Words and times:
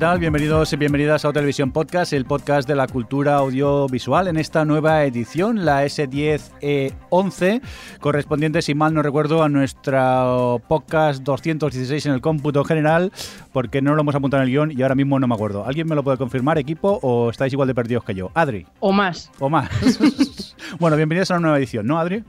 Tal? 0.00 0.18
Bienvenidos 0.18 0.72
y 0.72 0.76
bienvenidas 0.76 1.26
a 1.26 1.28
O 1.28 1.32
Televisión 1.34 1.72
Podcast, 1.72 2.14
el 2.14 2.24
podcast 2.24 2.66
de 2.66 2.74
la 2.74 2.86
cultura 2.86 3.34
audiovisual 3.34 4.28
en 4.28 4.38
esta 4.38 4.64
nueva 4.64 5.04
edición, 5.04 5.66
la 5.66 5.84
S10E11, 5.84 7.60
correspondiente, 8.00 8.62
si 8.62 8.74
mal 8.74 8.94
no 8.94 9.02
recuerdo, 9.02 9.42
a 9.42 9.50
nuestra 9.50 10.24
podcast 10.68 11.22
216 11.22 12.06
en 12.06 12.12
el 12.12 12.22
cómputo 12.22 12.64
general, 12.64 13.12
porque 13.52 13.82
no 13.82 13.94
lo 13.94 14.00
hemos 14.00 14.14
apuntado 14.14 14.42
en 14.42 14.48
el 14.48 14.54
guion 14.54 14.72
y 14.72 14.80
ahora 14.80 14.94
mismo 14.94 15.20
no 15.20 15.28
me 15.28 15.34
acuerdo. 15.34 15.66
¿Alguien 15.66 15.86
me 15.86 15.94
lo 15.94 16.02
puede 16.02 16.16
confirmar, 16.16 16.56
equipo, 16.56 16.98
o 17.02 17.28
estáis 17.28 17.52
igual 17.52 17.68
de 17.68 17.74
perdidos 17.74 18.02
que 18.02 18.14
yo? 18.14 18.30
Adri. 18.32 18.66
O 18.80 18.92
más. 18.92 19.30
O 19.38 19.50
más. 19.50 19.68
bueno, 20.78 20.96
bienvenidos 20.96 21.30
a 21.30 21.34
una 21.34 21.42
nueva 21.42 21.58
edición, 21.58 21.86
¿no, 21.86 21.98
Adri? 21.98 22.24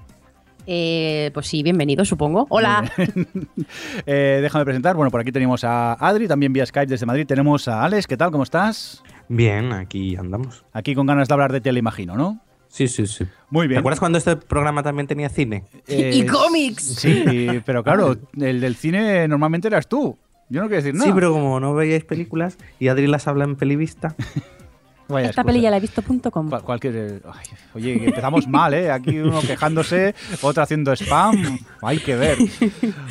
Eh, 0.67 1.31
pues 1.33 1.47
sí, 1.47 1.63
bienvenido, 1.63 2.05
supongo. 2.05 2.45
Hola. 2.49 2.91
eh, 4.05 4.39
déjame 4.41 4.65
presentar. 4.65 4.95
Bueno, 4.95 5.11
por 5.11 5.21
aquí 5.21 5.31
tenemos 5.31 5.63
a 5.63 5.93
Adri, 5.93 6.27
también 6.27 6.53
vía 6.53 6.65
Skype 6.65 6.87
desde 6.87 7.05
Madrid. 7.05 7.25
Tenemos 7.25 7.67
a 7.67 7.83
Alex. 7.83 8.07
¿Qué 8.07 8.17
tal? 8.17 8.31
¿Cómo 8.31 8.43
estás? 8.43 9.03
Bien, 9.27 9.71
aquí 9.73 10.15
andamos. 10.15 10.63
Aquí 10.73 10.95
con 10.95 11.07
ganas 11.07 11.27
de 11.27 11.33
hablar 11.33 11.51
de 11.51 11.61
tele, 11.61 11.79
imagino, 11.79 12.15
¿no? 12.15 12.39
Sí, 12.67 12.87
sí, 12.87 13.05
sí. 13.05 13.25
Muy 13.49 13.67
bien. 13.67 13.77
¿Te 13.77 13.79
acuerdas 13.79 13.99
cuando 13.99 14.17
este 14.17 14.37
programa 14.37 14.81
también 14.81 15.07
tenía 15.07 15.29
cine? 15.29 15.65
Eh, 15.87 16.11
y 16.13 16.25
cómics. 16.25 16.83
Sí, 16.83 17.61
pero 17.65 17.83
claro, 17.83 18.15
el 18.39 18.61
del 18.61 18.75
cine 18.75 19.27
normalmente 19.27 19.67
eras 19.67 19.87
tú. 19.87 20.17
Yo 20.49 20.61
no 20.61 20.67
quiero 20.67 20.83
decir 20.83 20.93
nada. 20.93 21.05
Sí, 21.05 21.11
pero 21.13 21.33
como 21.33 21.59
no 21.59 21.73
veíais 21.73 22.05
películas 22.05 22.57
y 22.79 22.87
Adri 22.87 23.07
las 23.07 23.27
habla 23.27 23.43
en 23.43 23.55
pelivista. 23.55 24.15
Vaya 25.11 25.29
Esta 25.29 25.41
excusa. 25.41 25.53
peli 25.53 25.61
ya 25.61 25.69
la 25.71 25.77
he 25.77 25.79
visto.com. 25.79 26.49
Cual- 26.49 26.61
cualquier... 26.63 27.21
ay, 27.25 27.45
oye, 27.75 28.05
empezamos 28.05 28.47
mal, 28.47 28.73
¿eh? 28.73 28.91
Aquí 28.91 29.19
uno 29.19 29.39
quejándose, 29.47 30.15
otro 30.41 30.63
haciendo 30.63 30.91
spam. 30.95 31.59
Hay 31.81 31.99
que 31.99 32.15
ver. 32.15 32.37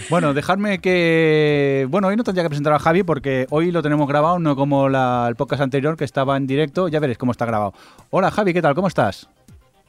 Bueno, 0.09 0.34
dejadme 0.34 0.81
que... 0.81 1.87
Bueno, 1.91 2.09
hoy 2.09 2.17
no 2.17 2.25
tendría 2.25 2.43
que 2.45 2.48
presentar 2.51 2.73
a 2.73 2.78
Javi 2.78 3.03
porque 3.03 3.47
hoy 3.51 3.71
lo 3.71 3.83
tenemos 3.83 4.09
grabado, 4.09 4.39
no 4.39 4.56
como 4.56 4.89
la- 4.89 5.27
el 5.28 5.37
podcast 5.37 5.62
anterior 5.62 5.97
que 5.97 6.05
estaba 6.05 6.37
en 6.37 6.47
directo. 6.47 6.89
Ya 6.89 7.01
veréis 7.01 7.19
cómo 7.19 7.33
está 7.33 7.45
grabado. 7.47 7.75
Hola, 8.11 8.31
Javi, 8.31 8.53
¿qué 8.53 8.62
tal? 8.62 8.75
¿Cómo 8.75 8.89
estás? 8.89 9.28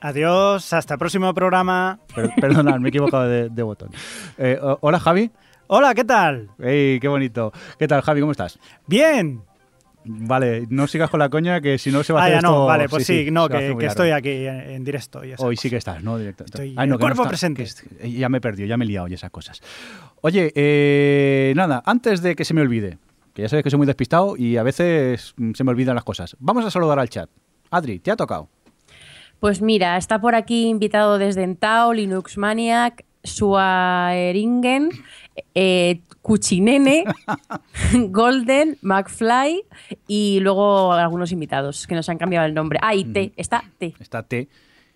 Adiós, 0.03 0.73
hasta 0.73 0.95
el 0.95 0.97
próximo 0.99 1.33
programa. 1.33 1.99
Per- 2.15 2.31
perdonad, 2.39 2.79
me 2.79 2.87
he 2.87 2.89
equivocado 2.89 3.27
de, 3.27 3.49
de 3.49 3.63
botón. 3.63 3.89
Eh, 4.37 4.59
hola, 4.81 4.99
Javi. 4.99 5.29
Hola, 5.67 5.93
¿qué 5.93 6.03
tal? 6.03 6.49
¡Ey, 6.59 6.99
qué 6.99 7.07
bonito! 7.07 7.53
¿Qué 7.79 7.87
tal, 7.87 8.01
Javi? 8.01 8.19
¿Cómo 8.19 8.31
estás? 8.33 8.59
Bien. 8.87 9.41
Vale, 10.03 10.65
no 10.69 10.87
sigas 10.87 11.09
con 11.11 11.19
la 11.19 11.29
coña 11.29 11.61
que 11.61 11.77
si 11.77 11.91
no 11.91 12.03
se 12.03 12.11
va 12.11 12.21
a 12.21 12.23
Ah, 12.23 12.25
hacer 12.25 12.37
ya 12.37 12.41
no, 12.41 12.49
esto- 12.53 12.65
vale, 12.65 12.89
pues 12.89 13.05
sí, 13.05 13.27
no, 13.31 13.45
se 13.47 13.53
va 13.53 13.59
a 13.59 13.61
hacer 13.61 13.77
que, 13.77 13.85
estoy 13.85 14.09
aquí 14.11 14.29
en, 14.47 14.59
en 14.61 14.83
directo. 14.83 15.23
y 15.23 15.33
Hoy 15.37 15.55
sí 15.57 15.69
que 15.69 15.77
estás, 15.77 16.03
¿no? 16.03 16.17
Directo. 16.17 16.43
Estoy 16.45 16.73
no, 16.73 16.85
no 16.87 16.97
cuerpo 16.99 17.21
está- 17.21 17.29
presente. 17.29 17.63
que 17.99 18.07
eh, 18.07 18.11
ya 18.11 18.27
me 18.27 18.39
he 18.39 18.41
perdido, 18.41 18.67
ya 18.67 18.77
me 18.77 18.85
he 18.85 18.87
liado 18.87 19.07
y 19.07 19.13
esas 19.13 19.29
cosas. 19.29 19.61
Oye, 20.21 20.51
eh, 20.55 21.53
nada, 21.55 21.83
antes 21.85 22.21
de 22.23 22.35
que 22.35 22.45
se 22.45 22.53
me 22.55 22.61
olvide, 22.61 22.97
que 23.35 23.43
ya 23.43 23.49
sabes 23.49 23.63
que 23.63 23.69
soy 23.69 23.77
muy 23.77 23.85
despistado 23.87 24.35
y 24.37 24.57
a 24.57 24.63
veces 24.63 25.33
mm, 25.37 25.51
se 25.53 25.63
me 25.63 25.69
olvidan 25.69 25.93
las 25.95 26.03
cosas. 26.03 26.35
Vamos 26.39 26.65
a 26.65 26.71
saludar 26.71 26.97
al 26.97 27.09
chat. 27.09 27.29
Adri, 27.69 27.99
¿te 27.99 28.09
ha 28.11 28.15
tocado? 28.15 28.49
Pues 29.39 29.61
mira, 29.61 29.97
está 29.97 30.19
por 30.19 30.35
aquí 30.35 30.67
invitado 30.67 31.17
desde 31.19 31.43
Entao, 31.43 31.93
Linux 31.93 32.37
Maniac, 32.37 33.05
Suaeringen, 33.23 34.89
eh, 35.55 36.01
Cuchinene, 36.21 37.03
Golden, 38.09 38.77
McFly 38.81 39.63
y 40.07 40.39
luego 40.41 40.93
algunos 40.93 41.31
invitados 41.31 41.87
que 41.87 41.95
nos 41.95 42.07
han 42.09 42.17
cambiado 42.17 42.45
el 42.45 42.53
nombre. 42.53 42.79
Ah, 42.81 42.93
y 42.95 43.05
T, 43.05 43.31
está 43.37 43.63
T, 43.77 43.93
Está 43.99 44.23
T, 44.23 44.47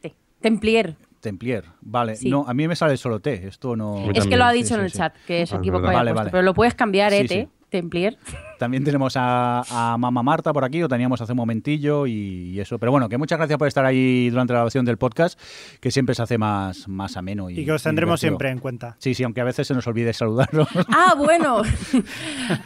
T. 0.01 0.13
Templier. 0.39 0.95
Templier. 1.19 1.65
Vale, 1.81 2.15
Sí. 2.17 2.29
no, 2.29 2.45
a 2.47 2.53
mí 2.53 2.67
me 2.67 2.75
sale 2.75 2.97
solo 2.97 3.19
T, 3.19 3.47
esto 3.47 3.75
no... 3.75 4.11
Es 4.13 4.27
que 4.27 4.37
lo 4.37 4.45
ha 4.45 4.51
dicho 4.51 4.69
sí, 4.69 4.73
en 4.75 4.81
el 4.81 4.91
sí. 4.91 4.97
chat, 4.99 5.15
que 5.25 5.47
se 5.47 5.55
Ah, 5.55 5.57
es 5.57 5.61
equivocó. 5.61 5.87
Vale, 5.87 5.97
puesto, 6.11 6.15
vale. 6.15 6.29
Pero 6.31 6.43
lo 6.43 6.53
puedes 6.53 6.75
cambiar, 6.75 7.11
Sí, 7.11 7.17
¿eh, 7.17 7.27
T? 7.27 7.49
Templier. 7.75 8.17
También 8.57 8.85
tenemos 8.85 9.17
a, 9.17 9.63
a 9.69 9.97
Mama 9.97 10.23
Marta 10.23 10.53
por 10.53 10.63
aquí, 10.63 10.79
lo 10.79 10.87
teníamos 10.87 11.19
hace 11.19 11.33
un 11.33 11.37
momentillo 11.37 12.07
y, 12.07 12.51
y 12.53 12.59
eso. 12.61 12.79
Pero 12.79 12.91
bueno, 12.91 13.09
que 13.09 13.17
muchas 13.17 13.37
gracias 13.37 13.59
por 13.59 13.67
estar 13.67 13.85
ahí 13.85 14.29
durante 14.29 14.53
la 14.53 14.59
grabación 14.59 14.85
del 14.85 14.97
podcast, 14.97 15.37
que 15.81 15.91
siempre 15.91 16.15
se 16.15 16.21
hace 16.23 16.37
más, 16.37 16.87
más 16.87 17.17
ameno. 17.17 17.49
Y, 17.49 17.59
Y 17.59 17.65
que 17.65 17.73
os 17.73 17.83
tendremos 17.83 18.21
siempre 18.21 18.49
en 18.49 18.59
cuenta. 18.59 18.95
Sí, 18.99 19.13
sí, 19.13 19.23
aunque 19.23 19.41
a 19.41 19.43
veces 19.43 19.67
se 19.67 19.73
nos 19.73 19.85
olvide 19.87 20.13
saludarlos. 20.13 20.67
Ah, 20.87 21.15
bueno. 21.17 21.61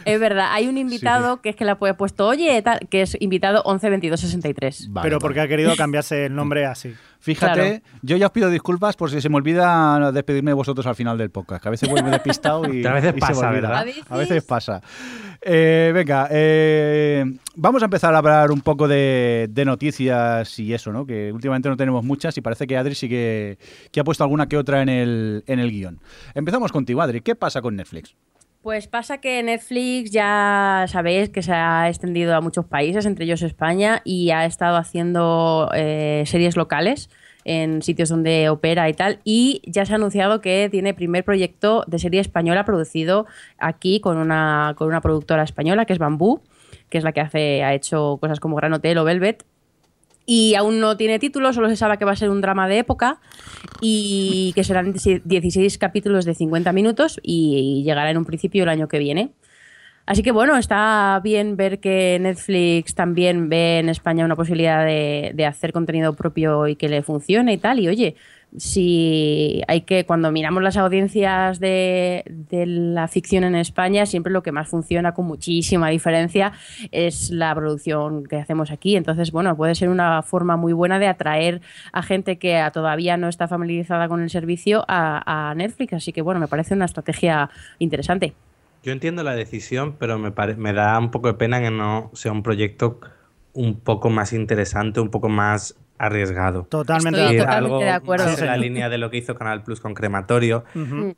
es 0.04 0.20
verdad, 0.20 0.48
hay 0.52 0.68
un 0.68 0.78
invitado 0.78 1.40
que 1.40 1.48
es 1.48 1.56
que 1.56 1.64
le 1.64 1.72
ha 1.72 1.76
puesto, 1.76 2.28
oye, 2.28 2.62
tal, 2.62 2.80
que 2.88 3.02
es 3.02 3.16
invitado 3.20 3.62
112263. 3.64 4.88
Vale, 4.90 5.02
pero 5.04 5.16
vale. 5.16 5.20
porque 5.20 5.40
ha 5.40 5.48
querido 5.48 5.74
cambiarse 5.76 6.26
el 6.26 6.34
nombre 6.34 6.66
así. 6.66 6.94
Fíjate, 7.20 7.82
yo 8.00 8.16
ya 8.16 8.26
os 8.26 8.32
pido 8.32 8.48
disculpas 8.48 8.96
por 8.96 9.10
si 9.10 9.20
se 9.20 9.28
me 9.28 9.36
olvida 9.36 10.10
despedirme 10.10 10.52
de 10.52 10.54
vosotros 10.54 10.86
al 10.86 10.94
final 10.94 11.18
del 11.18 11.30
podcast, 11.30 11.62
que 11.62 11.68
a 11.68 11.70
veces 11.70 11.88
voy 11.88 12.00
muy 12.00 12.10
despistado 12.10 12.72
y, 12.72 12.84
A 12.86 12.94
veces 12.94 13.10
y 13.10 13.12
se 13.12 13.14
me 13.14 13.20
pasa, 13.20 13.48
olvida. 13.50 13.50
¿verdad? 13.50 13.76
¿A 13.78 13.84
veces? 13.84 14.04
A 14.08 14.16
veces 14.16 14.44
pasa. 14.44 14.80
Eh, 15.42 15.90
venga, 15.94 16.28
eh, 16.30 17.24
vamos 17.56 17.82
a 17.82 17.84
empezar 17.86 18.14
a 18.14 18.18
hablar 18.18 18.50
un 18.50 18.62
poco 18.62 18.88
de, 18.88 19.48
de 19.50 19.64
noticias 19.66 20.58
y 20.58 20.72
eso, 20.72 20.92
¿no? 20.92 21.04
Que 21.06 21.30
últimamente 21.32 21.68
no 21.68 21.76
tenemos 21.76 22.04
muchas 22.04 22.36
y 22.38 22.40
parece 22.40 22.66
que 22.66 22.76
Adri 22.78 22.94
sí 22.94 23.08
que, 23.08 23.58
que 23.92 24.00
ha 24.00 24.04
puesto 24.04 24.24
alguna 24.24 24.48
que 24.48 24.56
otra 24.56 24.80
en 24.80 24.88
el, 24.88 25.44
en 25.46 25.58
el 25.58 25.70
guion. 25.70 26.00
Empezamos 26.34 26.72
contigo, 26.72 27.02
Adri. 27.02 27.20
¿Qué 27.20 27.34
pasa 27.34 27.60
con 27.60 27.76
Netflix? 27.76 28.14
Pues 28.62 28.88
pasa 28.88 29.18
que 29.18 29.42
Netflix 29.42 30.10
ya 30.10 30.84
sabéis 30.86 31.30
que 31.30 31.40
se 31.40 31.52
ha 31.52 31.88
extendido 31.88 32.34
a 32.34 32.42
muchos 32.42 32.66
países, 32.66 33.06
entre 33.06 33.24
ellos 33.24 33.40
España, 33.40 34.02
y 34.04 34.32
ha 34.32 34.44
estado 34.44 34.76
haciendo 34.76 35.70
eh, 35.74 36.24
series 36.26 36.58
locales 36.58 37.08
en 37.44 37.80
sitios 37.80 38.10
donde 38.10 38.50
opera 38.50 38.90
y 38.90 38.92
tal, 38.92 39.20
y 39.24 39.62
ya 39.64 39.86
se 39.86 39.94
ha 39.94 39.96
anunciado 39.96 40.42
que 40.42 40.68
tiene 40.70 40.92
primer 40.92 41.24
proyecto 41.24 41.84
de 41.86 41.98
serie 41.98 42.20
española 42.20 42.66
producido 42.66 43.26
aquí 43.56 43.98
con 43.98 44.18
una, 44.18 44.74
con 44.76 44.88
una 44.88 45.00
productora 45.00 45.42
española 45.42 45.86
que 45.86 45.94
es 45.94 45.98
Bambú, 45.98 46.42
que 46.90 46.98
es 46.98 47.04
la 47.04 47.12
que 47.12 47.22
hace, 47.22 47.64
ha 47.64 47.72
hecho 47.72 48.18
cosas 48.20 48.40
como 48.40 48.56
Gran 48.56 48.74
Hotel 48.74 48.98
o 48.98 49.04
Velvet, 49.04 49.42
y 50.32 50.54
aún 50.54 50.78
no 50.78 50.96
tiene 50.96 51.18
título, 51.18 51.52
solo 51.52 51.68
se 51.68 51.74
sabe 51.74 51.98
que 51.98 52.04
va 52.04 52.12
a 52.12 52.16
ser 52.16 52.30
un 52.30 52.40
drama 52.40 52.68
de 52.68 52.78
época 52.78 53.18
y 53.80 54.52
que 54.54 54.62
serán 54.62 54.92
16 54.92 55.76
capítulos 55.76 56.24
de 56.24 56.36
50 56.36 56.72
minutos 56.72 57.18
y 57.20 57.82
llegará 57.84 58.12
en 58.12 58.16
un 58.16 58.24
principio 58.24 58.62
el 58.62 58.68
año 58.68 58.86
que 58.86 59.00
viene. 59.00 59.32
Así 60.06 60.22
que 60.22 60.30
bueno, 60.30 60.56
está 60.56 61.20
bien 61.24 61.56
ver 61.56 61.80
que 61.80 62.16
Netflix 62.20 62.94
también 62.94 63.48
ve 63.48 63.80
en 63.80 63.88
España 63.88 64.24
una 64.24 64.36
posibilidad 64.36 64.84
de, 64.84 65.32
de 65.34 65.46
hacer 65.46 65.72
contenido 65.72 66.14
propio 66.14 66.68
y 66.68 66.76
que 66.76 66.88
le 66.88 67.02
funcione 67.02 67.54
y 67.54 67.58
tal. 67.58 67.80
Y 67.80 67.88
oye, 67.88 68.14
si 68.56 69.62
hay 69.68 69.82
que, 69.82 70.04
cuando 70.04 70.32
miramos 70.32 70.62
las 70.62 70.76
audiencias 70.76 71.60
de, 71.60 72.24
la 72.50 73.08
ficción 73.08 73.44
en 73.44 73.54
España, 73.54 74.06
siempre 74.06 74.32
lo 74.32 74.42
que 74.42 74.52
más 74.52 74.68
funciona 74.68 75.12
con 75.14 75.26
muchísima 75.26 75.88
diferencia 75.88 76.52
es 76.90 77.30
la 77.30 77.54
producción 77.54 78.24
que 78.24 78.36
hacemos 78.36 78.70
aquí. 78.70 78.96
Entonces, 78.96 79.32
bueno, 79.32 79.56
puede 79.56 79.74
ser 79.74 79.88
una 79.88 80.22
forma 80.22 80.56
muy 80.56 80.72
buena 80.72 80.98
de 80.98 81.06
atraer 81.06 81.60
a 81.92 82.02
gente 82.02 82.38
que 82.38 82.62
todavía 82.72 83.16
no 83.16 83.28
está 83.28 83.48
familiarizada 83.48 84.08
con 84.08 84.20
el 84.22 84.30
servicio 84.30 84.84
a, 84.88 85.50
a 85.50 85.54
Netflix. 85.54 85.92
Así 85.92 86.12
que 86.12 86.22
bueno, 86.22 86.40
me 86.40 86.48
parece 86.48 86.74
una 86.74 86.86
estrategia 86.86 87.50
interesante. 87.78 88.34
Yo 88.82 88.92
entiendo 88.92 89.22
la 89.22 89.34
decisión, 89.34 89.96
pero 89.98 90.18
me, 90.18 90.32
pare- 90.32 90.56
me 90.56 90.72
da 90.72 90.98
un 90.98 91.10
poco 91.10 91.28
de 91.28 91.34
pena 91.34 91.60
que 91.60 91.70
no 91.70 92.10
sea 92.14 92.32
un 92.32 92.42
proyecto 92.42 92.98
un 93.52 93.78
poco 93.78 94.10
más 94.10 94.32
interesante, 94.32 95.00
un 95.00 95.10
poco 95.10 95.28
más 95.28 95.76
arriesgado. 96.00 96.64
Totalmente 96.64 97.20
Estoy 97.20 97.36
de 97.36 97.42
Ir 97.42 97.48
acuerdo. 97.48 97.60
totalmente 97.68 97.84
de 97.84 97.90
acuerdo. 97.90 98.24
más 98.26 98.40
en 98.40 98.46
la 98.46 98.56
línea 98.56 98.88
de 98.88 98.98
lo 98.98 99.10
que 99.10 99.18
hizo 99.18 99.34
Canal 99.34 99.62
Plus 99.62 99.80
con 99.80 99.94
Crematorio, 99.94 100.64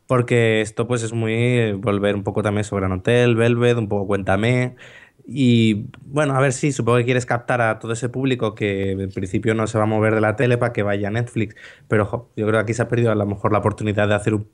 porque 0.06 0.61
esto 0.61 0.87
pues 0.88 1.02
es 1.02 1.12
muy 1.12 1.32
eh, 1.34 1.73
volver 1.79 2.14
un 2.14 2.23
poco 2.25 2.43
también 2.43 2.64
sobre 2.64 2.87
Gran 2.87 2.99
Hotel, 2.99 3.37
Velvet, 3.37 3.76
un 3.79 3.88
poco 3.88 4.06
Cuéntame. 4.06 4.75
Y 5.25 5.87
bueno, 6.05 6.34
a 6.34 6.40
ver 6.40 6.52
si 6.52 6.73
supongo 6.73 6.99
que 6.99 7.05
quieres 7.05 7.26
captar 7.26 7.61
a 7.61 7.79
todo 7.79 7.93
ese 7.93 8.08
público 8.08 8.56
que 8.56 8.90
en 8.90 9.11
principio 9.12 9.55
no 9.55 9.69
se 9.69 9.79
va 9.79 9.84
a 9.84 9.87
mover 9.87 10.17
de 10.17 10.20
la 10.20 10.34
tele 10.34 10.58
para 10.58 10.73
que 10.73 10.82
vaya 10.82 11.06
a 11.08 11.11
Netflix, 11.12 11.55
pero 11.87 12.05
jo, 12.06 12.32
yo 12.37 12.44
creo 12.44 12.58
que 12.58 12.62
aquí 12.64 12.75
se 12.75 12.82
ha 12.82 12.88
perdido 12.88 13.12
a 13.12 13.14
lo 13.14 13.25
mejor 13.25 13.52
la 13.52 13.58
oportunidad 13.58 14.08
de 14.08 14.14
hacer 14.17 14.34
un- 14.34 14.49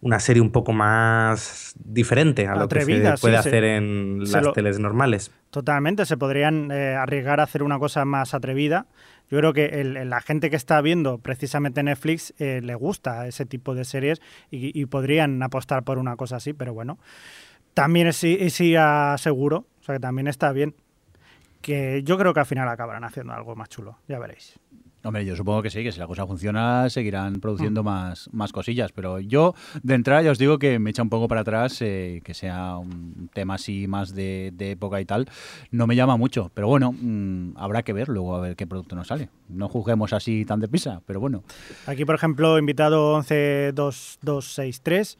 una 0.00 0.20
serie 0.20 0.40
un 0.40 0.52
poco 0.52 0.72
más 0.72 1.74
diferente 1.84 2.46
a 2.46 2.54
lo 2.54 2.62
Atrevida, 2.62 3.10
que 3.12 3.16
se 3.16 3.20
puede 3.20 3.42
sí, 3.42 3.48
hacer 3.48 3.64
en 3.64 4.20
las 4.30 4.44
lo- 4.44 4.52
teles 4.52 4.78
normales. 4.78 5.32
Totalmente, 5.50 6.06
se 6.06 6.16
podrían 6.16 6.70
eh, 6.70 6.94
arriesgar 6.94 7.40
a 7.40 7.42
hacer 7.42 7.64
una 7.64 7.80
cosa 7.80 8.04
más 8.04 8.32
atrevida. 8.32 8.86
Yo 9.30 9.38
creo 9.38 9.52
que 9.52 9.66
el- 9.80 10.10
la 10.10 10.20
gente 10.20 10.50
que 10.50 10.56
está 10.56 10.80
viendo 10.80 11.18
precisamente 11.18 11.82
Netflix 11.82 12.34
eh, 12.38 12.60
le 12.62 12.74
gusta 12.74 13.26
ese 13.28 13.46
tipo 13.46 13.74
de 13.74 13.84
series 13.84 14.20
y, 14.50 14.84
podrían 14.86 15.42
apostar 15.42 15.84
por 15.84 15.98
una 15.98 16.16
cosa 16.16 16.36
así, 16.36 16.52
pero 16.52 16.74
bueno. 16.74 16.98
También 17.74 18.08
es, 18.08 18.16
sí- 18.16 18.50
sí 18.50 18.74
aseguro, 18.76 19.66
o 19.80 19.84
sea 19.84 19.94
que 19.94 20.00
también 20.00 20.26
está 20.26 20.52
bien, 20.52 20.74
que 21.62 22.02
yo 22.04 22.18
creo 22.18 22.34
que 22.34 22.40
al 22.40 22.46
final 22.46 22.68
acabarán 22.68 23.04
haciendo 23.04 23.32
algo 23.32 23.54
más 23.54 23.68
chulo, 23.68 23.98
ya 24.08 24.18
veréis. 24.18 24.58
Hombre, 25.02 25.24
yo 25.24 25.34
supongo 25.34 25.62
que 25.62 25.70
sí, 25.70 25.82
que 25.82 25.92
si 25.92 25.98
la 25.98 26.06
cosa 26.06 26.26
funciona 26.26 26.90
seguirán 26.90 27.40
produciendo 27.40 27.82
más, 27.82 28.28
más 28.32 28.52
cosillas, 28.52 28.92
pero 28.92 29.18
yo 29.18 29.54
de 29.82 29.94
entrada 29.94 30.20
ya 30.20 30.30
os 30.30 30.36
digo 30.38 30.58
que 30.58 30.78
me 30.78 30.90
echa 30.90 31.02
un 31.02 31.08
poco 31.08 31.26
para 31.26 31.40
atrás, 31.40 31.80
eh, 31.80 32.20
que 32.22 32.34
sea 32.34 32.76
un 32.76 33.30
tema 33.32 33.54
así 33.54 33.86
más 33.86 34.14
de, 34.14 34.52
de 34.54 34.72
época 34.72 35.00
y 35.00 35.06
tal, 35.06 35.26
no 35.70 35.86
me 35.86 35.96
llama 35.96 36.18
mucho, 36.18 36.50
pero 36.52 36.68
bueno, 36.68 36.92
mm, 36.92 37.52
habrá 37.56 37.82
que 37.82 37.94
ver 37.94 38.08
luego 38.08 38.36
a 38.36 38.40
ver 38.40 38.56
qué 38.56 38.66
producto 38.66 38.94
nos 38.94 39.06
sale. 39.08 39.30
No 39.48 39.68
juzguemos 39.68 40.12
así 40.12 40.44
tan 40.44 40.60
deprisa, 40.60 41.00
pero 41.06 41.18
bueno. 41.18 41.44
Aquí, 41.86 42.04
por 42.04 42.14
ejemplo, 42.14 42.58
invitado 42.58 43.14
112263 43.22 45.18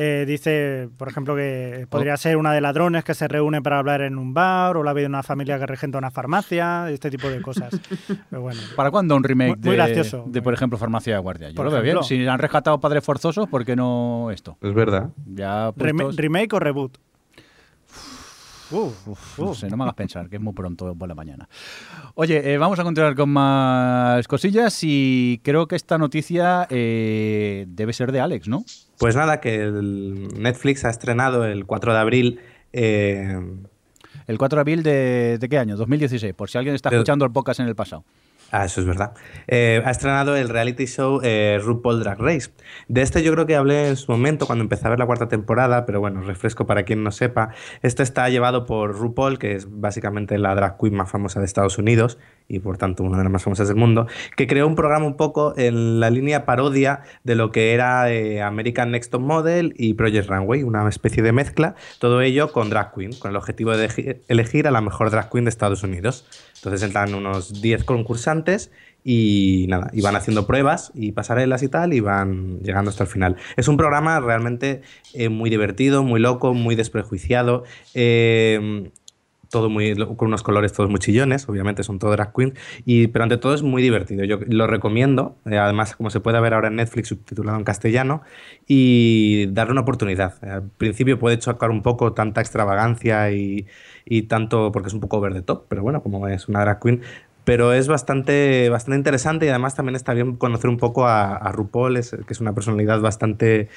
eh, 0.00 0.24
dice, 0.26 0.88
por 0.96 1.08
ejemplo, 1.08 1.34
que 1.34 1.86
podría 1.90 2.16
ser 2.16 2.36
una 2.36 2.52
de 2.52 2.60
ladrones 2.60 3.02
que 3.02 3.14
se 3.14 3.26
reúne 3.26 3.60
para 3.60 3.78
hablar 3.80 4.00
en 4.02 4.16
un 4.16 4.32
bar 4.32 4.76
o 4.76 4.84
la 4.84 4.92
vida 4.92 5.02
de 5.02 5.08
una 5.08 5.22
familia 5.24 5.58
que 5.58 5.66
regenta 5.66 5.98
una 5.98 6.10
farmacia, 6.12 6.88
este 6.90 7.10
tipo 7.10 7.28
de 7.28 7.42
cosas. 7.42 7.74
Pero 8.30 8.42
bueno, 8.42 8.60
¿Para 8.76 8.90
cuándo 8.92 9.16
un 9.16 9.24
remake 9.24 9.56
Muy- 9.56 9.58
muy 9.58 9.70
de, 9.70 9.76
gracioso. 9.76 10.24
de, 10.28 10.40
por 10.40 10.54
ejemplo, 10.54 10.78
Farmacia 10.78 11.14
de 11.14 11.20
Guardia? 11.20 11.48
Yo 11.50 11.56
Por 11.56 11.64
lo 11.66 11.72
veo 11.72 11.82
bien. 11.82 11.96
ejemplo. 11.96 12.06
Si 12.08 12.26
han 12.28 12.38
rescatado 12.38 12.78
padres 12.80 13.02
forzosos, 13.04 13.48
¿por 13.48 13.64
qué 13.64 13.74
no 13.74 14.30
esto? 14.30 14.56
Es 14.62 14.72
verdad. 14.72 15.10
Ya 15.26 15.70
rem- 15.74 16.14
remake 16.16 16.52
o 16.54 16.60
reboot. 16.60 16.96
Uf, 18.70 19.06
Uf, 19.08 19.38
uf. 19.38 19.38
no 19.38 19.54
sé, 19.54 19.68
no 19.68 19.76
me 19.76 19.84
hagas 19.84 19.94
pensar, 19.94 20.28
que 20.28 20.36
es 20.36 20.42
muy 20.42 20.52
pronto 20.52 20.94
por 20.94 21.08
la 21.08 21.14
mañana. 21.14 21.48
Oye, 22.14 22.52
eh, 22.52 22.58
vamos 22.58 22.78
a 22.78 22.84
continuar 22.84 23.14
con 23.14 23.30
más 23.30 24.26
cosillas 24.28 24.78
y 24.82 25.40
creo 25.42 25.66
que 25.66 25.76
esta 25.76 25.96
noticia 25.98 26.66
eh, 26.70 27.64
debe 27.68 27.92
ser 27.92 28.12
de 28.12 28.20
Alex, 28.20 28.46
¿no? 28.48 28.64
Pues 28.98 29.16
nada, 29.16 29.40
que 29.40 29.54
el 29.62 30.28
Netflix 30.38 30.84
ha 30.84 30.90
estrenado 30.90 31.44
el 31.44 31.64
4 31.66 31.92
de 31.92 31.98
abril 31.98 32.40
eh, 32.72 33.40
El 34.26 34.36
4 34.38 34.56
de 34.56 34.60
abril 34.60 34.82
de, 34.82 35.38
¿de 35.38 35.48
qué 35.48 35.56
año? 35.58 35.76
2016, 35.76 36.34
por 36.34 36.50
si 36.50 36.58
alguien 36.58 36.74
está 36.74 36.90
De- 36.90 36.96
escuchando 36.96 37.24
el 37.24 37.32
podcast 37.32 37.60
en 37.60 37.66
el 37.68 37.74
pasado. 37.74 38.04
Ah, 38.50 38.64
eso 38.64 38.80
es 38.80 38.86
verdad. 38.86 39.12
Eh, 39.46 39.82
ha 39.84 39.90
estrenado 39.90 40.34
el 40.34 40.48
reality 40.48 40.86
show 40.86 41.20
eh, 41.22 41.60
RuPaul 41.62 42.00
Drag 42.00 42.18
Race. 42.18 42.50
De 42.88 43.02
este 43.02 43.22
yo 43.22 43.32
creo 43.32 43.44
que 43.44 43.54
hablé 43.54 43.88
en 43.88 43.96
su 43.96 44.10
momento 44.10 44.46
cuando 44.46 44.62
empecé 44.62 44.86
a 44.86 44.90
ver 44.90 44.98
la 44.98 45.04
cuarta 45.04 45.28
temporada, 45.28 45.84
pero 45.84 46.00
bueno, 46.00 46.22
refresco 46.22 46.66
para 46.66 46.84
quien 46.84 47.04
no 47.04 47.12
sepa. 47.12 47.50
Este 47.82 48.02
está 48.02 48.26
llevado 48.30 48.64
por 48.64 48.96
RuPaul, 48.96 49.38
que 49.38 49.54
es 49.54 49.66
básicamente 49.70 50.38
la 50.38 50.54
drag 50.54 50.78
queen 50.78 50.94
más 50.94 51.10
famosa 51.10 51.40
de 51.40 51.46
Estados 51.46 51.76
Unidos 51.76 52.18
y 52.48 52.60
por 52.60 52.78
tanto 52.78 53.02
una 53.02 53.18
de 53.18 53.24
las 53.24 53.32
más 53.32 53.42
famosas 53.42 53.68
del 53.68 53.76
mundo, 53.76 54.06
que 54.36 54.46
creó 54.46 54.66
un 54.66 54.74
programa 54.74 55.06
un 55.06 55.16
poco 55.16 55.52
en 55.56 56.00
la 56.00 56.08
línea 56.10 56.46
parodia 56.46 57.02
de 57.22 57.34
lo 57.34 57.52
que 57.52 57.74
era 57.74 58.10
eh, 58.10 58.40
American 58.42 58.90
Next 58.90 59.12
Top 59.12 59.20
Model 59.20 59.74
y 59.76 59.94
Project 59.94 60.28
Runway, 60.28 60.62
una 60.62 60.88
especie 60.88 61.22
de 61.22 61.32
mezcla, 61.32 61.74
todo 61.98 62.22
ello 62.22 62.50
con 62.52 62.70
drag 62.70 62.94
queen, 62.94 63.12
con 63.12 63.30
el 63.30 63.36
objetivo 63.36 63.76
de 63.76 63.86
elegir- 64.28 64.66
a 64.66 64.70
la 64.70 64.80
mejor 64.80 65.10
drag 65.10 65.30
queen 65.30 65.44
de 65.44 65.50
Estados 65.50 65.82
Unidos. 65.82 66.26
Entonces 66.56 66.82
entran 66.82 67.14
unos 67.14 67.60
10 67.60 67.84
concursantes 67.84 68.72
y 69.04 69.66
nada, 69.68 69.90
y 69.92 70.00
van 70.00 70.16
haciendo 70.16 70.46
pruebas 70.46 70.90
y 70.94 71.12
pasarelas 71.12 71.62
y 71.62 71.68
tal 71.68 71.92
y 71.94 72.00
van 72.00 72.58
llegando 72.60 72.90
hasta 72.90 73.04
el 73.04 73.10
final. 73.10 73.36
Es 73.56 73.68
un 73.68 73.76
programa 73.76 74.18
realmente 74.20 74.82
eh, 75.14 75.28
muy 75.28 75.50
divertido, 75.50 76.02
muy 76.02 76.18
loco, 76.20 76.54
muy 76.54 76.74
desprejuiciado. 76.74 77.64
eh, 77.94 78.90
todo 79.50 79.70
muy 79.70 79.94
con 80.16 80.28
unos 80.28 80.42
colores 80.42 80.72
todos 80.72 80.90
muy 80.90 80.98
chillones, 81.00 81.48
obviamente 81.48 81.82
son 81.82 81.98
todo 81.98 82.10
drag 82.12 82.32
queens, 82.34 82.54
y, 82.84 83.08
pero 83.08 83.22
ante 83.24 83.36
todo 83.38 83.54
es 83.54 83.62
muy 83.62 83.82
divertido. 83.82 84.24
Yo 84.24 84.38
lo 84.48 84.66
recomiendo, 84.66 85.36
eh, 85.46 85.58
además 85.58 85.96
como 85.96 86.10
se 86.10 86.20
puede 86.20 86.40
ver 86.40 86.54
ahora 86.54 86.68
en 86.68 86.76
Netflix 86.76 87.08
subtitulado 87.08 87.58
en 87.58 87.64
castellano, 87.64 88.22
y 88.66 89.46
darle 89.48 89.72
una 89.72 89.82
oportunidad. 89.82 90.42
Al 90.44 90.68
principio 90.70 91.18
puede 91.18 91.38
chocar 91.38 91.70
un 91.70 91.82
poco 91.82 92.12
tanta 92.12 92.40
extravagancia 92.40 93.30
y, 93.32 93.66
y 94.04 94.22
tanto, 94.22 94.72
porque 94.72 94.88
es 94.88 94.94
un 94.94 95.00
poco 95.00 95.18
over 95.18 95.32
the 95.34 95.42
top, 95.42 95.66
pero 95.68 95.82
bueno, 95.82 96.02
como 96.02 96.26
es 96.28 96.48
una 96.48 96.60
drag 96.60 96.80
queen, 96.80 97.02
pero 97.44 97.72
es 97.72 97.88
bastante, 97.88 98.68
bastante 98.68 98.98
interesante 98.98 99.46
y 99.46 99.48
además 99.48 99.74
también 99.74 99.96
está 99.96 100.12
bien 100.12 100.36
conocer 100.36 100.68
un 100.68 100.76
poco 100.76 101.06
a, 101.06 101.34
a 101.36 101.50
RuPaul, 101.52 101.96
es- 101.96 102.10
que 102.26 102.32
es 102.34 102.40
una 102.40 102.54
personalidad 102.54 103.00
bastante 103.00 103.68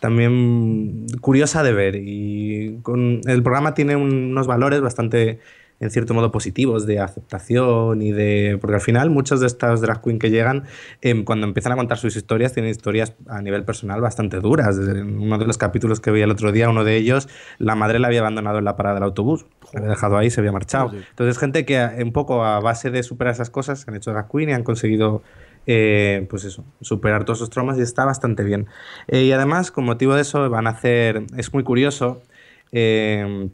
también 0.00 1.06
curiosa 1.20 1.62
de 1.62 1.72
ver 1.72 1.96
y 1.96 2.78
con, 2.82 3.20
el 3.26 3.42
programa 3.42 3.74
tiene 3.74 3.96
un- 3.96 4.30
unos 4.32 4.46
valores 4.46 4.80
bastante 4.80 5.38
en 5.82 5.90
cierto 5.90 6.12
modo 6.12 6.30
positivos 6.30 6.84
de 6.84 7.00
aceptación 7.00 8.02
y 8.02 8.12
de 8.12 8.58
porque 8.60 8.74
al 8.74 8.80
final 8.82 9.08
muchos 9.08 9.40
de 9.40 9.46
estas 9.46 9.80
drag 9.80 10.02
queen 10.02 10.18
que 10.18 10.28
llegan 10.28 10.64
em, 11.00 11.24
cuando 11.24 11.46
empiezan 11.46 11.72
a 11.72 11.76
contar 11.76 11.96
sus 11.96 12.16
historias 12.16 12.52
tienen 12.52 12.70
historias 12.70 13.14
a 13.28 13.40
nivel 13.40 13.64
personal 13.64 13.98
bastante 14.02 14.40
duras. 14.40 14.76
En 14.76 15.18
uno 15.18 15.38
de 15.38 15.46
los 15.46 15.56
capítulos 15.56 15.98
que 16.00 16.10
vi 16.10 16.20
el 16.20 16.30
otro 16.30 16.52
día 16.52 16.68
uno 16.68 16.84
de 16.84 16.96
ellos 16.96 17.28
la 17.58 17.76
madre 17.76 17.98
la 17.98 18.08
había 18.08 18.20
abandonado 18.20 18.58
en 18.58 18.64
la 18.66 18.76
parada 18.76 18.96
del 18.96 19.04
autobús 19.04 19.46
la 19.72 19.78
había 19.80 19.90
dejado 19.90 20.18
ahí 20.18 20.28
se 20.28 20.40
había 20.40 20.52
marchado. 20.52 20.90
Entonces 21.10 21.38
gente 21.38 21.64
que 21.64 21.78
a- 21.78 21.94
un 21.98 22.12
poco 22.12 22.44
a 22.44 22.60
base 22.60 22.90
de 22.90 23.02
superar 23.02 23.32
esas 23.32 23.48
cosas 23.48 23.88
han 23.88 23.96
hecho 23.96 24.10
drag 24.10 24.28
queen 24.30 24.50
y 24.50 24.52
han 24.52 24.64
conseguido 24.64 25.22
eh, 25.72 26.26
pues 26.28 26.42
eso, 26.42 26.64
superar 26.80 27.24
todos 27.24 27.38
esos 27.38 27.50
traumas 27.50 27.78
y 27.78 27.82
está 27.82 28.04
bastante 28.04 28.42
bien. 28.42 28.66
Eh, 29.06 29.22
y 29.22 29.30
además, 29.30 29.70
con 29.70 29.84
motivo 29.84 30.16
de 30.16 30.22
eso, 30.22 30.50
van 30.50 30.66
a 30.66 30.70
hacer, 30.70 31.26
es 31.36 31.54
muy 31.54 31.62
curioso, 31.62 32.22
eh, 32.72 33.50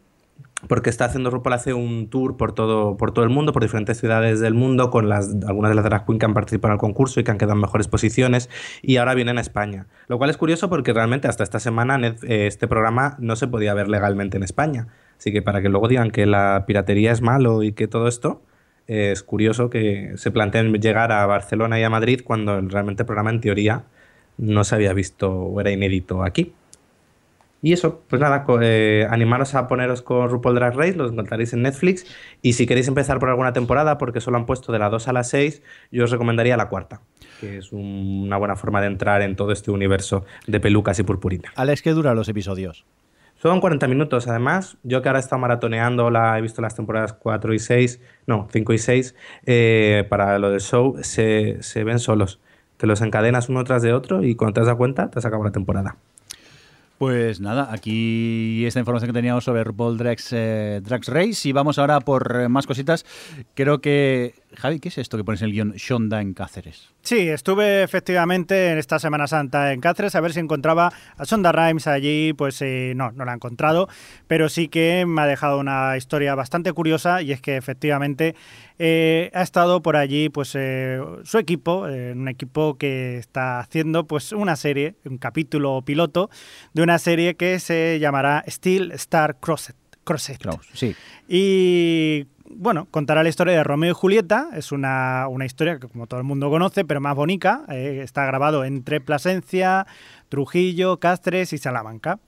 porque 0.66 0.88
está 0.88 1.04
haciendo 1.04 1.28
RuPaul 1.28 1.52
hace 1.52 1.74
un 1.74 2.08
tour 2.08 2.38
por 2.38 2.54
todo, 2.54 2.96
por 2.96 3.12
todo 3.12 3.22
el 3.22 3.30
mundo, 3.30 3.52
por 3.52 3.62
diferentes 3.62 3.98
ciudades 4.00 4.40
del 4.40 4.54
mundo, 4.54 4.88
con 4.88 5.12
algunas 5.12 5.70
de 5.70 5.74
las 5.74 5.84
drag 5.84 6.06
que 6.06 6.24
han 6.24 6.32
participado 6.32 6.72
en 6.72 6.76
el 6.76 6.80
concurso 6.80 7.20
y 7.20 7.24
que 7.24 7.32
han 7.32 7.36
quedado 7.36 7.52
en 7.52 7.60
mejores 7.60 7.86
posiciones, 7.86 8.48
y 8.80 8.96
ahora 8.96 9.12
vienen 9.12 9.36
a 9.36 9.42
España. 9.42 9.86
Lo 10.08 10.16
cual 10.16 10.30
es 10.30 10.38
curioso 10.38 10.70
porque 10.70 10.94
realmente 10.94 11.28
hasta 11.28 11.44
esta 11.44 11.60
semana 11.60 12.00
este 12.22 12.66
programa 12.66 13.16
no 13.18 13.36
se 13.36 13.46
podía 13.46 13.74
ver 13.74 13.88
legalmente 13.88 14.38
en 14.38 14.42
España. 14.42 14.86
Así 15.18 15.32
que 15.32 15.42
para 15.42 15.60
que 15.60 15.68
luego 15.68 15.86
digan 15.86 16.10
que 16.10 16.24
la 16.24 16.64
piratería 16.66 17.12
es 17.12 17.20
malo 17.20 17.62
y 17.62 17.72
que 17.72 17.88
todo 17.88 18.08
esto, 18.08 18.40
es 18.86 19.22
curioso 19.22 19.68
que 19.70 20.12
se 20.16 20.30
planteen 20.30 20.72
llegar 20.74 21.12
a 21.12 21.26
Barcelona 21.26 21.78
y 21.80 21.82
a 21.82 21.90
Madrid 21.90 22.20
cuando 22.24 22.60
realmente 22.60 23.02
el 23.02 23.06
programa 23.06 23.30
en 23.30 23.40
teoría 23.40 23.84
no 24.38 24.64
se 24.64 24.74
había 24.74 24.92
visto 24.92 25.32
o 25.32 25.60
era 25.60 25.70
inédito 25.70 26.22
aquí. 26.22 26.52
Y 27.62 27.72
eso, 27.72 28.02
pues 28.08 28.20
nada, 28.20 28.44
eh, 28.62 29.06
animaros 29.10 29.54
a 29.54 29.66
poneros 29.66 30.02
con 30.02 30.28
RuPaul 30.28 30.54
Drag 30.54 30.76
Race, 30.76 30.94
los 30.94 31.10
encontraréis 31.10 31.52
en 31.52 31.62
Netflix. 31.62 32.06
Y 32.42 32.52
si 32.52 32.66
queréis 32.66 32.86
empezar 32.86 33.18
por 33.18 33.28
alguna 33.30 33.52
temporada, 33.54 33.98
porque 33.98 34.20
solo 34.20 34.36
han 34.36 34.46
puesto 34.46 34.72
de 34.72 34.78
la 34.78 34.88
2 34.90 35.08
a 35.08 35.12
la 35.12 35.24
6, 35.24 35.62
yo 35.90 36.04
os 36.04 36.10
recomendaría 36.10 36.56
la 36.56 36.68
cuarta, 36.68 37.00
que 37.40 37.58
es 37.58 37.72
un- 37.72 38.24
una 38.26 38.36
buena 38.36 38.54
forma 38.56 38.80
de 38.82 38.88
entrar 38.88 39.22
en 39.22 39.34
todo 39.34 39.50
este 39.52 39.70
universo 39.72 40.24
de 40.46 40.60
pelucas 40.60 40.98
y 41.00 41.02
purpurina. 41.02 41.50
Alex, 41.56 41.82
¿qué 41.82 41.90
dura 41.90 42.14
los 42.14 42.28
episodios? 42.28 42.84
Son 43.46 43.60
40 43.60 43.86
minutos, 43.86 44.26
además. 44.26 44.76
Yo 44.82 45.02
que 45.02 45.08
ahora 45.08 45.20
he 45.20 45.22
estado 45.22 45.38
maratoneando, 45.38 46.10
la, 46.10 46.36
he 46.36 46.42
visto 46.42 46.60
las 46.60 46.74
temporadas 46.74 47.12
4 47.12 47.54
y 47.54 47.60
6, 47.60 48.00
no, 48.26 48.48
5 48.50 48.72
y 48.72 48.78
6, 48.78 49.14
eh, 49.46 50.04
para 50.10 50.40
lo 50.40 50.50
del 50.50 50.60
show, 50.60 50.96
se, 51.02 51.62
se 51.62 51.84
ven 51.84 52.00
solos. 52.00 52.40
Te 52.76 52.88
los 52.88 53.02
encadenas 53.02 53.48
uno 53.48 53.62
tras 53.62 53.82
de 53.82 53.92
otro 53.92 54.24
y 54.24 54.34
cuando 54.34 54.54
te 54.54 54.66
das 54.66 54.74
cuenta, 54.74 55.12
te 55.12 55.20
has 55.20 55.26
acabado 55.26 55.44
la 55.44 55.52
temporada. 55.52 55.96
Pues 56.98 57.40
nada, 57.40 57.68
aquí 57.72 58.64
esta 58.64 58.80
información 58.80 59.10
que 59.10 59.18
teníamos 59.18 59.44
sobre 59.44 59.62
RuPaul 59.64 59.98
Drags, 59.98 60.32
eh, 60.32 60.80
Drags 60.82 61.08
Race 61.08 61.46
y 61.46 61.52
vamos 61.52 61.78
ahora 61.78 62.00
por 62.00 62.40
eh, 62.40 62.48
más 62.48 62.66
cositas. 62.66 63.04
Creo 63.52 63.82
que... 63.82 64.34
Javi, 64.54 64.80
¿qué 64.80 64.88
es 64.88 64.96
esto 64.96 65.18
que 65.18 65.24
pones 65.24 65.42
en 65.42 65.48
el 65.48 65.52
guion 65.52 65.72
Shonda 65.72 66.22
en 66.22 66.32
Cáceres? 66.32 66.88
Sí, 67.02 67.28
estuve 67.28 67.82
efectivamente 67.82 68.70
en 68.70 68.78
esta 68.78 68.98
Semana 68.98 69.26
Santa 69.26 69.74
en 69.74 69.82
Cáceres 69.82 70.14
a 70.14 70.20
ver 70.22 70.32
si 70.32 70.40
encontraba 70.40 70.90
a 71.18 71.24
Sonda 71.26 71.52
Rhimes 71.52 71.86
allí, 71.86 72.32
pues 72.32 72.62
eh, 72.62 72.94
no, 72.96 73.12
no 73.12 73.26
la 73.26 73.32
he 73.32 73.34
encontrado, 73.34 73.90
pero 74.26 74.48
sí 74.48 74.68
que 74.68 75.04
me 75.06 75.20
ha 75.20 75.26
dejado 75.26 75.58
una 75.58 75.98
historia 75.98 76.34
bastante 76.34 76.72
curiosa 76.72 77.20
y 77.20 77.32
es 77.32 77.42
que 77.42 77.58
efectivamente 77.58 78.34
eh, 78.78 79.30
ha 79.34 79.42
estado 79.42 79.82
por 79.82 79.96
allí 79.96 80.28
pues 80.28 80.52
eh, 80.54 81.00
su 81.24 81.38
equipo, 81.38 81.88
eh, 81.88 82.12
un 82.12 82.28
equipo 82.28 82.76
que 82.76 83.16
está 83.18 83.60
haciendo 83.60 84.06
pues 84.06 84.32
una 84.32 84.56
serie, 84.56 84.96
un 85.04 85.18
capítulo 85.18 85.82
piloto 85.82 86.30
de 86.74 86.82
una 86.82 86.98
serie 86.98 87.36
que 87.36 87.58
se 87.58 87.98
llamará 87.98 88.44
Steel 88.48 88.92
Star 88.92 89.38
Crosset. 89.40 89.76
Crosset. 90.04 90.38
Claro, 90.38 90.60
sí. 90.72 90.94
Y 91.26 92.26
bueno, 92.50 92.86
contará 92.90 93.22
la 93.22 93.28
historia 93.28 93.54
de 93.54 93.64
Romeo 93.64 93.90
y 93.90 93.94
Julieta. 93.94 94.50
Es 94.54 94.72
una, 94.72 95.26
una 95.28 95.44
historia 95.46 95.78
que, 95.78 95.88
como 95.88 96.06
todo 96.06 96.20
el 96.20 96.24
mundo 96.24 96.50
conoce, 96.50 96.84
pero 96.84 97.00
más 97.00 97.16
bonita. 97.16 97.64
Eh, 97.68 98.00
está 98.02 98.24
grabado 98.24 98.64
entre 98.64 99.00
Plasencia, 99.00 99.86
Trujillo, 100.28 100.98
Castres 100.98 101.52
y 101.52 101.58
Salamanca. 101.58 102.20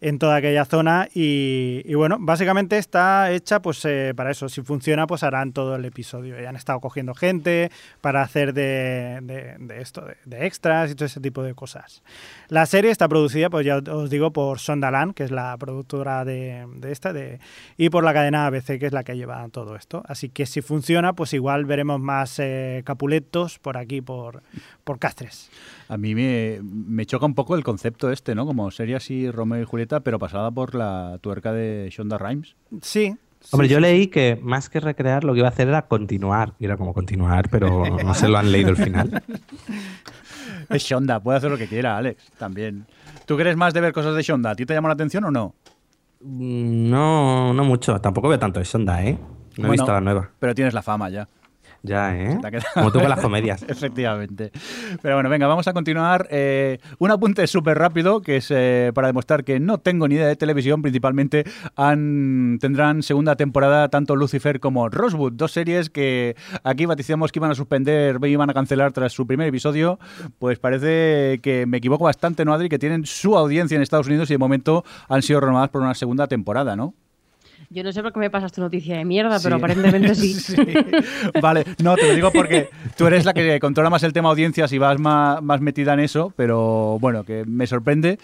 En 0.00 0.18
toda 0.18 0.36
aquella 0.36 0.64
zona 0.64 1.08
y, 1.14 1.94
bueno, 1.94 2.16
básicamente 2.20 2.78
está 2.78 3.30
hecha 3.30 3.60
pues 3.60 3.84
eh, 3.84 4.12
para 4.16 4.30
eso, 4.30 4.48
si 4.48 4.62
funciona 4.62 5.06
pues 5.06 5.22
harán 5.22 5.52
todo 5.52 5.76
el 5.76 5.84
episodio, 5.84 6.40
ya 6.40 6.48
han 6.48 6.56
estado 6.56 6.80
cogiendo 6.80 7.14
gente 7.14 7.70
para 8.00 8.22
hacer 8.22 8.54
de, 8.54 9.56
esto, 9.78 10.04
de, 10.24 10.46
extras 10.46 10.90
y 10.90 10.94
todo 10.94 11.06
ese 11.06 11.20
tipo 11.20 11.42
de 11.42 11.54
cosas. 11.54 12.02
La 12.48 12.66
serie 12.66 12.90
está 12.90 13.08
producida, 13.08 13.50
pues 13.50 13.66
ya 13.66 13.78
os 13.78 14.10
digo, 14.10 14.32
por 14.32 14.58
Sondaland, 14.58 15.14
que 15.14 15.24
es 15.24 15.30
la 15.30 15.56
productora 15.58 16.24
de, 16.24 16.66
esta, 16.88 17.12
de, 17.12 17.38
y 17.76 17.90
por 17.90 18.04
la 18.04 18.14
cadena 18.14 18.46
ABC, 18.46 18.78
que 18.78 18.86
es 18.86 18.92
la 18.92 19.04
que 19.04 19.16
lleva 19.16 19.46
todo 19.50 19.76
esto. 19.76 20.02
Así 20.06 20.28
que 20.28 20.46
si 20.46 20.62
funciona, 20.62 21.12
pues 21.12 21.34
igual 21.34 21.64
veremos 21.64 22.00
más 22.00 22.38
eh, 22.38 22.82
capuletos 22.84 23.58
por 23.58 23.76
aquí, 23.76 24.00
por, 24.00 24.42
por 24.84 24.98
Castres. 24.98 25.50
A 25.88 25.96
mí 25.96 26.14
me, 26.14 26.60
me, 26.62 27.04
choca 27.04 27.26
un 27.26 27.34
poco 27.34 27.56
el 27.56 27.64
concepto 27.64 28.12
este, 28.12 28.36
¿no? 28.36 28.46
Como 28.46 28.70
sería 28.70 28.98
así 28.98 29.28
Romeo 29.28 29.62
y 29.62 29.64
Julieta, 29.64 29.89
pero 29.98 30.20
pasada 30.20 30.52
por 30.52 30.76
la 30.76 31.18
tuerca 31.20 31.52
de 31.52 31.88
Shonda 31.90 32.18
Rhimes. 32.18 32.54
Sí. 32.82 33.16
Hombre, 33.50 33.68
yo 33.68 33.80
leí 33.80 34.06
que 34.06 34.38
más 34.40 34.68
que 34.68 34.78
recrear 34.78 35.24
lo 35.24 35.32
que 35.32 35.40
iba 35.40 35.48
a 35.48 35.50
hacer 35.50 35.66
era 35.66 35.88
continuar. 35.88 36.54
Y 36.60 36.66
era 36.66 36.76
como 36.76 36.94
continuar, 36.94 37.48
pero 37.50 37.84
no 38.04 38.14
se 38.14 38.28
lo 38.28 38.38
han 38.38 38.52
leído 38.52 38.70
el 38.70 38.76
final. 38.76 39.22
Es 40.68 40.84
Shonda, 40.84 41.18
puede 41.20 41.38
hacer 41.38 41.50
lo 41.50 41.58
que 41.58 41.66
quiera, 41.66 41.96
Alex, 41.96 42.30
también. 42.38 42.86
¿Tú 43.26 43.36
crees 43.36 43.56
más 43.56 43.74
de 43.74 43.80
ver 43.80 43.92
cosas 43.92 44.14
de 44.14 44.22
Shonda? 44.22 44.50
¿A 44.50 44.54
ti 44.54 44.64
te 44.64 44.72
llama 44.72 44.88
la 44.88 44.94
atención 44.94 45.24
o 45.24 45.30
no? 45.30 45.54
Mm, 46.20 46.90
no, 46.90 47.52
no 47.52 47.64
mucho. 47.64 48.00
Tampoco 48.00 48.28
veo 48.28 48.38
tanto 48.38 48.60
de 48.60 48.64
Shonda, 48.64 49.02
¿eh? 49.02 49.18
No 49.56 49.66
he 49.66 49.70
visto 49.72 49.90
la 49.90 50.00
nueva. 50.00 50.30
Pero 50.38 50.54
tienes 50.54 50.72
la 50.72 50.82
fama 50.82 51.08
ya. 51.10 51.28
Ya, 51.82 52.14
¿eh? 52.14 52.38
Como 52.74 52.92
tú 52.92 53.00
con 53.00 53.08
las 53.08 53.20
comedias. 53.20 53.62
Efectivamente. 53.68 54.52
Pero 55.00 55.16
bueno, 55.16 55.30
venga, 55.30 55.46
vamos 55.46 55.66
a 55.66 55.72
continuar. 55.72 56.28
Eh, 56.30 56.78
un 56.98 57.10
apunte 57.10 57.46
súper 57.46 57.78
rápido, 57.78 58.20
que 58.20 58.36
es 58.36 58.50
eh, 58.50 58.92
para 58.94 59.06
demostrar 59.06 59.44
que 59.44 59.60
no 59.60 59.78
tengo 59.78 60.06
ni 60.06 60.16
idea 60.16 60.26
de 60.26 60.36
televisión. 60.36 60.82
Principalmente 60.82 61.44
han, 61.76 62.58
tendrán 62.60 63.02
segunda 63.02 63.36
temporada 63.36 63.88
tanto 63.88 64.14
Lucifer 64.14 64.60
como 64.60 64.88
Rosewood, 64.90 65.32
dos 65.32 65.52
series 65.52 65.88
que 65.88 66.36
aquí 66.64 66.84
vaticíamos 66.84 67.32
que 67.32 67.38
iban 67.38 67.50
a 67.50 67.54
suspender, 67.54 68.18
iban 68.26 68.50
a 68.50 68.54
cancelar 68.54 68.92
tras 68.92 69.12
su 69.12 69.26
primer 69.26 69.48
episodio. 69.48 69.98
Pues 70.38 70.58
parece 70.58 71.40
que 71.42 71.64
me 71.66 71.78
equivoco 71.78 72.04
bastante, 72.04 72.44
¿no, 72.44 72.52
Adri? 72.52 72.68
Que 72.68 72.78
tienen 72.78 73.06
su 73.06 73.38
audiencia 73.38 73.76
en 73.76 73.82
Estados 73.82 74.06
Unidos 74.06 74.30
y 74.30 74.34
de 74.34 74.38
momento 74.38 74.84
han 75.08 75.22
sido 75.22 75.40
renovadas 75.40 75.70
por 75.70 75.80
una 75.80 75.94
segunda 75.94 76.26
temporada, 76.26 76.76
¿no? 76.76 76.94
Yo 77.72 77.84
no 77.84 77.92
sé 77.92 78.02
por 78.02 78.12
qué 78.12 78.18
me 78.18 78.30
pasas 78.30 78.52
tu 78.52 78.60
noticia 78.60 78.96
de 78.98 79.04
mierda, 79.04 79.38
pero 79.40 79.54
aparentemente 79.56 80.12
sí. 80.16 80.36
Vale, 81.40 81.64
no, 81.80 81.94
te 81.94 82.08
lo 82.08 82.14
digo 82.16 82.32
porque 82.32 82.68
tú 82.96 83.06
eres 83.06 83.24
la 83.24 83.32
que 83.32 83.60
controla 83.60 83.88
más 83.88 84.02
el 84.02 84.12
tema 84.12 84.28
audiencias 84.28 84.72
y 84.72 84.78
vas 84.78 84.98
más, 84.98 85.40
más 85.40 85.60
metida 85.60 85.94
en 85.94 86.00
eso, 86.00 86.32
pero 86.34 86.98
bueno, 87.00 87.22
que 87.22 87.44
me 87.46 87.68
sorprende 87.68 88.18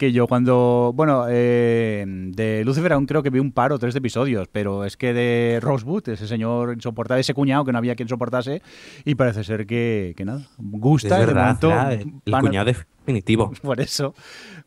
que 0.00 0.12
yo 0.12 0.26
cuando, 0.26 0.92
bueno, 0.94 1.26
eh, 1.28 2.04
de 2.06 2.64
Lucifer 2.64 2.94
aún 2.94 3.04
creo 3.04 3.22
que 3.22 3.28
vi 3.28 3.38
un 3.38 3.52
par 3.52 3.70
o 3.72 3.78
tres 3.78 3.94
episodios, 3.96 4.48
pero 4.50 4.86
es 4.86 4.96
que 4.96 5.12
de 5.12 5.58
Rosewood, 5.60 6.08
ese 6.08 6.26
señor 6.26 6.72
insoportable, 6.72 7.20
ese 7.20 7.34
cuñado 7.34 7.66
que 7.66 7.72
no 7.72 7.78
había 7.78 7.94
quien 7.94 8.08
soportase, 8.08 8.62
y 9.04 9.14
parece 9.14 9.44
ser 9.44 9.66
que, 9.66 10.14
que 10.16 10.24
nada, 10.24 10.48
gusta. 10.56 11.20
Es 11.20 11.26
verdad, 11.26 11.92
el 11.92 12.34
cuñado 12.40 12.64
definitivo. 12.64 13.52
Por 13.62 13.80
eso, 13.80 14.14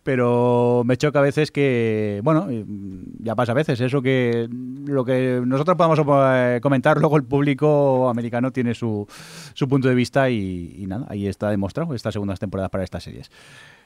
pero 0.03 0.83
me 0.85 0.97
choca 0.97 1.19
a 1.19 1.21
veces 1.21 1.51
que, 1.51 2.21
bueno, 2.23 2.47
ya 3.19 3.35
pasa 3.35 3.53
a 3.53 3.55
veces 3.55 3.79
eso 3.81 4.01
que 4.01 4.47
lo 4.85 5.05
que 5.05 5.41
nosotros 5.45 5.77
podemos 5.77 5.99
eh, 6.35 6.59
comentar, 6.61 6.97
luego 6.99 7.17
el 7.17 7.23
público 7.23 8.09
americano 8.09 8.51
tiene 8.51 8.75
su, 8.75 9.07
su 9.53 9.67
punto 9.67 9.87
de 9.87 9.95
vista 9.95 10.29
y, 10.29 10.75
y 10.77 10.85
nada, 10.87 11.05
ahí 11.09 11.27
está 11.27 11.49
demostrado 11.49 11.95
estas 11.95 12.13
segundas 12.13 12.39
temporadas 12.39 12.69
para 12.69 12.83
estas 12.83 13.03
series. 13.03 13.31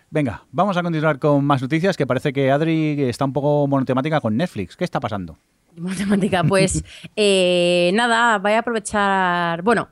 Venga, 0.09 0.43
vamos 0.51 0.77
a 0.77 0.83
continuar 0.83 1.19
con 1.19 1.43
más 1.43 1.61
noticias, 1.61 1.97
que 1.97 2.07
parece 2.07 2.31
que 2.31 2.49
Adri 2.49 3.03
está 3.03 3.25
un 3.25 3.33
poco 3.33 3.67
monotemática 3.67 4.21
con 4.21 4.37
Netflix. 4.37 4.77
¿Qué 4.77 4.85
está 4.85 4.99
pasando? 4.99 5.37
Monotemática, 5.77 6.43
pues 6.43 6.83
eh, 7.15 7.91
nada, 7.93 8.39
voy 8.39 8.53
a 8.53 8.59
aprovechar... 8.59 9.61
Bueno, 9.63 9.89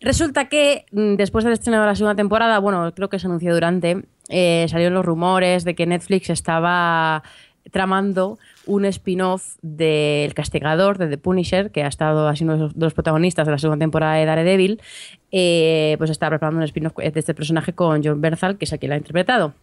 resulta 0.00 0.48
que 0.48 0.84
mm, 0.92 1.14
después 1.14 1.44
del 1.44 1.54
estreno 1.54 1.80
de 1.80 1.86
la 1.86 1.94
segunda 1.94 2.14
temporada, 2.14 2.58
bueno, 2.58 2.92
creo 2.94 3.08
que 3.08 3.18
se 3.18 3.26
anunció 3.26 3.54
durante, 3.54 4.04
eh, 4.28 4.66
salieron 4.68 4.94
los 4.94 5.04
rumores 5.04 5.64
de 5.64 5.74
que 5.74 5.86
Netflix 5.86 6.30
estaba 6.30 7.22
tramando 7.70 8.38
un 8.66 8.84
spin-off 8.86 9.56
del 9.62 10.34
Castigador, 10.34 10.98
de 10.98 11.08
The 11.08 11.18
Punisher, 11.18 11.70
que 11.70 11.82
ha 11.82 11.88
estado 11.88 12.28
así 12.28 12.44
uno 12.44 12.68
de 12.68 12.72
los 12.76 12.94
protagonistas 12.94 13.46
de 13.46 13.52
la 13.52 13.58
segunda 13.58 13.82
temporada 13.82 14.14
de 14.14 14.24
Daredevil, 14.24 14.80
eh, 15.32 15.94
pues 15.98 16.10
está 16.10 16.28
preparando 16.28 16.58
un 16.58 16.64
spin-off 16.64 16.96
de 16.96 17.12
este 17.14 17.34
personaje 17.34 17.72
con 17.72 18.02
John 18.02 18.20
Bernthal, 18.20 18.56
que 18.58 18.64
es 18.64 18.72
el 18.72 18.78
que 18.78 18.88
lo 18.88 18.94
ha 18.94 18.98
interpretado. 18.98 19.54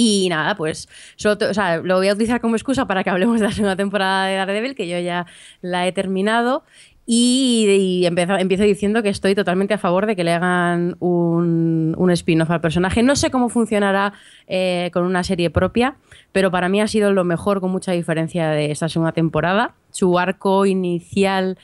Y 0.00 0.28
nada, 0.28 0.54
pues 0.54 0.88
lo 1.82 1.96
voy 1.96 2.08
a 2.08 2.12
utilizar 2.12 2.40
como 2.40 2.54
excusa 2.54 2.86
para 2.86 3.02
que 3.02 3.10
hablemos 3.10 3.40
de 3.40 3.46
la 3.46 3.52
segunda 3.52 3.74
temporada 3.74 4.26
de 4.26 4.36
Daredevil, 4.36 4.76
que 4.76 4.86
yo 4.86 4.96
ya 5.00 5.26
la 5.60 5.88
he 5.88 5.92
terminado. 5.92 6.62
Y, 7.10 8.04
empiezo, 8.04 8.64
diciendo 8.64 9.02
que 9.02 9.08
estoy 9.08 9.34
totalmente 9.34 9.72
a 9.72 9.78
favor 9.78 10.04
de 10.04 10.14
que 10.14 10.24
le 10.24 10.34
hagan 10.34 10.94
un, 11.00 11.94
un 11.96 12.10
spin-off 12.10 12.50
al 12.50 12.60
personaje. 12.60 13.02
No 13.02 13.16
sé 13.16 13.30
cómo 13.30 13.48
funcionará 13.48 14.12
eh, 14.46 14.90
con 14.92 15.04
una 15.04 15.24
serie 15.24 15.48
propia, 15.48 15.96
pero 16.32 16.50
para 16.50 16.68
mí 16.68 16.82
ha 16.82 16.86
sido 16.86 17.10
lo 17.12 17.24
mejor 17.24 17.62
con 17.62 17.70
mucha 17.70 17.92
diferencia 17.92 18.50
de 18.50 18.72
esta 18.72 18.90
segunda 18.90 19.12
temporada. 19.12 19.74
Su 19.90 20.18
arco 20.18 20.66
inicial 20.66 21.56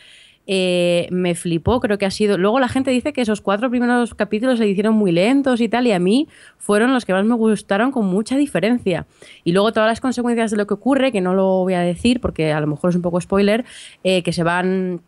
eh, 0.47 1.09
me 1.11 1.35
flipó, 1.35 1.79
creo 1.79 1.99
que 1.99 2.07
ha 2.07 2.11
sido... 2.11 2.39
Luego 2.39 2.59
la 2.59 2.69
gente 2.69 2.91
dice 2.91 3.13
que 3.13 3.21
esos 3.21 3.43
cuatro 3.43 3.69
primeros 3.69 4.15
capítulos 4.15 4.59
se 4.59 4.67
hicieron 4.67 4.95
muy 4.95 5.13
lentos 5.13 5.61
y 5.61 5.69
tal, 5.69 5.87
y 5.87 5.93
a 5.93 5.99
mí 5.99 6.27
fueron 6.57 6.95
los 6.95 7.05
que 7.05 7.13
más 7.13 7.27
me 7.27 7.35
gustaron 7.35 7.93
con 7.93 8.07
mucha 8.07 8.39
diferencia. 8.39 9.07
Y 9.45 9.53
luego 9.53 9.75
todas 9.75 9.91
las 9.91 10.01
consecuencias 10.01 10.51
de 10.53 10.57
lo 10.57 10.67
que 10.67 10.73
ocurre, 10.73 11.13
que 11.13 11.21
no 11.21 11.35
lo 11.35 11.45
voy 11.65 11.75
a 11.75 11.81
decir 11.81 12.23
porque 12.23 12.51
a 12.55 12.61
lo 12.61 12.67
mejor 12.67 12.89
es 12.89 12.97
un 12.97 13.03
poco 13.03 13.21
spoiler, 13.21 13.67
eh, 14.05 14.23
que 14.23 14.33
se 14.33 14.43
van 14.43 15.03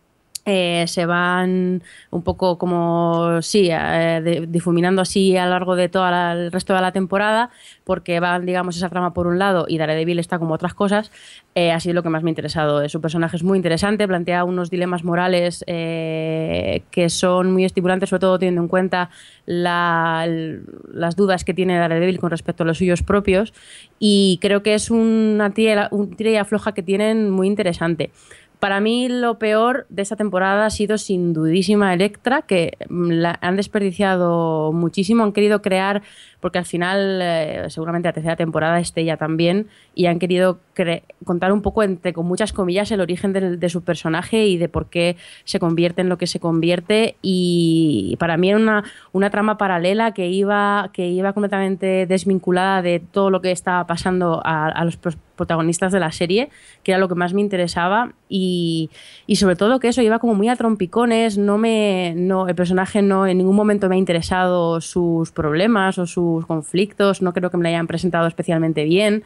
eh, 0.47 0.85
se 0.87 1.05
van 1.05 1.83
un 2.11 2.23
poco 2.23 2.57
como, 2.57 3.43
sí, 3.43 3.69
eh, 3.71 4.47
difuminando 4.49 5.03
así 5.03 5.37
a 5.37 5.45
lo 5.45 5.50
largo 5.50 5.76
de 5.76 5.88
todo 5.88 6.09
el 6.09 6.53
resto 6.53 6.73
de 6.73 6.81
la 6.81 6.93
temporada, 6.93 7.50
porque 7.85 8.21
van, 8.21 8.47
digamos, 8.47 8.76
esa 8.76 8.88
trama 8.88 9.12
por 9.12 9.26
un 9.26 9.38
lado 9.38 9.67
y 9.69 9.76
Daredevil 9.76 10.21
está 10.21 10.38
como 10.38 10.55
otras 10.55 10.73
cosas, 10.73 11.11
eh, 11.57 11.73
ha 11.73 11.81
sido 11.81 11.95
lo 11.95 12.03
que 12.03 12.09
más 12.09 12.23
me 12.23 12.31
ha 12.31 12.33
interesado. 12.33 12.88
Su 12.88 13.00
personaje 13.00 13.37
es 13.37 13.43
muy 13.43 13.59
interesante, 13.59 14.07
plantea 14.07 14.45
unos 14.45 14.71
dilemas 14.71 15.05
morales 15.05 15.65
que 15.67 17.07
son 17.09 17.53
muy 17.53 17.65
estimulantes, 17.65 18.09
sobre 18.09 18.21
todo 18.21 18.38
teniendo 18.38 18.62
en 18.62 18.69
cuenta 18.69 19.11
las 19.47 21.17
dudas 21.17 21.45
que 21.45 21.55
tiene 21.55 21.76
Daredevil 21.76 22.19
con 22.21 22.31
respecto 22.31 22.62
a 22.62 22.67
los 22.67 22.79
suyos 22.79 23.03
propios, 23.03 23.53
y 23.99 24.38
creo 24.41 24.62
que 24.62 24.75
es 24.75 24.91
una 24.91 25.50
tira, 25.50 25.88
un 25.91 26.15
tira 26.15 26.31
y 26.31 26.73
que 26.73 26.83
tienen 26.83 27.31
muy 27.31 27.47
interesante. 27.47 28.11
Para 28.58 28.80
mí 28.80 29.08
lo 29.08 29.38
peor 29.38 29.86
de 29.90 30.02
esta 30.02 30.16
temporada 30.16 30.66
ha 30.66 30.70
sido 30.70 30.96
sin 30.96 31.34
dudísima 31.34 31.92
Electra, 31.92 32.42
que 32.42 32.78
mm, 32.88 33.10
la 33.10 33.38
han 33.42 33.56
desperdiciado 33.56 34.72
muchísimo, 34.72 35.25
han 35.25 35.32
querido 35.32 35.60
crear, 35.60 36.02
porque 36.47 36.59
al 36.59 36.65
final 36.65 37.19
eh, 37.21 37.65
seguramente 37.71 38.07
la 38.07 38.12
tercera 38.12 38.37
temporada 38.37 38.79
esté 38.79 39.05
ya 39.05 39.17
también, 39.17 39.67
y 39.97 40.07
han 40.07 40.21
querido 40.21 40.61
contar 41.25 41.50
un 41.50 41.61
poco, 41.61 41.83
entre 41.83 42.12
con 42.12 42.25
muchas 42.25 42.53
comillas, 42.53 42.93
el 42.93 43.00
origen 43.00 43.33
de, 43.33 43.69
su 43.69 43.83
personaje 43.83 44.47
y 44.47 44.59
de 44.59 44.69
por 44.69 44.88
qué 44.88 45.17
se 45.43 45.59
convierte 45.59 46.03
en 46.03 46.09
lo 46.09 46.19
que 46.19 46.29
se 46.29 46.38
convierte. 46.38 47.17
Y 47.21 48.15
para 48.21 48.37
mí 48.37 48.50
era 48.50 48.59
una, 48.59 48.85
una 49.11 49.31
trama 49.31 49.59
paralela 49.59 50.12
que 50.12 50.29
iba, 50.29 50.91
que 50.93 51.09
iba 51.09 51.33
completamente 51.33 52.07
desvinculada 52.07 52.81
de 52.81 53.00
todo 53.00 53.31
lo 53.31 53.41
que 53.41 53.50
estaba 53.50 53.85
pasando 53.88 54.41
a, 54.45 54.69
a 54.69 54.85
los 54.85 54.97
protagonistas 55.37 55.93
de 55.93 56.00
la 56.00 56.12
serie, 56.12 56.49
que 56.83 56.93
era 56.93 56.99
lo 56.99 57.09
que 57.09 57.15
más 57.15 57.33
me 57.33 57.41
interesaba. 57.41 58.12
Y, 58.29 58.91
y, 59.26 59.37
sobre 59.37 59.55
todo 59.55 59.79
que 59.79 59.88
eso 59.88 60.03
iba 60.03 60.19
como 60.19 60.35
muy 60.35 60.49
a 60.49 60.57
trompicones, 60.57 61.38
no 61.38 61.59
me, 61.59 62.15
no, 62.17 62.49
el 62.49 62.55
personaje 62.55 63.03
no 63.03 63.26
en 63.26 63.38
ningún 63.38 63.55
momento 63.55 63.88
me 63.88 63.95
ha 63.95 63.99
interesado 63.99 64.81
sus 64.81 65.31
problemas 65.31 65.99
o 65.99 66.07
conflictos, 66.45 67.23
no 67.23 67.33
creo 67.33 67.50
que 67.50 67.57
me 67.57 67.62
lo 67.62 67.69
hayan 67.69 67.87
presentado 67.87 68.26
especialmente 68.26 68.85
bien. 68.85 69.25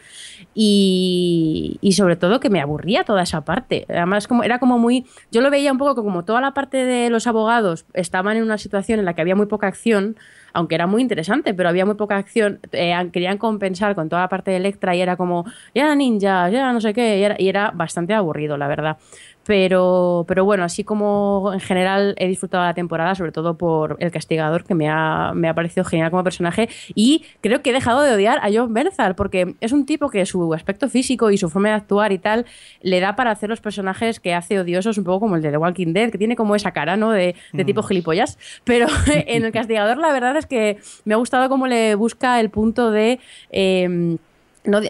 Y, 0.55 1.79
y, 1.81 1.93
sobre 1.93 2.17
todo 2.17 2.41
que 2.41 2.51
me 2.51 2.61
aburría 2.61 3.05
toda 3.05 3.23
esa 3.23 3.41
parte. 3.41 3.87
Además, 3.89 4.29
como, 4.29 4.45
era 4.45 4.59
como 4.59 4.79
muy. 4.79 5.07
Yo 5.31 5.41
lo 5.41 5.51
veía 5.51 5.73
un 5.73 5.79
poco 5.79 6.05
como 6.05 6.25
toda 6.25 6.41
la 6.41 6.55
parte 6.55 6.85
de 6.85 7.11
los 7.11 7.27
abogados 7.27 7.87
estaban 7.95 8.37
en 8.37 8.43
una 8.43 8.59
situación 8.59 8.99
en 8.99 9.05
la 9.05 9.15
que 9.15 9.23
había 9.23 9.35
muy 9.35 9.47
poca 9.47 9.67
acción, 9.67 10.17
aunque 10.53 10.75
era 10.75 10.87
muy 10.87 11.03
interesante, 11.03 11.55
pero 11.55 11.69
había 11.69 11.87
muy 11.87 11.95
poca 11.95 12.17
acción. 12.17 12.61
Eh, 12.73 12.95
querían 13.13 13.39
compensar 13.39 13.95
con 13.95 14.09
toda 14.09 14.23
la 14.23 14.29
parte 14.29 14.51
de 14.51 14.59
Electra 14.59 14.95
y 14.95 15.01
era 15.01 15.17
como, 15.17 15.45
ya 15.75 15.95
ninja, 15.95 16.49
ya 16.51 16.73
no 16.73 16.81
sé 16.81 16.93
qué, 16.93 17.25
era, 17.25 17.37
y 17.39 17.49
era 17.49 17.71
bastante 17.73 18.15
aburrido, 18.15 18.57
la 18.57 18.69
verdad. 18.69 18.99
Pero, 19.47 20.25
pero 20.29 20.45
bueno, 20.45 20.65
así 20.65 20.85
como 20.85 21.51
en 21.53 21.61
general 21.61 22.15
he 22.19 22.29
disfrutado 22.29 22.65
la 22.65 22.75
temporada, 22.75 23.15
sobre 23.15 23.33
todo 23.33 23.57
por 23.57 23.97
El 23.99 24.11
Castigador, 24.11 24.65
que 24.65 24.75
me 24.75 24.89
ha, 24.89 25.33
me 25.35 25.49
ha 25.49 25.55
parecido 25.55 25.85
genial 25.85 26.11
como 26.11 26.23
personaje. 26.23 26.69
Y 26.95 27.25
creo 27.41 27.63
que 27.63 27.71
he 27.71 27.73
dejado 27.73 28.03
de 28.03 28.15
odiar 28.15 28.39
a 28.43 28.51
John 28.53 28.75
Bernthal, 28.75 29.15
porque 29.15 29.55
es 29.61 29.73
un 29.73 29.87
tipo 29.87 30.11
que 30.11 30.27
su 30.27 30.53
aspecto 30.55 30.89
físico 30.89 31.31
y 31.31 31.39
su 31.39 31.49
forma 31.49 31.69
de 31.71 31.75
actuar 31.75 32.13
y 32.13 32.19
tal 32.19 32.47
le 32.83 33.01
da 33.01 33.17
para 33.17 33.31
hacer 33.31 33.49
los 33.49 33.61
personajes 33.61 34.21
que 34.21 34.35
hace 34.35 34.61
odiosos, 34.61 34.99
un 34.99 35.05
poco 35.05 35.21
como 35.21 35.37
el 35.37 35.43
de 35.43 35.51
The 35.51 35.57
Walking 35.57 35.93
Dead, 35.93 36.11
que 36.11 36.19
tiene 36.19 36.37
como 36.37 36.55
esa 36.55 36.73
cara, 36.73 36.97
¿no? 36.97 37.11
De, 37.11 37.35
de 37.53 37.65
tipo 37.65 37.81
mm. 37.83 37.85
gilipollas. 37.85 38.39
Pero 38.65 38.87
en 39.07 39.45
El 39.45 39.53
Castigador, 39.53 39.99
la 39.99 40.13
verdad 40.13 40.37
es 40.37 40.47
que 40.47 40.79
me 41.05 41.15
ha 41.15 41.17
gustado 41.17 41.49
cómo 41.49 41.67
le 41.67 41.95
busca 41.95 42.41
el 42.41 42.51
punto 42.51 42.91
de. 42.91 43.21
Em, 43.51 44.19
no, 44.65 44.81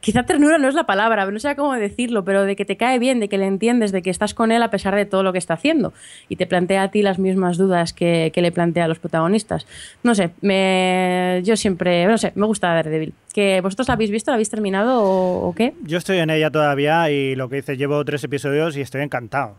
quizá 0.00 0.22
ternura 0.24 0.58
no 0.58 0.68
es 0.68 0.74
la 0.74 0.84
palabra, 0.84 1.30
no 1.30 1.38
sé 1.38 1.54
cómo 1.56 1.74
decirlo, 1.74 2.24
pero 2.24 2.44
de 2.44 2.56
que 2.56 2.64
te 2.64 2.76
cae 2.76 2.98
bien, 2.98 3.20
de 3.20 3.28
que 3.28 3.36
le 3.36 3.46
entiendes, 3.46 3.92
de 3.92 4.02
que 4.02 4.10
estás 4.10 4.34
con 4.34 4.52
él 4.52 4.62
a 4.62 4.70
pesar 4.70 4.94
de 4.94 5.04
todo 5.04 5.22
lo 5.22 5.32
que 5.32 5.38
está 5.38 5.54
haciendo 5.54 5.92
y 6.28 6.36
te 6.36 6.46
plantea 6.46 6.84
a 6.84 6.90
ti 6.90 7.02
las 7.02 7.18
mismas 7.18 7.58
dudas 7.58 7.92
que, 7.92 8.32
le 8.34 8.52
plantea 8.52 8.84
a 8.84 8.88
los 8.88 8.98
protagonistas. 8.98 9.66
No 10.02 10.14
sé, 10.14 10.30
me, 10.40 11.42
yo 11.44 11.56
siempre, 11.56 12.06
no 12.06 12.16
sé, 12.16 12.32
me 12.36 12.46
gusta 12.46 12.68
Daredevil. 12.68 13.14
¿Que 13.34 13.60
¿Vosotros 13.60 13.88
la 13.88 13.94
habéis 13.94 14.10
visto? 14.10 14.30
¿La 14.30 14.36
habéis 14.36 14.50
terminado 14.50 15.02
o, 15.02 15.54
qué? 15.54 15.74
Yo 15.82 15.98
estoy 15.98 16.18
en 16.18 16.30
ella 16.30 16.50
todavía 16.50 17.10
y 17.10 17.34
lo 17.34 17.48
que 17.48 17.56
dices, 17.56 17.76
llevo 17.76 18.04
tres 18.04 18.24
episodios 18.24 18.76
y 18.76 18.80
estoy 18.80 19.02
encantado. 19.02 19.56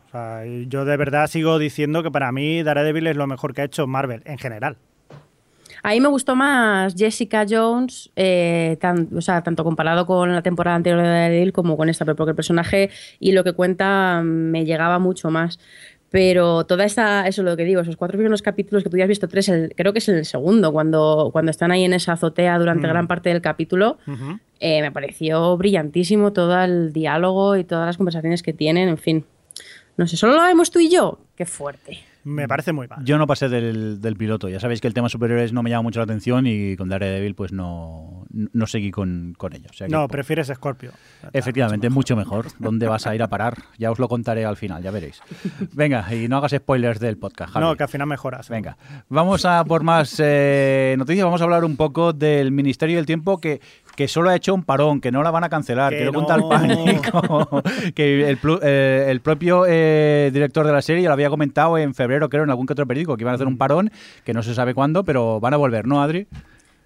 yo 0.67 0.85
de 0.85 0.97
verdad 0.97 1.27
sigo 1.27 1.59
diciendo 1.59 2.01
que 2.01 2.11
para 2.11 2.31
mí 2.31 2.63
Daredevil 2.63 3.07
es 3.07 3.15
lo 3.15 3.27
mejor 3.27 3.53
que 3.53 3.61
ha 3.61 3.65
hecho 3.65 3.85
Marvel 3.85 4.23
en 4.25 4.37
general. 4.37 4.77
A 5.83 5.91
mí 5.91 6.01
me 6.01 6.07
gustó 6.07 6.35
más 6.35 6.95
Jessica 6.95 7.45
Jones, 7.49 8.11
eh, 8.15 8.77
o 9.15 9.21
sea, 9.21 9.41
tanto 9.43 9.63
comparado 9.63 10.05
con 10.05 10.33
la 10.33 10.41
temporada 10.41 10.75
anterior 10.75 11.01
de 11.01 11.07
Daredevil 11.07 11.53
como 11.53 11.77
con 11.77 11.89
esta, 11.89 12.05
porque 12.05 12.31
el 12.31 12.35
personaje 12.35 12.89
y 13.19 13.31
lo 13.31 13.43
que 13.43 13.53
cuenta 13.53 14.21
me 14.23 14.65
llegaba 14.65 14.99
mucho 14.99 15.29
más. 15.29 15.59
Pero 16.11 16.65
toda 16.65 16.85
esa, 16.85 17.27
eso 17.27 17.41
es 17.41 17.45
lo 17.45 17.55
que 17.55 17.65
digo, 17.65 17.81
esos 17.81 17.95
cuatro 17.95 18.17
primeros 18.17 18.41
capítulos 18.41 18.83
que 18.83 18.89
tú 18.89 18.97
ya 18.97 19.03
has 19.03 19.09
visto, 19.09 19.27
tres, 19.27 19.51
creo 19.75 19.93
que 19.93 19.99
es 19.99 20.09
el 20.09 20.25
segundo, 20.25 20.71
cuando, 20.71 21.29
cuando 21.31 21.51
están 21.51 21.71
ahí 21.71 21.83
en 21.83 21.93
esa 21.93 22.13
azotea 22.13 22.57
durante 22.57 22.87
mm. 22.87 22.89
gran 22.89 23.07
parte 23.07 23.29
del 23.29 23.41
capítulo, 23.41 23.99
eh, 24.59 24.81
me 24.81 24.91
pareció 24.91 25.55
brillantísimo 25.55 26.33
todo 26.33 26.59
el 26.63 26.93
diálogo 26.93 27.57
y 27.57 27.63
todas 27.63 27.85
las 27.85 27.97
conversaciones 27.97 28.41
que 28.41 28.53
tienen, 28.53 28.89
en 28.89 28.97
fin. 28.97 29.25
No 29.97 30.07
sé, 30.07 30.17
solo 30.17 30.33
lo 30.33 30.41
vemos 30.41 30.71
tú 30.71 30.79
y 30.79 30.89
yo. 30.89 31.19
Qué 31.35 31.45
fuerte. 31.45 31.99
Me 32.23 32.47
parece 32.47 32.73
muy 32.73 32.87
mal. 32.87 33.03
Yo 33.03 33.17
no 33.17 33.27
pasé 33.27 33.49
del, 33.49 34.15
piloto. 34.17 34.49
Ya 34.49 34.59
sabéis 34.59 34.81
que 34.81 34.87
el 34.87 34.93
tema 34.93 35.09
superiores 35.09 35.53
no 35.53 35.63
me 35.63 35.69
llama 35.69 35.83
mucho 35.83 35.99
la 35.99 36.03
atención 36.03 36.45
y 36.47 36.75
con 36.75 36.89
Daredevil 36.89 37.35
pues 37.35 37.51
no, 37.51 38.25
no 38.29 38.67
seguí 38.67 38.91
con, 38.91 39.33
con 39.37 39.53
ello. 39.53 39.69
no, 39.89 40.07
prefieres 40.07 40.47
Scorpio. 40.47 40.91
Efectivamente, 41.33 41.89
mucho 41.89 42.15
mejor. 42.15 42.47
¿Dónde 42.59 42.87
vas 42.87 43.07
a 43.07 43.15
ir 43.15 43.23
a 43.23 43.29
parar? 43.29 43.57
Ya 43.77 43.91
os 43.91 43.99
lo 43.99 44.07
contaré 44.07 44.45
al 44.45 44.57
final, 44.57 44.83
ya 44.83 44.91
veréis. 44.91 45.21
Venga, 45.73 46.13
y 46.13 46.27
no 46.27 46.37
hagas 46.37 46.51
spoilers 46.51 46.99
del 46.99 47.17
podcast. 47.17 47.55
No, 47.55 47.75
que 47.75 47.83
al 47.83 47.89
final 47.89 48.07
mejoras. 48.07 48.49
Venga, 48.49 48.77
vamos 49.07 49.45
a 49.45 49.63
por 49.63 49.83
más 49.83 50.15
eh, 50.19 50.95
noticias. 50.97 51.25
Vamos 51.25 51.41
a 51.41 51.43
hablar 51.45 51.63
un 51.63 51.77
poco 51.77 52.13
del 52.13 52.51
Ministerio 52.51 52.97
del 52.97 53.05
Tiempo 53.05 53.39
que 53.39 53.61
que 53.99 54.07
solo 54.07 54.29
ha 54.29 54.35
hecho 54.37 54.53
un 54.53 54.63
parón, 54.63 55.01
que 55.01 55.11
no 55.11 55.23
la 55.23 55.29
van 55.29 55.43
a 55.43 55.49
cancelar, 55.49 55.91
que, 55.91 56.05
no 56.05 56.13
cuenta 56.13 56.33
el 56.33 56.45
pánico, 56.45 57.61
que 57.93 58.29
el, 58.29 58.39
eh, 58.61 59.07
el 59.09 59.19
propio 59.19 59.65
eh, 59.67 60.29
director 60.31 60.65
de 60.65 60.71
la 60.71 60.81
serie 60.81 61.03
ya 61.03 61.09
lo 61.09 61.13
había 61.15 61.29
comentado 61.29 61.77
en 61.77 61.93
febrero, 61.93 62.29
creo, 62.29 62.45
en 62.45 62.49
algún 62.49 62.65
que 62.65 62.71
otro 62.71 62.87
periódico, 62.87 63.17
que 63.17 63.23
iban 63.23 63.33
a 63.33 63.35
hacer 63.35 63.47
un 63.47 63.57
parón, 63.57 63.91
que 64.23 64.33
no 64.33 64.41
se 64.41 64.53
sabe 64.53 64.73
cuándo, 64.73 65.03
pero 65.03 65.41
van 65.41 65.53
a 65.53 65.57
volver, 65.57 65.85
¿no, 65.85 66.01
Adri? 66.01 66.27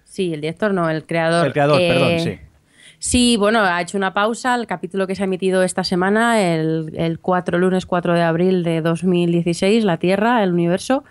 Sí, 0.02 0.34
el 0.34 0.40
director 0.40 0.74
no, 0.74 0.90
el 0.90 1.06
creador. 1.06 1.46
El 1.46 1.52
creador, 1.52 1.78
perdón, 1.78 2.10
eh, 2.10 2.18
sí. 2.18 2.38
Sí, 3.06 3.36
bueno, 3.36 3.60
ha 3.60 3.82
hecho 3.82 3.98
una 3.98 4.14
pausa. 4.14 4.54
El 4.54 4.66
capítulo 4.66 5.06
que 5.06 5.14
se 5.14 5.22
ha 5.22 5.26
emitido 5.26 5.62
esta 5.62 5.84
semana, 5.84 6.40
el, 6.40 6.90
el 6.96 7.18
4, 7.18 7.58
lunes 7.58 7.84
4 7.84 8.14
de 8.14 8.22
abril 8.22 8.62
de 8.64 8.80
2016, 8.80 9.84
La 9.84 9.98
Tierra, 9.98 10.42
el 10.42 10.54
universo, 10.54 11.04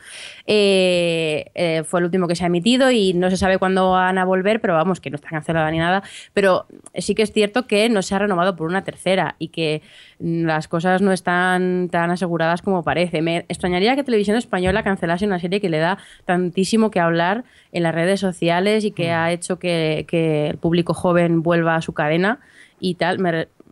eh, 0.47 1.51
eh, 1.53 1.83
fue 1.85 1.99
el 1.99 2.05
último 2.05 2.27
que 2.27 2.35
se 2.35 2.45
ha 2.45 2.47
emitido 2.47 2.89
y 2.89 3.13
no 3.13 3.29
se 3.29 3.37
sabe 3.37 3.59
cuándo 3.59 3.91
van 3.91 4.17
a 4.17 4.25
volver, 4.25 4.59
pero 4.59 4.73
vamos, 4.73 4.99
que 4.99 5.11
no 5.11 5.17
está 5.17 5.29
cancelada 5.29 5.69
ni 5.69 5.77
nada. 5.77 6.01
Pero 6.33 6.65
sí 6.95 7.13
que 7.13 7.21
es 7.21 7.31
cierto 7.31 7.67
que 7.67 7.87
no 7.89 8.01
se 8.01 8.15
ha 8.15 8.19
renovado 8.19 8.55
por 8.55 8.67
una 8.67 8.83
tercera 8.83 9.35
y 9.37 9.49
que 9.49 9.83
las 10.19 10.67
cosas 10.67 11.01
no 11.01 11.11
están 11.11 11.89
tan 11.91 12.09
aseguradas 12.09 12.61
como 12.61 12.83
parece. 12.83 13.21
Me 13.21 13.39
extrañaría 13.49 13.95
que 13.95 14.03
Televisión 14.03 14.37
Española 14.37 14.83
cancelase 14.83 15.25
una 15.25 15.39
serie 15.39 15.61
que 15.61 15.69
le 15.69 15.79
da 15.79 15.97
tantísimo 16.25 16.91
que 16.91 16.99
hablar 16.99 17.43
en 17.71 17.83
las 17.83 17.93
redes 17.93 18.19
sociales 18.19 18.85
y 18.85 18.91
que 18.91 19.09
mm. 19.09 19.13
ha 19.13 19.31
hecho 19.31 19.59
que, 19.59 20.05
el 20.13 20.57
público 20.57 20.93
joven 20.93 21.43
vuelva 21.43 21.75
a 21.75 21.81
su 21.83 21.93
cadena 21.93 22.39
y 22.79 22.95
tal. 22.95 23.19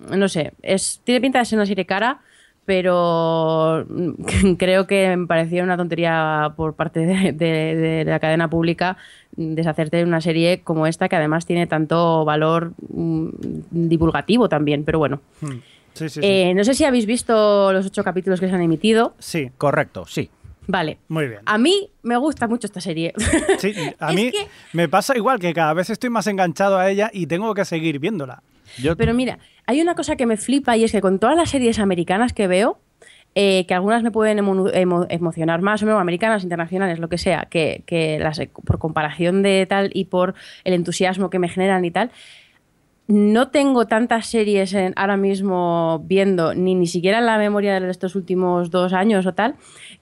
no 0.10 0.30
sé, 0.30 0.54
es, 0.62 1.02
tiene 1.04 1.22
pinta 1.22 1.40
de 1.40 1.46
ser 1.46 1.58
una 1.58 1.66
serie 1.66 1.86
cara, 1.86 2.22
pero 2.66 3.86
creo 4.58 4.88
que 4.88 5.16
me 5.18 5.28
parecía 5.28 5.64
una 5.64 5.78
tontería 5.78 6.54
por 6.56 6.76
parte 6.76 7.00
de, 7.34 8.04
la 8.06 8.20
cadena 8.20 8.50
pública 8.50 8.98
deshacerte 9.36 9.98
de 9.98 10.04
una 10.04 10.22
serie 10.22 10.62
como 10.62 10.88
esta 10.88 11.10
que 11.10 11.16
además 11.16 11.46
tiene 11.46 11.68
tanto 11.68 12.26
valor 12.26 12.74
mm, 12.90 13.30
divulgativo 13.72 14.50
también, 14.50 14.84
pero 14.84 15.00
bueno. 15.00 15.22
Hmm. 15.42 15.58
Eh, 16.22 16.54
no 16.54 16.64
sé 16.64 16.74
si 16.74 16.86
habéis 16.86 17.06
visto 17.06 17.74
los 17.74 17.86
ocho 17.86 18.04
capítulos 18.04 18.40
que 18.40 18.48
se 18.48 18.56
han 18.56 18.62
emitido. 18.62 19.14
Sí, 19.20 19.52
correcto, 19.58 20.06
sí. 20.08 20.30
Vale. 20.68 21.00
Muy 21.08 21.28
bien. 21.28 21.42
A 21.46 21.58
mí 21.58 21.90
me 22.04 22.18
gusta 22.18 22.48
mucho 22.48 22.68
esta 22.68 22.82
serie. 22.82 23.14
Sí, 23.60 23.74
a 24.00 24.12
mí 24.12 24.32
me 24.74 24.90
pasa 24.90 25.16
igual 25.16 25.40
que 25.40 25.54
cada 25.54 25.74
vez 25.74 25.90
estoy 25.90 26.10
más 26.10 26.26
enganchado 26.28 26.78
a 26.78 26.90
ella 26.90 27.10
y 27.14 27.28
tengo 27.28 27.54
que 27.54 27.66
seguir 27.66 28.00
viéndola. 28.00 28.42
Pero 28.98 29.14
mira, 29.14 29.40
hay 29.68 29.82
una 29.82 29.96
cosa 29.96 30.16
que 30.16 30.26
me 30.26 30.38
flipa 30.38 30.78
y 30.78 30.84
es 30.84 30.92
que 30.92 31.02
con 31.02 31.20
todas 31.20 31.36
las 31.36 31.50
series 31.50 31.80
americanas 31.80 32.34
que 32.34 32.48
veo, 32.48 32.80
eh, 33.36 33.66
que 33.68 33.74
algunas 33.74 34.04
me 34.04 34.12
pueden 34.12 34.40
emocionar 34.40 35.62
más 35.62 35.84
o 35.84 35.86
menos, 35.86 36.02
americanas, 36.02 36.44
internacionales, 36.44 37.00
lo 37.00 37.10
que 37.10 37.18
sea, 37.18 37.48
que, 37.50 37.84
que 37.86 38.20
las, 38.20 38.42
por 38.66 38.80
comparación 38.80 39.42
de 39.42 39.66
tal 39.68 39.92
y 39.94 40.06
por 40.06 40.34
el 40.64 40.74
entusiasmo 40.74 41.30
que 41.30 41.40
me 41.40 41.50
generan 41.50 41.86
y 41.86 41.92
tal, 41.92 42.12
no 43.08 43.50
tengo 43.50 43.88
tantas 43.88 44.28
series 44.28 44.76
ahora 44.96 45.18
mismo 45.18 46.02
viendo, 46.06 46.54
ni 46.54 46.76
ni 46.76 46.88
siquiera 46.88 47.20
en 47.20 47.26
la 47.26 47.38
memoria 47.38 47.80
de 47.80 47.90
estos 47.90 48.16
últimos 48.16 48.72
dos 48.72 48.94
años 48.94 49.26
o 49.26 49.34
tal, 49.34 49.56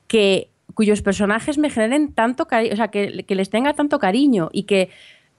que 0.09 0.49
cuyos 0.73 1.01
personajes 1.01 1.57
me 1.57 1.69
generen 1.69 2.13
tanto 2.13 2.47
cariño, 2.47 2.73
o 2.73 2.75
sea, 2.75 2.89
que, 2.89 3.23
les 3.27 3.49
tenga 3.49 3.73
tanto 3.73 3.99
cariño 3.99 4.49
y 4.51 4.63
que 4.63 4.89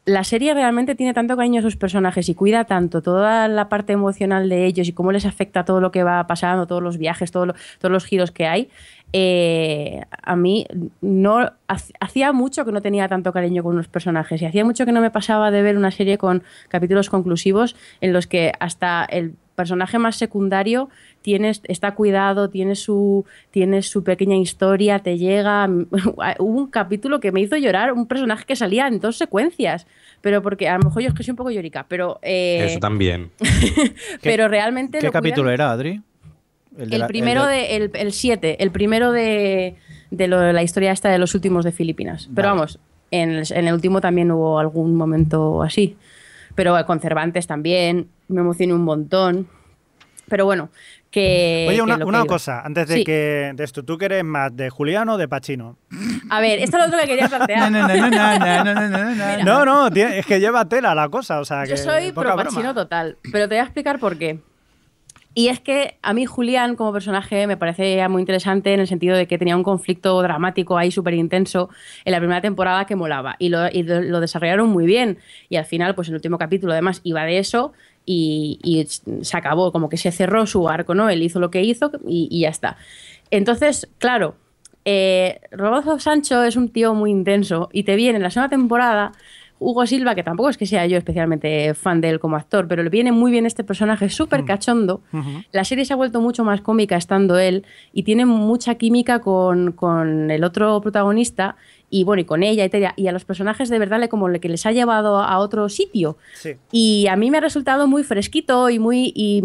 la 0.07 0.25
serie 0.25 0.55
realmente 0.55 0.95
tiene 0.95 1.13
tanto 1.13 1.37
cariño 1.37 1.59
a 1.59 1.63
sus 1.63 1.77
personajes 1.77 2.29
y 2.29 2.35
cuida 2.35 2.65
tanto 2.65 3.03
toda 3.03 3.49
la 3.49 3.69
parte 3.69 3.93
emocional 3.93 4.49
de 4.49 4.65
ellos 4.65 4.89
y 4.89 4.93
cómo 4.93 5.13
les 5.13 5.27
afecta 5.27 5.65
todo 5.65 5.81
lo 5.81 5.91
que 5.91 6.05
va 6.05 6.27
pasando, 6.27 6.67
todos 6.67 6.83
los 6.83 6.99
viajes, 6.99 7.31
todos 7.33 7.55
los 7.83 8.05
giros 8.07 8.31
que 8.31 8.47
hay, 8.47 8.71
eh, 9.13 10.03
a 10.23 10.37
mí 10.37 10.67
no 11.01 11.53
hacía 12.01 12.33
mucho 12.33 12.65
que 12.65 12.73
no 12.73 12.81
tenía 12.81 13.09
tanto 13.09 13.33
cariño 13.33 13.63
con 13.63 13.77
los 13.77 13.89
personajes 13.89 14.41
y 14.41 14.47
hacía 14.47 14.65
mucho 14.65 14.87
que 14.87 14.93
no 14.93 15.01
me 15.01 15.11
pasaba 15.11 15.51
de 15.51 15.63
ver 15.63 15.77
una 15.77 15.91
serie 15.91 16.17
con 16.17 16.43
capítulos 16.69 17.11
conclusivos 17.11 17.77
en 18.01 18.13
los 18.13 18.27
que 18.27 18.53
hasta 18.61 19.05
el 19.05 19.35
personaje 19.61 19.99
más 19.99 20.17
secundario 20.17 20.89
tiene, 21.23 21.53
está 21.65 21.95
cuidado, 21.95 22.51
tiene 22.51 22.75
su, 22.75 23.25
tiene 23.51 23.83
su 23.83 24.03
pequeña 24.03 24.37
historia, 24.37 25.01
te 25.01 25.19
llega. 25.19 25.69
Hubo 26.39 26.59
un 26.59 26.67
capítulo 26.69 27.21
que 27.21 27.33
me 27.33 27.41
hizo 27.41 27.57
llorar, 27.57 27.93
un 27.93 28.07
personaje 28.07 28.45
que 28.45 28.57
salía 28.57 28.87
en 28.87 29.01
dos 29.01 29.17
secuencias, 29.17 29.87
pero 30.21 30.43
porque 30.43 30.69
a 30.69 30.79
lo 30.79 30.85
mejor 30.85 31.03
yo 31.03 31.09
es 31.09 31.15
que 31.15 31.23
soy 31.23 31.33
un 31.33 31.37
poco 31.37 31.51
llorica, 31.51 31.87
pero... 31.89 32.19
Eh, 32.23 32.65
Eso 32.67 32.79
también. 32.79 33.31
pero 34.23 34.49
realmente... 34.49 34.99
¿Qué 34.99 35.11
capítulo 35.11 35.51
era, 35.51 35.73
Adri? 35.73 36.03
El, 36.79 37.07
primero 37.07 37.47
de, 37.47 37.91
el 37.93 38.13
7, 38.13 38.63
el, 38.63 38.71
primero 38.71 39.13
de, 39.13 39.77
la 40.11 40.63
historia 40.63 40.93
esta 40.93 41.11
de 41.11 41.19
los 41.19 41.35
últimos 41.35 41.65
de 41.65 41.73
Filipinas. 41.73 42.31
Pero 42.35 42.49
vamos, 42.49 42.79
en 43.11 43.43
el, 43.51 43.75
último 43.75 44.01
también 44.01 44.31
hubo 44.31 44.59
algún 44.59 44.95
momento 44.95 45.63
así. 45.63 45.97
Pero 46.55 46.75
con 46.87 47.01
Cervantes 47.01 47.47
también, 47.47 48.09
me 48.29 48.41
emocioné 48.41 48.73
un 48.73 48.85
montón. 48.85 49.49
Pero 50.29 50.45
bueno, 50.45 50.71
que... 51.11 51.67
Oye, 51.69 51.83
una, 51.83 52.25
cosa, 52.25 52.63
antes 52.65 52.89
de 52.89 53.05
que 53.05 53.53
de 53.55 53.65
esto, 53.65 53.85
¿tú 53.85 53.99
que 53.99 54.07
eres 54.07 54.25
más 54.25 54.55
de 54.57 54.71
Juliano 54.71 55.15
o 55.15 55.19
de 55.19 55.29
Pachino? 55.29 55.77
A 56.31 56.41
ver, 56.41 56.61
esto 56.61 56.79
es 56.79 56.91
lo 56.91 56.99
que 56.99 57.07
quería 57.07 57.29
plantear. 57.29 57.71
no, 59.45 59.65
no, 59.65 59.89
es 59.89 60.27
que 60.27 60.41
lleva 60.41 60.65
tela 60.67 60.95
la 60.95 61.09
cosa, 61.09 61.41
o 61.41 61.45
sea 61.45 61.65
Yo 61.65 61.77
soy 61.77 62.13
pro 62.13 62.37
Pachino 62.37 62.75
total, 62.75 63.17
pero 63.33 63.49
te 63.49 63.55
voy 63.55 63.61
a 63.61 63.65
explicar 63.65 63.99
por 63.99 64.17
qué. 64.17 64.39
Y 65.33 65.47
es 65.47 65.61
que 65.61 65.97
a 66.03 66.13
mí 66.13 66.27
Julián 66.27 66.75
como 66.75 66.93
personaje 66.93 67.47
me 67.47 67.57
parece 67.57 68.07
muy 68.09 68.21
interesante 68.21 68.75
en 68.75 68.81
el 68.81 68.89
sentido 68.89 69.17
de 69.17 69.29
que 69.29 69.39
tenía 69.39 69.57
un 69.57 69.63
conflicto 69.63 70.21
dramático 70.23 70.77
ahí 70.77 70.91
súper 70.91 71.15
intenso 71.15 71.71
en 72.05 72.13
la 72.13 72.19
primera 72.19 72.41
temporada 72.41 72.85
que 72.85 72.97
molaba 72.97 73.37
y 73.39 73.49
lo, 73.49 74.21
desarrollaron 74.21 74.69
muy 74.71 74.87
bien. 74.87 75.19
Y 75.49 75.57
al 75.57 75.67
final, 75.67 75.95
pues 75.95 76.09
el 76.09 76.15
último 76.15 76.37
capítulo 76.37 76.73
además 76.73 77.01
iba 77.05 77.23
de 77.25 77.39
eso 77.39 77.73
y, 78.07 78.87
se 79.23 79.37
acabó, 79.37 79.73
como 79.73 79.89
que 79.89 79.97
se 79.97 80.11
cerró 80.13 80.47
su 80.47 80.69
arco, 80.69 80.95
¿no? 80.95 81.09
Él 81.09 81.23
hizo 81.23 81.41
lo 81.41 81.51
que 81.51 81.63
hizo 81.63 81.91
y, 82.07 82.41
ya 82.41 82.49
está. 82.49 82.77
Entonces, 83.31 83.89
claro, 83.99 84.35
eh, 84.85 85.41
Rodolfo 85.53 85.99
Sancho 85.99 86.43
es 86.43 86.57
un 86.57 86.69
tío 86.69 86.95
muy 86.95 87.11
intenso 87.11 87.69
y 87.73 87.85
te 87.85 87.97
viene 87.97 88.17
en 88.17 88.23
la 88.23 88.31
segunda 88.31 88.51
temporada 88.51 89.13
Hugo 89.61 89.87
Silva, 89.87 90.15
que 90.15 90.23
tampoco 90.23 90.49
es 90.49 90.57
que 90.57 90.65
sea 90.65 90.87
yo 90.87 90.97
especialmente 90.97 91.75
fan 91.75 92.01
de 92.01 92.09
él 92.09 92.19
como 92.19 92.37
actor, 92.37 92.67
pero 92.67 92.83
le 92.83 92.89
viene 92.89 93.13
muy 93.13 93.31
bien 93.31 93.45
este 93.45 93.63
personaje 93.63 94.09
súper 94.09 94.43
mm. 94.43 94.47
cachondo. 94.47 95.03
La 95.53 95.65
serie 95.65 95.85
se 95.85 95.93
ha 95.93 95.97
vuelto 95.97 96.23
mucho 96.23 96.45
más 96.45 96.63
cómica 96.63 96.97
estando 96.97 97.39
él 97.39 97.67
y 97.93 98.03
tiene 98.03 98.25
mucha 98.25 98.77
química 98.77 99.21
con, 99.21 100.31
el 100.31 100.45
otro 100.45 100.81
protagonista 100.81 101.57
y 101.91 102.05
bueno, 102.05 102.23
y 102.23 102.25
con 102.25 102.43
ella 102.43 102.65
y, 102.65 103.03
y 103.03 103.09
a 103.09 103.13
los 103.13 103.25
personajes 103.25 103.69
de 103.69 103.79
verdad 103.79 103.99
le, 103.99 104.09
como 104.09 104.31
que 104.41 104.49
les 104.49 104.65
ha 104.65 104.73
llevado 104.73 105.19
a 105.19 105.39
otro 105.39 105.69
sitio. 105.69 106.17
Y 106.71 107.09
a 107.09 107.17
mí 107.17 107.31
me 107.31 107.39
ha 107.39 107.41
resultado 107.41 107.87
muy 107.87 108.05
fresquito 108.05 108.71
y 108.71 108.79
muy... 108.79 109.13
Y 109.15 109.43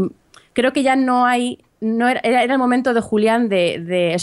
creo 0.54 0.72
que 0.72 0.84
ya 0.84 0.96
no 0.96 1.26
hay... 1.26 1.60
No 1.82 2.08
era, 2.08 2.22
era 2.24 2.54
el 2.54 2.60
momento 2.60 2.94
de 2.94 3.02
Julián 3.02 3.50
de, 3.50 3.80
de 3.80 4.14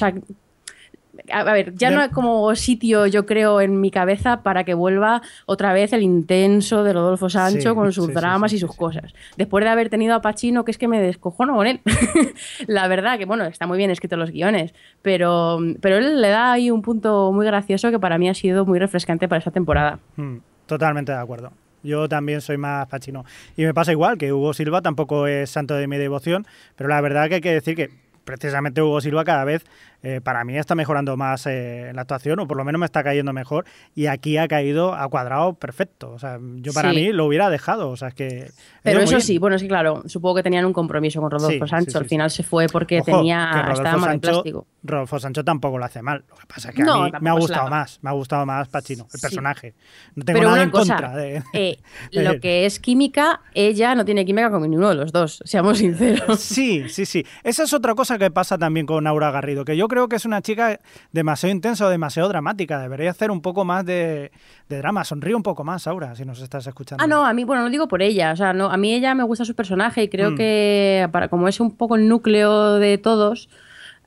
a 1.31 1.44
ver, 1.44 1.75
ya 1.75 1.90
no 1.90 2.01
hay 2.01 2.09
como 2.09 2.55
sitio, 2.55 3.07
yo 3.07 3.27
creo, 3.27 3.61
en 3.61 3.81
mi 3.81 3.90
cabeza 3.90 4.42
para 4.42 4.64
que 4.64 4.75
vuelva 4.75 5.22
otra 5.46 5.72
vez 5.72 5.92
el 5.92 6.03
intenso 6.03 6.85
de 6.85 6.92
Rodolfo 6.92 7.29
Sancho 7.29 7.70
Sí, 7.70 7.75
con 7.75 7.92
sus 7.92 8.07
sí, 8.07 8.12
dramas 8.12 8.51
sí, 8.51 8.57
y 8.57 8.61
sus 8.61 8.75
cosas. 8.75 9.12
Después 9.37 9.64
de 9.64 9.70
haber 9.70 9.90
tenido 9.90 10.14
a 10.14 10.22
Pacino, 10.22 10.64
que 10.64 10.70
es 10.70 10.79
que 10.79 10.88
me 10.88 11.01
descojono 11.01 11.55
con 11.55 11.66
él. 11.66 11.81
La 12.66 12.88
verdad, 12.88 13.18
que 13.18 13.27
bueno, 13.27 13.44
está 13.44 13.66
muy 13.66 13.79
bien 13.79 13.90
escrito 13.90 14.16
los 14.16 14.31
guiones, 14.31 14.75
pero, 15.03 15.59
pero 15.81 15.96
él 15.96 16.20
le 16.20 16.29
da 16.29 16.53
ahí 16.53 16.70
un 16.70 16.83
punto 16.83 17.31
muy 17.33 17.46
gracioso 17.46 17.90
que 17.90 17.98
para 17.98 18.18
mí 18.18 18.29
ha 18.29 18.35
sido 18.35 18.64
muy 18.64 18.79
refrescante 18.79 19.29
para 19.29 19.38
esta 19.38 19.51
temporada. 19.51 19.98
Mm, 20.16 20.38
Totalmente 20.66 21.12
de 21.12 21.18
acuerdo. 21.18 21.53
Yo 21.83 22.09
también 22.09 22.40
soy 22.40 22.57
más 22.57 22.87
pachino. 22.87 23.25
Y 23.57 23.64
me 23.64 23.75
pasa 23.75 23.92
igual, 23.92 24.16
que 24.16 24.33
Hugo 24.33 24.55
Silva 24.55 24.83
tampoco 24.83 25.27
es 25.27 25.51
santo 25.51 25.75
de 25.75 25.88
mi 25.88 25.98
devoción, 25.98 26.46
pero 26.77 26.88
la 26.88 27.01
verdad 27.01 27.29
que 27.29 27.37
hay 27.37 27.40
que 27.40 27.53
decir 27.53 27.75
que 27.75 27.90
precisamente 28.25 28.81
Hugo 28.81 29.01
Silva 29.01 29.25
cada 29.25 29.44
vez 29.44 29.64
eh, 30.03 30.21
para 30.23 30.45
mí 30.45 30.57
está 30.59 30.75
mejorando 30.75 31.17
más 31.17 31.47
eh, 31.47 31.93
la 31.95 32.03
actuación, 32.03 32.41
o 32.41 32.47
por 32.49 32.57
lo 32.57 32.65
menos 32.65 32.79
me 32.81 32.87
está 32.87 33.03
cayendo 33.05 33.33
mejor, 33.33 33.65
y 33.95 34.07
aquí 34.07 34.37
ha 34.37 34.49
caído 34.49 34.95
a 34.95 35.09
cuadrado 35.09 35.55
perfecto. 35.55 36.11
O 36.12 36.19
sea, 36.19 36.38
yo 36.57 36.73
para 36.73 36.91
Sí. 36.91 36.97
mí 36.97 37.12
lo 37.12 37.27
hubiera 37.27 37.51
dejado. 37.51 37.91
O 37.91 37.97
sea, 37.97 38.09
es 38.09 38.15
que. 38.15 38.51
Pero 38.83 39.01
eso 39.01 39.21
sí, 39.21 39.38
bueno, 39.38 39.57
que 39.59 39.69
claro, 39.69 40.03
supongo 40.07 40.37
que 40.37 40.43
tenían 40.43 40.65
un 40.65 40.73
compromiso 40.73 41.21
con 41.21 41.31
Rodolfo 41.31 41.65
Sí, 41.67 41.71
Sancho. 41.71 41.85
sí, 41.87 41.91
sí, 41.93 41.99
Al 41.99 42.05
sí. 42.05 42.09
final 42.09 42.31
se 42.31 42.43
fue 42.43 42.67
porque 42.69 43.01
Ojo, 43.01 43.07
tenía 43.19 43.67
estaba 43.73 43.97
mal 43.97 44.11
Sancho- 44.11 44.21
plástico. 44.33 44.67
Rodolfo 44.85 45.21
Sancho 45.21 45.45
tampoco 45.45 45.79
lo 45.79 45.85
hace 45.85 46.03
mal. 46.03 46.25
Lo 46.29 46.35
que 46.37 46.47
pasa 46.47 46.71
es 46.71 46.75
que 46.75 46.83
No, 46.83 47.05
a 47.05 47.07
mí 47.07 47.12
me 47.21 47.31
ha 47.31 47.35
gustado 47.35 47.69
más. 47.71 47.99
Me 48.03 48.11
ha 48.11 48.12
gustado 48.12 48.45
más 48.45 48.69
Pachino, 48.69 49.05
el 49.05 49.11
Sí. 49.21 49.21
personaje. 49.21 49.75
No 50.17 50.25
tengo 50.25 50.38
Pero 50.41 50.49
nada 50.51 50.55
una 50.57 50.62
en 50.65 50.71
cosa, 50.71 50.95
contra 50.97 51.17
de. 51.17 51.43
eh, 51.53 51.79
de 52.12 52.23
lo 52.25 52.31
él. 52.33 52.41
que 52.41 52.67
es 52.67 52.81
química, 52.81 53.41
ella 53.55 53.95
no 53.95 54.05
tiene 54.05 54.25
química 54.25 54.51
con 54.51 54.62
ninguno 54.62 54.88
de 54.88 54.97
los 54.97 55.12
dos, 55.12 55.41
seamos 55.45 55.79
sinceros. 55.79 56.41
Sí, 56.41 56.88
sí, 56.88 57.07
sí. 57.07 57.25
Esa 57.45 57.62
es 57.62 57.73
otra 57.73 57.95
cosa 57.95 58.19
que 58.19 58.31
pasa 58.33 58.59
también 58.59 58.85
con 58.87 59.07
Aura 59.07 59.31
Garrido, 59.31 59.65
que 59.65 59.77
yo 59.77 59.87
creo 59.92 60.09
que 60.09 60.16
es 60.16 60.24
una 60.24 60.40
chica 60.42 60.78
demasiado 61.12 61.52
intensa 61.55 61.87
o 61.87 61.88
demasiado 61.90 62.28
dramática. 62.28 62.81
Debería 62.81 63.11
hacer 63.11 63.31
un 63.31 63.40
poco 63.42 63.64
más 63.64 63.85
de, 63.85 64.33
de 64.68 64.78
drama. 64.78 65.05
Sonríe 65.05 65.35
un 65.35 65.42
poco 65.42 65.62
más, 65.64 65.87
Aura, 65.87 66.14
si 66.16 66.24
nos 66.24 66.40
estás 66.40 66.66
escuchando. 66.66 67.05
Ah, 67.05 67.07
no, 67.07 67.24
a 67.24 67.33
mí, 67.33 67.44
bueno, 67.44 67.62
no 67.62 67.70
digo 67.70 67.87
por 67.88 68.02
ella, 68.02 68.33
o 68.33 68.37
sea, 68.37 68.52
no, 68.52 68.70
a 68.70 68.76
mí 68.76 68.92
ella 68.94 69.14
me 69.14 69.22
gusta 69.24 69.44
su 69.44 69.55
personaje 69.55 70.02
y 70.02 70.09
creo 70.09 70.31
Mm. 70.33 70.37
que 70.37 71.09
para 71.12 71.28
como 71.28 71.46
es 71.48 71.61
un 71.61 71.76
poco 71.76 71.96
el 71.96 72.09
núcleo 72.09 72.74
de 72.78 72.96
todos, 72.98 73.48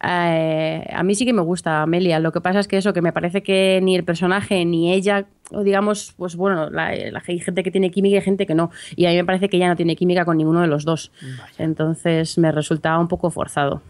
eh, 0.03 0.85
a 0.93 1.03
mí 1.03 1.15
sí 1.15 1.25
que 1.25 1.33
me 1.33 1.41
gusta 1.41 1.81
Amelia. 1.81 2.19
Lo 2.19 2.31
que 2.31 2.41
pasa 2.41 2.59
es 2.59 2.67
que 2.67 2.77
eso, 2.77 2.93
que 2.93 3.01
me 3.01 3.13
parece 3.13 3.41
que 3.43 3.79
ni 3.81 3.95
el 3.95 4.03
personaje 4.03 4.63
ni 4.65 4.91
ella, 4.91 5.25
o 5.51 5.63
digamos, 5.63 6.13
pues 6.17 6.35
bueno, 6.35 6.69
la, 6.69 6.93
la- 6.95 7.23
hay 7.27 7.39
gente 7.39 7.63
que 7.63 7.71
tiene 7.71 7.91
química 7.91 8.17
y 8.17 8.21
gente 8.21 8.45
que 8.45 8.55
no. 8.55 8.71
Y 8.95 9.05
a 9.05 9.09
mí 9.11 9.15
me 9.15 9.25
parece 9.25 9.49
que 9.49 9.57
ella 9.57 9.67
no 9.69 9.75
tiene 9.75 9.95
química 9.95 10.25
con 10.25 10.37
ninguno 10.37 10.61
de 10.61 10.67
los 10.67 10.83
dos. 10.85 11.11
Entonces 11.57 12.37
me 12.37 12.51
resultaba 12.51 12.99
un 12.99 13.07
poco 13.07 13.29
forzado. 13.31 13.81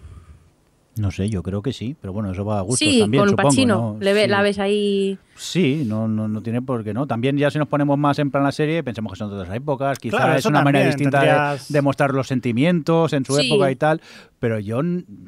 No 0.98 1.12
sé, 1.12 1.30
yo 1.30 1.44
creo 1.44 1.62
que 1.62 1.74
sí, 1.74 1.94
pero 2.00 2.14
bueno, 2.14 2.32
eso 2.32 2.46
va 2.46 2.60
a 2.60 2.62
gusto 2.62 2.86
sí, 2.86 3.00
también, 3.02 3.22
con 3.24 3.30
supongo, 3.32 3.50
Pacino, 3.50 3.76
¿no? 3.76 3.98
le 4.00 4.14
ve- 4.14 4.24
Sí. 4.24 4.28
la 4.30 4.42
ves 4.42 4.60
ahí. 4.60 5.20
Sí, 5.36 5.84
no, 5.86 6.08
no, 6.08 6.30
no 6.30 6.42
tiene 6.42 6.62
por 6.62 6.86
qué 6.86 6.94
no. 6.94 7.06
También 7.06 7.36
ya 7.38 7.52
si 7.52 7.58
nos 7.60 7.68
ponemos 7.68 7.98
más 7.98 8.18
en 8.20 8.32
plan 8.32 8.46
la 8.46 8.54
serie, 8.54 8.82
pensemos 8.82 9.12
que 9.12 9.18
son 9.20 9.30
de 9.30 9.36
otras 9.36 9.54
épocas, 9.54 10.00
quizás 10.00 10.22
Claro, 10.22 10.36
es 10.38 10.46
una 10.46 10.62
manera 10.64 10.86
distinta 10.86 11.20
tendrías- 11.20 11.68
de, 11.68 11.74
de 11.74 11.82
mostrar 11.82 12.14
los 12.14 12.28
sentimientos 12.28 13.12
en 13.12 13.26
su 13.26 13.36
Sí. 13.36 13.48
época 13.48 13.70
y 13.72 13.76
tal, 13.76 14.00
pero 14.40 14.58
yo 14.60 14.80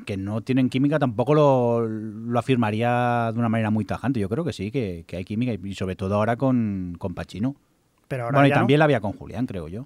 que 0.06 0.16
no 0.16 0.40
tienen 0.40 0.70
química 0.70 1.00
tampoco 1.00 1.34
lo, 1.34 1.86
lo 1.86 2.40
afirmaría 2.40 3.32
de 3.34 3.38
una 3.40 3.50
manera 3.50 3.70
muy 3.70 3.84
tajante. 3.84 4.22
Yo 4.22 4.30
creo 4.30 4.46
que 4.46 4.54
sí, 4.54 4.72
que, 4.72 5.04
que 5.06 5.18
hay 5.18 5.26
química 5.26 5.52
y 5.62 5.76
sobre 5.76 5.98
todo 5.98 6.16
ahora 6.16 6.38
con, 6.38 6.96
con 6.98 7.14
Pacino. 7.14 7.58
Pero 8.08 8.24
ahora 8.24 8.38
Bueno, 8.38 8.48
y 8.48 8.52
no. 8.52 8.56
también 8.56 8.80
la 8.80 8.86
había 8.86 9.02
con 9.02 9.12
Julián, 9.12 9.46
creo 9.46 9.68
yo. 9.68 9.86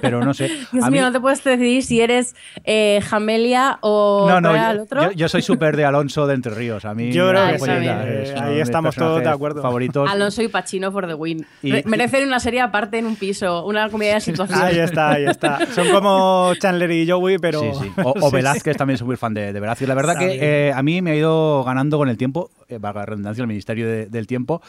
Pero 0.00 0.22
no 0.24 0.34
sé. 0.34 0.48
Dios 0.72 0.84
a 0.84 0.90
mí- 0.90 0.98
mío, 0.98 1.06
no 1.06 1.12
te 1.12 1.20
puedes 1.20 1.42
decidir 1.42 1.82
si 1.82 2.00
eres 2.00 2.34
eh, 2.64 3.00
Jamelia 3.08 3.78
o 3.80 4.26
no, 4.28 4.40
no, 4.40 4.48
¿cuál 4.50 4.56
era 4.60 4.66
yo, 4.68 4.72
el 4.74 4.80
otro. 4.80 5.02
yo- 5.02 5.10
yo 5.12 5.28
soy 5.28 5.42
súper 5.42 5.76
de 5.76 5.84
Alonso 5.84 6.26
de 6.26 6.34
Entre 6.34 6.54
Ríos. 6.54 6.84
A 6.84 6.94
mí 6.94 7.12
Yo 7.12 7.28
creo 7.30 7.46
que 7.48 7.58
sí, 7.58 7.66
eh, 7.70 8.34
ahí 8.40 8.60
estamos 8.60 8.94
todos 8.94 9.22
de 9.22 9.28
acuerdo. 9.28 9.62
Favoritos. 9.62 10.08
Alonso 10.10 10.42
y 10.42 10.48
Pacino 10.48 10.92
for 10.92 11.06
the 11.06 11.14
win. 11.14 11.46
Y- 11.62 11.72
Re- 11.72 11.84
Merecen 11.86 12.26
una 12.26 12.40
serie 12.40 12.60
aparte 12.60 12.98
en 12.98 13.06
un 13.06 13.16
piso, 13.16 13.64
una 13.66 13.88
comedia 13.90 14.14
de 14.14 14.20
situación. 14.20 14.60
Ahí 14.62 14.78
está, 14.78 15.10
ahí 15.12 15.24
está. 15.26 15.66
Son 15.74 15.88
como 15.90 16.52
Chandler 16.60 16.90
y 16.90 17.08
Joey, 17.10 17.38
pero. 17.38 17.60
Sí, 17.60 17.68
sí. 17.82 17.92
O, 18.04 18.10
o 18.20 18.30
Sí, 18.30 18.36
Velázquez 18.36 18.76
también 18.76 18.98
soy 18.98 19.06
muy 19.06 19.16
fan 19.16 19.34
de, 19.34 19.52
de 19.52 19.60
Velázquez. 19.60 19.88
La 19.88 19.94
verdad 19.94 20.14
Está 20.20 20.26
que 20.28 20.68
eh, 20.68 20.72
a 20.72 20.82
mí 20.82 21.02
me 21.02 21.12
ha 21.12 21.16
ido 21.16 21.64
ganando 21.64 21.98
con 21.98 22.08
el 22.08 22.16
tiempo, 22.16 22.50
eh, 22.68 22.78
valga 22.78 23.00
la 23.00 23.06
redundancia, 23.06 23.42
el 23.42 23.48
Ministerio 23.48 23.86
de- 23.88 24.06
del 24.06 24.26
Tiempo. 24.26 24.62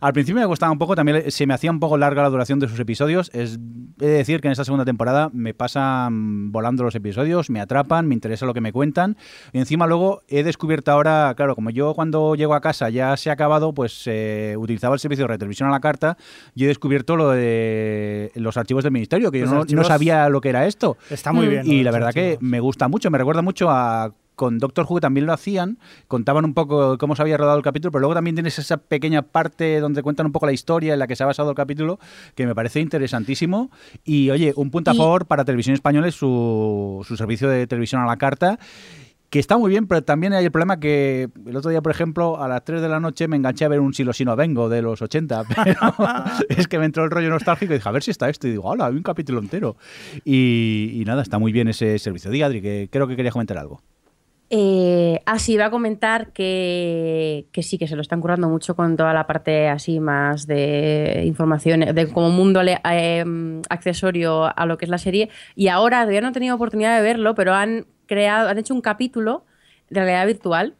Al 0.00 0.12
principio 0.12 0.40
me 0.40 0.46
gustaba 0.46 0.70
un 0.72 0.78
poco, 0.78 0.94
también 0.94 1.30
se 1.30 1.46
me 1.46 1.54
hacía 1.54 1.70
un 1.70 1.80
poco 1.80 1.96
larga 1.98 2.22
la 2.22 2.30
duración 2.30 2.58
de 2.58 2.68
sus 2.68 2.78
episodios. 2.78 3.30
Es, 3.34 3.58
he 4.00 4.06
de 4.06 4.12
decir 4.12 4.40
que 4.40 4.48
en 4.48 4.52
esta 4.52 4.64
segunda 4.64 4.84
temporada 4.84 5.28
me 5.32 5.54
pasan 5.54 6.52
volando 6.52 6.84
los 6.84 6.94
episodios, 6.94 7.50
me 7.50 7.60
atrapan, 7.60 8.06
me 8.06 8.14
interesa 8.14 8.46
lo 8.46 8.54
que 8.54 8.60
me 8.60 8.72
cuentan. 8.72 9.16
Y 9.52 9.58
encima 9.58 9.86
luego 9.86 10.22
he 10.28 10.42
descubierto 10.44 10.92
ahora, 10.92 11.34
claro, 11.36 11.54
como 11.56 11.70
yo 11.70 11.94
cuando 11.94 12.34
llego 12.36 12.54
a 12.54 12.60
casa 12.60 12.90
ya 12.90 13.16
se 13.16 13.30
ha 13.30 13.32
acabado, 13.32 13.72
pues 13.74 14.02
eh, 14.06 14.54
utilizaba 14.56 14.94
el 14.94 15.00
servicio 15.00 15.24
de 15.24 15.28
retelevisión 15.28 15.68
a 15.68 15.72
la 15.72 15.80
carta 15.80 16.16
y 16.54 16.64
he 16.64 16.68
descubierto 16.68 17.16
lo 17.16 17.30
de 17.30 18.30
los 18.36 18.56
archivos 18.56 18.84
del 18.84 18.92
Ministerio, 18.92 19.30
que 19.32 19.40
Los 19.40 19.66
yo 19.66 19.76
no, 19.76 19.84
sabía 19.84 20.28
lo 20.28 20.40
que 20.40 20.50
era 20.50 20.66
esto. 20.66 20.96
Está 21.10 21.32
muy 21.32 21.46
Mm. 21.46 21.50
bien. 21.50 21.66
Y 21.66 21.82
la 21.82 21.90
verdad 21.90 22.12
que 22.12 22.38
me 22.40 22.60
gusta 22.60 22.88
mucho, 22.88 23.10
me 23.10 23.18
recuerda 23.18 23.42
mucho 23.42 23.70
a 23.70 24.12
con 24.38 24.58
Doctor 24.58 24.86
Who 24.88 25.00
también 25.00 25.26
lo 25.26 25.32
hacían, 25.32 25.78
contaban 26.06 26.44
un 26.44 26.54
poco 26.54 26.96
cómo 26.96 27.16
se 27.16 27.22
había 27.22 27.36
rodado 27.36 27.58
el 27.58 27.64
capítulo, 27.64 27.90
pero 27.90 28.00
luego 28.02 28.14
también 28.14 28.36
tienes 28.36 28.56
esa 28.60 28.76
pequeña 28.76 29.22
parte 29.22 29.80
donde 29.80 30.00
cuentan 30.02 30.26
un 30.26 30.32
poco 30.32 30.46
la 30.46 30.52
historia 30.52 30.92
en 30.92 31.00
la 31.00 31.08
que 31.08 31.16
se 31.16 31.24
ha 31.24 31.26
basado 31.26 31.50
el 31.50 31.56
capítulo, 31.56 31.98
que 32.36 32.46
me 32.46 32.54
parece 32.54 32.78
interesantísimo. 32.78 33.70
Y 34.04 34.30
oye, 34.30 34.52
un 34.54 34.70
punto 34.70 34.92
a 34.92 34.94
Y- 34.94 34.96
favor 34.96 35.26
para 35.26 35.44
Televisión 35.44 35.74
Española 35.74 36.06
es 36.06 36.14
su, 36.14 37.04
su 37.06 37.16
servicio 37.16 37.48
de 37.48 37.66
televisión 37.66 38.00
a 38.00 38.06
la 38.06 38.16
carta. 38.16 38.58
Que 39.30 39.40
está 39.40 39.58
muy 39.58 39.68
bien, 39.68 39.86
pero 39.86 40.02
también 40.02 40.32
hay 40.32 40.46
el 40.46 40.50
problema 40.50 40.80
que 40.80 41.28
el 41.44 41.54
otro 41.54 41.70
día, 41.70 41.82
por 41.82 41.92
ejemplo, 41.92 42.42
a 42.42 42.48
las 42.48 42.64
3 42.64 42.80
de 42.80 42.88
la 42.88 42.98
noche 42.98 43.28
me 43.28 43.36
enganché 43.36 43.66
a 43.66 43.68
ver 43.68 43.78
un 43.80 43.92
Silo 43.92 44.14
Sino 44.14 44.34
Vengo 44.36 44.70
de 44.70 44.80
los 44.80 45.02
80, 45.02 45.44
pero 45.64 45.80
es 46.48 46.66
que 46.66 46.78
me 46.78 46.86
entró 46.86 47.04
el 47.04 47.10
rollo 47.10 47.28
nostálgico 47.28 47.74
y 47.74 47.76
dije, 47.76 47.86
a 47.86 47.92
ver 47.92 48.02
si 48.02 48.10
está 48.10 48.30
esto. 48.30 48.48
Y 48.48 48.52
digo, 48.52 48.62
hola, 48.64 48.86
hay 48.86 48.94
un 48.94 49.02
capítulo 49.02 49.40
entero. 49.40 49.76
Y, 50.24 50.92
y 50.94 51.04
nada, 51.04 51.20
está 51.20 51.38
muy 51.38 51.52
bien 51.52 51.68
ese 51.68 51.98
servicio. 51.98 52.30
Di, 52.30 52.40
Adri, 52.40 52.62
que 52.62 52.88
creo 52.90 53.06
que 53.06 53.16
querías 53.16 53.34
comentar 53.34 53.58
algo. 53.58 53.82
Eh, 54.50 55.20
ah, 55.26 55.38
sí, 55.38 55.54
iba 55.54 55.66
a 55.66 55.70
comentar 55.70 56.32
que, 56.32 57.48
que 57.52 57.62
sí, 57.62 57.76
que 57.76 57.86
se 57.86 57.96
lo 57.96 58.02
están 58.02 58.20
currando 58.22 58.48
mucho 58.48 58.74
con 58.74 58.96
toda 58.96 59.12
la 59.12 59.26
parte 59.26 59.68
así 59.68 60.00
más 60.00 60.46
de 60.46 61.24
información, 61.26 61.80
de 61.80 62.08
como 62.08 62.30
mundo 62.30 62.62
eh, 62.62 63.24
accesorio 63.68 64.58
a 64.58 64.64
lo 64.64 64.78
que 64.78 64.86
es 64.86 64.90
la 64.90 64.98
serie. 64.98 65.28
Y 65.54 65.68
ahora, 65.68 66.00
todavía 66.00 66.22
no 66.22 66.28
he 66.28 66.32
tenido 66.32 66.56
oportunidad 66.56 66.96
de 66.96 67.02
verlo, 67.02 67.34
pero 67.34 67.54
han 67.54 67.86
creado, 68.06 68.48
han 68.48 68.58
hecho 68.58 68.72
un 68.72 68.80
capítulo 68.80 69.44
de 69.90 70.00
realidad 70.00 70.26
virtual 70.26 70.76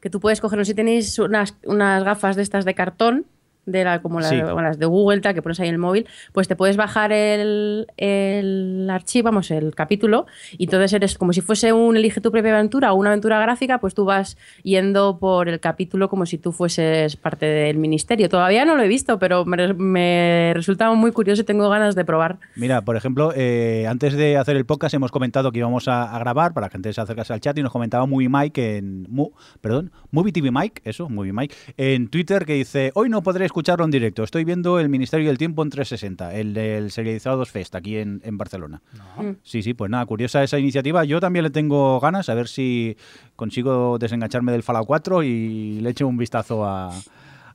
que 0.00 0.10
tú 0.10 0.20
puedes 0.20 0.40
coger, 0.40 0.58
no 0.58 0.64
sé 0.64 0.72
si 0.72 0.74
tenéis 0.74 1.18
unas, 1.18 1.56
unas 1.64 2.02
gafas 2.02 2.36
de 2.36 2.42
estas 2.42 2.64
de 2.64 2.74
cartón, 2.74 3.26
de 3.66 3.84
la, 3.84 4.02
como 4.02 4.20
Sí. 4.22 4.40
bueno, 4.40 4.62
las 4.62 4.78
de 4.78 4.86
Google, 4.86 5.20
tal, 5.20 5.34
que 5.34 5.42
pones 5.42 5.60
ahí 5.60 5.68
en 5.68 5.74
el 5.74 5.78
móvil, 5.78 6.06
pues 6.32 6.48
te 6.48 6.56
puedes 6.56 6.76
bajar 6.76 7.12
el, 7.12 7.86
el 7.96 8.88
archivo, 8.90 9.26
vamos, 9.26 9.50
el 9.50 9.74
capítulo, 9.74 10.26
y 10.58 10.64
entonces 10.64 10.92
eres 10.92 11.16
como 11.18 11.32
si 11.32 11.40
fuese 11.40 11.72
un 11.72 11.96
elige 11.96 12.20
tu 12.20 12.30
propia 12.32 12.52
aventura 12.54 12.92
o 12.92 12.96
una 12.96 13.10
aventura 13.10 13.40
gráfica, 13.40 13.78
pues 13.78 13.94
tú 13.94 14.04
vas 14.04 14.36
yendo 14.62 15.18
por 15.18 15.48
el 15.48 15.60
capítulo 15.60 16.08
como 16.08 16.26
si 16.26 16.38
tú 16.38 16.52
fueses 16.52 17.16
parte 17.16 17.46
del 17.46 17.78
ministerio. 17.78 18.28
Todavía 18.28 18.64
no 18.64 18.74
lo 18.76 18.82
he 18.82 18.88
visto, 18.88 19.18
pero 19.18 19.44
me, 19.44 19.72
me 19.74 20.52
resulta 20.54 20.92
muy 20.92 21.12
curioso 21.12 21.42
y 21.42 21.44
tengo 21.44 21.68
ganas 21.68 21.94
de 21.94 22.04
probar. 22.04 22.38
Mira, 22.56 22.82
por 22.82 22.96
ejemplo, 22.96 23.32
eh, 23.34 23.86
antes 23.88 24.14
de 24.14 24.36
hacer 24.36 24.56
el 24.56 24.66
podcast 24.66 24.94
hemos 24.94 25.10
comentado 25.12 25.52
que 25.52 25.58
íbamos 25.60 25.88
a, 25.88 26.14
a 26.14 26.18
grabar 26.18 26.52
para 26.52 26.66
que 26.66 26.70
la 26.70 26.72
gente 26.72 26.92
se 26.92 27.00
acercase 27.00 27.32
al 27.32 27.40
chat 27.40 27.56
y 27.58 27.62
nos 27.62 27.72
comentaba 27.72 28.06
Movie 28.06 28.28
Mike 28.28 28.78
en 28.78 29.06
Mu- 29.08 29.30
perdón, 29.60 29.90
Movie 30.10 30.32
TV 30.32 30.50
Mike, 30.50 30.82
eso, 30.84 31.08
Movie 31.08 31.32
Mike, 31.32 31.54
en 31.76 32.08
Twitter 32.08 32.44
que 32.44 32.54
dice, 32.54 32.90
hoy 32.94 33.08
no 33.08 33.22
podré 33.22 33.44
escucharlo 33.52 33.84
en 33.84 33.90
directo, 33.90 34.22
estoy 34.24 34.44
viendo 34.44 34.80
el 34.80 34.88
Ministerio 34.88 35.28
del 35.28 35.36
Tiempo 35.36 35.62
en 35.62 35.68
360, 35.70 36.34
el 36.34 36.54
del 36.54 36.90
Serializados 36.90 37.50
Fest 37.50 37.74
aquí 37.74 37.98
en, 37.98 38.20
en 38.24 38.38
Barcelona. 38.38 38.80
Mm. 39.18 39.30
Sí, 39.42 39.62
sí, 39.62 39.74
pues 39.74 39.90
nada, 39.90 40.06
curiosa 40.06 40.42
esa 40.42 40.58
iniciativa. 40.58 41.04
Yo 41.04 41.20
también 41.20 41.42
le 41.44 41.50
tengo 41.50 42.00
ganas, 42.00 42.28
a 42.30 42.34
ver 42.34 42.48
si 42.48 42.96
consigo 43.36 43.98
desengancharme 43.98 44.52
del 44.52 44.62
Fallout 44.62 44.86
4 44.86 45.22
y 45.22 45.80
le 45.80 45.90
echo 45.90 46.08
un 46.08 46.16
vistazo 46.16 46.64
a, 46.64 46.90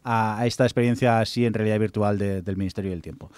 a- 0.04 0.40
a 0.40 0.46
esta 0.46 0.64
experiencia 0.66 1.20
así 1.20 1.46
en 1.46 1.54
realidad 1.54 1.80
virtual 1.80 2.18
de- 2.20 2.42
del 2.44 2.58
Ministerio 2.58 2.92
del 2.92 3.02
Tiempo. 3.02 3.32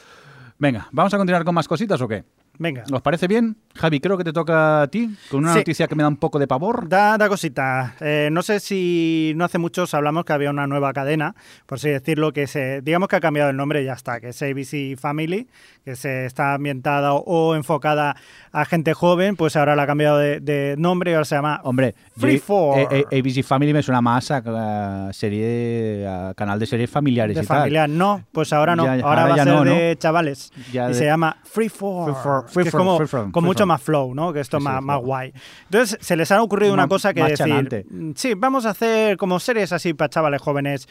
Venga, 0.58 0.90
¿vamos 0.92 1.14
a 1.14 1.18
continuar 1.18 1.46
con 1.46 1.56
más 1.56 1.68
cositas 1.68 2.02
o 2.02 2.08
qué? 2.10 2.26
Venga. 2.62 2.84
¿Os 2.92 3.02
parece 3.02 3.28
bien? 3.28 3.56
Javi, 3.74 4.02
creo 4.02 4.18
que 4.18 4.26
te 4.26 4.34
toca 4.34 4.82
a 4.82 4.88
ti, 4.90 5.10
con 5.32 5.40
una 5.46 5.54
Sí. 5.54 5.60
noticia 5.60 5.88
que 5.88 5.96
me 5.96 6.04
da 6.04 6.10
un 6.10 6.18
poco 6.18 6.40
de 6.40 6.48
pavor. 6.48 6.90
Da, 6.90 7.18
da 7.18 7.30
cosita. 7.30 7.96
Eh, 8.02 8.28
no 8.34 8.42
sé 8.44 8.60
si 8.60 9.32
no 9.38 9.46
hace 9.46 9.58
muchos 9.58 9.94
hablamos 9.94 10.26
que 10.26 10.34
había 10.34 10.50
una 10.50 10.68
nueva 10.68 10.92
cadena, 10.92 11.36
por 11.66 11.78
así 11.78 11.88
decirlo, 11.90 12.34
que 12.34 12.48
se, 12.48 12.82
digamos 12.82 13.08
que 13.08 13.16
ha 13.16 13.22
cambiado 13.22 13.50
el 13.50 13.56
nombre 13.56 13.82
y 13.82 13.86
ya 13.86 13.94
está, 13.94 14.20
que 14.20 14.30
es 14.30 14.42
ABC 14.42 14.98
Family, 15.00 15.48
que 15.90 15.96
se 15.96 16.26
está 16.26 16.54
ambientada 16.54 17.14
o, 17.14 17.56
enfocada 17.56 18.16
a 18.52 18.66
gente 18.66 18.94
joven, 18.94 19.36
pues 19.36 19.56
ahora 19.56 19.76
la 19.76 19.84
ha 19.84 19.88
cambiado 19.88 20.18
de, 20.20 20.40
de 20.40 20.76
nombre 20.78 21.12
y 21.12 21.14
ahora 21.16 21.26
se 21.26 21.36
llama 21.36 21.62
Hombre, 21.64 21.96
Free 22.16 22.38
for. 22.38 22.78
eh, 22.92 23.06
ABC 23.12 23.44
Family 23.44 23.74
me 23.74 23.82
suena 23.82 24.02
más 24.02 24.30
a, 24.30 25.08
a 25.08 25.14
serie, 25.14 26.06
a 26.08 26.34
canal 26.36 26.60
de 26.60 26.66
series 26.68 26.90
familiares 26.90 27.36
de 27.36 27.44
y 27.44 27.46
tal. 27.46 27.98
No, 27.98 28.24
pues 28.32 28.54
ahora 28.54 28.76
no, 28.76 28.86
Ya- 28.86 28.94
ahora, 28.94 29.08
ahora 29.24 29.26
va 29.28 29.34
a 29.34 29.38
ser 29.38 29.48
no, 29.48 29.66
¿no? 29.66 29.72
de 29.74 29.96
chavales 29.98 30.52
Ya 30.72 30.86
y 30.86 30.88
de- 30.90 30.94
se 30.94 31.06
llama 31.06 31.38
Free 31.44 31.70
for. 31.70 32.14
Free 32.14 32.22
for- 32.24 32.46
que 32.64 32.70
es 32.70 32.72
como 32.76 33.00
con 33.32 33.44
mucho 33.44 33.66
más 33.66 33.82
flow, 33.82 34.14
¿no? 34.14 34.32
Que 34.32 34.42
esto 34.42 34.58
es 34.58 34.64
más, 34.64 34.82
más 34.84 35.00
guay. 35.02 35.34
Entonces, 35.66 35.98
se 36.02 36.16
les 36.16 36.32
ha 36.32 36.42
ocurrido 36.42 36.74
una 36.74 36.88
cosa 36.88 37.14
que 37.14 37.24
decir, 37.24 37.86
mm, 37.90 38.12
sí, 38.16 38.34
vamos 38.36 38.66
a 38.66 38.72
hacer 38.72 39.18
como 39.18 39.40
series 39.40 39.72
así 39.74 39.94
para 39.94 40.10
chavales 40.10 40.42
jóvenes 40.42 40.88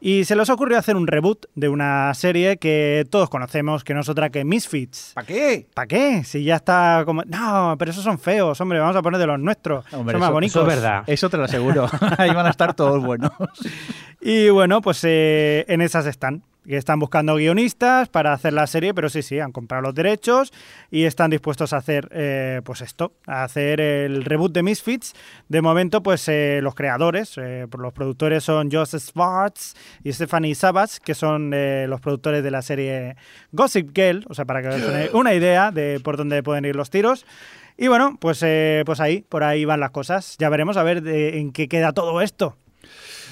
y 0.00 0.24
se 0.24 0.36
les 0.36 0.50
ocurrió 0.50 0.78
hacer 0.78 0.96
un 0.96 1.06
reboot 1.06 1.46
de 1.54 1.68
una 1.68 2.12
serie 2.14 2.58
que 2.58 3.06
todos 3.10 3.30
conocemos, 3.30 3.84
que 3.84 3.94
no 3.94 4.00
es 4.00 4.08
otra 4.08 4.30
que 4.30 4.44
Misfits. 4.44 5.12
¿Para 5.14 5.26
qué? 5.26 5.66
¿Para 5.74 5.86
qué? 5.86 6.24
Si 6.24 6.44
ya 6.44 6.56
está 6.56 7.02
como... 7.04 7.22
No, 7.24 7.76
pero 7.78 7.90
esos 7.90 8.04
son 8.04 8.18
feos, 8.18 8.60
hombre, 8.60 8.78
vamos 8.78 8.96
a 8.96 9.02
poner 9.02 9.18
de 9.18 9.26
los 9.26 9.38
nuestros. 9.38 9.84
son 9.90 10.04
más 10.04 10.30
bonitos. 10.30 10.56
Eso 10.56 10.68
es 10.68 10.76
verdad. 10.76 11.04
Eso 11.06 11.30
te 11.30 11.36
lo 11.36 11.44
aseguro. 11.44 11.88
Ahí 12.18 12.30
van 12.32 12.46
a 12.46 12.50
estar 12.50 12.74
todos 12.74 13.02
buenos. 13.02 13.32
y 14.20 14.48
bueno, 14.50 14.80
pues 14.80 15.00
eh, 15.04 15.64
en 15.68 15.80
esas 15.80 16.06
están 16.06 16.42
que 16.66 16.76
están 16.76 16.98
buscando 16.98 17.36
guionistas 17.36 18.08
para 18.08 18.32
hacer 18.32 18.52
la 18.52 18.66
serie, 18.66 18.92
pero 18.92 19.08
sí, 19.08 19.22
sí, 19.22 19.38
han 19.38 19.52
comprado 19.52 19.82
los 19.82 19.94
derechos 19.94 20.52
y 20.90 21.04
están 21.04 21.30
dispuestos 21.30 21.72
a 21.72 21.78
hacer, 21.78 22.08
eh, 22.12 22.60
pues 22.64 22.80
esto, 22.80 23.12
a 23.26 23.44
hacer 23.44 23.80
el 23.80 24.24
reboot 24.24 24.52
de 24.52 24.62
Misfits. 24.62 25.14
De 25.48 25.62
momento, 25.62 26.02
pues 26.02 26.28
eh, 26.28 26.60
los 26.62 26.74
creadores, 26.74 27.38
eh, 27.38 27.66
los 27.78 27.92
productores 27.92 28.44
son 28.44 28.70
Joseph 28.70 29.02
Schwartz 29.02 29.74
y 30.02 30.12
Stephanie 30.12 30.54
Savage, 30.54 30.98
que 31.04 31.14
son 31.14 31.50
los 31.50 32.00
productores 32.00 32.42
de 32.42 32.50
la 32.50 32.62
serie 32.62 33.16
Gossip 33.52 33.90
Girl, 33.94 34.24
o 34.28 34.34
sea, 34.34 34.44
para 34.44 34.62
que 34.62 34.68
os 34.68 35.14
una 35.14 35.34
idea 35.34 35.70
de 35.70 36.00
por 36.00 36.16
dónde 36.16 36.42
pueden 36.42 36.64
ir 36.64 36.76
los 36.76 36.90
tiros. 36.90 37.24
Y 37.76 37.88
bueno, 37.88 38.16
pues, 38.20 38.44
pues 38.84 39.00
ahí, 39.00 39.22
por 39.28 39.44
ahí 39.44 39.64
van 39.64 39.80
las 39.80 39.90
cosas. 39.90 40.36
Ya 40.38 40.48
veremos 40.48 40.76
a 40.76 40.82
ver 40.82 41.06
en 41.06 41.52
qué 41.52 41.68
queda 41.68 41.92
todo 41.92 42.20
esto. 42.20 42.56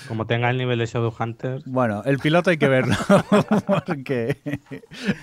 Como 0.08 0.26
tenga 0.26 0.50
el 0.50 0.58
nivel 0.58 0.78
de 0.78 0.86
Shadowhunter. 0.86 1.62
Bueno, 1.66 2.02
el 2.04 2.18
piloto 2.18 2.50
hay 2.50 2.58
que 2.58 2.68
verlo, 2.68 2.96
porque 3.66 4.36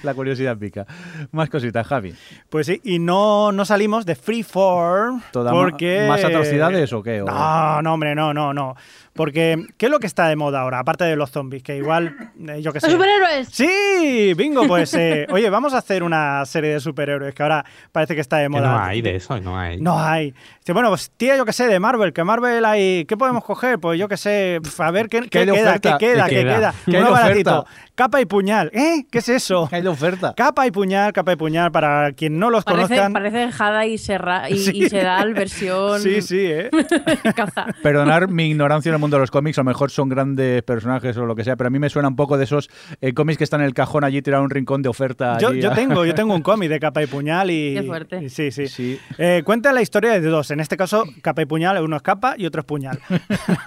la 0.04 0.14
curiosidad 0.14 0.58
pica. 0.58 0.86
Más 1.32 1.50
cositas, 1.50 1.86
Javi. 1.88 2.14
Pues 2.50 2.68
sí, 2.68 2.82
y 2.84 3.00
no, 3.00 3.52
no 3.52 3.66
salimos 3.66 4.06
de 4.06 4.16
Freeform. 4.16 5.22
porque... 5.32 6.06
¿Más 6.08 6.24
atrocidades 6.24 6.92
o 6.94 7.04
qué? 7.04 7.20
No, 7.20 7.82
no, 7.82 7.94
hombre, 7.94 8.16
no, 8.16 8.34
no, 8.34 8.54
no. 8.54 8.76
Porque, 9.14 9.66
¿qué 9.78 9.88
es 9.88 9.92
lo 9.92 10.00
que 10.00 10.08
está 10.08 10.30
de 10.30 10.38
moda 10.38 10.62
ahora? 10.62 10.80
Aparte 10.80 11.04
de 11.04 11.18
los 11.18 11.32
zombies, 11.32 11.64
que 11.64 11.76
igual, 11.76 12.32
eh, 12.48 12.62
yo 12.62 12.72
qué 12.72 12.80
sé. 12.80 12.88
¡Los 12.88 12.94
superhéroes! 12.94 13.50
Sí, 13.52 14.34
bingo, 14.38 14.66
pues, 14.68 14.94
eh, 14.94 15.28
oye, 15.30 15.50
vamos 15.50 15.74
a 15.74 15.80
hacer 15.80 16.02
una 16.02 16.46
serie 16.46 16.72
de 16.72 16.80
superhéroes 16.80 17.36
que 17.36 17.44
ahora 17.44 17.66
parece 17.92 18.16
que 18.16 18.22
está 18.22 18.38
de 18.38 18.48
moda. 18.48 18.72
no 18.72 18.80
hay 18.80 19.02
de 19.02 19.18
eso, 19.18 19.38
no 19.42 19.60
hay. 19.60 19.82
No 19.82 20.00
hay. 20.00 20.34
bueno, 20.74 20.88
pues, 20.90 21.12
tía, 21.18 21.36
yo 21.36 21.44
qué 21.44 21.52
sé, 21.52 21.68
de 21.68 21.80
Marvel, 21.80 22.14
que 22.14 22.24
Marvel 22.24 22.64
hay, 22.64 23.04
¿qué 23.06 23.18
podemos 23.18 23.44
coger? 23.44 23.80
Pues 23.80 24.00
yo 24.00 24.08
qué 24.08 24.16
sé, 24.16 24.62
a 24.80 24.92
ver 24.92 25.10
qué, 25.10 25.22
queda, 25.30 25.80
qué 25.80 25.96
queda, 26.00 26.28
qué 26.28 26.44
queda. 26.44 26.74
Uno 26.88 27.12
baratito. 27.12 27.66
Capa 28.02 28.20
y 28.22 28.26
puñal. 28.26 28.72
¿Eh? 28.74 29.06
¿Qué 29.12 29.20
es 29.20 29.30
eso? 29.30 29.70
hay 29.72 29.82
de 29.82 29.90
oferta. 29.90 30.34
Capa 30.36 30.66
y 30.66 30.72
puñal, 30.72 31.14
capa 31.14 31.34
y 31.34 31.36
puñal, 31.36 31.72
para 31.72 32.14
quien 32.14 32.40
no 32.40 32.50
los 32.50 32.64
parece, 32.64 32.88
conozcan. 32.88 33.14
Parece 33.14 33.52
Jada 33.52 33.86
y, 33.86 33.98
Serra, 33.98 34.50
y, 34.50 34.58
Sedal 34.90 35.34
versión... 35.36 36.00
Sí, 36.02 36.22
sí, 36.22 36.40
¿eh? 36.40 36.72
Caza. 37.36 37.68
Perdonar 37.84 38.28
mi 38.30 38.50
ignorancia 38.50 38.90
en 38.90 38.96
el 38.96 39.00
mundo 39.00 39.18
de 39.18 39.22
los 39.22 39.30
cómics, 39.30 39.60
a 39.60 39.62
lo 39.62 39.66
mejor 39.66 39.92
son 39.92 40.10
grandes 40.10 40.64
personajes 40.64 41.16
o 41.18 41.26
lo 41.26 41.36
que 41.36 41.44
sea, 41.44 41.58
pero 41.58 41.68
a 41.68 41.70
mí 41.70 41.78
me 41.80 41.90
suena 41.90 42.08
un 42.08 42.16
poco 42.16 42.38
de 42.38 42.46
esos 42.46 42.70
eh, 43.02 43.14
cómics 43.14 43.38
que 43.38 43.44
están 43.44 43.62
en 43.62 43.68
el 43.68 43.74
cajón 43.74 44.04
allí 44.04 44.22
tirado 44.22 44.44
un 44.44 44.50
rincón 44.50 44.82
de 44.82 44.90
oferta. 44.90 45.38
Yo, 45.38 45.54
yo 45.54 45.72
tengo, 45.76 46.06
yo 46.06 46.16
tengo 46.16 46.34
un 46.34 46.42
cómic 46.42 46.70
de 46.70 46.80
capa 46.80 47.04
y 47.04 47.08
puñal 47.08 47.52
y... 47.52 47.76
Qué 47.76 47.84
fuerte. 47.84 48.30
sí, 48.30 48.52
sí. 48.52 48.68
sí. 48.68 49.00
Eh, 49.18 49.44
cuenta 49.46 49.74
la 49.74 49.82
historia 49.82 50.14
de 50.14 50.22
dos. 50.22 50.50
En 50.50 50.60
este 50.60 50.78
caso, 50.78 51.04
capa 51.22 51.42
y 51.42 51.46
puñal, 51.46 51.80
uno 51.84 51.98
es 51.98 52.02
capa 52.02 52.36
y 52.38 52.46
otro 52.46 52.62
es 52.62 52.66
puñal. 52.66 53.00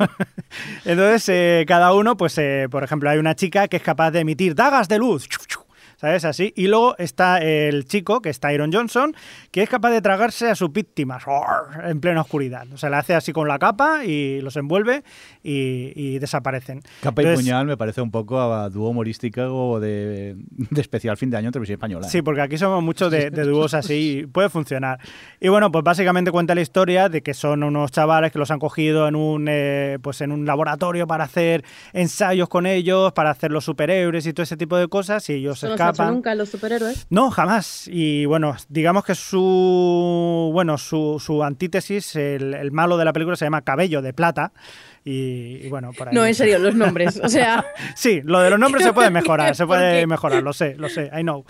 Entonces, 0.94 1.28
eh, 1.28 1.64
cada 1.66 1.92
uno, 1.92 2.16
pues, 2.16 2.40
por 2.70 2.84
ejemplo, 2.84 3.10
hay 3.10 3.18
una 3.18 3.34
chica 3.34 3.68
que 3.68 3.76
es 3.76 3.82
capaz 3.82 4.10
de 4.10 4.20
emitir 4.20 4.54
dagas 4.54 4.88
de 4.88 4.98
luz. 4.98 5.28
¿sabes? 5.96 6.24
Así. 6.24 6.52
Y 6.56 6.66
luego 6.66 6.96
está 6.98 7.38
el 7.38 7.86
chico, 7.86 8.20
que 8.20 8.30
es 8.30 8.40
Tyron 8.40 8.72
Johnson, 8.72 9.14
que 9.50 9.62
es 9.62 9.68
capaz 9.68 9.90
de 9.90 10.02
tragarse 10.02 10.50
a 10.50 10.54
sus 10.54 10.72
víctimas 10.72 11.24
en 11.82 12.00
plena 12.00 12.20
oscuridad. 12.20 12.66
O 12.72 12.76
sea, 12.76 12.90
le 12.90 12.96
hace 12.96 13.14
así 13.14 13.32
con 13.32 13.48
la 13.48 13.58
capa 13.58 14.04
y 14.04 14.40
los 14.40 14.56
envuelve 14.56 15.02
y, 15.44 16.18
desaparecen. 16.18 16.80
Capa 17.02 17.22
y 17.22 17.34
puñal 17.34 17.66
me 17.66 17.76
parece 17.76 18.00
un 18.00 18.10
poco 18.10 18.40
a 18.40 18.70
dúo 18.70 18.88
humorístico 18.88 19.78
de, 19.78 20.36
de 20.36 20.80
especial 20.80 21.16
fin 21.16 21.30
de 21.30 21.36
año 21.36 21.48
en 21.48 21.52
televisión 21.52 21.74
española. 21.74 22.08
Sí, 22.08 22.18
¿eh? 22.18 22.22
porque 22.22 22.40
aquí 22.40 22.56
somos 22.56 22.82
muchos 22.82 23.10
de, 23.10 23.30
dúos 23.44 23.74
así 23.74 24.20
y 24.20 24.26
puede 24.26 24.48
funcionar. 24.48 24.98
Y 25.40 25.48
bueno, 25.48 25.70
pues 25.70 25.84
básicamente 25.84 26.30
cuenta 26.30 26.54
la 26.54 26.62
historia 26.62 27.08
de 27.08 27.22
que 27.22 27.34
son 27.34 27.62
unos 27.62 27.90
chavales 27.90 28.32
que 28.32 28.38
los 28.38 28.50
han 28.50 28.58
cogido 28.58 29.06
en 29.06 29.16
un, 29.16 29.46
eh, 29.48 29.98
pues 30.02 30.20
en 30.20 30.32
un 30.32 30.46
laboratorio 30.46 31.06
para 31.06 31.24
hacer 31.24 31.64
ensayos 31.92 32.48
con 32.48 32.66
ellos, 32.66 33.12
para 33.12 33.30
hacer 33.30 33.50
los 33.50 33.64
superhéroes 33.64 34.26
y 34.26 34.32
todo 34.32 34.44
ese 34.44 34.56
tipo 34.56 34.76
de 34.76 34.88
cosas 34.88 35.28
y 35.28 35.34
ellos 35.34 35.62
escapan 35.62 36.14
nunca 36.14 36.34
los 36.34 36.48
superhéroes? 36.48 37.06
No, 37.10 37.30
jamás. 37.30 37.88
Y 37.88 38.24
bueno, 38.26 38.56
digamos 38.68 39.04
que 39.04 39.14
su 39.14 40.50
bueno 40.52 40.78
su, 40.78 41.20
su 41.20 41.42
antítesis, 41.42 42.16
el, 42.16 42.70
malo 42.72 42.96
de 42.96 43.04
la 43.04 43.12
película 43.12 43.36
se 43.36 43.44
llama 43.44 43.62
Cabello 43.62 44.02
de 44.02 44.12
Plata. 44.12 44.52
Y, 45.04 45.33
bueno, 45.68 45.92
por 45.92 46.08
ahí. 46.08 46.14
No, 46.14 46.24
en 46.24 46.34
serio, 46.34 46.58
los 46.58 46.74
nombres. 46.74 47.20
O 47.22 47.28
sea. 47.28 47.64
sí, 47.94 48.20
lo 48.24 48.40
de 48.40 48.50
los 48.50 48.58
nombres 48.58 48.84
se 48.84 48.92
puede 48.92 49.10
mejorar, 49.10 49.54
se 49.54 49.66
puede 49.66 50.06
mejorar, 50.06 50.42
lo 50.42 50.52
sé, 50.52 50.74
lo 50.76 50.88
sé, 50.88 51.10
I 51.16 51.22
know. 51.22 51.44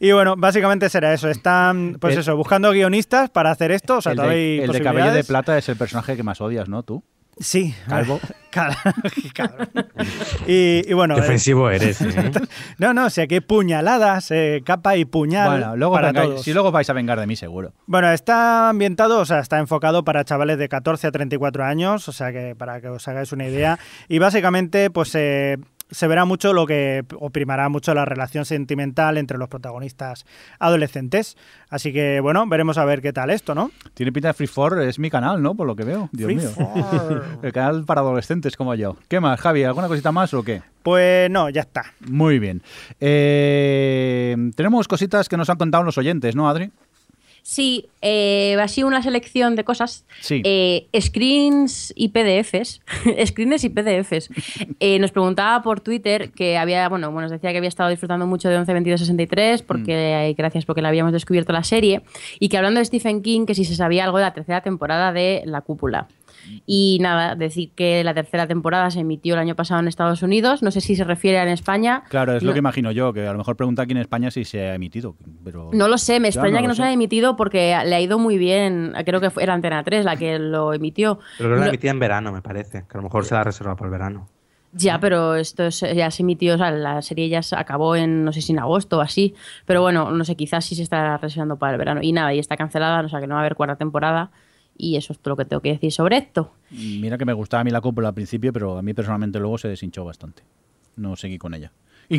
Y 0.00 0.12
bueno, 0.12 0.36
básicamente 0.36 0.88
será 0.88 1.12
eso. 1.12 1.28
Están, 1.28 1.96
pues 2.00 2.16
eso, 2.16 2.36
buscando 2.36 2.70
guionistas 2.72 3.30
para 3.30 3.50
hacer 3.50 3.72
esto. 3.72 3.98
O 3.98 4.00
sea, 4.02 4.12
el 4.12 4.18
de, 4.18 4.64
el 4.64 4.72
de 4.72 4.80
Cabello 4.80 5.12
de 5.12 5.24
Plata 5.24 5.56
es 5.58 5.68
el 5.68 5.76
personaje 5.76 6.16
que 6.16 6.22
más 6.22 6.40
odias, 6.40 6.68
¿no? 6.68 6.82
¿Tú? 6.82 7.02
Sí. 7.38 7.74
Calvo. 7.88 8.20
y, 10.46 10.92
bueno. 10.94 11.14
Qué 11.14 11.20
ofensivo 11.20 11.70
eres. 11.70 12.00
¿eh? 12.00 12.32
no, 12.78 12.94
no, 12.94 13.10
si 13.10 13.20
aquí 13.20 13.34
hay 13.34 13.40
puñaladas, 13.40 14.30
eh, 14.30 14.62
capa 14.64 14.96
y 14.96 15.04
puñal. 15.04 15.50
Bueno, 15.50 15.76
luego 15.76 15.94
para 15.94 16.12
todos. 16.12 16.42
si 16.42 16.52
luego 16.52 16.72
vais 16.72 16.88
a 16.88 16.92
vengar 16.92 17.20
de 17.20 17.26
mí, 17.26 17.36
seguro. 17.36 17.72
Bueno, 17.86 18.10
está 18.10 18.70
ambientado, 18.70 19.20
o 19.20 19.24
sea, 19.24 19.40
está 19.40 19.58
enfocado 19.58 20.04
para 20.04 20.24
chavales 20.24 20.58
de 20.58 20.68
14 20.68 21.08
a 21.08 21.12
34 21.12 21.64
años, 21.64 22.08
o 22.08 22.12
sea, 22.12 22.32
que 22.32 22.54
para 22.56 22.80
que 22.80 22.88
os 22.88 23.06
hagáis 23.08 23.32
una 23.32 23.46
idea. 23.46 23.78
Y 24.08 24.18
básicamente, 24.18 24.90
pues. 24.90 25.16
Se 25.90 26.08
verá 26.08 26.24
mucho 26.24 26.52
lo 26.52 26.66
que 26.66 27.04
oprimará 27.18 27.68
mucho 27.68 27.94
la 27.94 28.04
relación 28.04 28.44
sentimental 28.44 29.18
entre 29.18 29.38
los 29.38 29.48
protagonistas 29.48 30.26
adolescentes. 30.58 31.36
Así 31.70 31.92
que, 31.92 32.20
bueno, 32.20 32.46
veremos 32.46 32.78
a 32.78 32.84
ver 32.84 33.02
qué 33.02 33.12
tal 33.12 33.30
esto, 33.30 33.54
¿no? 33.54 33.70
Tiene 33.94 34.12
pinta 34.12 34.28
de 34.28 34.34
Free 34.34 34.46
for 34.46 34.80
es 34.82 34.98
mi 34.98 35.10
canal, 35.10 35.42
¿no? 35.42 35.54
Por 35.54 35.66
lo 35.66 35.76
que 35.76 35.84
veo. 35.84 36.08
Dios 36.12 36.32
mío. 36.32 36.50
El 37.42 37.52
canal 37.52 37.84
para 37.84 38.00
adolescentes 38.00 38.56
como 38.56 38.74
yo. 38.74 38.96
¿Qué 39.08 39.20
más, 39.20 39.40
Javi? 39.40 39.64
¿Alguna 39.64 39.88
cosita 39.88 40.12
más 40.12 40.34
o 40.34 40.42
qué? 40.42 40.62
Pues 40.82 41.30
no, 41.30 41.50
ya 41.50 41.62
está. 41.62 41.84
Muy 42.00 42.38
bien. 42.38 42.62
Eh, 43.00 44.36
tenemos 44.54 44.86
cositas 44.88 45.28
que 45.28 45.36
nos 45.36 45.50
han 45.50 45.56
contado 45.56 45.84
los 45.84 45.98
oyentes, 45.98 46.36
¿no, 46.36 46.48
Adri? 46.48 46.70
Sí, 47.48 47.88
eh, 48.02 48.56
así 48.60 48.82
una 48.82 49.04
selección 49.04 49.54
de 49.54 49.62
cosas. 49.62 50.04
Sí. 50.20 50.42
Eh, 50.44 50.88
screens 51.00 51.92
y 51.94 52.08
PDFs. 52.08 52.80
screens 53.24 53.62
y 53.62 53.68
PDFs. 53.68 54.30
Eh, 54.80 54.98
nos 54.98 55.12
preguntaba 55.12 55.62
por 55.62 55.78
Twitter 55.78 56.32
que 56.32 56.58
había, 56.58 56.88
bueno, 56.88 57.12
bueno, 57.12 57.26
nos 57.26 57.30
decía 57.30 57.52
que 57.52 57.58
había 57.58 57.68
estado 57.68 57.88
disfrutando 57.88 58.26
mucho 58.26 58.48
de 58.48 58.58
11-22-63 58.58 59.62
porque, 59.62 60.32
mm. 60.32 60.36
gracias 60.36 60.64
porque 60.64 60.82
le 60.82 60.88
habíamos 60.88 61.12
descubierto 61.12 61.52
la 61.52 61.62
serie. 61.62 62.02
Y 62.40 62.48
que 62.48 62.56
hablando 62.56 62.80
de 62.80 62.84
Stephen 62.84 63.22
King, 63.22 63.46
que 63.46 63.54
si 63.54 63.64
se 63.64 63.76
sabía 63.76 64.02
algo 64.02 64.18
de 64.18 64.24
la 64.24 64.34
tercera 64.34 64.62
temporada 64.62 65.12
de 65.12 65.42
La 65.46 65.60
Cúpula. 65.60 66.08
Y 66.66 66.98
nada, 67.00 67.34
decir 67.34 67.72
que 67.74 68.04
la 68.04 68.14
tercera 68.14 68.46
temporada 68.46 68.90
se 68.90 69.00
emitió 69.00 69.34
el 69.34 69.40
año 69.40 69.54
pasado 69.54 69.80
en 69.80 69.88
Estados 69.88 70.22
Unidos. 70.22 70.62
No 70.62 70.70
sé 70.70 70.80
si 70.80 70.96
se 70.96 71.04
refiere 71.04 71.38
a 71.38 71.42
en 71.42 71.50
España. 71.50 72.04
Claro, 72.08 72.36
es 72.36 72.42
lo 72.42 72.52
que 72.52 72.58
imagino 72.58 72.90
yo, 72.92 73.12
que 73.12 73.26
a 73.26 73.32
lo 73.32 73.38
mejor 73.38 73.56
pregunta 73.56 73.82
aquí 73.82 73.92
en 73.92 73.98
España 73.98 74.30
si 74.30 74.44
se 74.44 74.60
ha 74.60 74.74
emitido. 74.74 75.16
Pero... 75.44 75.70
No 75.72 75.88
lo 75.88 75.98
sé, 75.98 76.20
me 76.20 76.28
extraña 76.28 76.60
que 76.60 76.68
no 76.68 76.74
se 76.74 76.82
haya 76.82 76.92
emitido 76.92 77.36
porque 77.36 77.76
le 77.84 77.94
ha 77.94 78.00
ido 78.00 78.18
muy 78.18 78.38
bien. 78.38 78.94
Creo 79.04 79.20
que 79.20 79.30
era 79.40 79.54
Antena 79.54 79.82
3 79.82 80.04
la 80.04 80.16
que 80.16 80.38
lo 80.38 80.72
emitió. 80.72 81.18
Pero 81.38 81.50
que 81.50 81.60
lo 81.60 81.66
emitía 81.66 81.90
en 81.90 81.98
verano, 81.98 82.32
me 82.32 82.42
parece. 82.42 82.84
Que 82.88 82.94
a 82.94 82.98
lo 82.98 83.04
mejor 83.04 83.24
se 83.24 83.34
la 83.34 83.44
reserva 83.44 83.76
por 83.76 83.86
el 83.86 83.92
verano. 83.92 84.28
Ya, 84.72 85.00
pero 85.00 85.36
esto 85.36 85.68
ya 85.70 86.10
se 86.10 86.22
emitió, 86.22 86.54
o 86.54 86.58
sea, 86.58 86.70
la 86.70 87.00
serie 87.00 87.30
ya 87.30 87.42
se 87.42 87.56
acabó 87.56 87.96
en, 87.96 88.24
no 88.24 88.32
sé 88.32 88.42
si 88.42 88.52
en 88.52 88.58
agosto 88.58 88.98
o 88.98 89.00
así, 89.00 89.34
pero 89.64 89.80
bueno, 89.80 90.10
no 90.10 90.22
sé, 90.24 90.36
quizás 90.36 90.66
sí 90.66 90.74
se 90.74 90.82
está 90.82 91.16
reservando 91.16 91.56
para 91.56 91.72
el 91.72 91.78
verano. 91.78 92.00
Y 92.02 92.12
nada, 92.12 92.34
y 92.34 92.38
está 92.38 92.58
cancelada, 92.58 93.00
o 93.00 93.08
sea 93.08 93.20
que 93.20 93.26
no 93.26 93.36
va 93.36 93.40
a 93.40 93.44
haber 93.44 93.54
cuarta 93.54 93.76
temporada. 93.76 94.30
Y 94.78 94.96
eso 94.96 95.12
es 95.12 95.18
todo 95.18 95.32
lo 95.32 95.36
que 95.36 95.44
tengo 95.44 95.60
que 95.62 95.70
decir 95.70 95.92
sobre 95.92 96.18
esto. 96.18 96.52
Mira 96.70 97.18
que 97.18 97.24
me 97.24 97.32
gustaba 97.32 97.62
a 97.62 97.64
mí 97.64 97.70
la 97.70 97.80
cúpula 97.80 98.08
al 98.08 98.14
principio, 98.14 98.52
pero 98.52 98.78
a 98.78 98.82
mí 98.82 98.94
personalmente 98.94 99.38
luego 99.38 99.58
se 99.58 99.68
deshinchó 99.68 100.04
bastante. 100.04 100.42
No 100.96 101.16
seguí 101.16 101.38
con 101.38 101.54
ella. 101.54 101.72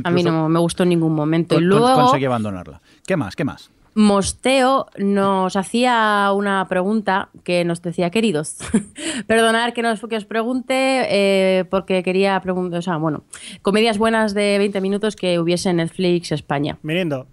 a 0.03 0.11
mí 0.11 0.23
no 0.23 0.49
me 0.49 0.59
gustó 0.59 0.83
en 0.83 0.89
ningún 0.89 1.13
momento. 1.13 1.59
y 1.59 1.63
luego 1.63 1.93
conseguí 1.93 2.25
abandonarla. 2.25 2.81
¿Qué 3.05 3.17
más? 3.17 3.35
¿Qué 3.35 3.43
más? 3.43 3.71
Mosteo 3.97 4.85
nos 4.99 5.55
hacía 5.55 6.29
una 6.31 6.67
pregunta 6.69 7.29
que 7.43 7.65
nos 7.65 7.81
decía, 7.81 8.11
queridos, 8.11 8.57
perdonar 9.27 9.73
que, 9.73 9.81
nos, 9.81 9.99
que 10.01 10.17
os 10.17 10.25
pregunte 10.25 11.07
eh, 11.09 11.65
porque 11.65 12.03
quería 12.03 12.39
preguntar, 12.41 12.77
o 12.77 12.81
sea, 12.83 12.97
bueno, 12.97 13.23
comedias 13.63 13.97
buenas 13.97 14.35
de 14.35 14.59
20 14.59 14.81
minutos 14.81 15.15
que 15.15 15.39
hubiese 15.39 15.71
en 15.71 15.77
Netflix 15.77 16.31
España. 16.31 16.77
Mirindo, 16.83 17.25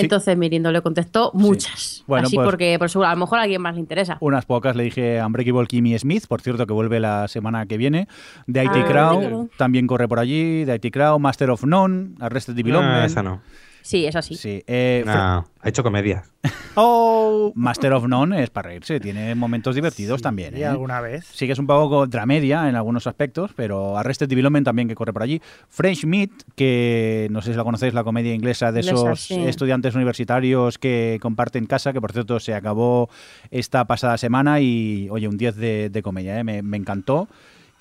entonces 0.00 0.36
Mirindo 0.36 0.72
le 0.72 0.82
contestó 0.82 1.30
muchas. 1.34 2.04
Bueno, 2.06 2.26
Así 2.26 2.36
pues 2.36 2.46
porque 2.46 2.78
por 2.78 3.04
a 3.04 3.10
lo 3.10 3.16
mejor 3.16 3.38
a 3.38 3.42
alguien 3.42 3.62
más 3.62 3.74
le 3.74 3.80
interesa. 3.80 4.16
Unas 4.20 4.44
pocas 4.44 4.76
le 4.76 4.84
dije 4.84 5.20
a 5.20 5.26
Unbreakable 5.26 5.66
Kimmy 5.66 5.98
Smith, 5.98 6.26
por 6.26 6.40
cierto, 6.40 6.66
que 6.66 6.72
vuelve 6.72 7.00
la 7.00 7.28
semana 7.28 7.66
que 7.66 7.76
viene. 7.76 8.08
De 8.46 8.64
IT 8.64 8.70
ah, 8.72 8.86
Crowd, 8.86 9.48
también 9.56 9.86
corre 9.86 10.08
por 10.08 10.18
allí. 10.18 10.64
De 10.64 10.74
IT 10.74 10.92
Crowd, 10.92 11.18
Master 11.18 11.50
of 11.50 11.64
None, 11.64 12.14
Arrested 12.20 12.54
Development. 12.54 13.02
Ah, 13.02 13.06
esa 13.06 13.22
no. 13.22 13.40
Sí, 13.82 14.06
es 14.06 14.16
así. 14.16 14.34
Sí. 14.36 14.62
Eh, 14.66 15.02
Nah, 15.06 15.42
ha 15.60 15.68
hecho 15.68 15.82
comedias. 15.82 16.24
Oh, 16.80 17.50
Master 17.56 17.92
of 17.92 18.06
None 18.06 18.40
es 18.40 18.50
para 18.50 18.68
reírse, 18.68 19.00
tiene 19.00 19.34
momentos 19.34 19.74
divertidos 19.74 20.22
también. 20.22 20.56
¿Y 20.56 20.60
¿eh? 20.60 20.66
alguna 20.66 21.00
vez? 21.00 21.26
Sí 21.32 21.46
que 21.46 21.52
es 21.52 21.58
un 21.58 21.66
poco 21.66 22.06
dramedia 22.06 22.68
en 22.68 22.76
algunos 22.76 23.08
aspectos, 23.08 23.50
pero 23.56 23.98
Arrested 23.98 24.28
Development 24.28 24.64
también 24.64 24.86
que 24.86 24.94
corre 24.94 25.12
por 25.12 25.24
allí. 25.24 25.42
French 25.68 26.04
Meat, 26.04 26.30
que 26.54 27.26
no 27.32 27.42
sé 27.42 27.50
si 27.50 27.56
la 27.56 27.64
conocéis, 27.64 27.94
la 27.94 28.04
comedia 28.04 28.32
inglesa 28.32 28.70
de 28.70 28.80
Inglesa, 28.82 28.94
esos 29.12 29.20
sí. 29.22 29.34
estudiantes 29.40 29.96
universitarios 29.96 30.78
que 30.78 31.18
comparten 31.20 31.66
casa, 31.66 31.92
que 31.92 32.00
por 32.00 32.12
cierto 32.12 32.38
se 32.38 32.54
acabó 32.54 33.10
esta 33.50 33.84
pasada 33.86 34.16
semana 34.16 34.60
y, 34.60 35.08
oye, 35.10 35.26
un 35.26 35.36
10 35.36 35.56
de, 35.56 35.90
de 35.90 36.02
comedia, 36.02 36.38
¿eh? 36.38 36.44
me, 36.44 36.62
me 36.62 36.76
encantó. 36.76 37.28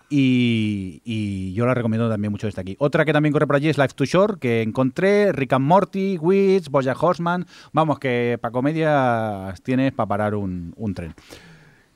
Y, 0.10 1.02
y 1.04 1.54
yo 1.54 1.66
la 1.66 1.74
recomiendo 1.74 2.10
también 2.10 2.32
mucho 2.32 2.48
desde 2.48 2.62
aquí. 2.62 2.76
Otra 2.80 3.04
que 3.04 3.12
también 3.14 3.34
corre 3.34 3.46
por 3.46 3.58
allí 3.58 3.68
es 3.70 3.78
Life 3.78 3.94
to 3.96 4.06
Shore, 4.06 4.36
que 4.40 4.62
encontré, 4.62 5.32
Rick 5.34 5.54
and 5.54 5.66
Morty, 5.66 6.18
Wits, 6.18 6.70
Bojack 6.70 7.02
Horseman. 7.02 7.46
Vamos, 7.74 8.00
que 8.00 8.38
para 8.42 8.52
comedia 8.54 9.54
tienes 9.64 9.92
para 9.92 10.08
parar 10.08 10.36
un, 10.36 10.74
un 10.78 10.94
tren. 10.94 11.14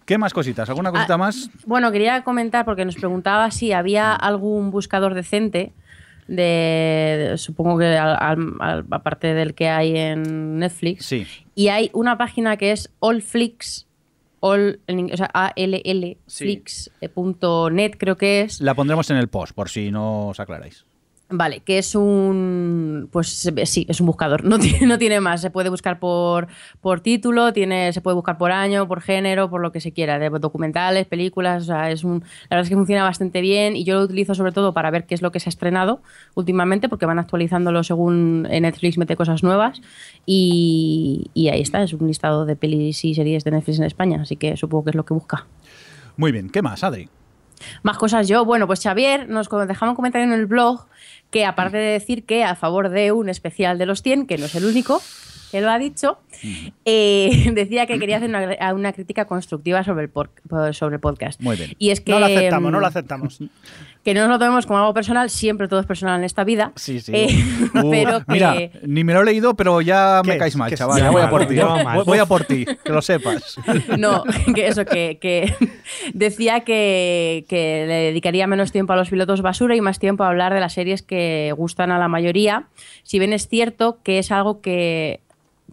¿Qué 0.05 0.17
más 0.17 0.33
cositas? 0.33 0.67
¿Alguna 0.69 0.91
cosita 0.91 1.13
Ah, 1.13 1.17
más? 1.17 1.49
Bueno, 1.65 1.89
quería 1.91 2.21
comentar 2.23 2.65
porque 2.65 2.83
nos 2.83 2.95
preguntaba 2.95 3.49
si 3.51 3.71
había 3.71 4.13
algún 4.13 4.71
buscador 4.71 5.13
decente 5.13 5.71
de, 6.27 6.43
de- 7.31 7.37
supongo 7.37 7.77
que 7.77 7.85
al- 7.97 8.17
al- 8.19 8.53
al- 8.59 8.85
aparte 8.91 9.33
del 9.33 9.53
que 9.53 9.69
hay 9.69 9.95
en 9.97 10.59
Netflix. 10.59 11.05
Sí. 11.05 11.25
Y 11.55 11.69
hay 11.69 11.89
una 11.93 12.17
página 12.17 12.57
que 12.57 12.71
es 12.73 12.91
allflix, 13.01 13.87
all, 14.41 14.81
en 14.87 15.11
o 15.13 15.17
sea, 15.17 15.29
a 15.33 15.53
l 15.55 15.81
l 15.83 16.17
Sí. 16.27 16.43
flix.net 16.43 17.91
creo 17.97 18.17
que 18.17 18.41
es. 18.41 18.59
La 18.61 18.75
pondremos 18.75 19.09
en 19.09 19.17
el 19.17 19.29
post, 19.29 19.53
por 19.53 19.69
si 19.69 19.89
no 19.91 20.27
os 20.29 20.39
aclaráis. 20.39 20.85
Vale, 21.33 21.61
que 21.61 21.77
es 21.77 21.95
un. 21.95 23.07
Pues 23.11 23.49
sí, 23.63 23.85
es 23.87 24.01
un 24.01 24.05
buscador. 24.05 24.43
No 24.43 24.59
tiene, 24.59 24.85
no 24.85 24.97
tiene 24.97 25.21
más. 25.21 25.41
Se 25.41 25.49
puede 25.49 25.69
buscar 25.69 25.99
por, 25.99 26.47
por 26.81 26.99
título, 26.99 27.53
tiene, 27.53 27.93
se 27.93 28.01
puede 28.01 28.15
buscar 28.15 28.37
por 28.37 28.51
año, 28.51 28.87
por 28.87 29.01
género, 29.01 29.49
por 29.49 29.61
lo 29.61 29.71
que 29.71 29.79
se 29.79 29.93
quiera. 29.93 30.19
De 30.19 30.29
documentales, 30.29 31.07
películas. 31.07 31.63
O 31.63 31.65
sea, 31.67 31.89
es 31.89 32.03
un. 32.03 32.19
La 32.49 32.57
verdad 32.57 32.63
es 32.63 32.69
que 32.69 32.75
funciona 32.75 33.03
bastante 33.03 33.39
bien 33.39 33.75
y 33.77 33.85
yo 33.85 33.95
lo 33.95 34.01
utilizo 34.01 34.35
sobre 34.35 34.51
todo 34.51 34.73
para 34.73 34.91
ver 34.91 35.05
qué 35.05 35.15
es 35.15 35.21
lo 35.21 35.31
que 35.31 35.39
se 35.39 35.47
ha 35.47 35.51
estrenado 35.51 36.01
últimamente, 36.35 36.89
porque 36.89 37.05
van 37.05 37.19
actualizándolo 37.19 37.83
según 37.83 38.43
Netflix 38.43 38.97
mete 38.97 39.15
cosas 39.15 39.41
nuevas. 39.41 39.81
Y, 40.25 41.31
y 41.33 41.47
ahí 41.47 41.61
está, 41.61 41.81
es 41.81 41.93
un 41.93 42.07
listado 42.07 42.45
de 42.45 42.57
pelis 42.57 43.05
y 43.05 43.15
series 43.15 43.45
de 43.45 43.51
Netflix 43.51 43.79
en 43.79 43.85
España. 43.85 44.21
Así 44.21 44.35
que 44.35 44.57
supongo 44.57 44.83
que 44.83 44.89
es 44.89 44.95
lo 44.95 45.05
que 45.05 45.13
busca. 45.13 45.47
Muy 46.17 46.33
bien, 46.33 46.49
¿qué 46.49 46.61
más, 46.61 46.83
Adri? 46.83 47.09
Más 47.83 47.97
cosas 47.97 48.27
yo. 48.27 48.45
Bueno, 48.45 48.67
pues 48.67 48.81
Xavier 48.81 49.29
nos 49.29 49.49
dejaba 49.67 49.91
un 49.91 49.95
comentario 49.95 50.27
en 50.27 50.33
el 50.33 50.45
blog 50.45 50.85
que 51.31 51.45
aparte 51.45 51.77
de 51.77 51.91
decir 51.93 52.25
que 52.25 52.43
a 52.43 52.55
favor 52.55 52.89
de 52.89 53.11
un 53.11 53.29
especial 53.29 53.77
de 53.77 53.85
los 53.87 54.01
100, 54.03 54.27
que 54.27 54.37
no 54.37 54.45
es 54.45 54.53
el 54.55 54.65
único 54.65 55.01
que 55.51 55.59
lo 55.61 55.69
ha 55.69 55.77
dicho, 55.79 56.17
eh, 56.85 57.51
decía 57.53 57.85
que 57.85 57.99
quería 57.99 58.17
hacer 58.17 58.29
una, 58.29 58.73
una 58.73 58.93
crítica 58.93 59.25
constructiva 59.25 59.83
sobre 59.83 60.03
el, 60.03 60.09
por- 60.09 60.29
sobre 60.73 60.95
el 60.95 60.99
podcast. 61.01 61.41
Muy 61.41 61.57
bien. 61.57 61.73
Y 61.77 61.89
es 61.89 61.99
que, 62.01 62.11
no 62.11 62.19
lo 62.19 62.25
aceptamos, 62.27 62.71
no 62.71 62.77
mm, 62.77 62.81
lo 62.81 62.87
aceptamos. 62.87 63.39
Que 64.03 64.13
no 64.13 64.21
nos 64.21 64.29
lo 64.29 64.39
tomemos 64.39 64.65
como 64.65 64.79
algo 64.79 64.93
personal, 64.93 65.29
siempre 65.29 65.67
todo 65.67 65.79
es 65.79 65.85
personal 65.85 66.19
en 66.19 66.23
esta 66.25 66.43
vida. 66.43 66.71
Sí, 66.75 66.99
sí. 66.99 67.11
Eh, 67.21 67.29
Uh, 67.73 67.89
pero 67.89 68.19
que... 68.19 68.25
Mira, 68.27 68.55
ni 68.85 69.03
me 69.03 69.13
lo 69.13 69.21
he 69.21 69.25
leído, 69.25 69.53
pero 69.55 69.81
ya 69.81 70.21
me 70.25 70.37
caes 70.37 70.55
mal, 70.55 70.73
chaval. 70.73 70.99
Ya 70.99 71.11
voy 71.11 71.21
a 71.21 71.29
por 71.29 71.45
ti. 71.45 71.55
Voy 72.05 72.17
a 72.17 72.25
por 72.25 72.43
ti, 72.43 72.65
que 72.65 72.91
lo 72.91 73.01
sepas. 73.01 73.57
No, 73.97 74.23
que 74.55 74.67
eso, 74.67 74.85
que, 74.85 75.19
que 75.21 75.53
decía 76.13 76.61
que, 76.61 77.45
que 77.47 77.85
le 77.87 77.93
dedicaría 77.93 78.47
menos 78.47 78.71
tiempo 78.71 78.93
a 78.93 78.95
los 78.95 79.09
pilotos 79.09 79.41
basura 79.41 79.75
y 79.75 79.81
más 79.81 79.99
tiempo 79.99 80.23
a 80.23 80.27
hablar 80.27 80.53
de 80.53 80.59
las 80.59 80.73
series 80.73 81.01
que 81.01 81.53
gustan 81.55 81.91
a 81.91 81.99
la 81.99 82.07
mayoría. 82.07 82.65
Si 83.03 83.19
bien 83.19 83.33
es 83.33 83.47
cierto 83.47 83.99
que 84.03 84.19
es 84.19 84.31
algo 84.31 84.61
que 84.61 85.21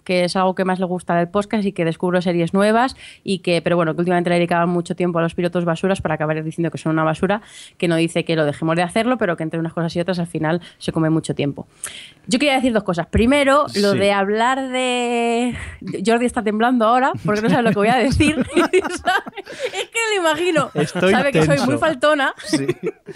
que 0.09 0.25
es 0.25 0.37
algo 0.37 0.55
que 0.55 0.65
más 0.65 0.81
le 0.81 0.87
gusta 0.87 1.15
del 1.17 1.29
podcast 1.29 1.67
y 1.67 1.73
que 1.73 1.85
descubro 1.85 2.23
series 2.23 2.55
nuevas 2.55 2.97
y 3.25 3.41
que, 3.41 3.61
pero 3.61 3.77
bueno, 3.77 3.95
que 3.95 4.01
últimamente 4.01 4.31
le 4.31 4.37
dedicaban 4.37 4.71
mucho 4.71 4.97
tiempo 4.97 5.19
a 5.19 5.23
los 5.23 5.35
pilotos 5.35 5.67
basuras 5.67 6.01
para 6.01 6.15
acabar 6.15 6.43
diciendo 6.43 6.71
que 6.71 6.79
son 6.79 6.93
una 6.93 7.05
basura, 7.05 7.43
que 7.77 7.89
no 7.89 7.97
dice 7.97 8.25
que 8.25 8.35
lo 8.35 8.47
dejemos 8.47 8.75
de 8.77 8.83
hacerlo, 8.85 9.19
pero 9.19 9.37
que 9.37 9.43
entre 9.43 9.61
unas 9.61 9.75
cosas 9.75 9.95
y 9.97 10.01
otras 10.01 10.19
al 10.19 10.27
final 10.27 10.63
se 10.79 10.93
come 10.93 11.11
mucho 11.11 11.35
tiempo. 11.35 11.67
Yo 12.27 12.39
quería 12.39 12.55
decir 12.55 12.73
dos 12.73 12.85
cosas. 12.85 13.07
Primero, 13.07 13.67
lo 13.75 13.93
Sí. 13.93 13.99
de 13.99 14.13
hablar 14.13 14.69
de... 14.71 15.55
Jordi 16.07 16.25
está 16.25 16.43
temblando 16.43 16.87
ahora 16.87 17.13
porque 17.27 17.43
no 17.43 17.51
sabe 17.51 17.65
lo 17.65 17.69
que 17.71 17.77
voy 17.79 17.89
a 17.89 17.97
decir. 17.97 18.35
Es 18.55 19.89
que 19.91 19.99
lo 20.15 20.21
imagino. 20.23 20.71
Estoy 20.73 21.11
sabe 21.13 21.33
que 21.33 21.45
soy 21.45 21.59
muy 21.67 21.77
faltona. 21.77 22.33
Sí. 22.45 22.67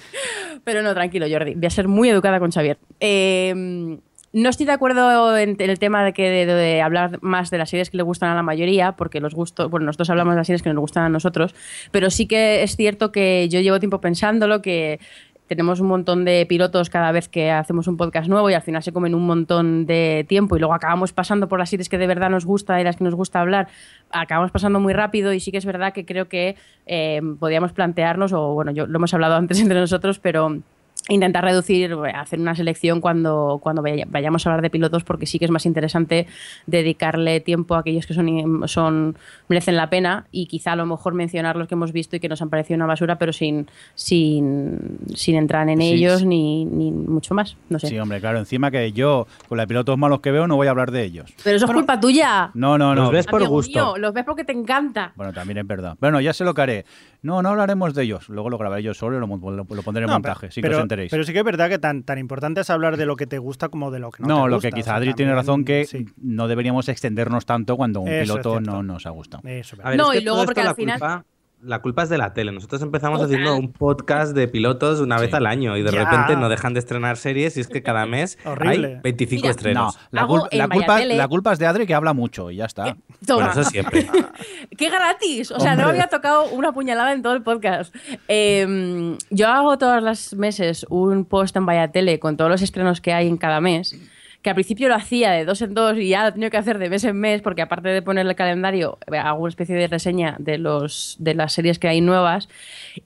Pero 0.65 0.83
no, 0.83 0.93
tranquilo, 0.93 1.27
Jordi. 1.31 1.55
Voy 1.55 1.67
a 1.67 1.71
ser 1.71 1.89
muy 1.89 2.11
educada 2.11 2.39
con 2.39 2.51
Xavier. 2.51 2.77
Eh, 3.01 3.99
no 4.33 4.49
estoy 4.49 4.67
de 4.67 4.73
acuerdo 4.73 5.37
en 5.37 5.57
el 5.59 5.79
tema 5.79 6.05
de 6.05 6.13
que 6.13 6.47
de, 6.47 6.83
hablar 6.83 7.19
más 7.23 7.51
de 7.51 7.59
las 7.59 7.71
series 7.71 7.91
que 7.91 7.99
le 7.99 8.03
gustan 8.03 8.31
a 8.31 8.35
la 8.35 8.43
mayoría, 8.43 8.93
porque 8.93 9.21
los 9.21 9.35
gustos, 9.35 9.71
bueno, 9.71 9.87
nosotros 9.87 10.11
hablamos 10.11 10.35
de 10.35 10.39
las 10.39 10.47
series 10.47 10.63
que 10.63 10.71
nos 10.71 10.81
gustan 10.81 11.05
a 11.05 11.09
nosotros, 11.09 11.55
pero 11.91 12.11
sí 12.11 12.27
que 12.27 12.63
es 12.63 12.77
cierto 12.77 13.13
que 13.13 13.49
yo 13.51 13.61
llevo 13.61 13.79
tiempo 13.79 14.01
pensándolo, 14.01 14.63
que 14.63 15.01
tenemos 15.49 15.81
un 15.81 15.89
montón 15.89 16.25
de 16.25 16.47
pilotos 16.47 16.89
cada 16.89 17.13
vez 17.13 17.29
que 17.29 17.51
hacemos 17.51 17.87
un 17.87 17.99
podcast 17.99 18.27
nuevo 18.27 18.49
y 18.49 18.55
al 18.55 18.63
final 18.63 18.83
se 18.83 18.91
comen 18.91 19.15
un 19.15 19.27
montón 19.27 19.85
de 19.85 20.25
tiempo 20.27 20.57
y 20.57 20.61
luego 20.61 20.73
acabamos 20.73 21.13
pasando 21.13 21.47
por 21.47 21.59
las 21.59 21.69
series 21.69 21.91
que 21.91 21.99
de 21.99 22.07
verdad 22.07 22.31
nos 22.31 22.47
gusta 22.47 22.81
y 22.81 22.85
las 22.85 22.97
que 22.97 23.05
nos 23.05 23.15
gusta 23.15 23.41
hablar, 23.41 23.69
acabamos 24.11 24.51
pasando 24.51 24.81
muy 24.81 24.95
rápido 24.95 25.35
y 25.35 25.41
sí 25.41 25.51
que 25.53 25.59
es 25.59 25.67
verdad 25.67 25.93
que 25.93 26.07
creo 26.07 26.29
que 26.29 26.57
eh, 26.87 27.21
podríamos 27.39 27.73
plantearnos, 27.75 28.33
o 28.33 28.55
bueno, 28.55 28.71
yo 28.71 28.87
lo 28.87 28.97
hemos 28.97 29.13
hablado 29.13 29.35
antes 29.35 29.61
entre 29.61 29.79
nosotros, 29.79 30.19
pero 30.19 30.63
intentar 31.09 31.43
reducir, 31.45 31.91
eh, 31.93 32.13
hacer 32.15 32.39
una 32.39 32.55
selección 32.55 33.01
cuando, 33.01 33.59
cuando 33.63 33.83
vaya- 33.83 34.07
vayamos 34.09 34.47
a 34.47 34.51
hablar 34.51 34.63
de 34.63 34.71
pilotos, 34.71 35.03
porque 35.03 35.27
sí 35.27 35.39
que 35.41 35.45
es 35.47 35.51
más 35.51 35.67
interesante 35.67 36.29
dedicarle 36.67 37.41
tiempo 37.41 37.75
a 37.75 37.81
aquellos 37.81 38.07
que 38.07 38.15
son, 38.15 38.69
son 38.69 39.17
merecen 39.49 39.77
la 39.77 39.91
pena 39.91 40.27
y 40.31 40.47
quizá 40.47 40.73
a 40.73 40.77
lo 40.77 40.87
mejor 40.87 41.15
mencionar 41.15 41.57
los 41.57 41.67
que 41.69 41.75
hemos 41.75 41.93
visto 41.93 42.15
y 42.17 42.21
que 42.21 42.29
nos 42.29 42.41
han 42.41 42.51
parecido 42.51 42.77
una 42.77 42.87
basura, 42.87 43.19
pero 43.19 43.33
sin, 43.33 43.67
sin, 43.95 44.99
sin 45.15 45.37
entrar 45.37 45.69
en 45.69 45.81
Sí, 45.81 45.93
ellos 45.93 46.21
sí. 46.21 46.27
Ni, 46.27 46.65
ni 46.65 46.91
mucho 46.93 47.35
más. 47.35 47.57
No 47.69 47.79
sé. 47.79 47.89
Sí, 47.89 47.99
hombre, 47.99 48.21
claro. 48.21 48.39
Encima 48.39 48.71
que 48.71 48.93
yo, 48.93 49.27
con 49.49 49.59
de 49.59 49.67
pilotos 49.67 49.99
malos 49.99 50.21
que 50.21 50.31
veo, 50.31 50.47
no 50.47 50.57
voy 50.57 50.67
a 50.67 50.71
hablar 50.71 50.91
de 50.91 51.03
ellos. 51.05 51.33
Pero 51.43 51.57
eso 51.57 51.67
es 51.67 51.73
culpa 51.73 51.99
tuya. 52.01 52.51
No, 52.55 52.79
no, 52.79 52.95
no. 52.95 53.03
Los 53.03 53.13
ves 53.13 53.27
por 53.27 53.47
gusto. 53.49 53.71
mío, 53.73 53.95
los 53.99 54.13
ves 54.13 54.25
porque 54.25 54.45
te 54.45 54.53
encanta. 54.53 55.13
Bueno, 55.17 55.33
también 55.33 55.59
es 55.59 55.67
verdad. 55.67 55.97
Bueno, 56.01 56.21
ya 56.21 56.33
sé 56.33 56.45
lo 56.45 56.55
que 56.55 56.63
haré. 56.63 56.85
No, 57.23 57.41
no 57.43 57.51
hablaremos 57.51 57.95
de 57.95 58.03
ellos. 58.05 58.29
Luego 58.29 58.51
lo 58.51 58.59
grabaré 58.59 58.83
yo 58.83 58.95
solo 58.95 59.17
y 59.17 59.21
lo, 59.21 59.27
lo- 59.27 59.67
lo 59.69 59.83
pondré 59.83 60.03
en 60.05 60.09
No, 60.09 60.15
montaje, 60.15 60.49
que 60.49 60.61
pero, 60.61 60.75
enteréis. 60.93 61.11
pero 61.11 61.25
sí 61.25 61.33
que 61.33 61.39
es 61.39 61.45
verdad 61.45 61.69
que 61.69 61.79
tan, 61.79 62.03
tan 62.03 62.19
importante 62.19 62.61
es 62.61 62.71
hablar 62.71 62.97
de 62.97 63.07
lo 63.07 63.17
que 63.17 63.27
te 63.27 63.39
gusta 63.39 63.69
como 63.69 63.91
de 63.91 63.99
lo 63.99 64.11
que 64.11 64.23
no, 64.23 64.29
no, 64.29 64.45
te 64.45 64.49
lo 64.51 64.57
gusta. 64.57 64.69
que 64.71 64.75
O 64.75 64.77
quizá 64.77 64.85
sea, 64.87 64.95
Adri 64.97 65.15
tiene 65.15 65.35
razón 65.35 65.65
que 65.65 65.85
sí, 65.87 66.07
no 66.21 66.49
deberíamos 66.49 66.89
extendernos 66.89 67.47
tanto 67.47 67.77
cuando 67.77 68.01
un 68.01 68.09
Eso 68.09 68.35
piloto 68.35 68.61
no 68.61 68.83
nos 68.83 69.07
ha 69.07 69.11
gustado. 69.11 69.43
eso 69.49 69.61
es 69.61 69.73
A 69.75 69.77
verdad. 69.77 69.91
ver, 69.91 69.99
No, 69.99 70.13
es 70.13 70.19
que 70.19 70.23
y 70.23 70.25
luego 70.25 70.45
porque 70.45 70.61
al 70.61 70.75
final- 70.75 70.99
Culpa, 70.99 71.25
la 71.63 71.81
culpa 71.81 72.03
es 72.03 72.09
de 72.09 72.19
la 72.19 72.35
tele. 72.35 72.51
Nosotros 72.53 72.83
empezamos 72.83 73.21
Total. 73.21 73.35
haciendo 73.35 73.57
un 73.57 73.73
podcast 73.73 74.35
de 74.35 74.49
pilotos 74.49 75.01
una 75.01 75.19
vez 75.19 75.33
al 75.33 75.47
año 75.47 75.77
y 75.77 75.83
de 75.83 75.93
Ya. 75.93 76.05
repente 76.05 76.37
no 76.37 76.49
dejan 76.49 76.75
de 76.75 76.81
estrenar 76.81 77.17
series 77.17 77.57
y 77.57 77.61
es 77.61 77.69
que 77.69 77.83
cada 77.83 78.05
mes 78.07 78.39
Horrible. 78.45 78.95
hay 78.97 79.01
25 79.03 79.43
Mira, 79.43 79.47
No, 79.47 79.51
estrenos. 79.51 79.99
la, 80.11 80.23
cul- 80.27 80.49
culpa, 80.71 80.99
Vallatele- 80.99 81.17
la 81.17 81.29
culpa 81.29 81.53
es 81.53 81.59
de 81.59 81.67
Adri 81.67 81.87
que 81.87 81.95
habla 81.95 82.13
mucho 82.13 82.51
y 82.51 82.57
ya 82.57 82.65
está. 82.65 82.97
Toma. 83.27 83.47
Bueno, 83.47 83.51
eso 83.61 83.65
siempre. 83.65 84.07
¡Qué 84.77 84.91
gratis! 84.91 85.51
O 85.53 85.61
sea, 85.61 85.77
no 85.77 85.83
Hombre. 85.83 85.85
me 85.99 86.03
había 86.03 86.07
tocado 86.09 86.47
una 86.51 86.73
puñalada 86.73 87.13
en 87.13 87.23
todo 87.23 87.35
el 87.35 87.43
podcast. 87.43 87.95
Eh, 88.29 89.17
yo 89.31 89.49
hago 89.49 89.79
todos 89.79 90.03
los 90.03 90.35
meses 90.35 90.85
un 90.89 91.25
post 91.25 91.57
en 91.57 91.67
Vallatele 91.67 92.19
con 92.19 92.37
todos 92.37 92.51
los 92.51 92.63
estrenos 92.63 93.01
que 93.01 93.13
hay 93.13 93.29
en 93.29 93.37
cada 93.37 93.61
mes. 93.61 93.97
Que 94.43 94.51
al 94.51 94.55
principio 94.55 94.89
lo 94.89 94.95
hacía 94.95 95.31
de 95.31 95.45
dos 95.45 95.63
en 95.63 95.75
dos 95.75 95.97
y 95.97 96.09
ya 96.09 96.23
lo 96.23 96.29
he 96.29 96.33
tenido 96.33 96.51
que 96.51 96.57
hacer 96.57 96.79
de 96.79 96.91
mes 96.91 97.05
en 97.05 97.17
mes, 97.19 97.43
porque 97.43 97.63
aparte 97.63 97.89
de 97.89 98.03
ponerle 98.03 98.33
el 98.33 98.37
calendario, 98.37 98.99
eh, 99.13 99.17
hago 99.17 99.41
una 99.41 99.49
especie 99.49 99.77
de 99.77 99.87
reseña 99.87 100.37
de, 100.39 100.59
los, 100.59 101.17
de 101.21 101.35
las 101.35 101.53
series 101.53 101.79
que 101.79 101.89
hay 101.89 102.01
nuevas. 102.01 102.49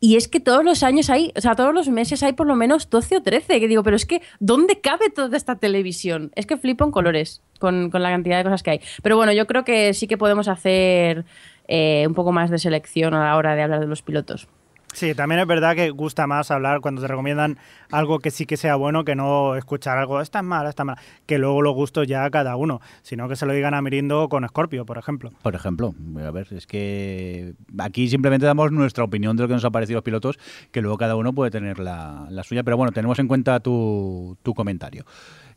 Y 0.00 0.16
es 0.16 0.28
que 0.28 0.40
todos 0.40 0.64
los 0.64 0.82
años 0.82 1.10
hay, 1.10 1.32
o 1.36 1.40
sea, 1.40 1.54
todos 1.54 1.74
los 1.74 1.88
meses 1.88 2.22
hay 2.22 2.32
por 2.32 2.46
lo 2.46 2.56
menos 2.56 2.88
12 2.90 3.18
o 3.18 3.22
13. 3.22 3.60
Que 3.60 3.68
digo, 3.68 3.82
pero 3.82 3.96
es 3.96 4.06
que, 4.06 4.22
¿dónde 4.40 4.80
cabe 4.80 5.10
toda 5.10 5.36
esta 5.36 5.56
televisión? 5.56 6.32
Es 6.34 6.46
que 6.46 6.56
flipo 6.56 6.84
en 6.84 6.90
colores 6.90 7.42
con, 7.58 7.90
con 7.90 8.02
la 8.02 8.10
cantidad 8.10 8.38
de 8.38 8.44
cosas 8.44 8.62
que 8.62 8.70
hay. 8.70 8.80
Pero 9.02 9.16
bueno, 9.16 9.32
yo 9.32 9.46
creo 9.46 9.64
que 9.64 9.94
sí 9.94 10.06
que 10.06 10.16
podemos 10.16 10.48
hacer 10.48 11.24
eh, 11.68 12.04
un 12.06 12.14
poco 12.14 12.32
más 12.32 12.50
de 12.50 12.58
selección 12.58 13.14
a 13.14 13.24
la 13.24 13.36
hora 13.36 13.54
de 13.54 13.62
hablar 13.62 13.80
de 13.80 13.86
los 13.86 14.02
pilotos. 14.02 14.48
Sí, 14.96 15.14
también 15.14 15.42
es 15.42 15.46
verdad 15.46 15.76
que 15.76 15.90
gusta 15.90 16.26
más 16.26 16.50
hablar 16.50 16.80
cuando 16.80 17.02
te 17.02 17.08
recomiendan 17.08 17.58
algo 17.90 18.18
que 18.18 18.30
sí 18.30 18.46
que 18.46 18.56
sea 18.56 18.76
bueno 18.76 19.04
que 19.04 19.14
no 19.14 19.54
escuchar 19.54 19.98
algo, 19.98 20.22
esta 20.22 20.38
es 20.38 20.44
mala, 20.46 20.70
esta 20.70 20.84
es 20.84 20.88
que 21.26 21.36
luego 21.36 21.60
los 21.60 21.74
gustos 21.74 22.06
ya 22.06 22.24
a 22.24 22.30
cada 22.30 22.56
uno, 22.56 22.80
sino 23.02 23.28
que 23.28 23.36
se 23.36 23.44
lo 23.44 23.52
digan 23.52 23.74
a 23.74 23.82
Mirindo 23.82 24.30
con 24.30 24.48
Scorpio, 24.48 24.86
por 24.86 24.96
ejemplo. 24.96 25.32
Por 25.42 25.54
ejemplo, 25.54 25.94
a 26.26 26.30
ver, 26.30 26.48
es 26.50 26.66
que 26.66 27.52
aquí 27.76 28.08
simplemente 28.08 28.46
damos 28.46 28.72
nuestra 28.72 29.04
opinión 29.04 29.36
de 29.36 29.42
lo 29.42 29.48
que 29.48 29.54
nos 29.54 29.66
ha 29.66 29.70
parecido 29.70 29.98
los 29.98 30.04
pilotos, 30.04 30.38
que 30.70 30.80
luego 30.80 30.96
cada 30.96 31.14
uno 31.14 31.34
puede 31.34 31.50
tener 31.50 31.78
la, 31.78 32.26
la 32.30 32.42
suya, 32.42 32.62
pero 32.62 32.78
bueno, 32.78 32.90
tenemos 32.90 33.18
en 33.18 33.28
cuenta 33.28 33.60
tu, 33.60 34.38
tu 34.42 34.54
comentario. 34.54 35.04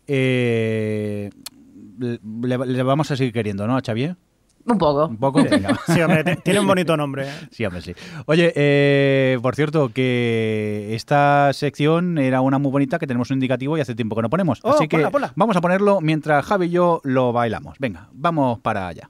Eh, 0.05 1.29
le, 1.97 2.57
le 2.57 2.83
vamos 2.83 3.09
a 3.09 3.15
seguir 3.15 3.31
queriendo, 3.31 3.65
¿no, 3.67 3.77
a 3.77 3.81
Xavier? 3.81 4.17
Un 4.69 4.77
poco. 4.77 5.07
Un 5.07 5.17
poco, 5.17 5.43
venga. 5.43 5.77
Sí, 5.87 5.99
hombre, 6.01 6.23
tiene 6.43 6.59
un 6.59 6.67
bonito 6.67 6.95
nombre. 6.95 7.27
¿eh? 7.27 7.31
Sí, 7.51 7.65
hombre, 7.65 7.81
sí. 7.81 7.93
Oye, 8.27 8.53
eh, 8.55 9.39
por 9.41 9.55
cierto, 9.55 9.89
que 9.89 10.89
esta 10.93 11.51
sección 11.53 12.17
era 12.17 12.41
una 12.41 12.59
muy 12.59 12.71
bonita 12.71 12.99
que 12.99 13.07
tenemos 13.07 13.29
un 13.31 13.35
indicativo 13.37 13.77
y 13.77 13.81
hace 13.81 13.95
tiempo 13.95 14.15
que 14.15 14.21
no 14.21 14.29
ponemos. 14.29 14.59
Oh, 14.63 14.71
Así 14.71 14.87
que 14.87 14.97
ponla, 14.97 15.11
ponla. 15.11 15.33
vamos 15.35 15.55
a 15.57 15.61
ponerlo 15.61 16.01
mientras 16.01 16.45
Javi 16.45 16.67
y 16.67 16.69
yo 16.69 17.01
lo 17.03 17.33
bailamos. 17.33 17.77
Venga, 17.79 18.09
vamos 18.13 18.59
para 18.59 18.87
allá. 18.87 19.09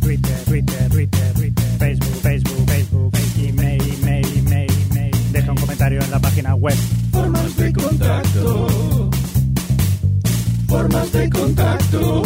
Twitter, 0.00 0.36
Twitter, 0.46 0.88
Twitter, 0.90 1.34
Twitter, 1.34 1.64
Facebook, 1.78 2.14
Facebook, 2.22 2.66
Facebook, 2.66 3.12
email, 3.38 3.82
email, 4.02 4.26
email, 4.38 4.70
email. 4.90 5.32
Deja 5.32 5.50
un 5.50 5.56
comentario 5.56 6.00
en 6.02 6.10
la 6.10 6.18
página 6.18 6.54
web. 6.54 6.76
Formas 7.12 7.56
de 7.56 7.72
contacto. 7.72 8.93
Formas 10.74 11.12
de 11.12 11.30
contacto. 11.30 12.22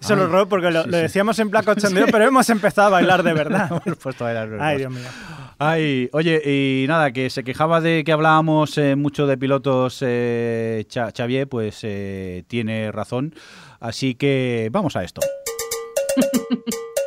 Eso 0.00 0.14
es 0.14 0.18
horror 0.18 0.48
porque 0.48 0.70
lo, 0.70 0.84
sí, 0.84 0.88
lo 0.88 0.96
sí. 0.96 1.02
decíamos 1.02 1.38
en 1.40 1.50
placa 1.50 1.72
82, 1.76 2.08
pero 2.10 2.24
hemos 2.24 2.48
empezado 2.48 2.88
a 2.88 2.90
bailar 2.92 3.22
de 3.22 3.34
verdad. 3.34 3.82
Hemos 3.84 3.98
puesto 3.98 4.24
a 4.24 4.32
bailar 4.32 4.58
Ay. 4.62 4.78
Dios 4.78 4.90
mío. 4.90 5.04
Ay, 5.58 6.08
oye, 6.14 6.40
y 6.42 6.86
nada, 6.88 7.12
que 7.12 7.28
se 7.28 7.44
quejaba 7.44 7.82
de 7.82 8.02
que 8.02 8.12
hablábamos 8.12 8.78
eh, 8.78 8.96
mucho 8.96 9.26
de 9.26 9.36
pilotos 9.36 9.98
eh, 10.00 10.86
Xavier, 10.90 11.46
pues 11.46 11.80
eh, 11.82 12.44
tiene 12.48 12.90
razón. 12.90 13.34
Así 13.78 14.14
que 14.14 14.70
vamos 14.72 14.96
a 14.96 15.04
esto. 15.04 15.20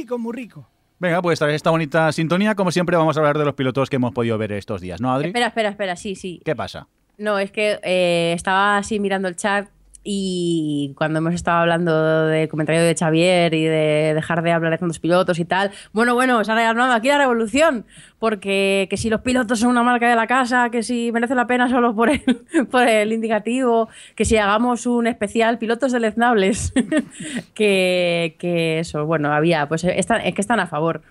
rico, 0.00 0.18
muy 0.18 0.32
rico. 0.32 0.68
Venga, 0.98 1.22
pues 1.22 1.38
tras 1.38 1.52
esta 1.52 1.70
bonita 1.70 2.12
sintonía, 2.12 2.54
como 2.54 2.70
siempre, 2.70 2.96
vamos 2.96 3.16
a 3.16 3.20
hablar 3.20 3.38
de 3.38 3.44
los 3.44 3.54
pilotos 3.54 3.88
que 3.88 3.96
hemos 3.96 4.12
podido 4.12 4.36
ver 4.36 4.52
estos 4.52 4.80
días, 4.80 5.00
¿no, 5.00 5.12
Adri? 5.12 5.28
Espera, 5.28 5.46
espera, 5.46 5.68
espera, 5.70 5.96
sí, 5.96 6.14
sí. 6.14 6.40
¿Qué 6.44 6.54
pasa? 6.54 6.88
No, 7.16 7.38
es 7.38 7.50
que 7.50 7.78
eh, 7.82 8.32
estaba 8.34 8.78
así 8.78 8.98
mirando 8.98 9.28
el 9.28 9.36
chat 9.36 9.68
y 10.02 10.94
cuando 10.96 11.18
hemos 11.18 11.34
estado 11.34 11.58
hablando 11.58 12.26
del 12.26 12.48
comentario 12.48 12.82
de 12.82 12.94
Xavier 12.94 13.52
y 13.52 13.64
de 13.64 14.12
dejar 14.14 14.42
de 14.42 14.52
hablar 14.52 14.72
de 14.72 14.78
tantos 14.78 14.98
pilotos 14.98 15.38
y 15.38 15.44
tal, 15.44 15.70
bueno, 15.92 16.14
bueno, 16.14 16.42
se 16.42 16.52
ha 16.52 16.54
rearmado 16.54 16.94
aquí 16.94 17.08
la 17.08 17.18
revolución, 17.18 17.84
porque 18.18 18.86
que 18.88 18.96
si 18.96 19.10
los 19.10 19.20
pilotos 19.20 19.60
son 19.60 19.70
una 19.70 19.82
marca 19.82 20.08
de 20.08 20.16
la 20.16 20.26
casa, 20.26 20.70
que 20.70 20.82
si 20.82 21.12
merece 21.12 21.34
la 21.34 21.46
pena 21.46 21.68
solo 21.68 21.94
por 21.94 22.08
el, 22.08 22.22
por 22.70 22.88
el 22.88 23.12
indicativo, 23.12 23.88
que 24.14 24.24
si 24.24 24.36
hagamos 24.36 24.86
un 24.86 25.06
especial 25.06 25.58
pilotos 25.58 25.92
deleznables, 25.92 26.72
que, 27.54 28.36
que 28.38 28.78
eso, 28.80 29.04
bueno, 29.04 29.32
había, 29.32 29.68
pues 29.68 29.84
están, 29.84 30.22
es 30.22 30.34
que 30.34 30.40
están 30.40 30.60
a 30.60 30.66
favor. 30.66 31.02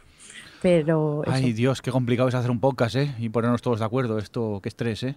Pero 0.62 1.24
eso. 1.24 1.34
Ay, 1.34 1.54
Dios, 1.54 1.82
qué 1.82 1.92
complicado 1.92 2.28
es 2.28 2.36
hacer 2.36 2.52
un 2.52 2.60
podcast, 2.60 2.96
¿eh? 2.96 3.16
Y 3.20 3.30
ponernos 3.30 3.62
todos 3.62 3.80
de 3.80 3.86
acuerdo. 3.86 4.18
Esto, 4.18 4.60
qué 4.62 4.68
estrés, 4.68 5.04
¿eh? 5.04 5.16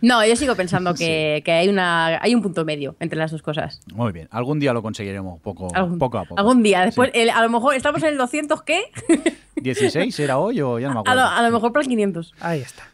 No, 0.00 0.24
yo 0.24 0.36
sigo 0.36 0.54
pensando 0.56 0.94
que, 0.98 1.42
que 1.44 1.52
hay, 1.52 1.68
una, 1.68 2.22
hay 2.22 2.34
un 2.34 2.42
punto 2.42 2.64
medio 2.64 2.96
entre 3.00 3.18
las 3.18 3.30
dos 3.30 3.42
cosas. 3.42 3.80
Muy 3.94 4.12
bien. 4.12 4.28
Algún 4.30 4.58
día 4.58 4.72
lo 4.72 4.82
conseguiremos, 4.82 5.40
poco, 5.40 5.68
Algún, 5.74 5.98
poco 5.98 6.18
a 6.18 6.24
poco. 6.24 6.38
algún 6.38 6.62
día. 6.62 6.84
Después, 6.84 7.10
el- 7.14 7.30
a 7.30 7.42
lo 7.42 7.48
mejor 7.50 7.74
estamos 7.74 8.02
en 8.02 8.10
el 8.10 8.18
200, 8.18 8.62
¿qué? 8.62 8.82
¿16 9.56 10.18
era 10.20 10.38
hoy 10.38 10.60
o 10.60 10.78
ya 10.78 10.88
no 10.88 10.94
me 10.94 10.98
A 10.98 11.00
acuerdo? 11.00 11.20
lo, 11.20 11.26
a 11.28 11.42
lo 11.42 11.50
mejor 11.50 11.72
para 11.72 11.82
el 11.82 11.88
500. 11.88 12.34
Ahí 12.40 12.60
está. 12.60 12.84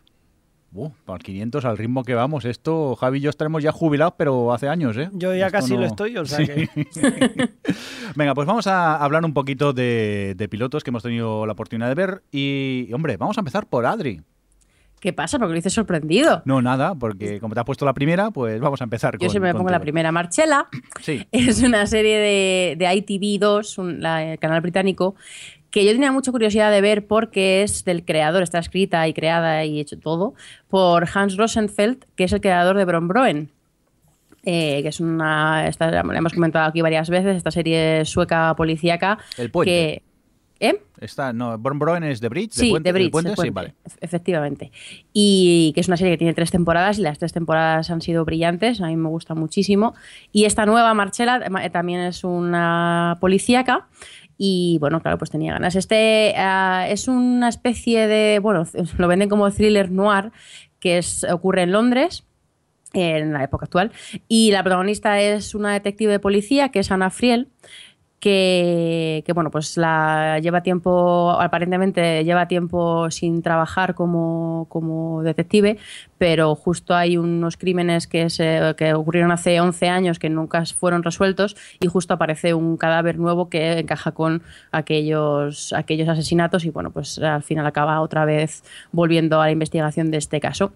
Uh, 0.74 0.90
para 1.06 1.16
el 1.16 1.22
500, 1.22 1.64
al 1.64 1.78
ritmo 1.78 2.04
que 2.04 2.14
vamos, 2.14 2.44
esto, 2.44 2.94
Javi 2.96 3.18
y 3.18 3.20
yo 3.22 3.30
estaremos 3.30 3.62
ya 3.62 3.72
jubilados, 3.72 4.14
pero 4.18 4.52
hace 4.52 4.68
años, 4.68 4.98
¿eh? 4.98 5.08
Yo 5.14 5.34
ya 5.34 5.46
Esto 5.46 5.58
casi 5.58 5.74
no- 5.74 5.80
lo 5.80 5.86
estoy, 5.86 6.16
o 6.18 6.26
sea 6.26 6.38
Sí. 6.38 6.46
que... 6.46 6.68
Venga, 8.14 8.34
pues 8.34 8.46
vamos 8.46 8.66
a 8.66 8.96
hablar 8.96 9.24
un 9.24 9.32
poquito 9.32 9.72
de, 9.72 10.34
de 10.36 10.48
pilotos 10.48 10.84
que 10.84 10.90
hemos 10.90 11.02
tenido 11.02 11.46
la 11.46 11.52
oportunidad 11.52 11.88
de 11.88 11.94
ver. 11.94 12.22
Y, 12.32 12.90
hombre, 12.92 13.16
vamos 13.16 13.38
a 13.38 13.40
empezar 13.40 13.66
por 13.66 13.86
Adri. 13.86 14.20
¿Qué 15.00 15.12
pasa? 15.12 15.38
Porque 15.38 15.50
lo 15.52 15.56
dices 15.56 15.72
sorprendido. 15.72 16.42
No, 16.44 16.60
nada, 16.60 16.94
porque 16.94 17.38
como 17.40 17.54
te 17.54 17.60
has 17.60 17.66
puesto 17.66 17.84
la 17.84 17.94
primera, 17.94 18.30
pues 18.30 18.60
vamos 18.60 18.80
a 18.80 18.84
empezar 18.84 19.14
Yo 19.14 19.18
con- 19.20 19.30
siempre 19.30 19.52
me 19.52 19.56
pongo 19.58 19.70
la 19.70 19.80
primera. 19.80 20.10
Marchela 20.12 20.68
Sí. 21.00 21.26
es 21.32 21.62
una 21.62 21.86
serie 21.86 22.16
de, 22.18 22.76
de 22.78 22.86
ITV2, 22.86 23.78
un- 23.78 24.00
la- 24.02 24.32
el 24.32 24.38
canal 24.38 24.60
británico, 24.60 25.14
que 25.70 25.84
yo 25.84 25.92
tenía 25.92 26.10
mucha 26.10 26.32
curiosidad 26.32 26.70
de 26.72 26.80
ver 26.80 27.06
porque 27.06 27.62
es 27.62 27.84
del 27.84 28.04
creador, 28.04 28.42
está 28.42 28.58
escrita 28.58 29.06
y 29.06 29.12
creada 29.14 29.64
y 29.64 29.78
hecho 29.80 29.98
todo, 29.98 30.34
por 30.68 31.06
Hans 31.14 31.36
Rosenfeld, 31.36 32.04
que 32.16 32.24
es 32.24 32.32
el 32.32 32.40
creador 32.40 32.76
de 32.76 32.84
Brombroen. 32.84 33.50
eh, 34.44 34.80
que 34.82 34.88
es 34.88 35.00
una. 35.00 35.66
Esta, 35.68 35.90
la 35.90 36.00
hemos 36.00 36.32
comentado 36.32 36.66
aquí 36.66 36.80
varias 36.80 37.10
veces, 37.10 37.36
esta 37.36 37.50
serie 37.50 38.04
sueca 38.06 38.54
policíaca. 38.56 39.18
El 39.36 39.50
puente. 39.50 39.70
Que, 39.70 40.02
¿Eh? 40.60 40.82
Está, 41.00 41.32
no, 41.32 41.56
Born 41.56 41.78
Broen 41.78 42.02
es 42.02 42.20
de 42.20 42.28
Bridge, 42.28 42.54
de 42.54 42.60
Sí, 42.62 42.70
puente, 42.70 42.88
de 42.88 42.92
Bridge, 42.92 43.06
¿El 43.06 43.10
puente? 43.12 43.30
el 43.30 43.36
Sí, 43.36 43.50
vale. 43.50 43.74
ef- 43.84 43.96
efectivamente. 44.00 44.72
Y 45.12 45.70
que 45.74 45.80
es 45.80 45.88
una 45.88 45.96
serie 45.96 46.14
que 46.14 46.18
tiene 46.18 46.34
tres 46.34 46.50
temporadas 46.50 46.98
y 46.98 47.02
las 47.02 47.18
tres 47.18 47.32
temporadas 47.32 47.90
han 47.90 48.00
sido 48.02 48.24
brillantes, 48.24 48.80
a 48.80 48.86
mí 48.88 48.96
me 48.96 49.08
gusta 49.08 49.34
muchísimo. 49.34 49.94
Y 50.32 50.46
esta 50.46 50.66
nueva, 50.66 50.92
Marchela, 50.94 51.40
eh, 51.62 51.70
también 51.70 52.00
es 52.00 52.24
una 52.24 53.18
policíaca 53.20 53.86
y 54.36 54.78
bueno, 54.80 55.00
claro, 55.00 55.18
pues 55.18 55.30
tenía 55.30 55.52
ganas. 55.52 55.76
Este 55.76 56.34
ah, 56.36 56.86
es 56.88 57.06
una 57.06 57.48
especie 57.48 58.08
de, 58.08 58.40
bueno, 58.40 58.64
lo 58.98 59.08
venden 59.08 59.28
como 59.28 59.48
thriller 59.52 59.90
noir 59.92 60.32
que 60.80 60.98
es, 60.98 61.24
ocurre 61.30 61.62
en 61.62 61.72
Londres 61.72 62.24
en 62.94 63.32
la 63.32 63.44
época 63.44 63.66
actual. 63.66 63.92
Y 64.28 64.50
la 64.50 64.62
protagonista 64.62 65.20
es 65.20 65.54
una 65.54 65.72
detective 65.72 66.10
de 66.12 66.18
policía, 66.20 66.70
que 66.70 66.78
es 66.80 66.90
Ana 66.90 67.10
Friel, 67.10 67.48
que, 68.20 69.24
bueno, 69.34 69.50
pues 69.50 69.76
la 69.76 70.38
lleva 70.40 70.62
tiempo, 70.62 71.30
aparentemente 71.38 72.24
lleva 72.24 72.48
tiempo 72.48 73.10
sin 73.10 73.42
trabajar 73.42 73.94
como, 73.94 74.66
como 74.68 75.22
detective, 75.22 75.78
pero 76.18 76.54
justo 76.56 76.94
hay 76.94 77.16
unos 77.16 77.56
crímenes 77.56 78.06
que, 78.06 78.28
se, 78.30 78.74
que 78.76 78.94
ocurrieron 78.94 79.30
hace 79.30 79.60
11 79.60 79.88
años 79.88 80.18
que 80.18 80.30
nunca 80.30 80.64
fueron 80.66 81.02
resueltos 81.02 81.56
y 81.80 81.86
justo 81.86 82.14
aparece 82.14 82.54
un 82.54 82.76
cadáver 82.76 83.18
nuevo 83.18 83.48
que 83.48 83.78
encaja 83.78 84.12
con 84.12 84.42
aquellos, 84.72 85.72
aquellos 85.72 86.08
asesinatos 86.08 86.64
y 86.64 86.70
bueno, 86.70 86.90
pues 86.90 87.18
al 87.18 87.42
final 87.42 87.66
acaba 87.66 88.00
otra 88.00 88.24
vez 88.24 88.64
volviendo 88.90 89.40
a 89.40 89.46
la 89.46 89.52
investigación 89.52 90.10
de 90.10 90.18
este 90.18 90.40
caso. 90.40 90.72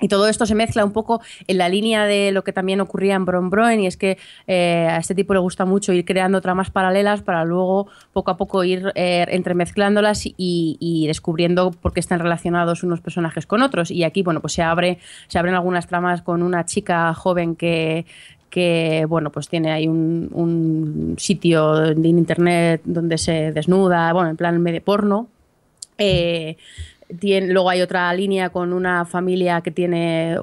Y 0.00 0.08
todo 0.08 0.28
esto 0.28 0.44
se 0.44 0.54
mezcla 0.56 0.84
un 0.84 0.92
poco 0.92 1.20
en 1.46 1.58
la 1.58 1.68
línea 1.68 2.04
de 2.04 2.32
lo 2.32 2.42
que 2.42 2.52
también 2.52 2.80
ocurría 2.80 3.14
en 3.14 3.24
Bron 3.24 3.48
Broen, 3.48 3.80
y 3.80 3.86
es 3.86 3.96
que 3.96 4.18
eh, 4.46 4.88
a 4.90 4.96
este 4.98 5.14
tipo 5.14 5.34
le 5.34 5.40
gusta 5.40 5.64
mucho 5.64 5.92
ir 5.92 6.04
creando 6.04 6.40
tramas 6.40 6.70
paralelas 6.70 7.22
para 7.22 7.44
luego 7.44 7.86
poco 8.12 8.32
a 8.32 8.36
poco 8.36 8.64
ir 8.64 8.90
eh, 8.96 9.24
entremezclándolas 9.28 10.22
y, 10.24 11.04
descubriendo 11.06 11.70
por 11.70 11.92
qué 11.92 12.00
están 12.00 12.18
relacionados 12.18 12.82
unos 12.82 13.00
personajes 13.00 13.46
con 13.46 13.62
otros. 13.62 13.90
Y 13.90 14.02
aquí, 14.04 14.22
bueno, 14.22 14.40
pues 14.40 14.54
se 14.54 14.62
abre, 14.62 14.98
se 15.28 15.38
abren 15.38 15.54
algunas 15.54 15.86
tramas 15.86 16.22
con 16.22 16.42
una 16.42 16.64
chica 16.64 17.12
joven 17.14 17.54
que 17.56 18.06
que 18.50 19.04
bueno 19.08 19.30
pues 19.30 19.48
tiene 19.48 19.72
ahí 19.72 19.88
un, 19.88 20.28
un 20.32 21.16
sitio 21.18 21.86
en 21.86 22.04
internet 22.04 22.82
donde 22.84 23.18
se 23.18 23.50
desnuda, 23.50 24.12
bueno, 24.12 24.30
en 24.30 24.36
plan 24.36 24.62
medio 24.62 24.80
porno. 24.80 25.28
Eh, 25.98 26.56
luego 27.08 27.70
hay 27.70 27.82
otra 27.82 28.12
línea 28.14 28.50
con 28.50 28.72
una 28.72 29.04
familia 29.04 29.60
que 29.60 29.70
tiene 29.70 30.36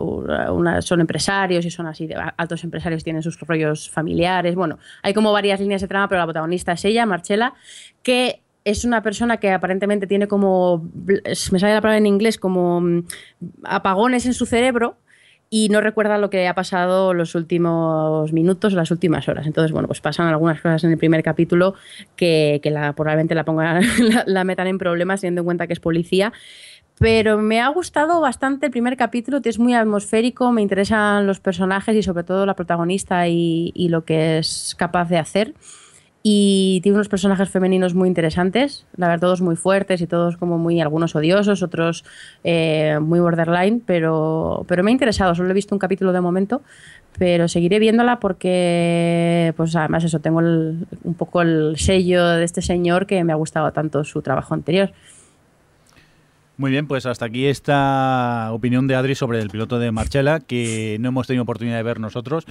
son 0.82 1.02
empresarios 1.02 1.66
y 1.66 1.72
son 1.72 1.88
así 1.88 2.10
altos 2.38 2.64
empresarios 2.64 3.04
tienen 3.04 3.22
sus 3.22 3.40
rollos 3.40 3.90
familiares. 3.90 4.56
Bueno 4.56 4.80
hay 5.02 5.14
como 5.14 5.32
varias 5.32 5.60
líneas 5.60 5.82
de 5.82 5.88
trama 5.88 6.08
pero 6.08 6.20
la 6.20 6.26
protagonista 6.26 6.74
es 6.74 6.86
ella 6.86 7.06
Marchela 7.06 7.54
que 8.04 8.42
es 8.64 8.86
una 8.86 9.02
persona 9.02 9.38
que 9.38 9.52
aparentemente 9.52 10.08
tiene 10.08 10.28
como 10.28 10.90
me 11.06 11.60
sale 11.60 11.74
la 11.74 11.82
palabra 11.82 11.98
en 11.98 12.06
inglés 12.06 12.38
como 12.38 12.82
mm, 12.82 13.04
apagones 13.64 14.26
en 14.26 14.34
su 14.34 14.46
cerebro 14.46 14.98
y 15.54 15.68
no 15.68 15.82
recuerda 15.82 16.18
lo 16.18 16.30
que 16.30 16.48
ha 16.48 16.56
pasado 16.56 17.14
los 17.14 17.36
últimos 17.36 18.32
minutos 18.32 18.72
las 18.72 18.90
últimas 18.90 19.28
horas. 19.28 19.46
Entonces, 19.46 19.74
bueno, 19.74 19.86
pues 19.86 20.00
pasan 20.00 20.28
algunas 20.28 20.62
cosas 20.62 20.86
en 20.86 20.92
el 20.92 20.98
primer 20.98 21.22
capítulo 21.24 21.76
que, 22.16 22.62
probablemente 22.96 23.36
la, 23.36 23.44
pongan, 23.44 23.84
la, 24.26 24.44
metan 24.46 24.68
en 24.68 24.78
problemas 24.78 25.20
teniendo 25.20 25.42
en 25.42 25.46
cuenta 25.46 25.68
que 25.68 25.74
es 25.74 25.82
policía. 25.82 26.32
Pero 27.00 27.38
me 27.38 27.60
ha 27.60 27.68
gustado 27.68 28.22
bastante 28.22 28.68
el 28.68 28.72
primer 28.72 28.96
capítulo, 28.96 29.42
que 29.42 29.50
es 29.50 29.60
muy 29.60 29.74
atmosférico, 29.74 30.54
me 30.54 30.62
interesan 30.62 31.28
los 31.28 31.42
personajes 31.42 31.96
y 31.98 32.04
sobre 32.04 32.24
todo 32.24 32.46
la 32.46 32.56
protagonista 32.56 33.28
y 33.28 33.90
lo 33.90 34.06
que 34.06 34.38
es 34.38 34.74
capaz 34.78 35.10
de 35.10 35.18
hacer. 35.18 35.54
Y 36.24 36.82
tiene 36.84 36.98
unos 36.98 37.10
personajes 37.10 37.50
femeninos 37.50 37.96
muy 37.96 38.08
interesantes, 38.08 38.86
la 38.96 39.08
verdad 39.08 39.22
todos 39.22 39.42
muy 39.42 39.56
fuertes 39.56 40.02
y 40.02 40.08
todos 40.08 40.38
como 40.38 40.58
muy 40.58 40.80
algunos 40.80 41.16
odiosos, 41.16 41.64
otros 41.64 42.04
eh, 42.44 43.00
muy 43.02 43.20
borderline, 43.20 43.82
pero, 43.86 44.64
pero 44.68 44.84
me 44.84 44.92
ha 44.92 44.94
interesado, 44.94 45.34
solo 45.34 45.50
he 45.50 45.54
visto 45.54 45.74
un 45.74 45.80
capítulo 45.80 46.14
de 46.14 46.22
momento, 46.22 46.62
pero 47.18 47.48
seguiré 47.48 47.80
viéndola 47.80 48.20
porque 48.20 49.54
pues 49.58 49.76
además 49.76 50.04
eso, 50.04 50.20
tengo 50.20 50.40
un 50.40 51.16
poco 51.18 51.42
el 51.42 51.76
sello 51.78 52.26
de 52.28 52.44
este 52.44 52.62
señor 52.62 53.08
que 53.08 53.24
me 53.24 53.34
ha 53.34 53.38
gustado 53.38 53.72
tanto 53.72 54.04
su 54.04 54.22
trabajo 54.22 54.54
anterior. 54.54 54.92
Muy 56.62 56.70
bien, 56.70 56.86
pues 56.86 57.08
hasta 57.08 57.26
aquí 57.26 57.48
esta 57.48 58.50
opinión 58.52 58.86
de 58.86 58.94
Adri 58.94 59.16
sobre 59.16 59.40
el 59.40 59.50
piloto 59.50 59.80
de 59.80 59.92
Marchela, 59.92 60.40
que 60.42 60.96
no 61.00 61.08
hemos 61.08 61.26
tenido 61.26 61.42
oportunidad 61.42 61.78
de 61.78 61.82
ver 61.82 62.00
nosotros, 62.00 62.46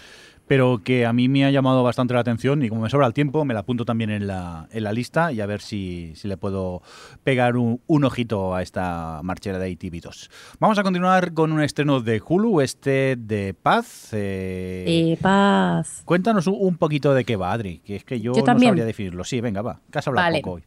pero 0.49 0.83
que 0.83 1.07
a 1.07 1.13
mí 1.13 1.29
me 1.29 1.45
ha 1.45 1.53
llamado 1.53 1.85
bastante 1.85 2.15
la 2.15 2.19
atención 2.19 2.65
y 2.65 2.69
como 2.69 2.81
me 2.81 2.91
sobra 2.91 3.07
el 3.07 3.13
tiempo, 3.15 3.45
me 3.45 3.55
la 3.55 3.61
apunto 3.61 3.85
también 3.85 4.11
en 4.11 4.27
la, 4.27 4.67
en 4.73 4.83
la 4.83 4.93
lista 4.93 5.31
y 5.31 5.41
a 5.41 5.47
ver 5.47 5.61
si, 5.61 6.13
si 6.17 6.27
le 6.27 6.37
puedo 6.37 6.83
pegar 7.23 7.57
un, 7.57 7.81
ojito 7.87 8.53
a 8.53 8.63
esta 8.63 9.21
Marchela 9.23 9.61
de 9.61 9.71
ITV 9.71 10.01
2. 10.01 10.31
Vamos 10.59 10.77
a 10.81 10.83
continuar 10.83 11.33
con 11.33 11.53
un 11.53 11.63
estreno 11.63 12.01
de 12.01 12.21
Hulu, 12.21 12.63
este 12.63 13.15
de 13.15 13.55
Paz. 13.55 14.09
Eh, 14.11 15.17
Paz. 15.23 16.03
Cuéntanos 16.05 16.49
un 16.49 16.79
poquito 16.79 17.15
de 17.15 17.25
qué 17.25 17.37
va, 17.37 17.53
Adri, 17.53 17.79
que 17.79 17.95
es 17.95 18.03
que 18.03 18.21
yo, 18.21 18.33
no 18.33 18.45
sabría 18.45 18.85
definirlo. 18.85 19.23
Sí, 19.23 19.41
venga, 19.41 19.63
va, 19.63 19.79
que 19.89 20.01
has 20.01 20.09
hablado 20.09 20.35
poco 20.41 20.51
hoy. 20.55 20.65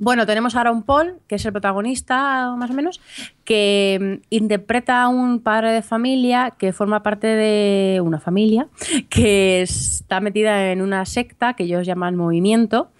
Bueno, 0.00 0.26
tenemos 0.26 0.54
ahora 0.54 0.70
un 0.70 0.84
Paul, 0.84 1.18
que 1.26 1.34
es 1.34 1.44
el 1.44 1.50
protagonista, 1.50 2.54
más 2.56 2.70
o 2.70 2.74
menos, 2.74 3.00
que 3.44 4.20
mm, 4.20 4.26
interpreta 4.30 5.02
a 5.02 5.08
un 5.08 5.40
padre 5.40 5.72
de 5.72 5.82
familia 5.82 6.54
que 6.56 6.72
forma 6.72 7.02
parte 7.02 7.26
de 7.26 8.00
una 8.00 8.20
familia 8.20 8.68
que 9.10 9.62
está 9.62 10.20
metida 10.20 10.70
en 10.70 10.82
una 10.82 11.04
secta 11.04 11.54
que 11.54 11.64
ellos 11.64 11.84
llaman 11.84 12.14
movimiento 12.14 12.90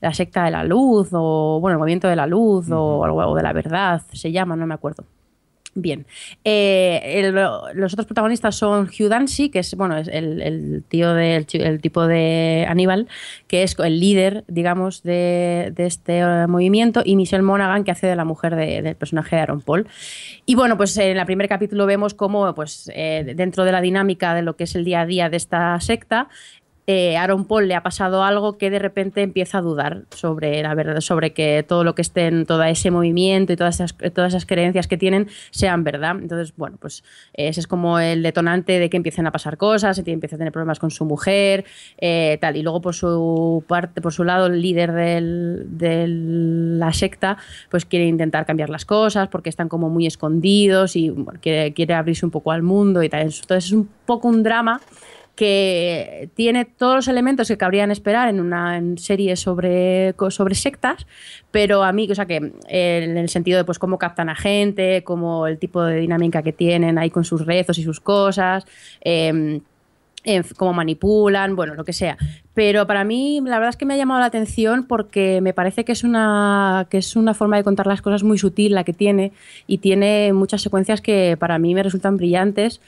la 0.00 0.14
secta 0.14 0.44
de 0.44 0.50
la 0.50 0.64
luz 0.64 1.10
o 1.12 1.58
bueno 1.60 1.74
el 1.74 1.78
movimiento 1.78 2.08
de 2.08 2.16
la 2.16 2.26
luz 2.26 2.70
o 2.70 3.04
algo 3.04 3.34
de 3.34 3.42
la 3.42 3.52
verdad 3.52 4.02
se 4.12 4.32
llama 4.32 4.56
no 4.56 4.66
me 4.66 4.74
acuerdo 4.74 5.04
Bien. 5.74 6.04
Eh, 6.44 7.30
los 7.74 7.92
otros 7.92 8.06
protagonistas 8.06 8.56
son 8.56 8.88
Hugh 8.88 9.08
Dancy, 9.08 9.50
que 9.50 9.60
es 9.60 9.76
bueno, 9.76 9.96
es 9.96 10.08
el, 10.08 10.82
tío 10.88 11.14
del 11.14 11.46
el 11.52 11.80
tipo 11.80 12.08
de 12.08 12.66
Aníbal, 12.68 13.06
que 13.46 13.62
es 13.62 13.76
el 13.78 14.00
líder, 14.00 14.44
digamos, 14.48 15.04
de, 15.04 15.72
este 15.76 16.18
eh, 16.18 16.46
movimiento, 16.48 17.02
y 17.04 17.14
Michelle 17.14 17.42
Monaghan, 17.42 17.84
que 17.84 17.92
hace 17.92 18.08
de 18.08 18.16
la 18.16 18.24
mujer 18.24 18.56
del 18.56 18.96
personaje 18.96 19.36
de 19.36 19.42
Aaron 19.42 19.60
Paul. 19.60 19.86
Y 20.44 20.56
bueno, 20.56 20.76
pues 20.76 20.96
en 20.96 21.16
el 21.16 21.26
primer 21.26 21.48
capítulo 21.48 21.86
vemos 21.86 22.14
cómo, 22.14 22.52
pues, 22.54 22.90
eh, 22.92 23.34
dentro 23.36 23.64
de 23.64 23.70
la 23.70 23.80
dinámica 23.80 24.34
de 24.34 24.42
lo 24.42 24.56
que 24.56 24.64
es 24.64 24.74
el 24.74 24.84
día 24.84 25.02
a 25.02 25.06
día 25.06 25.30
de 25.30 25.36
esta 25.36 25.78
secta, 25.80 26.28
eh, 26.90 27.16
Aaron 27.16 27.44
Paul 27.44 27.68
le 27.68 27.76
ha 27.76 27.84
pasado 27.84 28.24
algo 28.24 28.58
que 28.58 28.68
de 28.68 28.80
repente 28.80 29.22
empieza 29.22 29.58
a 29.58 29.60
dudar 29.60 30.06
sobre 30.10 30.60
la 30.60 30.74
verdad, 30.74 31.00
sobre 31.00 31.32
que 31.32 31.62
todo 31.62 31.84
lo 31.84 31.94
que 31.94 32.02
esté 32.02 32.26
en 32.26 32.46
todo 32.46 32.64
ese 32.64 32.90
movimiento 32.90 33.52
y 33.52 33.56
todas 33.56 33.78
esas, 33.78 34.44
creencias 34.44 34.88
que 34.88 34.96
tienen 34.96 35.28
sean 35.52 35.84
verdad. 35.84 36.16
Entonces, 36.20 36.52
bueno, 36.56 36.78
pues 36.80 37.04
ese 37.32 37.60
es 37.60 37.68
como 37.68 38.00
el 38.00 38.24
detonante 38.24 38.80
de 38.80 38.90
que 38.90 38.96
empiecen 38.96 39.24
a 39.28 39.30
pasar 39.30 39.56
cosas, 39.56 40.02
empieza 40.04 40.34
a 40.34 40.38
tener 40.38 40.52
problemas 40.52 40.80
con 40.80 40.90
su 40.90 41.04
mujer, 41.04 41.64
eh, 41.98 42.38
tal. 42.40 42.56
Y 42.56 42.62
luego 42.62 42.80
por 42.80 42.96
su 42.96 43.62
parte, 43.68 44.00
por 44.00 44.12
su 44.12 44.24
lado, 44.24 44.46
el 44.46 44.60
líder 44.60 44.92
de 44.92 46.06
la 46.08 46.92
secta, 46.92 47.36
pues 47.70 47.84
quiere 47.84 48.06
intentar 48.06 48.46
cambiar 48.46 48.68
las 48.68 48.84
cosas 48.84 49.28
porque 49.28 49.48
están 49.48 49.68
como 49.68 49.90
muy 49.90 50.08
escondidos 50.08 50.96
y 50.96 51.14
quiere, 51.40 51.72
quiere 51.72 51.94
abrirse 51.94 52.26
un 52.26 52.32
poco 52.32 52.50
al 52.50 52.62
mundo 52.62 53.00
y 53.04 53.08
tal. 53.08 53.20
Entonces 53.20 53.66
es 53.66 53.72
un 53.72 53.88
poco 54.06 54.26
un 54.26 54.42
drama 54.42 54.80
que 55.40 56.28
tiene 56.34 56.66
todos 56.66 56.96
los 56.96 57.08
elementos 57.08 57.48
que 57.48 57.56
cabrían 57.56 57.90
esperar 57.90 58.28
en 58.28 58.40
una 58.40 58.78
serie 58.98 59.36
sobre, 59.36 60.14
sobre 60.28 60.54
sectas, 60.54 61.06
pero 61.50 61.82
a 61.82 61.92
mí, 61.92 62.06
o 62.10 62.14
sea, 62.14 62.26
que 62.26 62.52
en 62.68 63.16
el 63.16 63.30
sentido 63.30 63.56
de 63.56 63.64
pues 63.64 63.78
cómo 63.78 63.96
captan 63.96 64.28
a 64.28 64.34
gente, 64.34 65.02
como 65.02 65.46
el 65.46 65.58
tipo 65.58 65.82
de 65.82 65.96
dinámica 65.96 66.42
que 66.42 66.52
tienen 66.52 66.98
ahí 66.98 67.08
con 67.08 67.24
sus 67.24 67.46
rezos 67.46 67.78
y 67.78 67.82
sus 67.82 68.00
cosas. 68.00 68.66
Eh, 69.00 69.62
cómo 70.56 70.72
manipulan, 70.72 71.56
bueno, 71.56 71.74
lo 71.74 71.84
que 71.84 71.92
sea. 71.92 72.16
Pero 72.52 72.86
para 72.86 73.04
mí 73.04 73.40
la 73.44 73.58
verdad 73.58 73.70
es 73.70 73.76
que 73.76 73.86
me 73.86 73.94
ha 73.94 73.96
llamado 73.96 74.20
la 74.20 74.26
atención 74.26 74.84
porque 74.84 75.40
me 75.40 75.54
parece 75.54 75.84
que 75.84 75.92
es 75.92 76.02
una, 76.02 76.86
que 76.90 76.98
es 76.98 77.14
una 77.14 77.32
forma 77.32 77.56
de 77.56 77.64
contar 77.64 77.86
las 77.86 78.02
cosas 78.02 78.22
muy 78.22 78.38
sutil 78.38 78.74
la 78.74 78.84
que 78.84 78.92
tiene 78.92 79.32
y 79.66 79.78
tiene 79.78 80.32
muchas 80.32 80.60
secuencias 80.60 81.00
que 81.00 81.36
para 81.38 81.58
mí 81.58 81.74
me 81.74 81.82
resultan 81.82 82.16
brillantes 82.16 82.80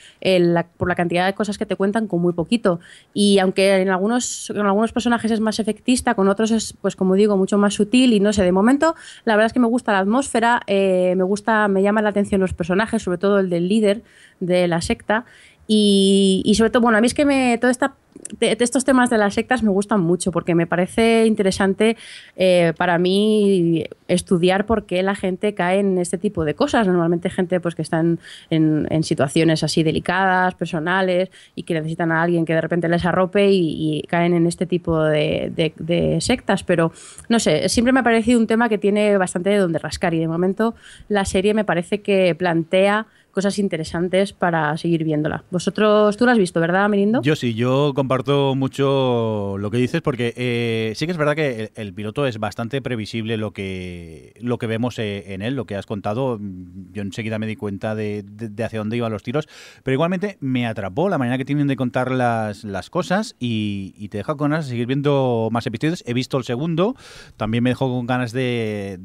por 0.76 0.88
la 0.88 0.94
cantidad 0.94 1.26
de 1.26 1.34
cosas 1.34 1.58
que 1.58 1.64
te 1.64 1.76
cuentan 1.76 2.08
con 2.08 2.20
muy 2.20 2.32
poquito. 2.32 2.80
Y 3.14 3.38
aunque 3.38 3.76
en 3.76 3.88
algunos, 3.88 4.50
en 4.50 4.66
algunos 4.66 4.92
personajes 4.92 5.30
es 5.30 5.40
más 5.40 5.58
efectista, 5.60 6.14
con 6.14 6.28
otros 6.28 6.50
es, 6.50 6.74
pues 6.80 6.96
como 6.96 7.14
digo, 7.14 7.36
mucho 7.36 7.56
más 7.56 7.74
sutil 7.74 8.12
y 8.12 8.20
no 8.20 8.32
sé, 8.32 8.42
de 8.42 8.52
momento 8.52 8.94
la 9.24 9.36
verdad 9.36 9.46
es 9.46 9.52
que 9.52 9.60
me 9.60 9.68
gusta 9.68 9.92
la 9.92 10.00
atmósfera, 10.00 10.60
eh, 10.66 11.14
me 11.16 11.24
gusta, 11.24 11.68
me 11.68 11.82
llama 11.82 12.02
la 12.02 12.10
atención 12.10 12.40
los 12.40 12.52
personajes, 12.52 13.02
sobre 13.02 13.18
todo 13.18 13.38
el 13.38 13.48
del 13.48 13.68
líder 13.68 14.02
de 14.40 14.66
la 14.66 14.80
secta 14.80 15.24
y, 15.66 16.52
sobre 16.56 16.70
todo, 16.70 16.82
bueno, 16.82 16.98
a 16.98 17.00
mí 17.00 17.06
es 17.06 17.14
que 17.14 17.24
me, 17.24 17.54
esta, 17.54 17.94
estos 18.40 18.84
temas 18.84 19.10
de 19.10 19.18
las 19.18 19.34
sectas 19.34 19.62
me 19.62 19.70
gustan 19.70 20.00
mucho 20.00 20.32
porque 20.32 20.54
me 20.54 20.66
parece 20.66 21.26
interesante 21.26 21.96
eh, 22.36 22.72
para 22.76 22.98
mí 22.98 23.84
estudiar 24.08 24.66
por 24.66 24.84
qué 24.86 25.02
la 25.02 25.14
gente 25.14 25.54
cae 25.54 25.80
en 25.80 25.98
este 25.98 26.18
tipo 26.18 26.44
de 26.44 26.54
cosas. 26.54 26.86
Normalmente 26.86 27.30
gente 27.30 27.60
pues, 27.60 27.74
que 27.74 27.82
están 27.82 28.18
en, 28.50 28.86
en 28.90 29.04
situaciones 29.04 29.62
así 29.62 29.82
delicadas, 29.82 30.54
personales 30.54 31.30
y 31.54 31.62
que 31.62 31.74
necesitan 31.74 32.12
a 32.12 32.22
alguien 32.22 32.44
que 32.44 32.54
de 32.54 32.60
repente 32.60 32.88
les 32.88 33.04
arrope 33.04 33.50
y, 33.50 34.02
caen 34.08 34.34
en 34.34 34.46
este 34.46 34.66
tipo 34.66 35.02
de, 35.02 35.52
de, 35.54 35.72
de, 35.78 36.20
sectas. 36.20 36.64
Pero 36.64 36.92
no 37.28 37.38
sé, 37.38 37.68
siempre 37.68 37.92
me 37.92 38.00
ha 38.00 38.02
parecido 38.02 38.38
un 38.38 38.46
tema 38.46 38.68
que 38.68 38.78
tiene 38.78 39.16
bastante 39.16 39.50
de 39.50 39.58
donde 39.58 39.78
rascar 39.78 40.12
y 40.12 40.18
de 40.18 40.28
momento 40.28 40.74
la 41.08 41.24
serie 41.24 41.54
me 41.54 41.64
parece 41.64 42.02
que 42.02 42.34
plantea 42.34 43.06
cosas 43.32 43.58
interesantes 43.58 44.32
para 44.32 44.76
seguir 44.76 45.04
viéndola. 45.04 45.44
Vosotros, 45.50 46.16
tú 46.16 46.26
la 46.26 46.32
has 46.32 46.38
visto, 46.38 46.60
¿verdad, 46.60 46.88
Mirindo? 46.88 47.22
Yo 47.22 47.34
sí, 47.34 47.54
yo 47.54 47.92
comparto 47.94 48.54
mucho 48.54 49.56
lo 49.58 49.70
que 49.70 49.78
dices 49.78 50.02
porque 50.02 50.34
eh, 50.36 50.92
sí 50.94 51.06
que 51.06 51.12
es 51.12 51.18
verdad 51.18 51.34
que 51.34 51.72
el, 51.74 51.92
piloto 51.94 52.26
es 52.26 52.38
bastante 52.38 52.80
previsible 52.82 53.36
lo 53.36 53.52
que, 53.52 54.34
lo 54.40 54.58
que 54.58 54.66
vemos 54.66 54.98
eh, 54.98 55.34
en 55.34 55.42
él, 55.42 55.56
lo 55.56 55.66
que 55.66 55.76
has 55.76 55.86
contado. 55.86 56.38
Yo 56.92 57.02
enseguida 57.02 57.38
me 57.38 57.46
di 57.46 57.56
cuenta 57.56 57.94
de, 57.94 58.24
hacia 58.62 58.78
dónde 58.78 58.96
iban 58.96 59.12
los 59.12 59.22
tiros, 59.22 59.48
pero 59.82 59.94
igualmente 59.94 60.36
me 60.40 60.66
atrapó 60.66 61.08
la 61.08 61.18
manera 61.18 61.38
que 61.38 61.44
tienen 61.44 61.66
de 61.66 61.76
contar 61.76 62.10
las, 62.10 62.64
las 62.64 62.90
cosas 62.90 63.36
y, 63.38 64.08
te 64.12 64.18
deja 64.18 64.34
con 64.34 64.50
ganas 64.50 64.66
de 64.66 64.72
seguir 64.72 64.86
viendo 64.86 65.48
más 65.50 65.66
episodios. 65.66 66.04
He 66.06 66.12
visto 66.12 66.36
el 66.36 66.44
segundo, 66.44 66.94
también 67.38 67.64
me 67.64 67.70
dejó 67.70 67.88
con 67.88 68.06
ganas 68.06 68.32
de, 68.32 68.98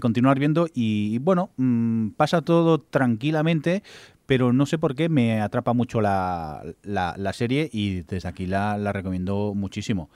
continuar 0.00 0.38
viendo 0.38 0.68
y, 0.74 1.18
bueno, 1.18 1.50
mm, 1.56 2.10
pasa 2.10 2.42
todo 2.42 2.78
tranquilamente 2.78 3.61
pero 4.26 4.52
no 4.52 4.66
sé 4.66 4.78
por 4.78 4.94
qué 4.94 5.08
me 5.08 5.40
atrapa 5.40 5.72
mucho 5.72 6.00
la, 6.00 6.62
serie 7.32 7.68
y 7.72 8.02
desde 8.02 8.28
aquí 8.28 8.46
la, 8.46 8.92
recomiendo 8.92 9.52
muchísimo. 9.54 10.10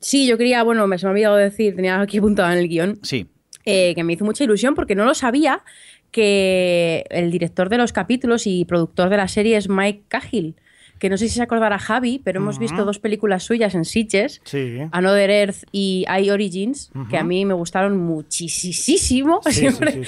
Sí, 0.00 0.26
yo 0.26 0.36
quería, 0.36 0.62
bueno, 0.62 0.86
me 0.86 0.98
se 0.98 1.06
me 1.06 1.10
ha 1.10 1.12
olvidado 1.12 1.36
decir, 1.36 1.74
tenía 1.74 2.00
aquí 2.00 2.18
apuntado 2.18 2.52
en 2.52 2.58
el 2.58 2.68
guion. 2.68 2.98
Sí. 3.02 3.26
Eh, 3.64 3.94
que 3.94 4.04
me 4.04 4.12
hizo 4.12 4.24
mucha 4.24 4.44
ilusión 4.44 4.74
porque 4.74 4.94
no 4.94 5.04
lo 5.04 5.14
sabía 5.14 5.64
que 6.12 7.04
el 7.10 7.30
director 7.30 7.68
de 7.68 7.78
los 7.78 7.92
capítulos 7.92 8.46
y 8.46 8.64
productor 8.64 9.08
de 9.08 9.16
la 9.16 9.28
serie 9.28 9.56
es 9.56 9.68
Mike 9.68 10.04
Cahill 10.08 10.54
que 10.98 11.10
no 11.10 11.16
sé 11.16 11.28
si 11.28 11.34
se 11.34 11.42
acordará 11.42 11.78
Javi, 11.78 12.20
pero 12.22 12.40
hemos 12.40 12.58
visto 12.58 12.84
dos 12.84 12.98
películas 12.98 13.42
suyas 13.42 13.74
en 13.74 13.84
Sitges, 13.84 14.40
Another 14.92 15.30
Earth 15.30 15.64
y 15.72 16.04
I 16.08 16.30
Origins, 16.30 16.90
que 17.10 17.18
a 17.18 17.24
mí 17.24 17.44
me 17.44 17.54
gustaron 17.54 17.96
muchísimo. 17.96 19.40
Siempre 19.50 20.02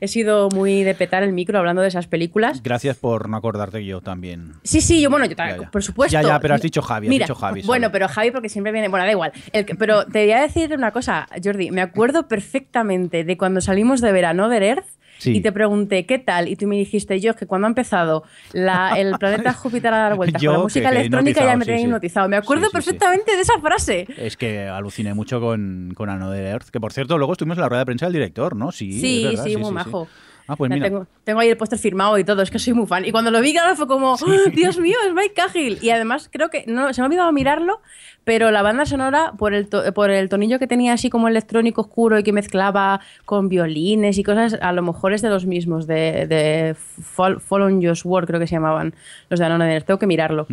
he 0.00 0.08
sido 0.08 0.48
muy 0.50 0.82
de 0.82 0.94
petar 0.94 1.22
el 1.22 1.32
micro 1.32 1.58
hablando 1.58 1.82
de 1.82 1.88
esas 1.88 2.06
películas. 2.06 2.62
Gracias 2.62 2.96
por 2.96 3.28
no 3.28 3.36
acordarte 3.36 3.84
yo 3.84 4.00
también. 4.00 4.52
Sí, 4.62 4.80
sí, 4.80 5.00
yo, 5.00 5.10
bueno, 5.10 5.26
yo 5.26 5.36
también, 5.36 5.68
por 5.70 5.82
supuesto. 5.82 6.12
Ya, 6.12 6.22
ya, 6.22 6.40
pero 6.40 6.54
has 6.54 6.62
dicho 6.62 6.82
Javi, 6.82 7.08
has 7.08 7.10
dicho 7.10 7.34
Javi. 7.34 7.62
Bueno, 7.62 7.90
pero 7.90 8.08
Javi 8.08 8.30
porque 8.30 8.48
siempre 8.48 8.72
viene, 8.72 8.88
bueno, 8.88 9.04
da 9.04 9.12
igual. 9.12 9.32
pero 9.78 10.06
te 10.06 10.24
voy 10.24 10.32
a 10.32 10.40
decir 10.40 10.72
una 10.74 10.92
cosa, 10.92 11.28
Jordi, 11.42 11.70
me 11.70 11.80
acuerdo 11.80 12.28
perfectamente 12.28 13.24
de 13.24 13.36
cuando 13.36 13.60
salimos 13.60 14.00
de 14.00 14.12
ver 14.12 14.24
Another 14.24 14.62
Earth 14.62 14.97
y 15.24 15.40
te 15.40 15.52
pregunté, 15.52 16.06
¿qué 16.06 16.18
tal? 16.18 16.48
Y 16.48 16.56
tú 16.56 16.66
me 16.66 16.76
dijiste, 16.76 17.20
yo, 17.20 17.34
que 17.34 17.46
cuando 17.46 17.66
ha 17.66 17.70
empezado 17.70 18.24
el 18.52 19.12
planeta 19.18 19.52
Júpiter 19.52 19.92
a 19.92 19.98
dar 19.98 20.16
vueltas 20.16 20.42
con 20.42 20.52
la 20.52 20.58
música 20.58 20.88
electrónica 20.90 21.44
ya 21.44 21.56
me 21.56 21.64
tenía 21.64 21.82
hipnotizado. 21.82 22.28
Me 22.28 22.36
acuerdo 22.36 22.70
perfectamente 22.70 23.34
de 23.34 23.42
esa 23.42 23.58
frase. 23.60 24.06
Es 24.16 24.36
que 24.36 24.68
aluciné 24.68 25.14
mucho 25.14 25.40
con, 25.40 25.92
con 25.94 26.08
Another 26.08 26.44
Earth, 26.44 26.68
que 26.70 26.80
por 26.80 26.92
cierto, 26.92 27.18
luego 27.18 27.32
estuvimos 27.32 27.58
en 27.58 27.62
la 27.62 27.68
rueda 27.68 27.80
de 27.80 27.86
prensa 27.86 28.06
del 28.06 28.12
director, 28.14 28.56
¿no? 28.56 28.72
Sí, 28.72 29.00
sí, 29.00 29.36
sí, 29.42 29.56
muy 29.56 29.72
majo. 29.72 30.08
Ah, 30.48 30.56
pues 30.56 30.70
mira. 30.70 31.06
Tengo, 31.24 31.40
ahí 31.40 31.50
el 31.50 31.58
póster 31.58 31.78
firmado 31.78 32.18
y 32.18 32.24
todo, 32.24 32.40
es 32.40 32.50
que 32.50 32.58
soy 32.58 32.72
muy 32.72 32.86
fan. 32.86 33.04
Y 33.04 33.12
cuando 33.12 33.30
lo 33.30 33.40
vi, 33.42 33.52
claro, 33.52 33.76
fue 33.76 33.86
como, 33.86 34.14
¡Oh, 34.14 34.50
Dios 34.52 34.78
mío, 34.78 34.96
es 35.06 35.12
Mike 35.12 35.34
Cahill. 35.34 35.78
Y 35.82 35.90
además 35.90 36.30
creo 36.32 36.48
que, 36.48 36.64
no, 36.66 36.90
se 36.94 37.02
me 37.02 37.04
ha 37.04 37.06
olvidado 37.06 37.32
mirarlo, 37.32 37.82
pero 38.24 38.50
la 38.50 38.62
banda 38.62 38.86
sonora, 38.86 39.34
por 39.36 39.52
el, 39.52 39.68
por 39.94 40.10
el 40.10 40.30
tonillo 40.30 40.58
que 40.58 40.66
tenía 40.66 40.94
así 40.94 41.10
como 41.10 41.28
electrónico 41.28 41.82
oscuro 41.82 42.18
y 42.18 42.22
que 42.22 42.32
mezclaba 42.32 43.00
con 43.26 43.50
violines 43.50 44.16
y 44.16 44.24
cosas, 44.24 44.54
a 44.60 44.72
lo 44.72 44.82
mejor 44.82 45.12
es 45.12 45.20
de 45.20 45.28
los 45.28 45.44
mismos, 45.44 45.86
de, 45.86 46.26
de 46.26 46.74
Fall, 46.74 47.40
on 47.50 47.82
Your 47.82 47.96
Sword, 47.96 48.26
creo 48.26 48.40
que 48.40 48.46
se 48.46 48.54
llamaban 48.54 48.94
los 49.28 49.38
de 49.38 49.46
Anonymous. 49.46 49.84
Tengo 49.84 49.98
que 49.98 50.06
mirarlo. 50.06 50.46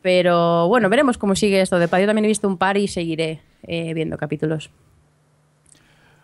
Pero 0.00 0.68
bueno, 0.68 0.88
veremos 0.88 1.18
cómo 1.18 1.34
sigue 1.34 1.60
esto 1.60 1.78
de 1.78 1.88
Yo 1.88 2.06
también 2.06 2.24
he 2.24 2.28
visto 2.28 2.48
un 2.48 2.56
par 2.56 2.78
y 2.78 2.88
seguiré 2.88 3.40
eh, 3.64 3.92
viendo 3.92 4.16
capítulos. 4.16 4.70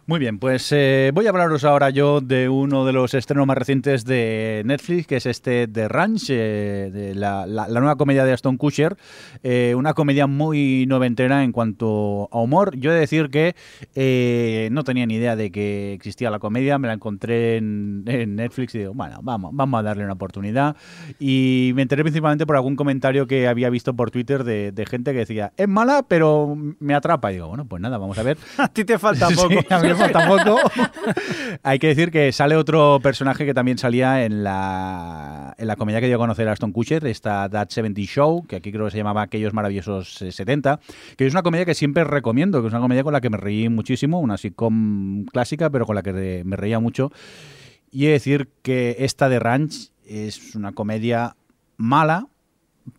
Muy 0.04 0.18
bien, 0.18 0.40
pues 0.40 0.68
eh, 0.72 1.12
voy 1.14 1.26
a 1.26 1.28
hablaros 1.28 1.62
ahora 1.62 1.88
yo 1.90 2.20
de 2.20 2.48
uno 2.48 2.84
de 2.84 2.92
los 2.92 3.14
estrenos 3.14 3.46
más 3.46 3.56
recientes 3.56 4.04
de 4.04 4.62
Netflix, 4.64 5.06
que 5.06 5.16
es 5.18 5.26
este 5.26 5.68
The 5.68 5.86
Ranch, 5.86 6.28
eh, 6.28 6.90
de 6.92 7.14
la, 7.14 7.46
nueva 7.46 7.94
comedia 7.94 8.24
de 8.24 8.32
Aston 8.32 8.56
Kutcher, 8.56 8.96
eh, 9.44 9.74
una 9.76 9.94
comedia 9.94 10.26
muy 10.26 10.86
noventera 10.88 11.44
en 11.44 11.52
cuanto 11.52 12.28
a 12.32 12.40
humor. 12.40 12.76
Yo 12.76 12.90
he 12.90 12.94
de 12.94 13.00
decir 13.00 13.30
que 13.30 13.54
no 14.72 14.82
tenía 14.82 15.06
ni 15.06 15.14
idea 15.14 15.36
de 15.36 15.52
que 15.52 15.92
existía 15.92 16.30
la 16.30 16.40
comedia, 16.40 16.78
me 16.78 16.88
la 16.88 16.94
encontré 16.94 17.58
en, 17.58 18.04
Netflix 18.04 18.74
y 18.74 18.78
digo, 18.78 18.94
bueno, 18.94 19.20
vamos, 19.22 19.52
vamos 19.54 19.78
a 19.78 19.82
darle 19.84 20.02
una 20.02 20.14
oportunidad. 20.14 20.74
Y 21.20 21.70
me 21.76 21.82
enteré 21.82 22.02
principalmente 22.02 22.44
por 22.44 22.56
algún 22.56 22.74
comentario 22.74 23.28
que 23.28 23.46
había 23.46 23.70
visto 23.70 23.94
por 23.94 24.10
Twitter 24.10 24.42
de, 24.42 24.84
gente 24.90 25.12
que 25.12 25.18
decía, 25.18 25.52
es 25.56 25.68
mala, 25.68 26.02
pero 26.08 26.56
me 26.80 26.94
atrapa. 26.94 27.30
Y 27.30 27.34
digo, 27.36 27.46
bueno, 27.46 27.66
pues 27.66 27.80
nada, 27.80 27.98
vamos 27.98 28.18
a 28.18 28.24
ver. 28.24 28.36
a 28.58 28.66
ti 28.66 28.84
te 28.84 28.98
falta 28.98 29.28
poco. 29.36 29.62
tampoco. 30.12 30.58
Hay 31.62 31.78
que 31.78 31.88
decir 31.88 32.10
que 32.10 32.32
sale 32.32 32.56
otro 32.56 33.00
personaje 33.02 33.44
que 33.44 33.54
también 33.54 33.78
salía 33.78 34.24
en 34.24 34.44
la, 34.44 35.54
en 35.58 35.66
la 35.66 35.76
comedia 35.76 36.00
que 36.00 36.06
dio 36.06 36.16
a 36.16 36.18
conocer 36.18 36.48
a 36.48 36.52
Aston 36.52 36.72
Kutcher, 36.72 37.06
esta 37.06 37.48
That 37.48 37.68
70 37.70 38.00
Show, 38.02 38.46
que 38.46 38.56
aquí 38.56 38.72
creo 38.72 38.86
que 38.86 38.90
se 38.90 38.98
llamaba 38.98 39.22
Aquellos 39.22 39.52
Maravillosos 39.52 40.14
70, 40.14 40.74
eh, 40.74 41.14
que 41.16 41.26
es 41.26 41.32
una 41.32 41.42
comedia 41.42 41.64
que 41.64 41.74
siempre 41.74 42.04
recomiendo, 42.04 42.60
que 42.60 42.68
es 42.68 42.72
una 42.72 42.82
comedia 42.82 43.04
con 43.04 43.12
la 43.12 43.20
que 43.20 43.30
me 43.30 43.36
reí 43.36 43.68
muchísimo, 43.68 44.20
una 44.20 44.36
sitcom 44.36 45.24
clásica, 45.26 45.70
pero 45.70 45.86
con 45.86 45.94
la 45.94 46.02
que 46.02 46.42
me 46.44 46.56
reía 46.56 46.80
mucho. 46.80 47.10
Y 47.90 48.04
he 48.04 48.08
de 48.08 48.12
decir 48.14 48.48
que 48.62 48.96
esta 49.00 49.28
de 49.28 49.38
Ranch 49.38 49.90
es 50.06 50.54
una 50.54 50.72
comedia 50.72 51.36
mala, 51.76 52.26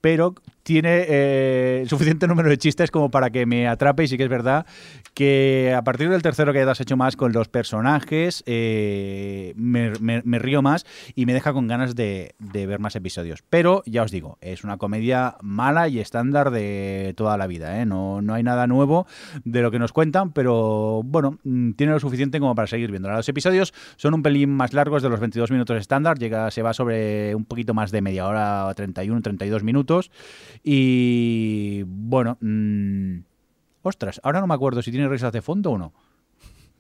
pero 0.02 0.36
tiene 0.64 1.06
eh, 1.08 1.86
suficiente 1.88 2.28
número 2.28 2.50
de 2.50 2.58
chistes 2.58 2.90
como 2.90 3.12
para 3.12 3.30
que 3.30 3.46
me 3.46 3.68
atrape 3.68 4.06
y 4.06 4.08
sí 4.08 4.18
que 4.18 4.24
es 4.24 4.30
verdad 4.30 4.66
que 5.14 5.74
a 5.76 5.84
partir 5.84 6.10
del 6.10 6.22
tercero 6.22 6.54
que 6.54 6.62
has 6.62 6.82
hecho 6.82 6.98
más 6.98 7.16
con 7.16 7.34
los 7.34 7.50
personajes 7.50 8.44
eh, 8.46 9.54
me, 9.56 10.40
río 10.40 10.62
más 10.62 10.86
y 11.16 11.26
me 11.26 11.34
deja 11.34 11.54
con 11.54 11.68
ganas 11.68 11.96
de, 11.96 12.36
ver 12.40 12.80
más 12.80 12.96
episodios. 12.96 13.44
Pero 13.50 13.84
ya 13.86 14.04
os 14.04 14.12
digo, 14.12 14.38
es 14.42 14.64
una 14.64 14.78
comedia 14.78 15.36
mala 15.42 15.88
y 15.88 16.00
estándar 16.00 16.52
de 16.52 17.14
toda 17.16 17.38
la 17.38 17.48
vida. 17.48 17.80
¿eh? 17.80 17.86
No, 17.86 18.22
no 18.22 18.34
hay 18.34 18.44
nada 18.44 18.66
nuevo 18.68 19.06
de 19.44 19.62
lo 19.62 19.72
que 19.72 19.80
nos 19.80 19.92
cuentan, 19.92 20.32
pero 20.32 21.02
bueno, 21.04 21.40
mm, 21.44 21.72
tiene 21.74 21.94
lo 21.94 22.00
suficiente 22.00 22.40
como 22.40 22.56
para 22.56 22.68
seguir 22.68 22.90
viendo. 22.90 23.10
Los 23.10 23.28
episodios 23.30 23.74
son 23.98 24.14
un 24.14 24.24
pelín 24.24 24.50
más 24.50 24.74
largos 24.74 25.04
de 25.04 25.10
los 25.10 25.20
22 25.20 25.52
minutos 25.52 25.78
estándar, 25.78 26.18
llega, 26.18 26.50
se 26.52 26.62
va 26.62 26.74
sobre 26.74 27.36
un 27.36 27.46
poquito 27.46 27.74
más 27.74 27.92
de 27.92 28.02
media 28.02 28.28
hora, 28.28 28.74
31, 28.74 29.22
32 29.22 29.64
minutos. 29.64 30.12
Y 30.64 31.84
bueno, 31.86 32.38
mmm, 32.42 33.20
ostras, 33.82 34.20
ahora 34.24 34.42
no 34.42 34.48
me 34.48 34.54
acuerdo 34.54 34.82
si 34.82 34.92
tiene 34.92 35.08
risas 35.08 35.32
de 35.32 35.42
fondo 35.42 35.72
o 35.72 35.78
no. 35.78 35.94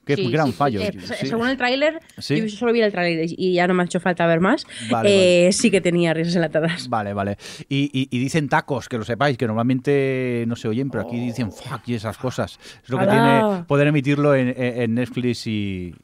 Qué 0.05 0.15
gran 0.15 0.51
fallo. 0.51 0.81
Eh, 0.81 0.93
según 1.23 1.47
el 1.47 1.57
tráiler, 1.57 1.99
yo 2.17 2.49
solo 2.49 2.73
vi 2.73 2.81
el 2.81 2.91
tráiler 2.91 3.29
y 3.29 3.53
ya 3.53 3.67
no 3.67 3.73
me 3.73 3.83
ha 3.83 3.85
hecho 3.85 3.99
falta 3.99 4.27
ver 4.27 4.41
más. 4.41 4.65
Eh, 5.05 5.49
sí 5.53 5.71
que 5.71 5.79
tenía 5.79 6.13
risas 6.13 6.35
enlatadas. 6.35 6.89
Vale, 6.89 7.13
vale. 7.13 7.37
Y, 7.69 8.07
dicen 8.17 8.49
tacos, 8.49 8.89
que 8.89 8.97
lo 8.97 9.05
sepáis, 9.05 9.37
que 9.37 9.47
normalmente 9.47 10.43
no 10.47 10.55
se 10.55 10.67
oyen, 10.67 10.89
pero 10.89 11.05
aquí 11.05 11.19
dicen 11.19 11.51
fuck 11.51 11.87
y 11.87 11.95
esas 11.95 12.17
cosas. 12.17 12.59
Es 12.83 12.89
lo 12.89 12.99
que 12.99 13.07
tiene 13.07 13.63
poder 13.67 13.87
emitirlo 13.87 14.35
en, 14.35 14.93
Netflix 14.93 15.47
y, 15.47 15.95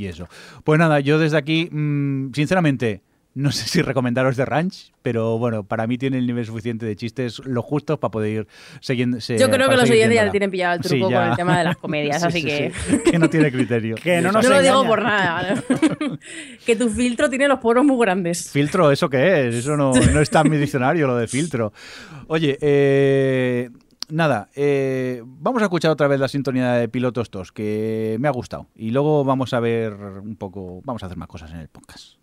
eso. 0.00 0.28
Pues 0.64 0.78
nada, 0.78 1.00
yo 1.00 1.18
desde 1.18 1.36
aquí, 1.36 1.68
mm, 1.70 2.32
sinceramente, 2.32 3.02
no 3.34 3.52
sé 3.52 3.68
si 3.68 3.82
recomendaros 3.82 4.36
The 4.36 4.44
Ranch, 4.44 4.92
pero 5.02 5.38
bueno, 5.38 5.62
para 5.62 5.86
mí 5.86 5.98
tiene 5.98 6.18
el 6.18 6.26
nivel 6.26 6.44
suficiente 6.44 6.84
de 6.84 6.96
chistes, 6.96 7.38
lo 7.44 7.62
justo 7.62 7.98
para 8.00 8.10
poder 8.10 8.30
ir 8.32 8.46
siguiendo. 8.80 9.18
Yo 9.18 9.50
creo 9.50 9.68
que 9.68 9.76
los 9.76 9.88
oyentes 9.88 10.14
ya 10.14 10.24
le 10.24 10.30
tienen 10.30 10.50
pillado 10.50 10.74
el 10.74 10.80
truco 10.80 11.06
con 11.06 11.22
el 11.22 11.36
tema 11.36 11.58
de 11.58 11.64
las 11.64 11.76
comedias, 11.78 12.22
así 12.22 12.42
que. 12.42 12.72
que 13.04 13.18
no 13.18 13.30
tiene 13.30 13.52
criterio. 13.52 13.94
que 14.02 14.20
no, 14.20 14.32
no 14.32 14.42
lo 14.42 14.60
digo 14.60 14.84
por 14.84 15.02
nada. 15.02 15.62
que 16.66 16.76
tu 16.76 16.88
filtro 16.90 17.30
tiene 17.30 17.46
los 17.48 17.60
poros 17.60 17.84
muy 17.84 17.98
grandes. 18.04 18.50
¿Filtro? 18.50 18.90
¿Eso 18.90 19.08
qué 19.08 19.48
es? 19.48 19.54
Eso 19.54 19.76
no, 19.76 19.92
no 19.92 20.20
está 20.20 20.40
en 20.40 20.50
mi 20.50 20.56
diccionario, 20.56 21.06
lo 21.06 21.16
de 21.16 21.28
filtro. 21.28 21.72
Oye, 22.26 22.58
eh 22.60 23.70
nada, 24.10 24.48
eh, 24.54 25.22
vamos 25.24 25.62
a 25.62 25.66
escuchar 25.66 25.90
otra 25.90 26.08
vez 26.08 26.20
la 26.20 26.28
sintonía 26.28 26.72
de 26.72 26.88
Pilotos 26.88 27.30
2, 27.30 27.52
que 27.52 28.16
me 28.20 28.28
ha 28.28 28.32
gustado. 28.32 28.66
Y 28.74 28.90
luego 28.90 29.24
vamos 29.24 29.54
a 29.54 29.60
ver 29.60 29.94
un 29.94 30.36
poco, 30.36 30.82
vamos 30.84 31.02
a 31.02 31.06
hacer 31.06 31.16
más 31.16 31.28
cosas 31.28 31.52
en 31.52 31.58
el 31.58 31.68
podcast. 31.68 32.19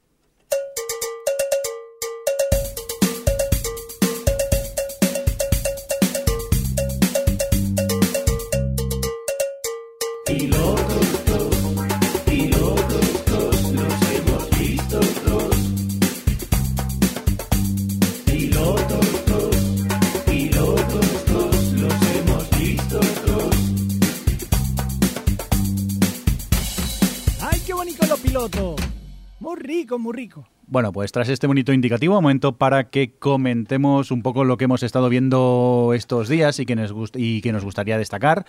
Rico, 29.87 29.99
muy 29.99 30.13
rico. 30.13 30.45
Bueno, 30.67 30.91
pues 30.91 31.13
tras 31.13 31.29
este 31.29 31.47
bonito 31.47 31.71
indicativo, 31.71 32.15
momento 32.15 32.57
para 32.57 32.89
que 32.89 33.11
comentemos 33.17 34.11
un 34.11 34.21
poco 34.21 34.43
lo 34.43 34.57
que 34.57 34.65
hemos 34.65 34.83
estado 34.83 35.07
viendo 35.07 35.93
estos 35.95 36.27
días 36.27 36.59
y 36.59 36.65
que 36.65 36.75
nos, 36.75 36.93
y 37.15 37.39
que 37.39 37.53
nos 37.53 37.63
gustaría 37.63 37.97
destacar. 37.97 38.45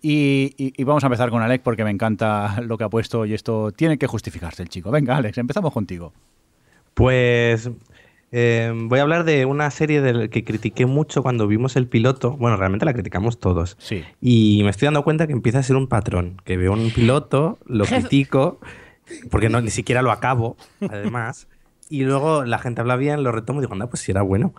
Y, 0.00 0.72
vamos 0.84 1.02
a 1.02 1.08
empezar 1.08 1.30
con 1.30 1.42
Alex 1.42 1.64
porque 1.64 1.82
me 1.82 1.90
encanta 1.90 2.60
lo 2.62 2.78
que 2.78 2.84
ha 2.84 2.88
puesto 2.88 3.26
y 3.26 3.34
esto 3.34 3.72
tiene 3.72 3.98
que 3.98 4.06
justificarse 4.06 4.62
el 4.62 4.68
chico. 4.68 4.92
Venga, 4.92 5.16
Alex, 5.16 5.36
empezamos 5.38 5.72
contigo. 5.72 6.12
Pues 6.94 7.68
eh, 8.30 8.72
voy 8.72 9.00
a 9.00 9.02
hablar 9.02 9.24
de 9.24 9.44
una 9.44 9.68
serie 9.72 10.00
de 10.00 10.30
que 10.30 10.44
critiqué 10.44 10.86
mucho 10.86 11.24
cuando 11.24 11.48
vimos 11.48 11.74
el 11.74 11.88
piloto. 11.88 12.36
Bueno, 12.36 12.56
realmente 12.56 12.86
la 12.86 12.92
criticamos 12.92 13.40
todos. 13.40 13.76
Sí. 13.80 14.04
Y 14.20 14.60
me 14.62 14.70
estoy 14.70 14.86
dando 14.86 15.02
cuenta 15.02 15.26
que 15.26 15.32
empieza 15.32 15.58
a 15.58 15.64
ser 15.64 15.74
un 15.74 15.88
patrón. 15.88 16.40
Que 16.44 16.56
veo 16.56 16.72
un 16.72 16.92
piloto, 16.92 17.58
lo 17.66 17.84
critico 17.86 18.60
porque 19.30 19.48
no, 19.48 19.60
ni 19.60 19.70
siquiera 19.70 20.02
lo 20.02 20.12
acabo, 20.12 20.56
además. 20.80 21.48
y 21.88 22.04
luego 22.04 22.44
la 22.44 22.58
gente 22.58 22.80
habla 22.80 22.96
bien, 22.96 23.22
lo 23.22 23.32
retomo 23.32 23.60
y 23.60 23.62
digo, 23.62 23.72
anda, 23.72 23.88
pues 23.88 24.02
si 24.02 24.10
era 24.10 24.22
bueno. 24.22 24.54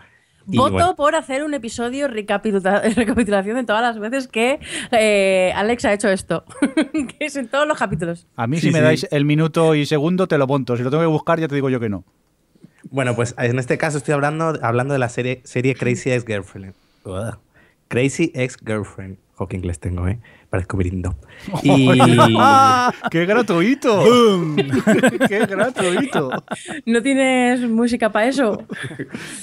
Voto 0.58 0.96
por 0.96 1.16
hacer 1.16 1.44
un 1.44 1.54
episodio 1.54 2.08
recapitulación 2.08 3.56
de 3.56 3.64
todas 3.64 3.82
las 3.82 4.00
veces 4.00 4.28
que 4.28 4.60
eh, 4.92 5.52
Alex 5.56 5.86
ha 5.86 5.94
hecho 5.94 6.10
esto. 6.10 6.44
que 6.94 7.26
es 7.26 7.36
en 7.36 7.48
todos 7.48 7.68
los 7.68 7.78
capítulos. 7.78 8.28
A 8.36 8.48
mí, 8.48 8.60
si 8.60 8.72
me 8.72 8.82
dais 8.82 9.08
el 9.12 9.26
minuto 9.26 9.76
y 9.76 9.86
segundo, 9.86 10.28
te 10.28 10.38
lo 10.38 10.48
monto. 10.48 10.76
Si 10.78 10.84
lo 10.84 10.90
tengo 10.90 11.04
que 11.04 11.08
buscar, 11.08 11.40
ya 11.40 11.48
te 11.48 11.56
digo 11.56 11.70
yo 11.70 11.80
que 11.80 11.90
no. 11.90 12.04
Bueno, 12.92 13.16
pues 13.16 13.36
en 13.38 13.60
este 13.60 13.78
caso 13.78 13.98
estoy 13.98 14.14
hablando, 14.14 14.58
hablando 14.62 14.94
de 14.94 15.00
la 15.00 15.10
serie, 15.10 15.42
serie 15.44 15.76
Crazy 15.76 16.12
Ex 16.12 16.26
Girlfriend. 16.26 16.74
Crazy 17.88 18.32
Ex 18.34 18.58
Girlfriend. 18.58 19.18
Ojo, 19.40 19.48
que 19.48 19.56
inglés 19.56 19.80
tengo, 19.80 20.06
¿eh? 20.06 20.20
Parezco 20.50 20.76
brindo. 20.76 21.16
Y... 21.64 21.88
¡Qué 23.10 23.26
gratuito! 23.26 24.04
¡Qué 25.30 25.40
gratuito! 25.46 26.44
¿No 26.86 27.02
tienes 27.02 27.62
música 27.62 28.12
para 28.12 28.28
eso? 28.28 28.66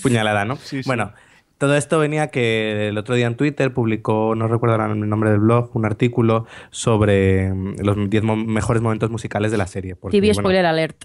Puñalada, 0.03 0.45
¿no? 0.45 0.59
Bueno, 0.85 1.15
todo 1.57 1.77
esto 1.77 1.99
venía 1.99 2.29
que 2.29 2.89
el 2.89 2.99
otro 2.99 3.15
día 3.15 3.27
en 3.27 3.37
Twitter 3.37 3.73
publicó, 3.73 4.35
no 4.35 4.49
recuerdo 4.49 4.77
el 4.85 5.09
nombre 5.09 5.31
del 5.31 5.41
blog, 5.41 5.71
un 5.75 5.87
artículo 5.87 6.45
sobre 6.71 7.51
mm, 7.51 7.77
los 7.79 8.11
10 8.11 8.23
mejores 8.25 8.83
momentos 8.83 9.11
musicales 9.11 9.51
de 9.51 9.57
la 9.57 9.67
serie. 9.67 9.97
TV 10.11 10.35
spoiler 10.35 10.67
alert. 10.67 11.05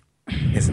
Es 0.53 0.71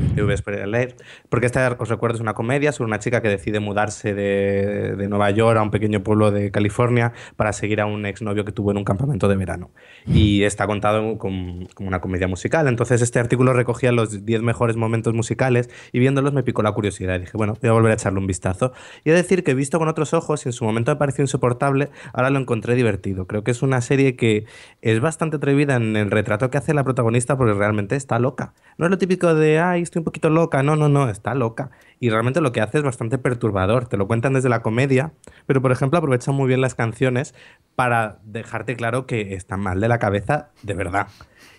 leer. 0.67 0.97
Porque 1.29 1.47
esta, 1.47 1.77
os 1.79 1.89
recuerdo, 1.89 2.17
es 2.17 2.21
una 2.21 2.35
comedia 2.35 2.73
sobre 2.73 2.89
una 2.89 2.99
chica 2.99 3.23
que 3.23 3.29
decide 3.29 3.61
mudarse 3.61 4.15
de, 4.15 4.97
de, 4.97 5.09
Nueva 5.09 5.31
York 5.31 5.59
a 5.59 5.63
un 5.63 5.71
pequeño 5.71 6.03
pueblo 6.03 6.31
de 6.31 6.51
California 6.51 7.13
para 7.37 7.53
seguir 7.53 7.81
a 7.81 7.87
un 7.87 8.07
exnovio 8.07 8.45
que 8.45 8.53
tuvo 8.53 8.71
en 8.71 8.77
un 8.77 8.85
campamento 8.85 9.29
de 9.29 9.37
verano. 9.37 9.71
Y 10.07 10.43
está 10.43 10.67
contado 10.67 11.19
como, 11.19 11.67
una 11.79 12.01
comedia 12.01 12.29
musical. 12.29 12.69
Entonces, 12.69 13.03
este 13.03 13.19
artículo 13.19 13.53
recogía 13.53 13.93
los 13.93 14.25
10 14.25 14.43
mejores 14.43 14.77
momentos 14.77 15.15
musicales 15.15 15.71
y 15.93 15.99
viéndolos 15.99 16.33
me 16.33 16.43
picó 16.43 16.63
la 16.63 16.73
curiosidad. 16.73 17.17
Y 17.17 17.21
dije, 17.21 17.37
bueno, 17.37 17.57
voy 17.61 17.71
a 17.71 17.73
volver 17.73 17.93
a 17.93 17.95
echarle 17.95 18.19
un 18.19 18.27
vistazo. 18.27 18.73
Y 19.05 19.11
he 19.11 19.13
de 19.13 19.23
decir 19.23 19.45
que 19.45 19.55
visto 19.55 19.79
con 19.79 19.89
otros 19.89 20.15
ojos, 20.15 20.45
y 20.47 20.49
en 20.49 20.53
su 20.53 20.65
momento 20.65 20.93
me 20.93 20.97
pareció 20.97 21.23
insoportable, 21.23 21.91
ahora 22.13 22.31
lo 22.31 22.39
encontré 22.39 22.75
divertido. 22.75 23.27
Creo 23.27 23.45
que 23.45 23.51
es 23.51 23.63
una 23.63 23.81
serie 23.81 24.17
que 24.17 24.47
es 24.83 25.01
bastante 25.01 25.37
atrevida 25.37 25.77
en 25.77 25.97
el 25.97 26.11
retrato 26.11 26.51
que 26.51 26.59
hace 26.59 26.75
la 26.75 26.85
protagonista 26.85 27.37
porque 27.37 27.55
realmente 27.55 27.97
está 27.97 28.19
loca. 28.19 28.55
No 28.77 28.87
es 28.87 28.91
lo 28.91 28.99
típico 28.99 29.35
de 29.35 29.48
ay, 29.57 29.83
estoy 29.83 30.01
un 30.01 30.05
poquito 30.05 30.31
loca. 30.31 30.63
No, 30.63 30.77
no, 30.77 30.89
no, 30.89 31.09
está 31.09 31.35
loca. 31.35 31.71
Y 32.01 32.11
realmente 32.11 32.41
lo 32.41 32.53
que 32.53 32.61
hace 32.61 32.79
es 32.79 32.85
bastante 32.85 33.19
perturbador. 33.19 33.87
Te 33.87 33.97
lo 33.97 34.07
cuentan 34.07 34.35
desde 34.35 34.49
la 34.49 34.63
comedia, 34.63 35.13
pero 35.47 35.63
por 35.63 35.73
ejemplo 35.73 35.99
aprovechan 35.99 36.35
muy 36.35 36.49
bien 36.49 36.61
las 36.61 36.75
canciones 36.75 37.35
para 37.77 38.19
dejarte 38.25 38.77
claro 38.77 39.07
que 39.07 39.35
está 39.35 39.57
mal 39.57 39.81
de 39.81 39.89
la 39.89 39.99
cabeza 39.99 40.51
de 40.63 40.75
verdad. 40.75 41.09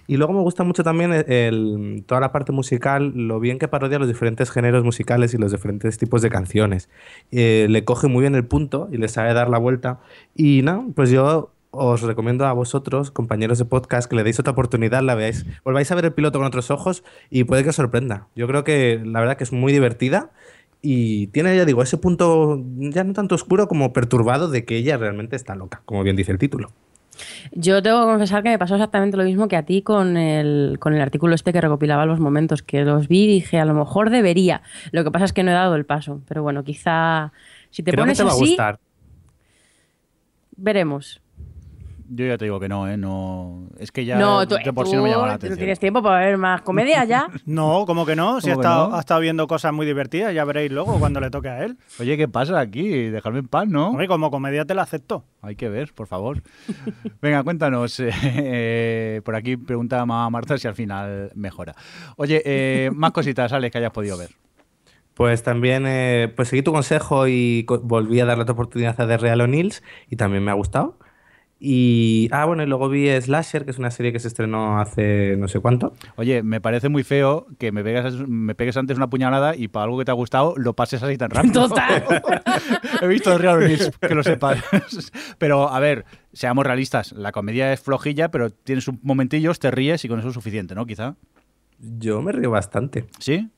Y 0.07 0.17
luego 0.17 0.33
me 0.33 0.41
gusta 0.41 0.63
mucho 0.63 0.83
también 0.83 1.13
el, 1.13 2.03
toda 2.07 2.19
la 2.19 2.31
parte 2.31 2.51
musical, 2.51 3.11
lo 3.13 3.39
bien 3.39 3.59
que 3.59 3.67
parodia 3.67 3.99
los 3.99 4.07
diferentes 4.07 4.49
géneros 4.49 4.83
musicales 4.83 5.35
y 5.35 5.37
los 5.37 5.51
diferentes 5.51 5.99
tipos 5.99 6.23
de 6.23 6.31
canciones. 6.31 6.89
Eh, 7.31 7.67
le 7.69 7.85
coge 7.85 8.07
muy 8.07 8.21
bien 8.21 8.33
el 8.33 8.43
punto 8.43 8.89
y 8.91 8.97
le 8.97 9.07
sabe 9.07 9.35
dar 9.35 9.49
la 9.49 9.59
vuelta. 9.59 9.99
Y 10.35 10.63
no, 10.63 10.91
pues 10.95 11.11
yo 11.11 11.51
os 11.71 12.01
recomiendo 12.01 12.45
a 12.45 12.53
vosotros, 12.53 13.11
compañeros 13.11 13.59
de 13.59 13.65
podcast, 13.65 14.09
que 14.09 14.15
le 14.15 14.23
deis 14.23 14.39
otra 14.39 14.53
oportunidad, 14.53 15.03
la 15.03 15.15
veáis, 15.15 15.45
volváis 15.63 15.91
a 15.91 15.95
ver 15.95 16.05
el 16.05 16.13
piloto 16.13 16.39
con 16.39 16.47
otros 16.47 16.71
ojos 16.71 17.03
y 17.29 17.43
puede 17.43 17.63
que 17.63 17.69
os 17.69 17.75
sorprenda. 17.75 18.27
Yo 18.35 18.47
creo 18.47 18.63
que 18.63 19.01
la 19.05 19.19
verdad 19.19 19.37
que 19.37 19.43
es 19.43 19.53
muy 19.53 19.71
divertida 19.73 20.31
y 20.81 21.27
tiene, 21.27 21.55
ya 21.55 21.65
digo, 21.65 21.83
ese 21.83 21.97
punto 21.97 22.61
ya 22.77 23.03
no 23.03 23.13
tanto 23.13 23.35
oscuro 23.35 23.67
como 23.67 23.93
perturbado 23.93 24.49
de 24.49 24.65
que 24.65 24.77
ella 24.77 24.97
realmente 24.97 25.35
está 25.35 25.55
loca, 25.55 25.81
como 25.85 26.03
bien 26.03 26.15
dice 26.15 26.31
el 26.31 26.37
título. 26.39 26.71
Yo 27.51 27.81
tengo 27.83 27.99
que 28.01 28.05
confesar 28.11 28.43
que 28.43 28.49
me 28.49 28.59
pasó 28.59 28.75
exactamente 28.75 29.17
lo 29.17 29.23
mismo 29.23 29.47
que 29.47 29.57
a 29.57 29.63
ti 29.65 29.81
con 29.81 30.15
el, 30.17 30.77
con 30.79 30.93
el 30.93 31.01
artículo 31.01 31.35
este 31.35 31.51
que 31.51 31.61
recopilaba 31.61 32.05
los 32.05 32.19
momentos, 32.19 32.63
que 32.63 32.83
los 32.85 33.07
vi 33.09 33.23
y 33.25 33.27
dije, 33.27 33.59
a 33.59 33.65
lo 33.65 33.73
mejor 33.73 34.09
debería. 34.09 34.61
Lo 34.91 35.03
que 35.03 35.11
pasa 35.11 35.25
es 35.25 35.33
que 35.33 35.43
no 35.43 35.51
he 35.51 35.53
dado 35.53 35.75
el 35.75 35.85
paso, 35.85 36.21
pero 36.27 36.43
bueno, 36.43 36.63
quizá 36.63 37.33
si 37.71 37.83
te 37.83 37.91
Creo 37.91 38.03
pones 38.03 38.17
que 38.17 38.17
te 38.17 38.23
va 38.23 38.31
a 38.31 38.33
así, 38.33 38.45
gustar. 38.45 38.79
veremos. 40.55 41.21
Yo 42.11 42.25
ya 42.25 42.37
te 42.39 42.45
digo 42.45 42.59
que 42.59 42.67
no, 42.67 42.87
¿eh? 42.89 42.97
No, 42.97 43.67
es 43.77 43.91
que 43.91 44.03
ya 44.03 44.17
no, 44.17 44.47
tú, 44.47 44.55
de 44.55 44.73
por 44.73 44.87
sí 44.87 44.95
no 44.95 45.03
me 45.03 45.09
llama 45.11 45.27
la 45.27 45.33
atención. 45.33 45.59
tienes 45.59 45.79
tiempo 45.79 46.01
para 46.01 46.25
ver 46.25 46.37
más 46.37 46.61
comedia 46.63 47.03
ya. 47.05 47.27
No, 47.45 47.83
¿cómo 47.85 48.05
que 48.05 48.15
no? 48.15 48.41
Si 48.41 48.49
ha 48.49 48.53
¿Cómo 48.53 48.61
que 48.63 48.67
estado, 48.67 48.89
no? 48.89 48.95
ha 48.95 48.99
estado 48.99 49.19
viendo 49.19 49.45
cosas 49.47 49.73
muy 49.73 49.85
divertidas, 49.85 50.33
ya 50.33 50.43
veréis 50.43 50.71
luego 50.71 50.97
cuando 50.99 51.19
le 51.19 51.29
toque 51.29 51.49
a 51.49 51.63
él. 51.65 51.77
Oye, 51.99 52.17
¿qué 52.17 52.27
pasa 52.27 52.59
aquí? 52.59 52.89
Dejadme 53.09 53.39
en 53.39 53.47
paz, 53.47 53.67
¿no? 53.67 53.89
Hombre, 53.89 54.07
como 54.07 54.31
comedia 54.31 54.65
te 54.65 54.73
la 54.73 54.81
acepto. 54.81 55.23
Hay 55.41 55.55
que 55.55 55.69
ver, 55.69 55.93
por 55.93 56.07
favor. 56.07 56.41
Venga, 57.21 57.43
cuéntanos. 57.43 57.99
eh, 57.99 59.21
por 59.23 59.35
aquí 59.35 59.57
pregunta 59.57 60.01
a 60.01 60.05
Marta 60.05 60.57
si 60.57 60.67
al 60.67 60.75
final 60.75 61.31
mejora. 61.35 61.75
Oye, 62.17 62.41
eh, 62.45 62.89
más 62.93 63.11
cositas, 63.11 63.53
Alex, 63.53 63.71
que 63.71 63.77
hayas 63.77 63.91
podido 63.91 64.17
ver. 64.17 64.29
Pues 65.13 65.43
también 65.43 65.83
eh, 65.85 66.31
pues 66.35 66.47
seguí 66.47 66.61
tu 66.61 66.71
consejo 66.71 67.27
y 67.27 67.65
co- 67.67 67.79
volví 67.81 68.19
a 68.21 68.25
darle 68.25 68.43
otra 68.43 68.53
oportunidad 68.53 68.99
a 69.01 69.05
The 69.07 69.17
Real 69.17 69.41
O'Neills 69.41 69.83
y 70.09 70.15
también 70.15 70.43
me 70.45 70.51
ha 70.51 70.53
gustado. 70.53 70.97
Y, 71.61 72.29
ah, 72.31 72.45
bueno, 72.45 72.63
y 72.63 72.67
luego 72.67 72.87
vi 72.87 73.09
Slasher, 73.09 73.65
que 73.65 73.71
es 73.71 73.79
una 73.79 73.91
serie 73.91 74.13
que 74.13 74.19
se 74.19 74.29
estrenó 74.29 74.79
hace 74.79 75.35
no 75.37 75.49
sé 75.49 75.59
cuánto. 75.59 75.93
Oye, 76.15 76.41
me 76.41 76.61
parece 76.61 76.87
muy 76.87 77.03
feo 77.03 77.47
que 77.57 77.73
me 77.73 77.83
pegues, 77.83 78.15
me 78.29 78.55
pegues 78.55 78.77
antes 78.77 78.95
una 78.95 79.09
puñalada 79.09 79.57
y 79.57 79.67
para 79.67 79.83
algo 79.83 79.97
que 79.97 80.05
te 80.05 80.11
ha 80.11 80.13
gustado 80.13 80.53
lo 80.55 80.73
pases 80.73 81.03
así 81.03 81.17
tan 81.17 81.31
rápido. 81.31 81.67
Total. 81.67 82.03
He 83.01 83.07
visto 83.07 83.37
Real 83.37 83.57
O'Neills, 83.57 83.91
que 83.99 84.15
lo 84.15 84.23
sepas. 84.23 84.63
Pero, 85.37 85.69
a 85.69 85.79
ver, 85.81 86.05
seamos 86.31 86.65
realistas. 86.65 87.11
La 87.11 87.33
comedia 87.33 87.73
es 87.73 87.81
flojilla, 87.81 88.31
pero 88.31 88.49
tienes 88.49 88.87
un 88.87 88.99
momentillos, 89.03 89.59
te 89.59 89.69
ríes 89.69 90.05
y 90.05 90.07
con 90.07 90.19
eso 90.19 90.29
es 90.29 90.33
suficiente, 90.33 90.75
¿no? 90.75 90.85
Quizá. 90.85 91.15
Yo 91.79 92.21
me 92.21 92.31
río 92.31 92.51
bastante. 92.51 93.05
¿Sí? 93.19 93.49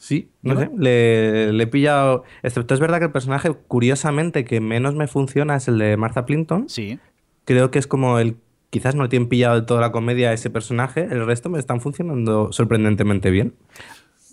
Sí, 0.00 0.30
no 0.40 0.58
sé, 0.58 0.70
le, 0.78 1.52
le 1.52 1.64
he 1.64 1.66
pillado... 1.66 2.24
Excepto 2.42 2.72
es 2.72 2.80
verdad 2.80 3.00
que 3.00 3.04
el 3.04 3.12
personaje, 3.12 3.52
curiosamente, 3.68 4.46
que 4.46 4.58
menos 4.58 4.94
me 4.94 5.06
funciona 5.06 5.56
es 5.56 5.68
el 5.68 5.76
de 5.76 5.98
Martha 5.98 6.24
Plimpton. 6.24 6.70
Sí. 6.70 6.98
Creo 7.44 7.70
que 7.70 7.78
es 7.78 7.86
como 7.86 8.18
el... 8.18 8.36
Quizás 8.70 8.94
no 8.94 9.08
tienen 9.08 9.28
pillado 9.28 9.60
de 9.60 9.66
toda 9.66 9.80
la 9.80 9.90
comedia 9.90 10.32
ese 10.32 10.48
personaje, 10.48 11.08
el 11.10 11.26
resto 11.26 11.50
me 11.50 11.58
están 11.58 11.80
funcionando 11.80 12.52
sorprendentemente 12.52 13.30
bien. 13.30 13.54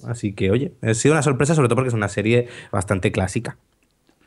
Así 0.05 0.33
que, 0.33 0.51
oye, 0.51 0.73
ha 0.83 0.93
sido 0.93 1.13
una 1.13 1.23
sorpresa, 1.23 1.55
sobre 1.55 1.69
todo 1.69 1.77
porque 1.77 1.87
es 1.87 1.95
una 1.95 2.07
serie 2.07 2.47
bastante 2.71 3.11
clásica. 3.11 3.57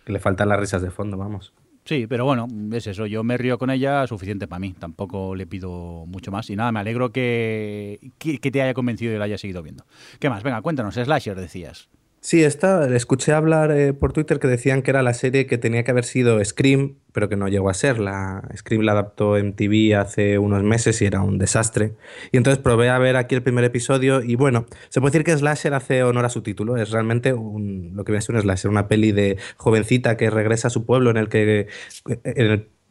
Le 0.06 0.18
faltan 0.18 0.48
las 0.48 0.58
risas 0.58 0.82
de 0.82 0.90
fondo, 0.90 1.16
vamos. 1.16 1.52
Sí, 1.84 2.06
pero 2.06 2.24
bueno, 2.24 2.46
es 2.72 2.86
eso. 2.86 3.06
Yo 3.06 3.24
me 3.24 3.36
río 3.38 3.58
con 3.58 3.70
ella, 3.70 4.06
suficiente 4.06 4.46
para 4.46 4.60
mí. 4.60 4.74
Tampoco 4.78 5.34
le 5.34 5.46
pido 5.46 6.04
mucho 6.06 6.30
más. 6.30 6.50
Y 6.50 6.56
nada, 6.56 6.72
me 6.72 6.80
alegro 6.80 7.10
que, 7.10 8.12
que, 8.18 8.38
que 8.38 8.50
te 8.50 8.62
haya 8.62 8.74
convencido 8.74 9.14
y 9.14 9.18
la 9.18 9.24
haya 9.24 9.38
seguido 9.38 9.62
viendo. 9.62 9.84
¿Qué 10.18 10.28
más? 10.28 10.42
Venga, 10.42 10.60
cuéntanos. 10.62 10.94
Slasher, 10.94 11.38
decías. 11.40 11.88
Sí, 12.22 12.44
esta, 12.44 12.86
le 12.86 12.96
escuché 12.98 13.32
hablar 13.32 13.72
eh, 13.72 13.94
por 13.94 14.12
Twitter 14.12 14.38
que 14.38 14.46
decían 14.46 14.82
que 14.82 14.90
era 14.90 15.02
la 15.02 15.14
serie 15.14 15.46
que 15.46 15.56
tenía 15.56 15.84
que 15.84 15.90
haber 15.90 16.04
sido 16.04 16.44
Scream, 16.44 16.98
pero 17.12 17.30
que 17.30 17.36
no 17.36 17.48
llegó 17.48 17.70
a 17.70 17.74
ser. 17.74 17.98
La 17.98 18.46
Scream 18.54 18.82
la 18.82 18.92
adaptó 18.92 19.38
MTV 19.42 19.96
hace 19.98 20.38
unos 20.38 20.62
meses 20.62 21.00
y 21.00 21.06
era 21.06 21.22
un 21.22 21.38
desastre. 21.38 21.94
Y 22.30 22.36
entonces 22.36 22.62
probé 22.62 22.90
a 22.90 22.98
ver 22.98 23.16
aquí 23.16 23.34
el 23.34 23.42
primer 23.42 23.64
episodio 23.64 24.22
y 24.22 24.36
bueno, 24.36 24.66
se 24.90 25.00
puede 25.00 25.12
decir 25.12 25.24
que 25.24 25.36
Slasher 25.38 25.72
hace 25.72 26.02
honor 26.02 26.26
a 26.26 26.28
su 26.28 26.42
título. 26.42 26.76
Es 26.76 26.90
realmente 26.90 27.30
lo 27.30 28.04
que 28.04 28.12
viene 28.12 28.18
a 28.18 28.20
ser 28.20 28.34
un 28.34 28.42
Slasher, 28.42 28.70
una 28.70 28.86
peli 28.86 29.12
de 29.12 29.38
jovencita 29.56 30.18
que 30.18 30.28
regresa 30.28 30.68
a 30.68 30.70
su 30.70 30.84
pueblo 30.84 31.10
en 31.10 31.16
el 31.16 31.28
que... 31.30 31.68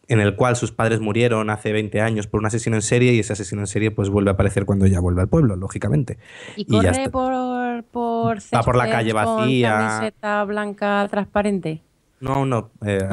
en 0.09 0.19
el 0.19 0.35
cual 0.35 0.55
sus 0.55 0.71
padres 0.71 0.99
murieron 0.99 1.49
hace 1.49 1.71
20 1.71 2.01
años 2.01 2.27
por 2.27 2.39
un 2.39 2.47
asesino 2.47 2.75
en 2.75 2.81
serie 2.81 3.13
y 3.13 3.19
ese 3.19 3.33
asesino 3.33 3.61
en 3.61 3.67
serie 3.67 3.91
pues 3.91 4.09
vuelve 4.09 4.31
a 4.31 4.33
aparecer 4.33 4.65
cuando 4.65 4.85
ella 4.85 4.99
vuelve 4.99 5.21
al 5.21 5.29
pueblo, 5.29 5.55
lógicamente. 5.55 6.17
Y 6.57 6.61
Y 6.63 6.81
ya 6.81 6.89
corre 6.89 7.03
está. 7.03 7.11
por, 7.11 7.83
por, 7.85 8.37
Va 8.53 8.63
por 8.63 8.75
la 8.75 8.89
calle 8.89 9.13
con 9.13 9.23
vacía. 9.23 9.77
camiseta 9.77 10.43
blanca 10.43 11.07
transparente. 11.09 11.83
No, 12.19 12.45
no, 12.45 12.71
eh, 12.85 13.07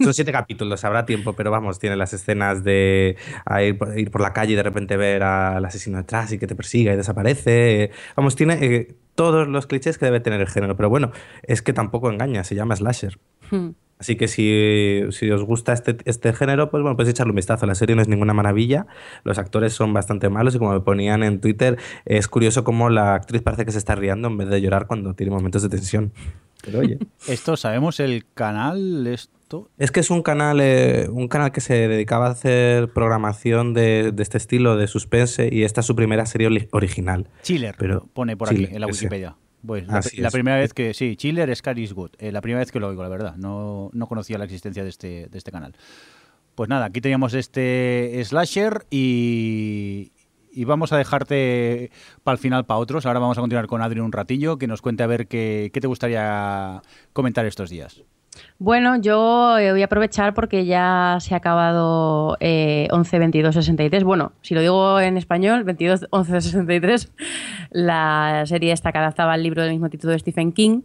son, 0.00 0.14
siete 0.14 0.30
capítulos, 0.30 0.84
habrá 0.84 1.04
tiempo, 1.06 1.32
pero 1.32 1.50
vamos, 1.50 1.80
tiene 1.80 1.96
las 1.96 2.12
escenas 2.12 2.62
de 2.62 3.16
ir, 3.60 3.78
por, 3.78 3.98
ir 3.98 4.12
por 4.12 4.20
la 4.20 4.32
calle 4.32 4.52
y 4.52 4.56
de 4.56 4.62
repente 4.62 4.96
ver 4.96 5.24
al 5.24 5.64
asesino 5.64 5.98
detrás 5.98 6.30
y 6.32 6.38
que 6.38 6.46
te 6.46 6.54
persiga 6.54 6.92
y 6.92 6.96
desaparece. 6.96 7.90
Vamos, 8.14 8.36
tiene 8.36 8.58
eh, 8.64 8.94
todos 9.16 9.48
los 9.48 9.66
clichés 9.66 9.98
que 9.98 10.04
debe 10.04 10.20
tener 10.20 10.40
el 10.40 10.46
género, 10.46 10.76
pero 10.76 10.88
bueno, 10.88 11.10
es 11.42 11.62
que 11.62 11.72
tampoco 11.72 12.12
engaña, 12.12 12.44
se 12.44 12.54
llama 12.54 12.76
slasher. 12.76 13.18
Hmm. 13.50 13.70
Así 13.98 14.16
que 14.16 14.28
si, 14.28 15.02
si 15.10 15.30
os 15.30 15.42
gusta 15.44 15.72
este, 15.72 15.96
este 16.04 16.32
género, 16.32 16.70
pues 16.70 16.82
bueno, 16.82 16.96
podéis 16.96 17.10
echarle 17.14 17.30
un 17.30 17.36
vistazo. 17.36 17.64
La 17.66 17.74
serie 17.74 17.94
no 17.96 18.02
es 18.02 18.08
ninguna 18.08 18.34
maravilla, 18.34 18.86
los 19.22 19.38
actores 19.38 19.72
son 19.72 19.92
bastante 19.92 20.28
malos 20.28 20.54
y 20.54 20.58
como 20.58 20.72
me 20.72 20.80
ponían 20.80 21.22
en 21.22 21.40
Twitter, 21.40 21.78
es 22.04 22.28
curioso 22.28 22.64
cómo 22.64 22.90
la 22.90 23.14
actriz 23.14 23.40
parece 23.42 23.64
que 23.64 23.72
se 23.72 23.78
está 23.78 23.94
riendo 23.94 24.28
en 24.28 24.36
vez 24.36 24.48
de 24.48 24.60
llorar 24.60 24.86
cuando 24.86 25.14
tiene 25.14 25.30
momentos 25.32 25.62
de 25.62 25.68
tensión. 25.68 26.12
Pero 26.64 26.80
oye. 26.80 26.98
Esto, 27.28 27.56
¿sabemos 27.56 28.00
el 28.00 28.24
canal? 28.34 29.06
Esto. 29.06 29.68
Es 29.78 29.92
que 29.92 30.00
es 30.00 30.10
un 30.10 30.22
canal, 30.22 30.58
eh, 30.60 31.06
un 31.10 31.28
canal 31.28 31.52
que 31.52 31.60
se 31.60 31.86
dedicaba 31.88 32.26
a 32.26 32.30
hacer 32.30 32.88
programación 32.92 33.74
de, 33.74 34.10
de 34.12 34.22
este 34.22 34.38
estilo, 34.38 34.76
de 34.76 34.86
suspense, 34.88 35.48
y 35.52 35.62
esta 35.62 35.80
es 35.82 35.86
su 35.86 35.94
primera 35.94 36.24
serie 36.26 36.48
ori- 36.48 36.68
original. 36.72 37.28
Chiller, 37.42 37.76
Pero- 37.78 38.08
pone 38.12 38.36
por 38.36 38.48
Chiller, 38.48 38.64
aquí 38.66 38.74
en 38.74 38.80
la 38.80 38.86
ese. 38.88 39.08
Pues 39.66 39.86
la, 39.86 40.02
la 40.18 40.28
es. 40.28 40.32
primera 40.32 40.56
vez 40.58 40.74
que 40.74 40.92
sí, 40.94 41.16
Chiller, 41.16 41.54
Scar 41.56 41.78
is 41.78 41.94
Good. 41.94 42.10
Eh, 42.18 42.32
la 42.32 42.40
primera 42.40 42.60
vez 42.60 42.70
que 42.70 42.80
lo 42.80 42.88
oigo, 42.88 43.02
la 43.02 43.08
verdad. 43.08 43.36
No, 43.36 43.90
no 43.92 44.06
conocía 44.06 44.36
la 44.38 44.44
existencia 44.44 44.82
de 44.82 44.90
este, 44.90 45.26
de 45.28 45.38
este 45.38 45.50
canal. 45.50 45.74
Pues 46.54 46.68
nada, 46.68 46.86
aquí 46.86 47.00
teníamos 47.00 47.34
este 47.34 48.20
slasher 48.24 48.86
y, 48.90 50.12
y 50.52 50.64
vamos 50.64 50.92
a 50.92 50.98
dejarte 50.98 51.90
para 52.22 52.34
el 52.34 52.38
final 52.38 52.64
para 52.66 52.78
otros. 52.78 53.06
Ahora 53.06 53.18
vamos 53.20 53.38
a 53.38 53.40
continuar 53.40 53.66
con 53.66 53.82
Adri 53.82 54.00
un 54.00 54.12
ratillo 54.12 54.58
que 54.58 54.66
nos 54.66 54.82
cuente 54.82 55.02
a 55.02 55.06
ver 55.06 55.26
qué, 55.26 55.70
qué 55.72 55.80
te 55.80 55.86
gustaría 55.86 56.82
comentar 57.12 57.46
estos 57.46 57.70
días. 57.70 58.04
Bueno, 58.58 58.96
yo 59.00 59.58
eh, 59.58 59.72
voy 59.72 59.82
a 59.82 59.86
aprovechar 59.86 60.32
porque 60.34 60.64
ya 60.64 61.18
se 61.20 61.34
ha 61.34 61.38
acabado 61.38 62.36
eh, 62.40 62.88
11 62.90 63.18
22 63.18 63.54
63. 63.54 64.04
Bueno, 64.04 64.32
si 64.42 64.54
lo 64.54 64.60
digo 64.60 65.00
en 65.00 65.16
español, 65.16 65.64
22 65.64 66.06
11 66.10 66.40
63, 66.40 67.12
la 67.70 68.44
serie 68.46 68.72
esta 68.72 68.92
que 68.92 68.98
adaptaba 68.98 69.32
al 69.34 69.42
libro 69.42 69.62
del 69.62 69.72
mismo 69.72 69.90
título 69.90 70.12
de 70.12 70.18
Stephen 70.18 70.52
King, 70.52 70.82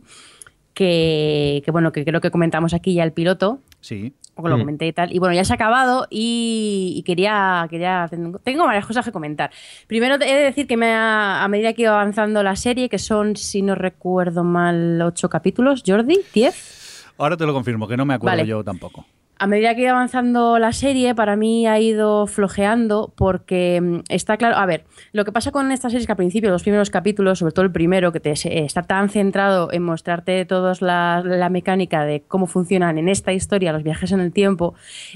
que, 0.74 1.62
que, 1.66 1.72
bueno, 1.72 1.92
que 1.92 2.06
creo 2.06 2.22
que 2.22 2.32
comentamos 2.32 2.74
aquí 2.74 2.94
ya 2.94 3.04
el 3.04 3.12
piloto, 3.14 3.60
Sí. 3.82 4.14
o 4.36 4.44
que 4.44 4.50
lo 4.50 4.58
Mm. 4.58 4.60
comenté 4.62 4.88
y 4.88 4.94
tal. 4.94 5.14
Y 5.14 5.20
bueno, 5.20 5.34
ya 5.36 5.44
se 5.44 5.54
ha 5.54 5.56
acabado 5.56 6.08
y, 6.10 6.94
y 6.98 7.04
quería, 7.04 7.66
quería 7.70 8.08
tengo, 8.10 8.40
tengo 8.40 8.66
varias 8.66 8.86
cosas 8.86 9.04
que 9.06 9.12
comentar. 9.12 9.52
Primero 9.88 10.16
he 10.16 10.18
de 10.20 10.44
decir 10.44 10.68
que 10.68 10.78
me 10.78 10.92
ha- 10.94 11.44
a 11.44 11.48
medida 11.48 11.74
que 11.74 11.84
iba 11.84 11.92
avanzando 11.92 12.44
la 12.44 12.56
serie, 12.56 12.90
que 12.90 13.00
son, 13.00 13.36
si 13.36 13.62
no 13.62 13.76
recuerdo 13.76 14.44
mal, 14.44 15.02
ocho 15.02 15.30
capítulos, 15.30 15.84
Jordi, 15.86 16.20
¿diez? 16.34 16.79
Ahora 17.20 17.36
te 17.36 17.46
lo 17.46 17.54
confirmo, 17.54 17.86
que 17.86 17.98
no 17.98 18.06
me 18.06 18.14
acuerdo 18.14 18.38
Vale. 18.38 18.48
yo 18.48 18.64
tampoco. 18.64 19.06
A 19.42 19.48
medida 19.48 19.74
que 19.74 19.84
iba 19.84 19.92
avanzando 19.92 20.60
la 20.60 20.74
serie, 20.74 21.16
para 21.16 21.38
mí 21.38 21.66
ha 21.66 21.80
ido 21.80 22.28
flojeando 22.28 23.14
porque 23.16 23.80
mm, 23.82 24.00
está 24.10 24.36
claro. 24.36 24.58
A 24.58 24.66
ver, 24.66 24.84
lo 25.14 25.24
que 25.24 25.32
pasa 25.32 25.52
con 25.52 25.72
esta 25.72 25.90
serie 25.90 26.02
es 26.02 26.08
que 26.08 26.12
al 26.12 26.18
principio, 26.18 26.50
los 26.50 26.64
primeros 26.64 26.90
capítulos, 26.90 27.40
sobre 27.40 27.54
todo 27.54 27.64
el 27.64 27.72
primero, 27.72 28.12
que 28.12 28.20
te, 28.20 28.36
se- 28.36 28.66
está 28.66 28.82
tan 28.84 29.08
centrado 29.08 29.72
en 29.72 29.82
mostrarte 29.84 30.44
toda 30.44 30.74
la, 30.82 31.22
la 31.26 31.48
mecánica 31.48 32.04
de 32.04 32.22
cómo 32.28 32.48
funcionan 32.48 32.98
en 32.98 33.08
esta 33.08 33.32
historia 33.32 33.72
los 33.72 33.82
viajes 33.84 34.12
en 34.12 34.20
el 34.20 34.34
tiempo 34.34 34.74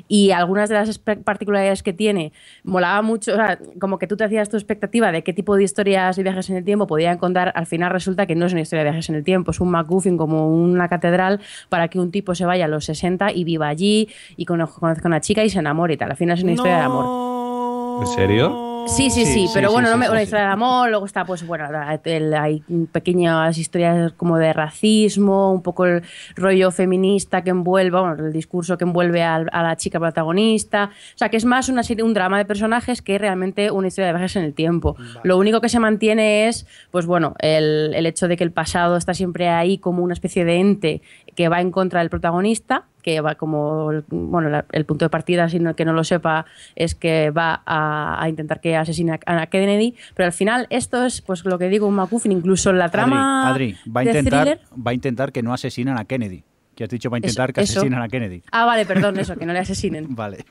y 0.08 0.32
algunas 0.32 0.70
de 0.70 0.76
las 0.76 1.00
particularidades 1.00 1.84
que 1.84 1.92
tiene, 1.92 2.32
molaba 2.64 3.02
mucho. 3.02 3.34
O 3.34 3.36
sea, 3.36 3.60
como 3.82 4.00
que 4.00 4.08
tú 4.08 4.16
te 4.16 4.24
hacías 4.24 4.48
tu 4.48 4.56
expectativa 4.56 5.12
de 5.12 5.24
qué 5.26 5.34
tipo 5.34 5.58
de 5.58 5.64
historias 5.66 6.16
de 6.16 6.24
viajes 6.24 6.50
en 6.50 6.56
el 6.56 6.64
tiempo 6.64 6.88
podían 6.88 7.18
contar. 7.18 7.52
Al 7.56 7.66
final 7.66 7.92
resulta 7.92 8.26
que 8.26 8.36
no 8.36 8.46
es 8.46 8.54
una 8.54 8.62
historia 8.62 8.86
de 8.86 8.90
viajes 8.92 9.10
en 9.10 9.16
el 9.16 9.26
tiempo, 9.26 9.52
es 9.52 9.60
un 9.60 9.70
MacGuffin 9.70 10.16
como 10.16 10.48
una 10.48 10.88
catedral 10.88 11.42
para 11.68 11.90
que 11.90 12.00
un 12.00 12.10
tipo 12.10 12.36
se 12.36 12.46
vaya 12.46 12.64
a 12.64 12.68
los 12.70 12.86
60 12.86 13.34
y 13.34 13.44
viva 13.44 13.68
allí 13.68 14.08
y 14.38 14.46
cono- 14.46 14.68
conozca 14.72 15.04
a 15.06 15.08
una 15.08 15.22
chica 15.22 15.44
y 15.44 15.50
se 15.50 15.60
enamore 15.60 15.94
y 15.94 15.98
tal. 15.98 16.12
Al 16.12 16.18
final 16.18 16.38
es 16.38 16.44
una 16.44 16.54
historia 16.54 16.78
de 16.78 16.84
amor. 16.84 18.02
¿En 18.02 18.08
serio? 18.08 18.70
Sí, 18.86 19.10
sí, 19.10 19.26
sí, 19.26 19.48
pero 19.54 19.70
sí, 19.70 19.74
bueno, 19.74 19.88
sí, 19.88 19.92
no 19.94 19.98
me, 19.98 20.06
sí, 20.08 20.12
una 20.12 20.20
sí. 20.20 20.24
historia 20.26 20.46
de 20.48 20.52
amor, 20.52 20.90
luego 20.90 21.06
está, 21.06 21.24
pues 21.24 21.48
bueno, 21.48 21.66
el- 22.04 22.34
hay 22.34 22.62
pequeñas 22.92 23.58
historias 23.58 24.12
como 24.12 24.38
de 24.38 24.52
racismo, 24.52 25.54
un 25.54 25.62
poco 25.62 25.86
el 25.86 26.04
rollo 26.36 26.70
feminista 26.70 27.44
que 27.46 27.52
envuelve, 27.52 27.98
bueno, 27.98 28.26
el 28.26 28.34
discurso 28.34 28.78
que 28.78 28.84
envuelve 28.84 29.24
a, 29.24 29.40
la 29.40 29.78
chica 29.78 30.02
protagonista, 30.02 30.90
o 30.94 31.18
sea, 31.18 31.30
que 31.30 31.38
es 31.38 31.46
más 31.46 31.70
una 31.70 31.82
serie, 31.84 32.04
un 32.04 32.14
drama 32.14 32.38
de 32.38 32.44
personajes 32.44 33.02
que 33.02 33.18
realmente 33.18 33.72
una 33.72 33.88
historia 33.88 34.08
de 34.08 34.14
viajes 34.14 34.36
en 34.36 34.44
el 34.44 34.54
tiempo. 34.54 34.98
Lo 35.24 35.38
único 35.38 35.62
que 35.62 35.70
se 35.70 35.80
mantiene 35.80 36.50
es, 36.50 36.68
pues 36.92 37.06
bueno, 37.06 37.36
el, 37.40 37.94
el 37.96 38.06
hecho 38.06 38.28
de 38.28 38.36
que 38.36 38.44
el 38.44 38.52
pasado 38.52 38.98
está 38.98 39.14
siempre 39.14 39.48
ahí 39.48 39.78
como 39.78 40.04
una 40.04 40.14
especie 40.14 40.44
de 40.44 40.58
ente 40.60 41.02
que 41.36 41.50
va 41.50 41.62
en 41.62 41.72
contra 41.72 42.00
del 42.00 42.10
protagonista, 42.10 42.86
que 43.02 43.22
va 43.22 43.36
como, 43.36 43.92
bueno, 44.10 44.64
el 44.72 44.86
punto 44.86 45.06
de 45.06 45.10
partida, 45.10 45.50
sino 45.50 45.76
que 45.76 45.86
no 45.86 45.94
lo 45.94 46.04
sepa, 46.04 46.46
es 46.76 46.96
que 46.96 47.32
va 47.32 47.62
a, 47.66 48.26
intentar 48.30 48.62
que 48.62 48.76
asesine 48.76 49.20
a 49.26 49.48
Kennedy, 49.48 49.96
pero 50.16 50.28
al 50.28 50.34
final 50.34 50.68
esto 50.70 51.06
es, 51.06 51.22
pues 51.22 51.46
lo 51.46 51.60
que 51.60 51.70
digo, 51.70 51.88
un 51.88 51.96
MacGuffin, 51.96 52.32
incluso 52.32 52.70
en 52.70 52.80
la 52.80 52.90
trama 52.90 53.50
Adri, 53.50 53.76
va, 53.86 54.02
a 54.02 54.06
intentar, 54.06 54.60
va 54.76 54.92
a 54.92 54.94
intentar 54.94 55.32
que 55.32 55.44
no 55.44 55.54
asesinan 55.54 55.98
a 55.98 56.06
Kennedy. 56.06 56.44
Que 56.76 56.86
has 56.86 56.90
dicho 56.90 57.12
va 57.12 57.18
a 57.18 57.20
intentar 57.20 57.54
que 57.54 57.62
asesinen 57.62 58.02
a 58.02 58.08
Kennedy. 58.08 58.42
Ah, 58.52 58.66
vale, 58.66 58.86
perdón, 58.86 59.20
eso, 59.20 59.36
que 59.36 59.46
no 59.46 59.54
le 59.54 59.60
asesinen. 59.60 60.08
vale. 60.16 60.46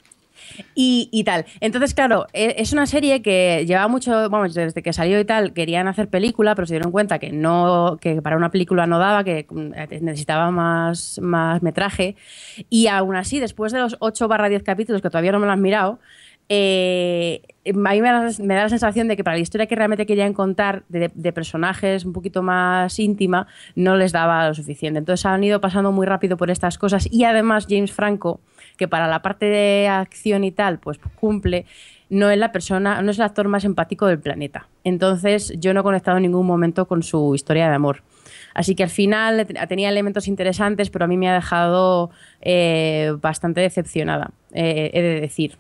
Y, 0.75 1.23
tal. 1.25 1.45
Entonces, 1.61 1.95
claro, 1.95 2.27
e, 2.33 2.55
es 2.59 2.73
una 2.73 2.87
serie 2.87 3.23
que 3.23 3.65
lleva 3.67 3.89
mucho, 3.89 4.29
vamos, 4.31 4.55
desde 4.55 4.83
que 4.83 4.93
salió 4.93 5.21
y 5.21 5.25
tal, 5.25 5.53
querían 5.53 5.89
hacer 5.89 6.09
película, 6.09 6.55
pero 6.55 6.67
se 6.67 6.75
dieron 6.75 6.93
cuenta 6.93 7.19
que 7.19 7.33
no, 7.33 7.99
que 8.01 8.23
para 8.23 8.37
una 8.37 8.51
película 8.51 8.87
no 8.87 8.99
daba, 8.99 9.25
que 9.25 9.47
mm, 9.49 9.73
necesitaba 10.03 10.51
más, 10.51 11.19
más 11.21 11.63
metraje. 11.63 12.17
Y 12.71 12.87
aún 12.87 13.17
así, 13.17 13.41
después 13.41 13.73
de 13.73 13.79
los 13.79 13.97
8 14.01 14.29
barra 14.29 14.49
10 14.49 14.63
capítulos, 14.63 15.03
que 15.03 15.11
todavía 15.11 15.33
no 15.33 15.39
me 15.39 15.47
lo 15.47 15.53
han 15.53 15.63
mirado, 15.63 15.99
eh, 16.49 17.41
a 17.65 17.73
mí 17.73 18.03
me 18.03 18.11
da, 18.11 18.63
la 18.63 18.69
sensación 18.69 19.09
de 19.09 19.17
que 19.17 19.25
para 19.25 19.37
la 19.37 19.43
historia 19.43 19.67
que 19.67 19.75
realmente 19.75 20.05
querían 20.05 20.35
contar 20.35 20.85
de, 20.89 21.11
de, 21.15 21.33
personajes 21.33 22.05
un 22.05 22.13
poquito 22.13 22.43
más 22.43 22.99
íntima, 22.99 23.47
no 23.75 23.97
les 23.97 24.13
daba 24.13 24.49
lo 24.49 24.55
suficiente. 24.55 24.99
Entonces 24.99 25.25
han 25.25 25.43
ido 25.45 25.61
pasando 25.61 25.93
muy 25.93 26.07
rápido 26.07 26.37
por 26.37 26.51
estas 26.51 26.77
cosas 26.77 27.09
y 27.11 27.25
además 27.25 27.67
James 27.69 27.93
Franco 27.93 28.41
que 28.77 28.89
para 28.89 29.07
la 29.09 29.23
parte 29.23 29.47
de 29.47 29.89
acción 29.89 30.45
y 30.45 30.53
tal, 30.53 30.79
pues 30.79 30.99
cumple, 31.21 31.67
no 32.11 32.31
es 32.31 32.39
la 32.39 32.53
persona, 32.53 33.01
no 33.03 33.11
es 33.11 33.19
el 33.19 33.25
actor 33.25 33.49
más 33.49 33.65
empático 33.65 34.07
del 34.07 34.19
planeta. 34.19 34.69
Entonces, 34.85 35.55
yo 35.59 35.73
no 35.73 35.81
he 35.81 35.83
conectado 35.83 36.19
en 36.19 36.25
ningún 36.25 36.47
momento 36.47 36.87
con 36.87 37.03
su 37.03 37.35
historia 37.35 37.69
de 37.69 37.75
amor. 37.75 38.03
Así 38.55 38.75
que 38.75 38.83
al 38.83 38.91
final 38.91 39.47
tenía 39.69 39.89
elementos 39.89 40.29
interesantes, 40.29 40.91
pero 40.91 41.07
a 41.07 41.09
mí 41.09 41.17
me 41.17 41.29
ha 41.29 41.35
dejado 41.35 42.11
eh, 42.43 43.15
bastante 43.21 43.61
decepcionada, 43.61 44.31
eh, 44.53 44.91
he 44.93 45.03
de 45.03 45.21
decir. 45.21 45.57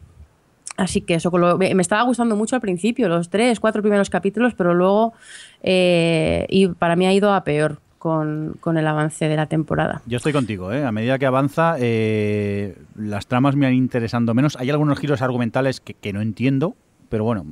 Así 0.76 1.02
que 1.02 1.14
eso 1.14 1.30
me 1.30 1.82
estaba 1.82 2.02
gustando 2.02 2.34
mucho 2.34 2.56
al 2.56 2.62
principio, 2.62 3.08
los 3.08 3.28
tres, 3.28 3.60
cuatro 3.60 3.82
primeros 3.82 4.08
capítulos, 4.08 4.54
pero 4.54 4.74
luego 4.74 5.12
eh, 5.62 6.46
y 6.48 6.68
para 6.68 6.96
mí 6.96 7.06
ha 7.06 7.12
ido 7.12 7.32
a 7.32 7.44
peor 7.44 7.78
con, 8.02 8.76
el 8.76 8.86
avance 8.88 9.28
de 9.28 9.36
la 9.36 9.46
temporada. 9.46 10.02
Yo 10.06 10.16
estoy 10.16 10.32
contigo, 10.32 10.72
¿eh? 10.72 10.84
a 10.84 10.90
medida 10.90 11.20
que 11.20 11.26
avanza, 11.26 11.76
eh, 11.78 12.76
las 12.96 13.28
tramas 13.28 13.54
me 13.54 13.64
han 13.64 13.74
interesando 13.74 14.34
menos. 14.34 14.56
Hay 14.56 14.70
algunos 14.70 14.98
giros 14.98 15.22
argumentales 15.22 15.80
que, 15.80 16.12
no 16.12 16.20
entiendo, 16.20 16.74
pero 17.08 17.22
bueno, 17.22 17.46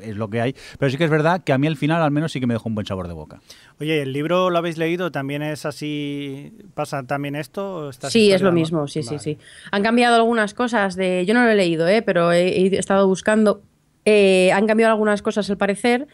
es 0.00 0.14
lo 0.16 0.30
que 0.30 0.40
hay. 0.40 0.54
Pero 0.78 0.90
sí 0.90 0.96
que 0.96 1.02
es 1.02 1.10
verdad 1.10 1.42
que 1.42 1.52
a 1.52 1.58
mí 1.58 1.66
al 1.66 1.76
final 1.76 2.02
al 2.02 2.12
menos 2.12 2.30
sí 2.30 2.38
que 2.38 2.46
me 2.46 2.54
dejó 2.54 2.68
un 2.68 2.76
buen 2.76 2.86
sabor 2.86 3.08
de 3.08 3.14
boca. 3.14 3.40
Oye, 3.80 4.02
¿el 4.02 4.12
libro 4.12 4.48
lo 4.48 4.58
habéis 4.58 4.78
leído? 4.78 5.10
¿También 5.10 5.42
es 5.42 5.66
así? 5.66 6.52
¿Pasa 6.74 7.02
también 7.02 7.34
esto? 7.34 7.90
Sí, 7.92 8.30
es 8.30 8.42
lo 8.42 8.52
mismo, 8.52 8.86
sí, 8.86 9.02
sí, 9.02 9.18
sí. 9.18 9.38
Han 9.72 9.82
cambiado 9.82 10.14
algunas 10.14 10.54
cosas 10.54 10.94
de... 10.94 11.26
Yo 11.26 11.34
no 11.34 11.42
lo 11.42 11.50
he 11.50 11.56
leído, 11.56 11.88
¿eh? 11.88 12.02
pero 12.02 12.30
he, 12.30 12.78
estado 12.78 13.08
buscando. 13.08 13.60
Eh, 14.04 14.52
han 14.52 14.68
cambiado 14.68 14.92
algunas 14.92 15.20
cosas 15.20 15.50
al 15.50 15.56
parecer 15.56 16.06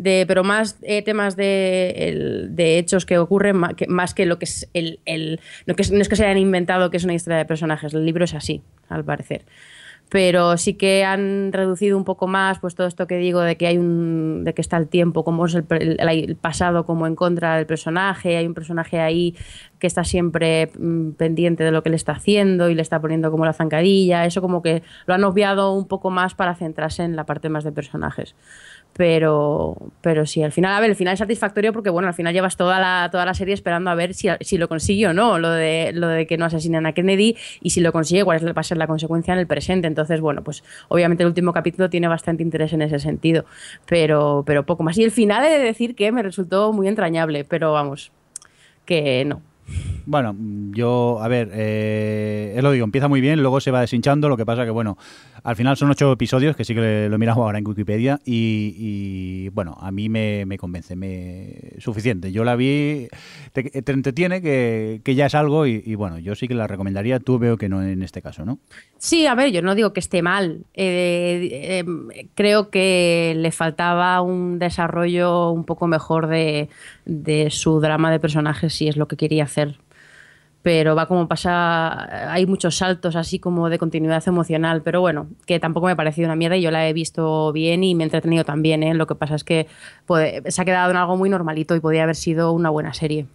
de, 0.00 0.24
pero 0.26 0.44
más 0.44 0.78
eh, 0.80 1.02
temas 1.02 1.36
de, 1.36 2.48
de, 2.48 2.78
hechos 2.78 3.04
que 3.04 3.18
ocurren 3.18 3.60
más 3.88 4.14
que, 4.14 4.24
lo 4.24 4.38
que 4.38 4.46
es 4.46 4.68
el, 4.72 5.00
el 5.04 5.40
que 5.66 5.84
no 5.92 6.00
es 6.00 6.08
que 6.08 6.16
se 6.16 6.24
hayan 6.24 6.38
inventado 6.38 6.90
que 6.90 6.96
es 6.96 7.04
una 7.04 7.12
historia 7.12 7.36
de 7.36 7.44
personajes, 7.44 7.92
el 7.92 8.06
libro 8.06 8.24
es 8.24 8.34
así, 8.34 8.62
al 8.88 9.04
parecer. 9.04 9.44
Pero 10.08 10.56
sí 10.56 10.74
que 10.74 11.04
han 11.04 11.52
reducido 11.52 11.96
un 11.96 12.04
poco 12.04 12.26
más 12.26 12.58
pues 12.58 12.74
todo 12.74 12.88
esto 12.88 13.06
que 13.06 13.18
digo 13.18 13.42
de 13.42 13.56
que 13.56 13.68
hay 13.68 13.78
un 13.78 14.42
de 14.42 14.54
que 14.54 14.60
está 14.60 14.76
el 14.76 14.88
tiempo 14.88 15.22
como 15.22 15.46
es 15.46 15.54
el, 15.54 15.64
el, 15.70 16.34
pasado 16.34 16.84
como 16.84 17.06
en 17.06 17.14
contra 17.14 17.56
del 17.56 17.66
personaje. 17.66 18.36
Hay 18.36 18.44
un 18.44 18.54
personaje 18.54 18.98
ahí 18.98 19.36
que 19.78 19.86
está 19.86 20.02
siempre 20.02 20.72
mm, 20.76 21.12
pendiente 21.12 21.62
de 21.62 21.70
lo 21.70 21.84
que 21.84 21.90
le 21.90 21.96
está 21.96 22.12
haciendo 22.12 22.70
y 22.70 22.74
le 22.74 22.82
está 22.82 23.00
poniendo 23.00 23.30
como 23.30 23.44
la 23.44 23.52
zancadilla. 23.52 24.24
Eso 24.24 24.40
como 24.40 24.62
que 24.62 24.82
lo 25.06 25.14
han 25.14 25.22
obviado 25.22 25.74
un 25.74 25.86
poco 25.86 26.10
más 26.10 26.34
para 26.34 26.56
centrarse 26.56 27.04
en 27.04 27.14
la 27.14 27.24
parte 27.24 27.48
más 27.48 27.62
de 27.62 27.70
personajes 27.70 28.34
pero, 28.92 29.76
pero 30.00 30.26
sí, 30.26 30.42
al 30.42 30.52
final, 30.52 30.74
a 30.74 30.80
ver, 30.80 30.90
el 30.90 30.96
final 30.96 31.14
es 31.14 31.18
satisfactorio 31.18 31.72
porque, 31.72 31.90
bueno, 31.90 32.08
al 32.08 32.14
final 32.14 32.34
llevas 32.34 32.56
toda 32.56 32.78
la, 32.80 33.08
toda 33.10 33.24
la 33.24 33.34
serie 33.34 33.54
esperando 33.54 33.90
a 33.90 33.94
ver 33.94 34.14
si, 34.14 34.28
si 34.40 34.58
lo 34.58 34.68
consigue 34.68 35.06
o 35.06 35.14
no, 35.14 35.38
lo 35.38 35.50
de, 35.50 35.92
lo 35.94 36.08
de 36.08 36.26
que 36.26 36.36
no 36.36 36.44
asesinen 36.44 36.86
a 36.86 36.92
Kennedy 36.92 37.36
y 37.60 37.70
si 37.70 37.80
lo 37.80 37.92
consigue, 37.92 38.24
cuál 38.24 38.56
va 38.56 38.60
a 38.60 38.64
ser 38.64 38.76
la 38.76 38.86
consecuencia 38.86 39.32
en 39.32 39.40
el 39.40 39.46
presente. 39.46 39.86
Entonces, 39.86 40.20
bueno, 40.20 40.42
pues 40.42 40.64
obviamente 40.88 41.22
el 41.22 41.28
último 41.28 41.52
capítulo 41.52 41.88
tiene 41.88 42.08
bastante 42.08 42.42
interés 42.42 42.72
en 42.72 42.82
ese 42.82 42.98
sentido, 42.98 43.44
pero, 43.86 44.42
pero 44.46 44.66
poco 44.66 44.82
más. 44.82 44.98
Y 44.98 45.04
el 45.04 45.10
final 45.10 45.44
he 45.44 45.50
de 45.50 45.64
decir 45.64 45.94
que 45.94 46.12
me 46.12 46.22
resultó 46.22 46.72
muy 46.72 46.88
entrañable, 46.88 47.44
pero 47.44 47.72
vamos, 47.72 48.12
que 48.84 49.24
no. 49.24 49.42
Bueno, 50.06 50.34
yo, 50.72 51.20
a 51.22 51.28
ver, 51.28 51.50
eh, 51.52 52.58
lo 52.62 52.72
digo, 52.72 52.84
empieza 52.84 53.06
muy 53.06 53.20
bien, 53.20 53.40
luego 53.42 53.60
se 53.60 53.70
va 53.70 53.80
deshinchando, 53.80 54.28
lo 54.28 54.36
que 54.36 54.46
pasa 54.46 54.64
que, 54.64 54.70
bueno, 54.70 54.98
al 55.44 55.56
final 55.56 55.76
son 55.76 55.90
ocho 55.90 56.10
episodios, 56.10 56.56
que 56.56 56.64
sí 56.64 56.74
que 56.74 57.08
lo 57.08 57.16
he 57.16 57.28
ahora 57.28 57.58
en 57.58 57.66
Wikipedia, 57.66 58.20
y, 58.24 59.48
bueno, 59.50 59.76
a 59.80 59.92
mí 59.92 60.08
me, 60.08 60.56
convence, 60.58 60.96
me 60.96 61.74
suficiente. 61.78 62.32
Yo 62.32 62.44
la 62.44 62.56
vi, 62.56 63.08
te, 63.52 63.70
entretiene, 63.92 64.42
que, 64.42 65.14
ya 65.14 65.26
es 65.26 65.34
algo, 65.34 65.66
y, 65.66 65.94
bueno, 65.94 66.18
yo 66.18 66.34
sí 66.34 66.48
que 66.48 66.54
la 66.54 66.66
recomendaría, 66.66 67.20
tú 67.20 67.38
veo 67.38 67.56
que 67.56 67.68
no 67.68 67.82
en 67.82 68.02
este 68.02 68.22
caso, 68.22 68.44
¿no? 68.44 68.58
Sí, 68.98 69.26
a 69.26 69.34
ver, 69.34 69.52
yo 69.52 69.62
no 69.62 69.74
digo 69.74 69.92
que 69.92 70.00
esté 70.00 70.22
mal, 70.22 70.64
eh, 70.74 71.84
eh, 71.84 72.28
creo 72.34 72.70
que 72.70 73.34
le 73.36 73.50
faltaba 73.52 74.20
un 74.22 74.58
desarrollo 74.58 75.50
un 75.50 75.64
poco 75.64 75.86
mejor 75.86 76.26
de, 76.26 76.68
de 77.04 77.50
su 77.50 77.80
drama 77.80 78.10
de 78.10 78.20
personajes, 78.20 78.72
si 78.72 78.88
es 78.88 78.96
lo 78.96 79.08
que 79.08 79.16
quería 79.16 79.44
hacer 79.44 79.59
pero 80.62 80.94
va 80.94 81.06
como 81.06 81.26
pasa, 81.26 82.32
hay 82.32 82.46
muchos 82.46 82.76
saltos 82.76 83.16
así 83.16 83.38
como 83.38 83.70
de 83.70 83.78
continuidad 83.78 84.22
emocional, 84.26 84.82
pero 84.82 85.00
bueno, 85.00 85.28
que 85.46 85.58
tampoco 85.58 85.86
me 85.86 85.92
ha 85.92 85.96
parecido 85.96 86.26
una 86.26 86.36
mierda 86.36 86.56
y 86.56 86.62
yo 86.62 86.70
la 86.70 86.86
he 86.86 86.92
visto 86.92 87.52
bien 87.52 87.82
y 87.82 87.94
me 87.94 88.04
he 88.04 88.06
entretenido 88.06 88.44
también, 88.44 88.82
¿eh? 88.82 88.94
lo 88.94 89.06
que 89.06 89.14
pasa 89.14 89.36
es 89.36 89.44
que 89.44 89.66
se 90.46 90.62
ha 90.62 90.64
quedado 90.64 90.90
en 90.90 90.96
algo 90.96 91.16
muy 91.16 91.30
normalito 91.30 91.74
y 91.74 91.80
podría 91.80 92.02
haber 92.02 92.16
sido 92.16 92.52
una 92.52 92.70
buena 92.70 92.92
serie. 92.92 93.26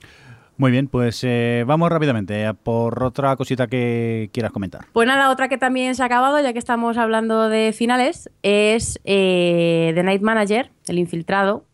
Muy 0.57 0.71
bien, 0.71 0.87
pues 0.87 1.21
eh, 1.23 1.65
vamos 1.67 1.89
rápidamente 1.89 2.53
por 2.53 3.03
otra 3.03 3.35
cosita 3.35 3.67
que 3.67 4.29
quieras 4.31 4.53
comentar. 4.53 4.85
Pues 4.93 5.05
nada, 5.05 5.29
otra 5.29 5.49
que 5.49 5.57
también 5.57 5.95
se 5.95 6.03
ha 6.03 6.05
acabado, 6.05 6.39
ya 6.39 6.53
que 6.53 6.59
estamos 6.59 6.97
hablando 6.97 7.49
de 7.49 7.73
finales, 7.73 8.29
es 8.41 8.99
eh, 9.03 9.91
The 9.95 10.03
Night 10.03 10.21
Manager, 10.21 10.71
el 10.87 10.97
infiltrado, 10.97 11.65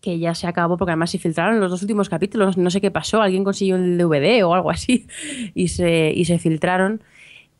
que 0.00 0.18
ya 0.18 0.34
se 0.34 0.46
acabó 0.46 0.76
porque 0.76 0.92
además 0.92 1.10
se 1.10 1.18
filtraron 1.18 1.60
los 1.60 1.70
dos 1.70 1.82
últimos 1.82 2.08
capítulos, 2.08 2.56
no 2.56 2.70
sé 2.70 2.80
qué 2.80 2.90
pasó, 2.90 3.22
alguien 3.22 3.44
consiguió 3.44 3.76
el 3.76 3.98
DVD 3.98 4.44
o 4.44 4.54
algo 4.54 4.70
así 4.70 5.06
y 5.54 5.68
se, 5.68 6.12
y 6.14 6.24
se 6.24 6.38
filtraron. 6.38 7.02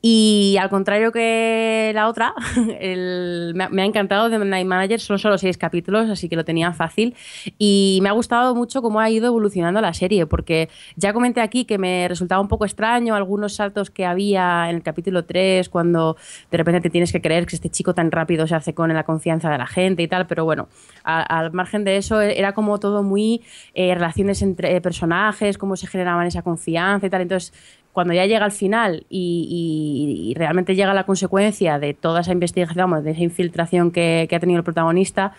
Y 0.05 0.57
al 0.61 0.69
contrario 0.69 1.13
que 1.13 1.93
la 1.95 2.09
otra, 2.09 2.35
me, 2.57 3.83
ha 3.83 3.87
encantado 3.87 4.29
The 4.29 4.45
Night 4.45 4.67
Manager, 4.67 4.99
son 4.99 5.21
solo 5.21 5.39
seis 5.39 5.57
capítulos, 5.57 6.11
así 6.11 6.29
que 6.29 6.35
lo 6.35 6.45
tenía 6.45 6.73
fácil. 6.73 7.15
Y 7.57 8.01
me 8.03 8.09
ha 8.09 8.13
gustado 8.13 8.57
mucho 8.57 8.83
cómo 8.83 8.99
ha 8.99 9.09
ido 9.09 9.29
evolucionando 9.29 9.81
la 9.81 9.95
serie, 9.95 10.27
porque 10.27 10.69
ya 10.97 11.13
comenté 11.13 11.41
aquí 11.41 11.65
que 11.65 11.79
me 11.79 12.09
resultaba 12.09 12.41
un 12.41 12.49
poco 12.49 12.65
extraño 12.65 13.15
algunos 13.15 13.55
saltos 13.55 13.91
que 13.91 14.05
había 14.05 14.69
en 14.69 14.77
el 14.77 14.83
capítulo 14.83 15.25
3, 15.25 15.69
cuando 15.69 16.17
de 16.51 16.59
repente 16.59 16.81
te 16.81 16.91
tienes 16.91 17.13
que 17.13 17.21
creer 17.21 17.47
que 17.47 17.55
este 17.55 17.71
chico 17.71 17.95
tan 17.95 18.11
rápido 18.11 18.49
se 18.49 18.57
hace 18.57 18.75
con 18.75 18.93
la 18.93 19.05
confianza 19.05 19.51
de 19.51 19.59
la 19.59 19.69
gente 19.69 20.03
y 20.03 20.09
tal, 20.09 20.27
pero 20.27 20.45
bueno, 20.45 20.69
al 21.05 21.53
margen 21.53 21.85
de 21.85 21.97
eso, 21.97 22.21
era 22.21 22.55
como 22.55 22.81
todo 22.81 23.05
muy 23.05 23.43
eh, 23.75 23.95
relaciones 23.95 24.43
entre 24.43 24.81
personajes, 24.81 25.59
cómo 25.59 25.77
se 25.77 25.87
generaban 25.87 26.27
esa 26.27 26.43
confianza 26.43 27.07
y 27.07 27.11
tal. 27.11 27.23
Entonces, 27.23 27.53
cuando 27.93 28.15
ya 28.15 28.27
llega 28.27 28.45
al 28.45 28.53
final 28.53 29.05
y, 29.09 30.35
realmente 30.37 30.75
llega 30.75 30.95
la 30.95 31.05
consecuencia 31.05 31.79
de 31.79 31.95
toda 31.95 32.21
esa 32.23 32.33
investigación, 32.33 33.05
de 33.05 33.11
esa 33.11 33.23
infiltración 33.23 33.91
que, 33.91 34.29
ha 34.31 34.41
tenido 34.41 34.59
el 34.59 34.65
protagonista, 34.65 35.33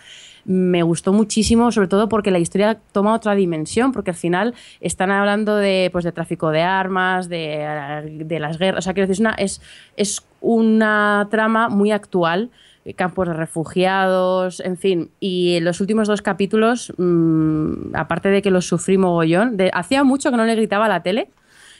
me 0.44 0.82
gustó 0.82 1.12
muchísimo, 1.12 1.72
sobre 1.72 1.88
todo 1.88 2.08
porque 2.08 2.30
la 2.30 2.38
historia 2.38 2.78
toma 2.92 3.14
otra 3.14 3.34
dimensión, 3.34 3.92
porque 3.92 4.10
al 4.10 4.16
final 4.16 4.54
están 4.80 5.10
hablando 5.10 5.56
de, 5.56 5.88
pues, 5.90 6.04
de 6.04 6.12
tráfico 6.12 6.50
de 6.50 6.62
armas, 6.62 7.28
de, 7.28 8.36
las 8.38 8.58
guerras, 8.58 8.78
o 8.78 8.82
sea, 8.82 8.94
quiero 8.94 9.08
decir, 9.08 9.26
es 9.38 9.60
es 9.96 10.22
una 10.40 11.26
trama 11.30 11.68
muy 11.70 11.90
actual 11.90 12.50
campos 12.92 13.26
de 13.26 13.32
refugiados, 13.32 14.60
en 14.60 14.76
fin. 14.76 15.10
Y 15.18 15.56
en 15.56 15.64
los 15.64 15.80
últimos 15.80 16.06
dos 16.06 16.20
capítulos, 16.20 16.92
mm, 16.98 17.94
aparte 17.96 18.28
de 18.28 18.42
que 18.42 18.50
los 18.50 18.66
sufrí 18.66 18.98
mogollón, 18.98 19.56
hacía 19.72 20.04
mucho 20.04 20.30
que 20.30 20.36
no 20.36 20.44
le 20.44 20.54
gritaba 20.54 20.84
a 20.84 20.88
la 20.88 21.02
tele 21.02 21.30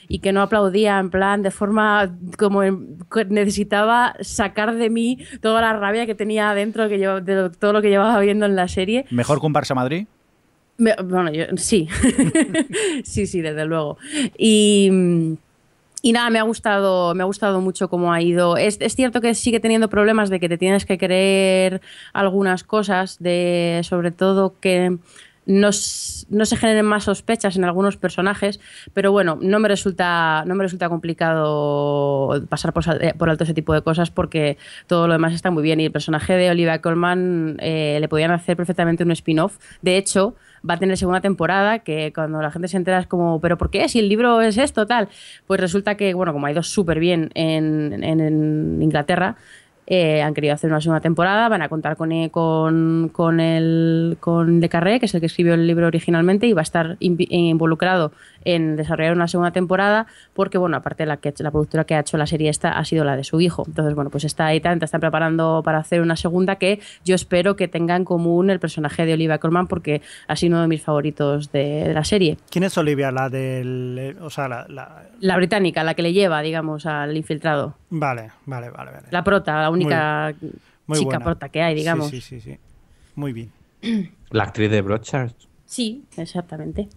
y 0.07 0.19
que 0.19 0.31
no 0.31 0.41
aplaudía 0.41 0.99
en 0.99 1.09
plan 1.09 1.41
de 1.41 1.51
forma 1.51 2.15
como 2.37 2.61
necesitaba 3.29 4.15
sacar 4.21 4.75
de 4.75 4.89
mí 4.89 5.19
toda 5.41 5.61
la 5.61 5.73
rabia 5.73 6.05
que 6.05 6.15
tenía 6.15 6.51
adentro 6.51 6.89
que 6.89 6.99
yo, 6.99 7.21
de 7.21 7.49
todo 7.49 7.73
lo 7.73 7.81
que 7.81 7.89
llevaba 7.89 8.19
viendo 8.19 8.45
en 8.45 8.55
la 8.55 8.67
serie. 8.67 9.05
¿Mejor 9.11 9.39
que 9.39 9.45
un 9.45 9.53
Barça 9.53 9.75
Madrid? 9.75 10.07
bueno, 10.77 11.31
yo, 11.31 11.45
sí. 11.55 11.87
sí, 13.03 13.27
sí, 13.27 13.41
desde 13.41 13.65
luego. 13.65 13.97
Y. 14.37 15.37
Y 16.01 16.11
nada, 16.11 16.29
me 16.29 16.37
ha 16.37 16.43
gustado, 16.43 17.15
me 17.15 17.23
ha 17.23 17.25
gustado 17.25 17.61
mucho 17.61 17.89
cómo 17.89 18.13
ha 18.13 18.21
ido. 18.21 18.57
Es, 18.57 18.77
es, 18.79 18.95
cierto 18.95 19.21
que 19.21 19.33
sigue 19.33 19.59
teniendo 19.59 19.89
problemas 19.89 20.29
de 20.29 20.39
que 20.39 20.47
te 20.47 20.59
tienes 20.59 20.85
que 20.85 20.99
creer 20.99 21.81
algunas 22.13 22.63
cosas, 22.63 23.17
de 23.19 23.81
sobre 23.83 24.11
todo 24.11 24.53
que 24.61 24.99
no, 25.45 25.71
se 25.71 26.57
generen 26.57 26.85
más 26.85 27.05
sospechas 27.05 27.55
en 27.55 27.63
algunos 27.63 27.97
personajes, 27.97 28.59
pero 28.93 29.11
bueno, 29.11 29.37
no 29.41 29.59
me 29.59 29.67
resulta, 29.67 30.43
no 30.45 30.55
me 30.55 30.63
resulta 30.63 30.89
complicado 30.89 32.45
pasar 32.49 32.73
por, 32.73 32.85
por 33.17 33.29
alto 33.29 33.43
ese 33.43 33.53
tipo 33.53 33.73
de 33.73 33.81
cosas 33.81 34.11
porque 34.11 34.57
todo 34.87 35.07
lo 35.07 35.13
demás 35.13 35.33
está 35.33 35.51
muy 35.51 35.63
bien 35.63 35.79
y 35.79 35.85
el 35.85 35.91
personaje 35.91 36.33
de 36.33 36.49
Olivia 36.49 36.81
Colman 36.81 37.57
eh, 37.59 37.97
le 37.99 38.07
podían 38.07 38.31
hacer 38.31 38.57
perfectamente 38.57 39.03
un 39.03 39.11
spin-off. 39.11 39.57
De 39.81 39.97
hecho, 39.97 40.35
va 40.67 40.75
a 40.75 40.77
tener 40.77 40.97
segunda 40.97 41.21
temporada, 41.21 41.79
que 41.79 42.11
cuando 42.13 42.41
la 42.41 42.51
gente 42.51 42.67
se 42.67 42.77
entera 42.77 42.99
es 42.99 43.07
como, 43.07 43.39
¿pero 43.39 43.57
por 43.57 43.69
qué? 43.69 43.87
Si 43.87 43.99
el 43.99 44.09
libro 44.09 44.41
es 44.41 44.57
esto, 44.57 44.85
tal. 44.85 45.09
Pues 45.45 45.59
resulta 45.59 45.95
que, 45.95 46.13
bueno, 46.13 46.33
como 46.33 46.47
ha 46.47 46.51
ido 46.51 46.63
súper 46.63 46.99
bien 46.99 47.29
en, 47.35 48.03
en 48.03 48.81
Inglaterra, 48.81 49.37
eh, 49.87 50.21
han 50.21 50.33
querido 50.33 50.53
hacer 50.53 50.71
una 50.71 50.81
segunda 50.81 51.01
temporada, 51.01 51.47
van 51.49 51.61
a 51.61 51.69
contar 51.69 51.95
con, 51.95 52.11
eh, 52.11 52.31
con, 52.31 53.09
con, 53.13 53.39
el, 53.39 54.17
con 54.19 54.59
Le 54.59 54.69
Carré, 54.69 54.99
que 54.99 55.05
es 55.05 55.13
el 55.13 55.19
que 55.19 55.27
escribió 55.27 55.53
el 55.53 55.67
libro 55.67 55.87
originalmente, 55.87 56.47
y 56.47 56.53
va 56.53 56.61
a 56.61 56.63
estar 56.63 56.97
involucrado 56.99 58.11
en 58.45 58.75
desarrollar 58.75 59.13
una 59.13 59.27
segunda 59.27 59.51
temporada, 59.51 60.07
porque, 60.33 60.57
bueno, 60.57 60.77
aparte 60.77 61.05
la, 61.05 61.17
que, 61.17 61.33
la 61.39 61.51
productora 61.51 61.83
que 61.83 61.95
ha 61.95 61.99
hecho 61.99 62.17
la 62.17 62.27
serie 62.27 62.49
esta 62.49 62.77
ha 62.77 62.85
sido 62.85 63.03
la 63.03 63.17
de 63.17 63.23
su 63.23 63.41
hijo. 63.41 63.63
Entonces, 63.67 63.93
bueno, 63.95 64.09
pues 64.09 64.23
está 64.23 64.45
ahí, 64.45 64.61
están 64.63 65.01
preparando 65.01 65.61
para 65.63 65.79
hacer 65.79 66.01
una 66.01 66.15
segunda 66.15 66.55
que 66.55 66.79
yo 67.03 67.15
espero 67.15 67.55
que 67.55 67.67
tenga 67.67 67.95
en 67.95 68.05
común 68.05 68.49
el 68.49 68.59
personaje 68.59 69.05
de 69.05 69.13
Olivia 69.13 69.39
Colman, 69.39 69.67
porque 69.67 70.01
ha 70.27 70.35
sido 70.35 70.53
uno 70.53 70.61
de 70.61 70.67
mis 70.67 70.81
favoritos 70.81 71.51
de, 71.51 71.91
la 71.93 72.03
serie. 72.03 72.37
¿Quién 72.49 72.63
es 72.63 72.77
Olivia? 72.77 73.11
La 73.11 73.29
del. 73.29 74.17
O 74.21 74.29
sea, 74.29 74.47
la, 74.47 74.65
la... 75.19 75.35
británica, 75.35 75.83
la 75.83 75.93
que 75.93 76.01
le 76.01 76.13
lleva, 76.13 76.41
digamos, 76.41 76.85
al 76.85 77.15
infiltrado. 77.17 77.75
Vale, 77.89 78.31
vale, 78.45 78.69
vale. 78.69 78.91
vale. 78.91 79.07
La 79.11 79.23
prota, 79.23 79.61
la 79.61 79.69
única 79.69 80.33
chica 80.93 81.19
prota 81.19 81.49
que 81.49 81.61
hay, 81.61 81.75
digamos. 81.75 82.09
Sí, 82.09 82.21
sí, 82.21 82.39
sí, 82.39 82.57
Muy 83.15 83.33
bien. 83.33 83.51
La 84.31 84.43
actriz 84.43 84.69
de 84.69 84.81
Broadchurch. 84.81 85.47
Sí, 85.65 86.05
exactamente. 86.17 86.89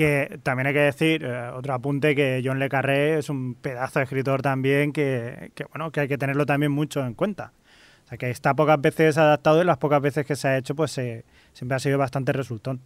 Que 0.00 0.38
también 0.42 0.66
hay 0.66 0.72
que 0.72 0.80
decir, 0.80 1.22
eh, 1.26 1.50
otro 1.54 1.74
apunte, 1.74 2.16
que 2.16 2.40
John 2.42 2.58
Le 2.58 2.70
Carré 2.70 3.18
es 3.18 3.28
un 3.28 3.54
pedazo 3.54 3.98
de 3.98 4.04
escritor 4.04 4.40
también 4.40 4.94
que, 4.94 5.52
bueno, 5.74 5.90
que 5.90 6.00
hay 6.00 6.08
que 6.08 6.16
tenerlo 6.16 6.46
también 6.46 6.72
mucho 6.72 7.04
en 7.04 7.12
cuenta. 7.12 7.52
O 8.06 8.08
sea, 8.08 8.16
que 8.16 8.30
está 8.30 8.54
pocas 8.54 8.80
veces 8.80 9.18
adaptado 9.18 9.60
y 9.60 9.66
las 9.66 9.76
pocas 9.76 10.00
veces 10.00 10.24
que 10.24 10.36
se 10.36 10.48
ha 10.48 10.56
hecho, 10.56 10.74
pues 10.74 10.92
siempre 10.92 11.76
ha 11.76 11.78
sido 11.78 11.98
bastante 11.98 12.32
resultón. 12.32 12.80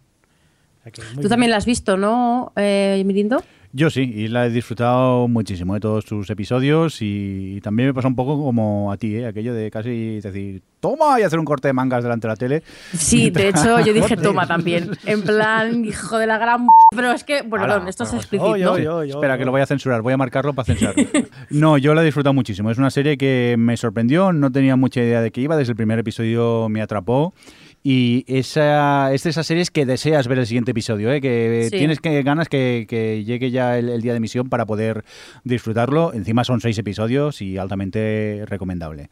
Tú 1.21 1.29
también 1.29 1.51
la 1.51 1.55
has 1.55 1.65
visto, 1.65 1.95
¿no, 1.95 2.51
eh, 2.57 3.01
Mirindo? 3.05 3.41
Yo 3.77 3.89
sí, 3.89 4.09
y 4.15 4.29
la 4.29 4.45
he 4.45 4.49
disfrutado 4.49 5.27
muchísimo 5.27 5.73
de 5.73 5.81
todos 5.81 6.05
sus 6.05 6.29
episodios 6.29 6.99
y 7.01 7.59
también 7.59 7.89
me 7.89 7.93
pasa 7.93 8.07
un 8.07 8.15
poco 8.15 8.41
como 8.41 8.89
a 8.89 8.95
ti, 8.95 9.17
¿eh? 9.17 9.25
aquello 9.25 9.53
de 9.53 9.69
casi 9.69 10.21
decir, 10.21 10.61
toma 10.79 11.19
y 11.19 11.23
hacer 11.23 11.39
un 11.39 11.43
corte 11.43 11.67
de 11.67 11.73
mangas 11.73 12.01
delante 12.01 12.25
de 12.25 12.31
la 12.31 12.37
tele. 12.37 12.63
Sí, 12.93 13.31
de 13.31 13.49
hecho 13.49 13.81
yo 13.81 13.91
dije 13.91 14.15
toma 14.23 14.47
también, 14.47 14.91
en 15.05 15.23
plan, 15.23 15.83
hijo 15.83 16.17
de 16.17 16.25
la 16.25 16.37
gran... 16.37 16.65
Pero 16.95 17.11
es 17.11 17.25
que, 17.25 17.41
bueno, 17.41 17.65
perdón, 17.65 17.89
esto 17.89 18.05
es 18.05 18.13
explícito. 18.13 18.77
Espera, 19.03 19.37
que 19.37 19.43
lo 19.43 19.51
voy 19.51 19.59
a 19.59 19.65
censurar, 19.65 20.01
voy 20.01 20.13
a 20.13 20.17
marcarlo 20.17 20.53
para 20.53 20.67
censurar. 20.67 20.95
no, 21.49 21.77
yo 21.77 21.93
la 21.93 22.01
he 22.01 22.05
disfrutado 22.05 22.33
muchísimo, 22.33 22.71
es 22.71 22.77
una 22.77 22.91
serie 22.91 23.17
que 23.17 23.55
me 23.59 23.75
sorprendió, 23.75 24.31
no 24.31 24.53
tenía 24.53 24.77
mucha 24.77 25.01
idea 25.01 25.19
de 25.19 25.31
qué 25.31 25.41
iba, 25.41 25.57
desde 25.57 25.73
el 25.73 25.75
primer 25.75 25.99
episodio 25.99 26.69
me 26.69 26.81
atrapó 26.81 27.33
y 27.87 28.25
esa, 28.25 29.13
es 29.13 29.21
de 29.21 29.29
esas 29.29 29.45
series 29.45 29.69
que 29.69 29.85
deseas 29.85 30.27
ver 30.27 30.39
el 30.39 30.47
siguiente 30.47 30.71
episodio, 30.71 31.11
¿eh? 31.11 31.21
que 31.21 31.67
tienes 31.69 31.99
que, 31.99 32.23
ganas 32.23 32.49
que, 32.49 33.23
llegue 33.23 33.51
ya 33.51 33.77
el, 33.77 34.01
día 34.01 34.13
de 34.13 34.17
emisión 34.17 34.49
para 34.49 34.65
poder 34.65 35.05
disfrutarlo. 35.43 36.11
Encima 36.11 36.43
son 36.43 36.61
seis 36.61 36.79
episodios 36.79 37.43
y 37.43 37.59
altamente 37.59 38.43
recomendable. 38.47 39.11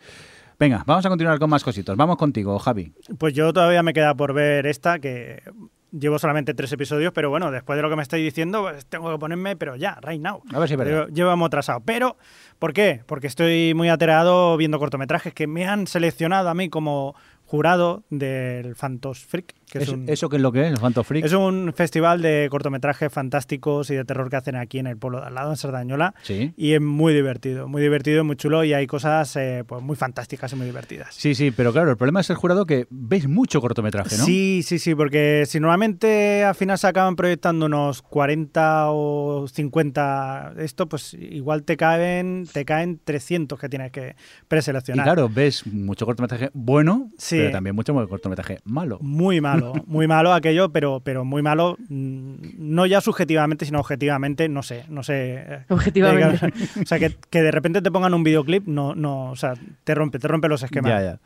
Venga, 0.57 0.83
vamos 0.87 1.05
a 1.05 1.09
continuar 1.09 1.37
con 1.37 1.51
más 1.51 1.63
cositas. 1.63 1.95
Vamos 1.95 2.17
contigo, 2.17 2.57
Javi. 2.57 2.91
Pues 3.19 3.35
yo 3.35 3.53
todavía 3.53 3.83
me 3.83 3.93
queda 3.93 4.15
por 4.15 4.33
ver 4.33 4.65
esta, 4.65 4.97
que 4.97 5.43
llevo 5.91 6.17
solamente 6.17 6.53
tres 6.55 6.71
episodios, 6.71 7.13
pero 7.13 7.29
bueno, 7.29 7.51
después 7.51 7.77
de 7.77 7.83
lo 7.83 7.89
que 7.89 7.95
me 7.95 8.01
estáis 8.01 8.23
diciendo, 8.23 8.63
pues 8.63 8.85
tengo 8.87 9.11
que 9.11 9.19
ponerme, 9.19 9.55
pero 9.55 9.75
ya, 9.75 9.99
right 10.01 10.19
now. 10.19 10.41
A 10.51 10.59
ver 10.59 10.67
si 10.67 10.75
Llevamos 11.13 11.45
atrasado. 11.45 11.81
Pero, 11.85 12.17
¿por 12.59 12.73
qué? 12.73 13.01
Porque 13.05 13.27
estoy 13.27 13.73
muy 13.75 13.89
aterrado 13.89 14.57
viendo 14.57 14.79
cortometrajes 14.79 15.33
que 15.33 15.45
me 15.45 15.67
han 15.67 15.85
seleccionado 15.85 16.49
a 16.49 16.53
mí 16.55 16.69
como 16.69 17.15
jurado 17.53 18.03
del 18.09 18.73
Phantos 18.73 19.19
Freak. 19.19 19.53
Que 19.69 19.77
es, 19.77 19.95
¿Eso 20.07 20.27
qué 20.27 20.37
es 20.37 20.41
lo 20.41 20.51
que 20.51 20.65
es, 20.65 20.71
el 20.71 20.79
Phantos 20.79 21.05
Freak? 21.05 21.23
Es 21.23 21.33
un 21.33 21.71
festival 21.75 22.19
de 22.23 22.47
cortometrajes 22.49 23.13
fantásticos 23.13 23.91
y 23.91 23.95
de 23.95 24.03
terror 24.05 24.27
que 24.31 24.37
hacen 24.37 24.55
aquí 24.55 24.79
en 24.79 24.87
el 24.87 24.97
pueblo 24.97 25.21
de 25.21 25.27
al 25.27 25.35
lado, 25.35 25.51
en 25.51 25.57
Sardañola. 25.57 26.15
Sí. 26.23 26.51
Y 26.57 26.73
es 26.73 26.81
muy 26.81 27.13
divertido, 27.13 27.67
muy 27.67 27.83
divertido, 27.83 28.23
muy 28.23 28.37
chulo 28.37 28.63
y 28.63 28.73
hay 28.73 28.87
cosas 28.87 29.35
eh, 29.35 29.63
pues 29.67 29.83
muy 29.83 29.95
fantásticas 29.95 30.51
y 30.51 30.55
muy 30.55 30.65
divertidas. 30.65 31.13
Sí, 31.13 31.35
sí, 31.35 31.51
pero 31.51 31.71
claro, 31.71 31.91
el 31.91 31.97
problema 31.97 32.21
es 32.21 32.29
el 32.31 32.37
jurado 32.37 32.65
que 32.65 32.87
veis 32.89 33.27
mucho 33.27 33.61
cortometraje, 33.61 34.17
¿no? 34.17 34.25
Sí, 34.25 34.63
sí, 34.65 34.79
sí, 34.79 34.95
porque 34.95 35.43
si 35.45 35.59
normalmente 35.59 36.43
al 36.43 36.55
final 36.55 36.79
se 36.79 36.87
acaban 36.87 37.15
proyectando 37.15 37.67
unos 37.67 38.01
40 38.01 38.85
o 38.89 39.47
50 39.47 40.53
esto, 40.57 40.89
pues 40.89 41.13
igual 41.13 41.65
te 41.65 41.77
caen, 41.77 42.47
te 42.51 42.65
caen 42.65 42.99
300 43.03 43.59
que 43.59 43.69
tienes 43.69 43.91
que 43.91 44.15
preseleccionar. 44.47 45.05
Y 45.05 45.07
claro, 45.07 45.29
ves 45.29 45.67
mucho 45.67 46.07
cortometraje 46.07 46.49
bueno, 46.53 47.11
sí 47.19 47.42
pero 47.43 47.51
también 47.51 47.75
mucho 47.75 47.93
cortometraje 48.07 48.59
malo. 48.65 48.99
Muy 49.01 49.41
malo, 49.41 49.73
muy 49.85 50.07
malo 50.07 50.33
aquello, 50.33 50.71
pero, 50.71 51.01
pero 51.01 51.25
muy 51.25 51.41
malo, 51.41 51.77
mm, 51.89 52.35
no 52.57 52.85
ya 52.85 53.01
subjetivamente, 53.01 53.65
sino 53.65 53.79
objetivamente, 53.79 54.49
no 54.49 54.63
sé, 54.63 54.85
no 54.89 55.03
sé. 55.03 55.35
Eh, 55.35 55.59
objetivamente. 55.69 56.45
o 56.81 56.85
sea, 56.85 56.99
que, 56.99 57.15
que, 57.29 57.41
de 57.41 57.51
repente 57.51 57.81
te 57.81 57.91
pongan 57.91 58.13
un 58.13 58.23
videoclip, 58.23 58.67
no, 58.67 58.95
no, 58.95 59.31
o 59.31 59.35
sea, 59.35 59.53
te 59.83 59.95
rompe, 59.95 60.19
te 60.19 60.27
rompe 60.27 60.47
los 60.47 60.63
esquemas. 60.63 60.91
Ya, 60.91 61.01
ya. 61.01 61.19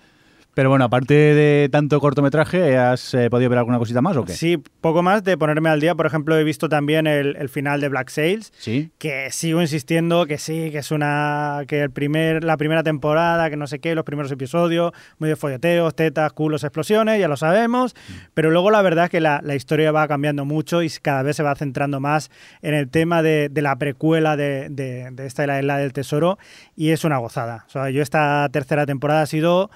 Pero 0.57 0.69
bueno, 0.69 0.85
aparte 0.85 1.13
de 1.13 1.69
tanto 1.71 1.99
cortometraje, 1.99 2.79
¿has 2.79 3.13
eh, 3.13 3.29
podido 3.29 3.47
ver 3.51 3.59
alguna 3.59 3.77
cosita 3.77 4.01
más 4.01 4.17
o 4.17 4.25
qué? 4.25 4.33
Sí, 4.33 4.57
poco 4.81 5.03
más 5.03 5.23
de 5.23 5.37
ponerme 5.37 5.69
al 5.69 5.79
día. 5.79 5.93
Por 5.93 6.07
ejemplo, 6.07 6.35
he 6.35 6.43
visto 6.43 6.67
también 6.67 7.05
el, 7.05 7.47
final 7.47 7.79
de 7.79 7.89
Black 7.89 8.09
Sails. 8.09 8.51
Sí. 8.57 8.89
Que 8.97 9.29
sigo 9.29 9.61
insistiendo 9.61 10.25
que 10.25 10.39
sí, 10.39 10.71
que 10.71 10.79
es 10.79 10.89
una. 10.89 11.61
que 11.67 11.83
el 11.83 11.91
primer, 11.91 12.43
la 12.43 12.57
primera 12.57 12.81
temporada, 12.81 13.51
que 13.51 13.55
no 13.55 13.67
sé 13.67 13.77
qué, 13.77 13.93
los 13.93 14.03
primeros 14.03 14.31
episodios, 14.31 14.93
muy 15.19 15.29
de 15.29 15.35
folleteos, 15.35 15.95
tetas, 15.95 16.33
culos, 16.33 16.63
explosiones, 16.63 17.19
ya 17.19 17.27
lo 17.27 17.37
sabemos. 17.37 17.93
Mm. 17.93 18.13
Pero 18.33 18.49
luego 18.49 18.71
la 18.71 18.81
verdad 18.81 19.05
es 19.05 19.11
que 19.11 19.21
la, 19.21 19.43
historia 19.53 19.91
va 19.91 20.07
cambiando 20.07 20.43
mucho 20.43 20.81
y 20.81 20.89
cada 20.89 21.21
vez 21.21 21.35
se 21.35 21.43
va 21.43 21.53
centrando 21.53 21.99
más 21.99 22.31
en 22.63 22.73
el 22.73 22.89
tema 22.89 23.21
de, 23.21 23.51
la 23.53 23.75
precuela 23.75 24.35
de, 24.35 24.69
de, 24.71 25.11
de 25.11 25.25
esta 25.27 25.45
la 25.45 25.59
isla 25.59 25.77
del 25.77 25.93
tesoro 25.93 26.39
y 26.75 26.89
es 26.89 27.03
una 27.03 27.19
gozada. 27.19 27.65
O 27.67 27.69
sea, 27.69 27.91
yo 27.91 28.01
esta 28.01 28.49
tercera 28.51 28.87
temporada 28.87 29.21
ha 29.21 29.27
sido 29.27 29.69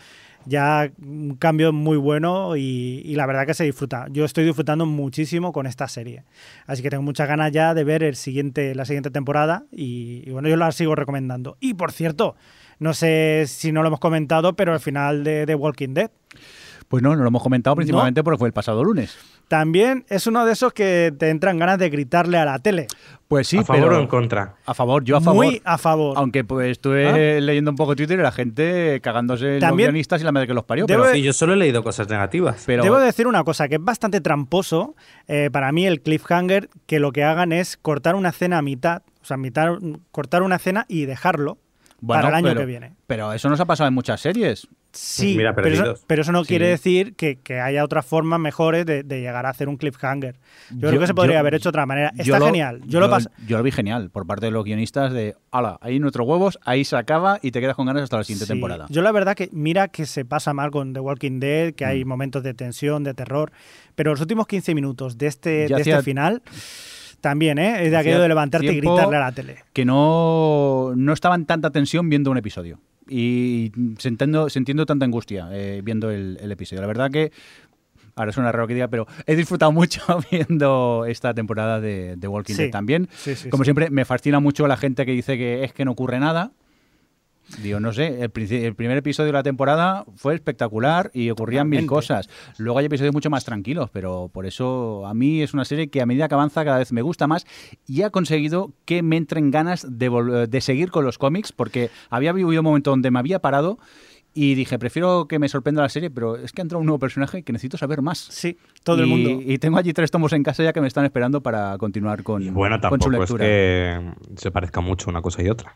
ya 0.45 0.91
un 1.01 1.35
cambio 1.35 1.71
muy 1.73 1.97
bueno 1.97 2.55
y, 2.55 3.13
la 3.15 3.25
verdad 3.25 3.45
que 3.45 3.53
se 3.53 3.63
disfruta. 3.63 4.07
Yo 4.09 4.25
estoy 4.25 4.45
disfrutando 4.45 4.85
muchísimo 4.85 5.51
con 5.51 5.67
esta 5.67 5.87
serie. 5.87 6.23
Así 6.65 6.81
que 6.81 6.89
tengo 6.89 7.03
muchas 7.03 7.27
ganas 7.27 7.51
ya 7.51 7.73
de 7.73 7.83
ver 7.83 8.03
el 8.03 8.15
siguiente, 8.15 8.75
la 8.75 8.85
siguiente 8.85 9.11
temporada 9.11 9.65
y, 9.71 10.29
bueno, 10.31 10.49
yo 10.49 10.57
la 10.57 10.71
sigo 10.71 10.95
recomendando. 10.95 11.57
Y 11.59 11.73
por 11.73 11.91
cierto, 11.91 12.35
no 12.79 12.93
sé 12.93 13.45
si 13.47 13.71
no 13.71 13.81
lo 13.81 13.87
hemos 13.87 13.99
comentado, 13.99 14.55
pero 14.55 14.73
el 14.73 14.79
final 14.79 15.23
de 15.23 15.45
The 15.45 15.55
Walking 15.55 15.93
Dead. 15.93 16.11
Pues 16.87 17.03
no, 17.03 17.15
no 17.15 17.21
lo 17.21 17.27
hemos 17.27 17.43
comentado 17.43 17.75
principalmente 17.75 18.23
porque 18.23 18.39
fue 18.39 18.47
el 18.47 18.53
pasado 18.53 18.83
lunes. 18.83 19.17
También 19.51 20.05
es 20.07 20.27
uno 20.27 20.45
de 20.45 20.53
esos 20.53 20.71
que 20.71 21.13
te 21.19 21.29
entran 21.29 21.59
ganas 21.59 21.77
de 21.77 21.89
gritarle 21.89 22.37
a 22.37 22.45
la 22.45 22.59
tele. 22.59 22.87
Pues 23.27 23.49
sí, 23.49 23.57
¿A 23.57 23.63
favor 23.65 23.91
o 23.91 23.99
en 23.99 24.07
contra? 24.07 24.55
A 24.65 24.73
favor, 24.73 25.03
yo 25.03 25.17
a 25.17 25.19
favor. 25.19 25.45
Muy 25.45 25.61
a 25.65 25.77
favor. 25.77 26.17
Aunque 26.17 26.45
pues 26.45 26.71
estuve 26.71 27.35
¿Ah? 27.35 27.41
leyendo 27.41 27.69
un 27.69 27.75
poco 27.75 27.93
Twitter 27.93 28.17
y 28.17 28.21
la 28.21 28.31
gente 28.31 29.01
cagándose 29.03 29.57
en 29.57 29.59
los 29.59 29.75
guionistas 29.75 30.21
y 30.21 30.23
la 30.23 30.31
madre 30.31 30.47
que 30.47 30.53
los 30.53 30.63
parió. 30.63 30.85
Pero... 30.85 31.05
Sí, 31.11 31.21
yo 31.21 31.33
solo 31.33 31.51
he 31.51 31.57
leído 31.57 31.83
cosas 31.83 32.07
negativas. 32.07 32.63
Pero... 32.65 32.81
Debo 32.81 32.97
decir 32.97 33.27
una 33.27 33.43
cosa, 33.43 33.67
que 33.67 33.75
es 33.75 33.83
bastante 33.83 34.21
tramposo 34.21 34.95
eh, 35.27 35.49
para 35.51 35.73
mí 35.73 35.85
el 35.85 35.99
cliffhanger 35.99 36.69
que 36.85 37.01
lo 37.01 37.11
que 37.11 37.25
hagan 37.25 37.51
es 37.51 37.75
cortar 37.75 38.15
una 38.15 38.29
escena 38.29 38.59
a 38.59 38.61
mitad, 38.61 39.01
o 39.21 39.25
sea, 39.25 39.35
mitad, 39.35 39.73
cortar 40.11 40.43
una 40.43 40.55
escena 40.55 40.85
y 40.87 41.03
dejarlo 41.03 41.57
para 42.05 42.29
el 42.29 42.35
año 42.35 42.55
que 42.55 42.65
viene. 42.65 42.93
Pero 43.07 43.33
eso 43.33 43.49
nos 43.49 43.59
ha 43.59 43.65
pasado 43.65 43.87
en 43.87 43.93
muchas 43.93 44.21
series. 44.21 44.67
Sí, 44.93 45.37
pero, 45.55 46.21
eso, 46.21 46.31
no 46.33 46.43
quiere 46.43 46.67
decir 46.67 47.15
que, 47.15 47.37
haya 47.61 47.83
otras 47.83 48.05
formas 48.05 48.41
mejores 48.41 48.85
de, 48.85 49.03
llegar 49.03 49.45
a 49.45 49.49
hacer 49.49 49.69
un 49.69 49.77
cliffhanger. 49.77 50.35
Yo, 50.69 50.89
creo 50.89 50.99
que 50.99 51.07
se 51.07 51.13
podría 51.13 51.39
haber 51.39 51.55
hecho 51.55 51.63
de 51.63 51.69
otra 51.69 51.85
manera. 51.85 52.11
Está 52.17 52.41
genial. 52.41 52.81
Yo, 52.85 52.99
lo 52.99 53.17
yo 53.47 53.57
lo 53.57 53.63
vi 53.63 53.71
genial 53.71 54.09
por 54.09 54.27
parte 54.27 54.47
de 54.47 54.51
los 54.51 54.65
guionistas 54.65 55.13
de, 55.13 55.35
ala, 55.49 55.77
ahí 55.81 55.99
nuestros 55.99 56.27
huevos, 56.27 56.59
ahí 56.65 56.83
se 56.83 56.97
acaba 56.97 57.39
y 57.41 57.51
te 57.51 57.61
quedas 57.61 57.75
con 57.75 57.85
ganas 57.85 58.03
hasta 58.03 58.17
la 58.17 58.25
siguiente 58.25 58.47
temporada. 58.47 58.87
Yo 58.89 59.01
la 59.01 59.13
verdad 59.13 59.35
que 59.35 59.49
mira 59.53 59.87
que 59.87 60.05
se 60.05 60.25
pasa 60.25 60.53
mal 60.53 60.71
con 60.71 60.91
The 60.93 60.99
Walking 60.99 61.39
Dead, 61.39 61.73
que 61.73 61.85
hay 61.85 62.03
mm. 62.03 62.07
momentos 62.07 62.43
de 62.43 62.53
tensión, 62.53 63.05
de 63.05 63.13
terror, 63.13 63.53
pero 63.95 64.11
los 64.11 64.19
últimos 64.19 64.45
15 64.45 64.75
minutos 64.75 65.17
de 65.17 65.27
este, 65.27 65.49
de 65.69 65.75
este 65.81 66.01
final... 66.01 66.41
También, 67.21 67.59
¿eh? 67.59 67.85
Es 67.85 67.91
de 67.91 67.97
aquello 67.97 68.19
de 68.19 68.27
levantarte 68.27 68.73
y 68.73 68.77
gritarle 68.77 69.15
a 69.15 69.19
la 69.19 69.31
tele. 69.31 69.57
Que 69.73 69.85
no, 69.85 70.93
no 70.95 71.13
estaba 71.13 71.35
en 71.35 71.45
tanta 71.45 71.69
tensión 71.69 72.09
viendo 72.09 72.31
un 72.31 72.37
episodio. 72.37 72.79
Y 73.07 73.71
sintiendo, 73.97 74.49
sintiendo 74.49 74.85
tanta 74.85 75.05
angustia 75.05 75.49
eh, 75.51 75.81
viendo 75.83 76.09
el, 76.09 76.51
episodio. 76.51 76.81
La 76.81 76.87
verdad 76.87 77.11
que 77.11 77.31
ahora 78.15 78.31
suena 78.31 78.51
raro 78.51 78.67
que 78.67 78.73
diga, 78.73 78.87
pero 78.87 79.05
he 79.25 79.35
disfrutado 79.35 79.71
mucho 79.71 80.01
viendo 80.31 81.05
esta 81.07 81.33
temporada 81.33 81.79
de, 81.79 82.17
Walking 82.23 82.55
Dead 82.55 82.71
también. 82.71 83.07
Como 83.49 83.63
siempre, 83.63 83.89
me 83.89 84.03
fascina 84.05 84.39
mucho 84.39 84.67
la 84.67 84.77
gente 84.77 85.05
que 85.05 85.11
dice 85.11 85.37
que 85.37 85.63
es 85.63 85.73
que 85.73 85.85
no 85.85 85.91
ocurre 85.91 86.19
nada. 86.19 86.51
Digo, 87.61 87.79
no 87.79 87.91
sé, 87.93 88.23
el, 88.23 88.31
el 88.53 88.75
primer 88.75 88.97
episodio 88.97 89.27
de 89.27 89.33
la 89.33 89.43
temporada 89.43 90.05
fue 90.15 90.33
espectacular 90.35 91.11
y 91.13 91.29
ocurrían 91.29 91.67
mil 91.69 91.85
cosas. 91.85 92.29
Luego 92.57 92.79
hay 92.79 92.85
episodios 92.85 93.13
mucho 93.13 93.29
más 93.29 93.43
tranquilos, 93.45 93.89
pero 93.91 94.29
por 94.33 94.45
eso 94.45 95.05
a 95.05 95.13
mí 95.13 95.41
es 95.41 95.53
una 95.53 95.65
serie 95.65 95.89
que 95.89 96.01
a 96.01 96.05
medida 96.05 96.27
que 96.27 96.33
avanza 96.35 96.63
cada 96.63 96.77
vez 96.77 96.91
me 96.91 97.01
gusta 97.01 97.27
más 97.27 97.45
y 97.87 98.03
ha 98.03 98.09
conseguido 98.09 98.71
que 98.85 99.03
me 99.03 99.17
entren 99.17 99.51
ganas 99.51 99.85
de, 99.89 100.47
de 100.49 100.61
seguir 100.61 100.91
con 100.91 101.03
los 101.05 101.17
cómics, 101.17 101.51
porque 101.51 101.89
había 102.09 102.31
vivido 102.31 102.61
un 102.61 102.65
momento 102.65 102.91
donde 102.91 103.11
me 103.11 103.19
había 103.19 103.39
parado 103.39 103.79
y 104.33 104.55
dije, 104.55 104.79
prefiero 104.79 105.27
que 105.27 105.39
me 105.39 105.49
sorprenda 105.49 105.81
la 105.81 105.89
serie, 105.89 106.09
pero 106.09 106.37
es 106.37 106.53
que 106.53 106.61
ha 106.61 106.63
entrado 106.63 106.79
un 106.79 106.85
nuevo 106.85 106.99
personaje 106.99 107.43
que 107.43 107.51
necesito 107.51 107.77
saber 107.77 108.01
más. 108.01 108.17
Sí, 108.17 108.57
todo 108.83 109.01
el 109.03 109.07
Y- 109.07 109.09
mundo. 109.09 109.41
Y 109.45 109.57
tengo 109.57 109.77
allí 109.77 109.91
tres 109.91 110.09
tomos 110.09 110.31
en 110.31 110.41
casa 110.43 110.63
ya 110.63 110.71
que 110.71 110.79
me 110.79 110.87
están 110.87 111.03
esperando 111.03 111.41
para 111.41 111.77
continuar 111.77 112.23
con, 112.23 112.41
Y 112.41 112.49
bueno, 112.49 112.79
con 112.79 113.01
su 113.01 113.09
tampoco 113.09 113.11
es 113.23 113.29
lectura. 113.29 113.45
que 113.45 114.13
se 114.37 114.51
parezca 114.51 114.79
mucho 114.79 115.09
una 115.09 115.21
cosa 115.21 115.43
y 115.43 115.49
otra. 115.49 115.75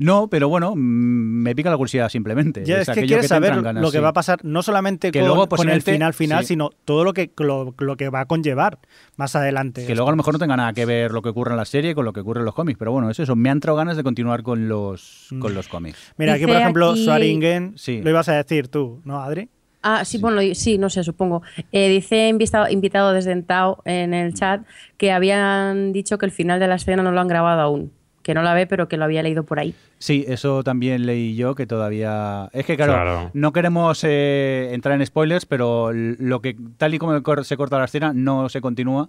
No, 0.00 0.28
pero 0.28 0.48
bueno, 0.48 0.74
mm, 0.74 0.78
me 0.78 1.54
pica 1.54 1.70
la 1.70 1.76
curiosidad 1.76 2.08
simplemente. 2.08 2.64
Ya 2.64 2.80
es, 2.80 2.88
que 2.88 3.02
quieres 3.06 3.20
te 3.22 3.28
saber 3.28 3.62
ganas, 3.62 3.82
lo 3.82 3.90
que 3.90 3.98
sí. 3.98 4.02
va 4.02 4.08
a 4.08 4.12
pasar, 4.12 4.40
no 4.44 4.62
solamente 4.62 5.10
Que 5.12 5.20
con, 5.20 5.28
luego, 5.28 5.42
con 5.42 5.46
el 5.46 5.48
posiblemente, 5.80 5.92
final 5.92 6.14
final, 6.14 6.40
sí. 6.42 6.48
sino 6.48 6.70
todo 6.84 7.04
lo 7.04 7.12
que 7.12 7.30
lo, 7.38 7.74
lo 7.78 7.96
que 7.96 8.08
va 8.08 8.20
a 8.20 8.24
conllevar 8.26 8.78
más 9.16 9.36
adelante. 9.36 9.86
Que 9.86 9.94
luego 9.94 10.08
a 10.08 10.12
lo 10.12 10.16
mejor 10.16 10.34
no 10.34 10.38
tenga 10.38 10.56
nada 10.56 10.72
que 10.72 10.86
ver 10.86 11.12
lo 11.12 11.22
que 11.22 11.28
ocurre 11.28 11.52
en 11.52 11.56
la 11.58 11.64
serie 11.64 11.94
con 11.94 12.04
lo 12.04 12.12
que 12.12 12.20
ocurre 12.20 12.40
en 12.40 12.46
los 12.46 12.54
cómics, 12.54 12.78
pero 12.78 12.92
bueno, 12.92 13.10
es 13.10 13.18
eso, 13.20 13.36
me 13.36 13.50
han 13.50 13.58
entrado 13.58 13.76
ganas 13.76 13.96
de 13.96 14.02
continuar 14.02 14.42
con 14.42 14.68
los, 14.68 15.28
Mm. 15.30 15.38
con 15.38 15.54
los 15.54 15.68
cómics. 15.68 16.12
Mira, 16.16 16.32
aquí 16.34 16.46
por 16.46 16.56
ejemplo, 16.56 16.90
aquí- 16.90 17.04
Swaringen, 17.04 17.74
Sí. 17.76 18.00
lo 18.02 18.10
ibas 18.10 18.28
a 18.28 18.34
decir 18.34 18.68
tú, 18.68 19.00
¿no, 19.04 19.20
Adri? 19.22 19.48
Ah, 19.82 20.04
sí, 20.04 20.18
bueno, 20.18 20.40
sí, 20.54 20.76
no 20.76 20.90
sé, 20.90 21.02
supongo. 21.04 21.40
Eh, 21.72 21.88
dice 21.88 22.28
invitado, 22.28 22.68
invitado 22.68 23.12
desde 23.14 23.32
Entao 23.32 23.80
en 23.86 24.12
el 24.12 24.34
chat 24.34 24.62
que 24.98 25.10
habían 25.10 25.92
dicho 25.94 26.18
que 26.18 26.26
el 26.26 26.32
final 26.32 26.60
de 26.60 26.68
la 26.68 26.74
escena 26.74 27.02
no 27.02 27.12
lo 27.12 27.20
han 27.20 27.28
grabado 27.28 27.60
aún. 27.62 27.92
Que 28.22 28.34
no 28.34 28.42
la 28.42 28.52
ve, 28.54 28.66
pero 28.66 28.86
que 28.88 28.96
lo 28.98 29.04
había 29.04 29.22
leído 29.22 29.44
por 29.44 29.58
ahí. 29.58 29.74
Sí, 29.98 30.24
eso 30.28 30.62
también 30.62 31.06
leí 31.06 31.36
yo, 31.36 31.54
que 31.54 31.66
todavía... 31.66 32.48
Es 32.52 32.66
que 32.66 32.76
claro, 32.76 32.92
Claro. 32.92 33.30
no 33.32 33.52
queremos 33.52 34.04
eh, 34.04 34.70
entrar 34.72 34.94
en 35.00 35.06
spoilers, 35.06 35.46
pero 35.46 35.90
lo 35.92 36.40
que 36.40 36.56
tal 36.76 36.92
y 36.94 36.98
como 36.98 37.18
se 37.44 37.56
corta 37.56 37.78
la 37.78 37.86
escena 37.86 38.12
no 38.14 38.48
se 38.50 38.60
continúa 38.60 39.08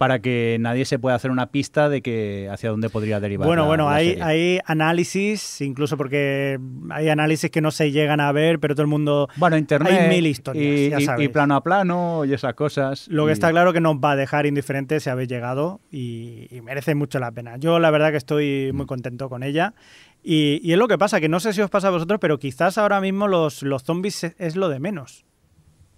para 0.00 0.20
que 0.20 0.56
nadie 0.60 0.86
se 0.86 0.98
pueda 0.98 1.14
hacer 1.14 1.30
una 1.30 1.50
pista 1.50 1.90
de 1.90 2.00
que 2.00 2.48
hacia 2.50 2.70
dónde 2.70 2.88
podría 2.88 3.20
derivar. 3.20 3.46
Bueno, 3.46 3.64
la- 3.64 3.68
bueno, 3.68 3.84
la 3.90 3.96
hay, 3.96 4.58
análisis, 4.64 5.60
incluso 5.60 5.98
porque 5.98 6.58
hay 6.88 7.10
análisis 7.10 7.50
que 7.50 7.60
no 7.60 7.70
se 7.70 7.90
llegan 7.92 8.18
a 8.18 8.32
ver, 8.32 8.60
pero 8.60 8.74
todo 8.74 8.80
el 8.84 8.88
mundo... 8.88 9.28
Bueno, 9.36 9.58
internet 9.58 9.92
Hay 10.00 10.08
mil 10.08 10.26
historias, 10.26 10.64
y, 10.80 10.88
ya 10.88 11.00
y- 11.00 11.04
sabes. 11.04 11.24
y 11.26 11.28
plano 11.28 11.54
a 11.54 11.62
plano 11.62 12.24
y 12.24 12.32
esas 12.32 12.54
cosas. 12.54 13.08
Lo 13.08 13.26
que 13.26 13.32
y- 13.32 13.34
está 13.34 13.50
claro 13.50 13.74
que 13.74 13.80
nos 13.82 13.96
va 13.96 14.12
a 14.12 14.16
dejar 14.16 14.46
indiferentes 14.46 15.02
si 15.02 15.10
habéis 15.10 15.28
llegado 15.28 15.80
y, 15.92 16.46
y 16.50 16.62
merece 16.62 16.94
mucho 16.94 17.18
la 17.18 17.30
pena. 17.30 17.58
Yo 17.58 17.78
la 17.78 17.90
verdad 17.90 18.10
que 18.10 18.16
estoy 18.16 18.70
Mm. 18.72 18.76
muy 18.78 18.86
contento 18.86 19.28
con 19.28 19.42
ella. 19.42 19.74
Y, 20.22 20.60
y 20.62 20.72
es 20.72 20.78
lo 20.78 20.88
que 20.88 20.96
pasa, 20.96 21.20
que 21.20 21.28
no 21.28 21.40
sé 21.40 21.52
si 21.52 21.60
os 21.60 21.68
pasa 21.68 21.88
a 21.88 21.90
vosotros, 21.90 22.18
pero 22.22 22.38
quizás 22.38 22.78
ahora 22.78 23.02
mismo 23.02 23.28
los, 23.28 23.62
los 23.62 23.82
zombies 23.84 24.24
es, 24.24 24.34
es 24.38 24.56
lo 24.56 24.70
de 24.70 24.80
menos. 24.80 25.26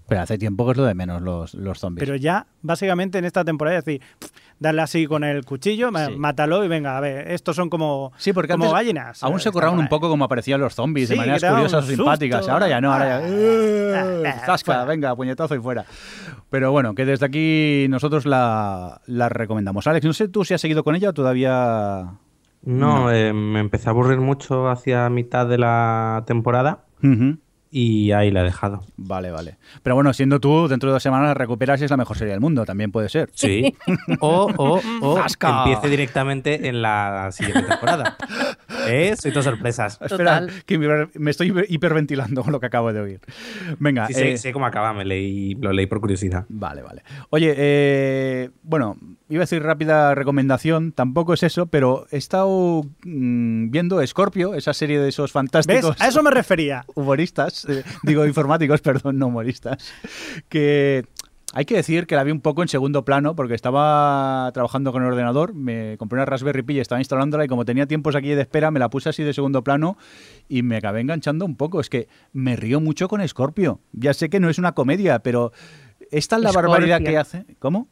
Pero 0.08 0.20
hace 0.20 0.36
tiempo 0.36 0.64
que 0.66 0.72
es 0.72 0.76
lo 0.76 0.84
de 0.84 0.94
menos 0.94 1.22
los, 1.22 1.54
los 1.54 1.78
zombies. 1.78 2.04
Pero 2.06 2.16
ya, 2.16 2.46
básicamente 2.60 3.18
en 3.18 3.24
esta 3.24 3.44
temporada, 3.44 3.78
es 3.78 3.84
decir, 3.84 4.02
darle 4.58 4.82
así 4.82 5.06
con 5.06 5.24
el 5.24 5.44
cuchillo, 5.44 5.90
Sí. 5.94 6.16
mátalo 6.16 6.64
y 6.64 6.68
venga, 6.68 6.96
a 6.98 7.00
ver, 7.00 7.30
estos 7.30 7.56
son 7.56 7.70
como, 7.70 8.12
Sí, 8.18 8.32
porque 8.32 8.52
como 8.52 8.64
antes 8.64 8.74
gallinas. 8.74 9.22
aún 9.22 9.40
se 9.40 9.50
curraban 9.50 9.78
un 9.78 9.88
poco 9.88 10.08
como 10.08 10.24
aparecían 10.24 10.60
los 10.60 10.74
zombies, 10.74 11.08
Sí, 11.08 11.14
de 11.14 11.20
maneras 11.20 11.42
curiosas 11.44 11.84
o 11.84 11.88
simpáticas. 11.88 12.40
susto. 12.40 12.52
Ahora 12.52 12.68
ya 12.68 12.80
no, 12.80 12.92
ahora 12.92 13.06
ya. 13.08 13.16
Ah, 13.18 13.22
¡eh! 13.28 14.34
¡Zasca! 14.46 14.84
Venga, 14.84 15.14
puñetazo 15.16 15.54
y 15.54 15.60
fuera. 15.60 15.84
Pero 16.50 16.72
bueno, 16.72 16.94
que 16.94 17.06
desde 17.06 17.24
aquí 17.26 17.86
nosotros 17.88 18.26
la, 18.26 19.00
la 19.06 19.28
recomendamos. 19.28 19.86
Alex, 19.86 20.04
no 20.04 20.12
sé 20.12 20.28
tú 20.28 20.44
si 20.44 20.52
has 20.52 20.60
seguido 20.60 20.84
con 20.84 20.94
ella 20.94 21.10
o 21.10 21.14
todavía. 21.14 22.14
No, 22.64 23.10
eh, 23.10 23.32
me 23.32 23.60
empecé 23.60 23.88
a 23.88 23.90
aburrir 23.92 24.18
mucho 24.18 24.68
hacia 24.68 25.08
mitad 25.10 25.46
de 25.46 25.58
la 25.58 26.22
temporada 26.26 26.84
Ujú. 27.02 27.38
Y 27.74 28.12
ahí 28.12 28.30
la 28.30 28.42
he 28.42 28.44
dejado. 28.44 28.84
Vale, 28.98 29.30
vale. 29.30 29.56
Pero 29.82 29.94
bueno, 29.96 30.12
siendo 30.12 30.38
tú, 30.40 30.68
dentro 30.68 30.90
de 30.90 30.92
dos 30.92 31.02
semanas 31.02 31.28
la 31.28 31.34
recuperas 31.34 31.80
y 31.80 31.84
es 31.86 31.90
la 31.90 31.96
mejor 31.96 32.18
serie 32.18 32.32
del 32.32 32.40
mundo, 32.40 32.64
también 32.66 32.92
puede 32.92 33.08
ser. 33.08 33.30
Sí. 33.32 33.74
O, 34.20 34.46
o, 34.56 34.80
o 35.00 35.18
empiece 35.18 35.88
directamente 35.88 36.68
en 36.68 36.82
la 36.82 37.30
siguiente 37.32 37.62
temporada. 37.62 38.16
¿Eh? 38.88 39.14
Soy 39.18 39.32
todo 39.32 39.42
sorpresas. 39.42 39.98
Espera, 40.02 40.40
Total. 40.40 40.50
que 40.66 40.78
me- 40.78 41.08
me 41.14 41.30
estoy 41.30 41.50
hiper- 41.50 41.66
hiperventilando 41.68 42.42
con 42.42 42.52
lo 42.52 42.60
que 42.60 42.66
acabo 42.66 42.92
de 42.92 43.00
oír. 43.00 43.20
Venga, 43.78 44.06
Sí, 44.08 44.14
sé, 44.14 44.32
eh, 44.32 44.38
sé 44.38 44.52
cómo 44.52 44.66
acaba, 44.66 44.92
me 44.92 45.04
leí, 45.04 45.54
lo 45.54 45.72
leí 45.72 45.86
por 45.86 46.00
curiosidad. 46.00 46.44
Vale, 46.50 46.82
vale. 46.82 47.02
Oye, 47.30 47.54
eh, 47.56 48.50
bueno, 48.62 48.96
iba 49.32 49.40
a 49.40 49.44
decir 49.44 49.62
rápida 49.62 50.14
recomendación, 50.14 50.92
tampoco 50.92 51.32
es 51.32 51.42
eso, 51.42 51.64
pero 51.64 52.06
he 52.10 52.18
estado 52.18 52.84
mm, 53.04 53.70
viendo 53.70 54.06
Scorpio, 54.06 54.54
esa 54.54 54.74
serie 54.74 55.00
de 55.00 55.08
esos 55.08 55.30
¿Ves? 55.30 55.32
fantásticos 55.32 56.00
A 56.00 56.08
eso 56.08 56.22
me 56.22 56.30
refería. 56.30 56.84
humoristas, 56.94 57.64
eh, 57.64 57.82
digo 58.02 58.26
informáticos, 58.26 58.80
perdón, 58.82 59.18
no 59.18 59.28
humoristas, 59.28 59.90
que 60.50 61.06
hay 61.54 61.64
que 61.64 61.76
decir 61.76 62.06
que 62.06 62.14
la 62.14 62.24
vi 62.24 62.30
un 62.30 62.42
poco 62.42 62.60
en 62.60 62.68
segundo 62.68 63.06
plano 63.06 63.34
porque 63.34 63.54
estaba 63.54 64.50
trabajando 64.52 64.92
con 64.92 65.02
el 65.02 65.08
ordenador, 65.08 65.54
me 65.54 65.96
compré 65.96 66.16
una 66.16 66.26
Raspberry 66.26 66.62
Pi 66.62 66.74
y 66.74 66.80
estaba 66.80 67.00
instalándola 67.00 67.46
y 67.46 67.48
como 67.48 67.64
tenía 67.64 67.86
tiempos 67.86 68.14
aquí 68.14 68.28
de 68.34 68.42
espera 68.42 68.70
me 68.70 68.80
la 68.80 68.90
puse 68.90 69.08
así 69.08 69.22
de 69.22 69.32
segundo 69.32 69.64
plano 69.64 69.96
y 70.46 70.62
me 70.62 70.76
acabé 70.76 71.00
enganchando 71.00 71.46
un 71.46 71.56
poco. 71.56 71.80
Es 71.80 71.88
que 71.88 72.06
me 72.34 72.56
río 72.56 72.80
mucho 72.80 73.08
con 73.08 73.26
Scorpio. 73.26 73.80
Ya 73.92 74.12
sé 74.12 74.28
que 74.28 74.40
no 74.40 74.50
es 74.50 74.58
una 74.58 74.72
comedia, 74.72 75.20
pero 75.20 75.52
esta 76.10 76.36
es 76.36 76.42
la 76.42 76.52
barbaridad 76.52 77.00
que 77.00 77.16
hace. 77.16 77.46
¿Cómo? 77.58 77.88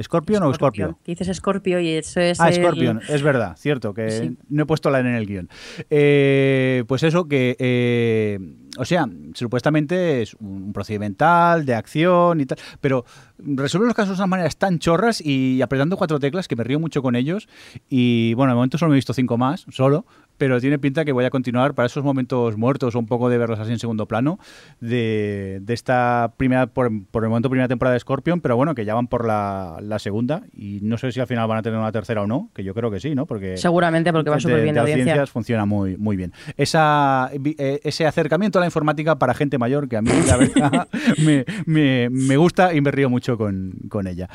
¿Scorpion 0.00 0.42
o 0.44 0.54
Scorpio? 0.54 0.98
Que 1.04 1.12
dices 1.14 1.36
Scorpio 1.36 1.80
y 1.80 1.88
eso 1.88 2.20
es. 2.20 2.40
Ah, 2.40 2.48
el- 2.48 2.54
Scorpion, 2.56 3.00
es 3.08 3.22
verdad, 3.22 3.56
cierto, 3.56 3.92
que 3.94 4.10
Sí. 4.10 4.36
no 4.48 4.62
he 4.62 4.66
puesto 4.66 4.90
la 4.90 5.00
N 5.00 5.08
en 5.10 5.16
el 5.16 5.26
guion. 5.26 5.48
Eh, 5.90 6.84
pues 6.86 7.02
eso, 7.02 7.26
que, 7.28 7.56
eh, 7.58 8.38
o 8.78 8.84
sea, 8.84 9.06
supuestamente 9.34 10.22
es 10.22 10.34
un 10.34 10.72
procedimental 10.72 11.66
de 11.66 11.74
acción 11.74 12.40
y 12.40 12.46
tal, 12.46 12.58
pero 12.80 13.04
resuelve 13.38 13.86
los 13.88 13.94
casos 13.96 14.16
de 14.16 14.22
unas 14.22 14.28
maneras 14.30 14.56
tan 14.56 14.78
chorras 14.78 15.20
y 15.20 15.60
apretando 15.60 15.96
cuatro 15.96 16.18
teclas 16.20 16.46
que 16.48 16.56
me 16.56 16.64
río 16.64 16.78
mucho 16.80 17.02
con 17.02 17.16
ellos. 17.16 17.48
Y 17.88 18.32
bueno, 18.34 18.52
de 18.52 18.56
momento 18.56 18.78
solo 18.78 18.90
me 18.90 18.94
he 18.94 18.98
visto 18.98 19.12
cinco 19.12 19.36
más, 19.38 19.66
solo, 19.70 20.06
pero 20.40 20.58
tiene 20.58 20.78
pinta 20.78 21.04
que 21.04 21.12
voy 21.12 21.26
a 21.26 21.30
continuar 21.30 21.74
para 21.74 21.84
esos 21.84 22.02
momentos 22.02 22.56
muertos 22.56 22.94
o 22.94 22.98
un 22.98 23.04
poco 23.06 23.28
de 23.28 23.36
verlos 23.36 23.58
así 23.60 23.72
en 23.72 23.78
segundo 23.78 24.06
plano 24.08 24.38
de, 24.80 25.58
de 25.60 25.74
esta 25.74 26.32
primera, 26.38 26.66
por, 26.68 26.90
por 27.10 27.24
el 27.24 27.28
momento, 27.28 27.50
primera 27.50 27.68
temporada 27.68 27.92
de 27.92 28.00
Scorpion, 28.00 28.40
pero 28.40 28.56
bueno, 28.56 28.74
que 28.74 28.86
ya 28.86 28.94
van 28.94 29.06
por 29.06 29.26
la, 29.26 29.76
la 29.82 29.98
segunda 29.98 30.44
y 30.56 30.78
no 30.80 30.96
sé 30.96 31.12
si 31.12 31.20
al 31.20 31.26
final 31.26 31.46
van 31.46 31.58
a 31.58 31.62
tener 31.62 31.78
una 31.78 31.92
tercera 31.92 32.22
o 32.22 32.26
no, 32.26 32.50
que 32.54 32.64
yo 32.64 32.72
creo 32.72 32.90
que 32.90 33.00
sí, 33.00 33.14
¿no? 33.14 33.26
Porque 33.26 33.58
Seguramente, 33.58 34.12
porque 34.14 34.30
va 34.30 34.36
de- 34.36 34.40
súper 34.42 34.62
bien 34.62 34.74
de 34.74 34.80
audiencia. 34.80 35.04
audiencias 35.04 35.30
funciona 35.30 35.66
muy, 35.66 35.98
muy 35.98 36.16
bien. 36.16 36.32
Esa, 36.56 37.30
eh, 37.32 37.80
ese 37.84 38.06
acercamiento 38.06 38.58
a 38.58 38.60
la 38.60 38.66
informática 38.66 39.18
para 39.18 39.34
gente 39.34 39.58
mayor, 39.58 39.88
que 39.90 39.98
a 39.98 40.02
mí 40.02 40.10
la 40.26 40.36
verdad 40.38 40.88
me, 41.22 41.44
me- 41.66 42.08
me 42.10 42.36
gusta 42.38 42.72
y 42.74 42.80
me 42.80 42.90
río 42.90 43.10
mucho 43.10 43.36
con, 43.36 43.74
con 43.90 44.06
ella. 44.06 44.28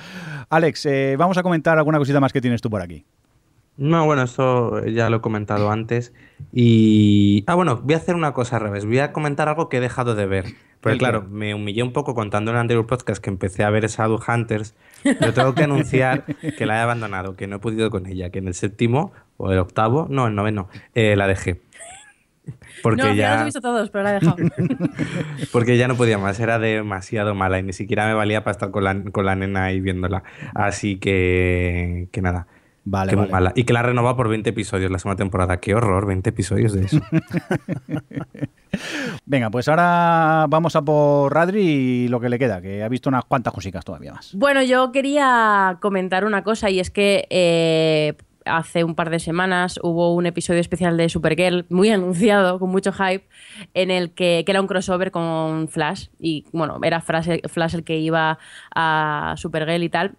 Alex, 0.50 0.86
eh, 0.86 1.16
vamos 1.18 1.38
a 1.40 1.42
comentar 1.44 1.78
alguna 1.80 1.98
cosita 1.98 2.20
más 2.20 2.32
que 2.32 2.42
tienes 2.42 2.62
tú 2.62 2.70
por 2.70 2.82
aquí. 2.84 3.04
No, 3.78 4.06
bueno, 4.06 4.24
eso 4.24 4.86
ya 4.86 5.10
lo 5.10 5.18
he 5.18 5.22
comentado 5.22 5.70
antes. 5.70 6.14
Y. 6.54 7.44
Ah, 7.48 7.56
bueno, 7.56 7.82
voy 7.84 7.94
a 7.94 7.98
hacer 7.98 8.16
una 8.16 8.34
cosa 8.34 8.58
al 8.58 8.64
revés. 8.64 8.86
Voy 8.86 9.00
a 9.00 9.12
comentar 9.12 9.50
algo 9.50 9.68
que 9.68 9.78
he 9.78 9.82
dejado 9.82 10.16
de 10.16 10.26
ver. 10.26 10.46
Porque, 10.80 10.98
claro, 11.00 11.24
me 11.24 11.54
humillé 11.54 11.82
un 11.84 11.94
poco 11.94 12.14
contando 12.14 12.52
en 12.52 12.58
el 12.58 12.62
anterior 12.62 12.86
podcast 12.86 13.22
que 13.22 13.30
empecé 13.30 13.64
a 13.64 13.70
ver 13.72 13.88
Shadowhunters. 13.88 14.76
Pero 15.04 15.34
tengo 15.34 15.56
que 15.56 15.64
anunciar 15.64 16.26
que 16.58 16.66
la 16.66 16.78
he 16.78 16.82
abandonado, 16.82 17.36
que 17.36 17.48
no 17.48 17.58
he 17.58 17.60
podido 17.60 17.90
con 17.90 18.06
ella, 18.06 18.30
que 18.30 18.40
en 18.40 18.48
el 18.48 18.54
séptimo 18.54 19.12
o 19.38 19.52
el 19.52 19.60
octavo, 19.60 20.08
no, 20.10 20.28
el 20.28 20.36
noveno, 20.36 20.70
eh, 20.94 21.16
la 21.16 21.28
dejé. 21.28 21.62
Porque 22.84 23.02
no, 23.02 23.14
ya 23.14 23.34
los 23.34 23.42
he 23.42 23.46
visto 23.46 23.62
todos, 23.62 23.90
pero 23.90 24.04
la 24.04 24.12
he 24.12 24.14
dejado. 24.20 24.38
Porque 25.52 25.78
ya 25.78 25.88
no 25.88 25.96
podía 25.96 26.18
más, 26.18 26.40
era 26.40 26.60
demasiado 26.60 27.34
mala 27.34 27.60
y 27.60 27.64
ni 27.64 27.74
siquiera 27.74 28.06
me 28.08 28.14
valía 28.14 28.44
para 28.44 28.52
estar 28.52 28.72
con 28.72 28.84
la, 28.84 29.04
con 29.12 29.26
la 29.26 29.36
nena 29.36 29.66
ahí 29.66 29.82
viéndola. 29.82 30.24
Así 30.54 30.98
que, 30.98 32.10
que 32.12 32.22
nada, 32.22 32.48
Vale, 32.88 33.16
mala. 33.16 33.52
Y 33.56 33.64
que 33.64 33.74
la 33.74 33.82
renovado 33.82 34.16
por 34.16 34.30
20 34.30 34.52
episodios 34.52 34.92
la 34.92 35.00
segunda 35.00 35.18
temporada. 35.18 35.58
Qué 35.58 35.74
horror, 35.74 36.06
20 36.06 36.30
episodios 36.30 36.72
de 36.72 36.86
eso. 36.86 37.02
Venga, 39.26 39.50
pues 39.50 39.68
ahora 39.68 40.46
vamos 40.48 40.76
a 40.76 40.84
por 40.84 41.34
Radri 41.34 41.62
y 41.62 42.08
lo 42.10 42.20
que 42.20 42.30
le 42.30 42.38
queda, 42.38 42.62
que 42.62 42.84
ha 42.84 42.88
visto 42.88 43.10
unas 43.10 43.26
cuantas 43.26 43.54
cositas 43.54 43.84
todavía 43.84 44.14
más. 44.14 44.36
Bueno, 44.36 44.62
yo 44.62 44.92
quería 44.92 45.80
comentar 45.82 46.26
una 46.26 46.44
cosa 46.44 46.70
y 46.70 46.80
es 46.80 46.92
que 46.92 47.26
eh, 47.32 48.14
hace 48.46 48.84
un 48.84 48.94
par 48.94 49.10
de 49.10 49.20
semanas 49.20 49.80
hubo 49.82 50.14
un 50.14 50.28
episodio 50.28 50.60
especial 50.60 50.96
de 50.96 51.10
Supergirl 51.10 51.66
muy 51.70 51.90
anunciado, 51.90 52.60
con 52.60 52.70
mucho 52.70 52.94
hype, 52.94 53.26
en 53.74 53.90
el 53.90 54.12
que, 54.12 54.44
que 54.46 54.52
era 54.52 54.62
un 54.62 54.68
crossover 54.68 55.10
con 55.10 55.70
Flash 55.70 56.10
y 56.20 56.46
bueno, 56.52 56.78
era 56.84 57.02
Flash, 57.02 57.30
Flash 57.48 57.74
el 57.74 57.84
que 57.84 57.98
iba 57.98 58.38
a 58.76 59.34
Supergirl 59.38 59.82
y 59.82 59.90
tal. 59.90 60.18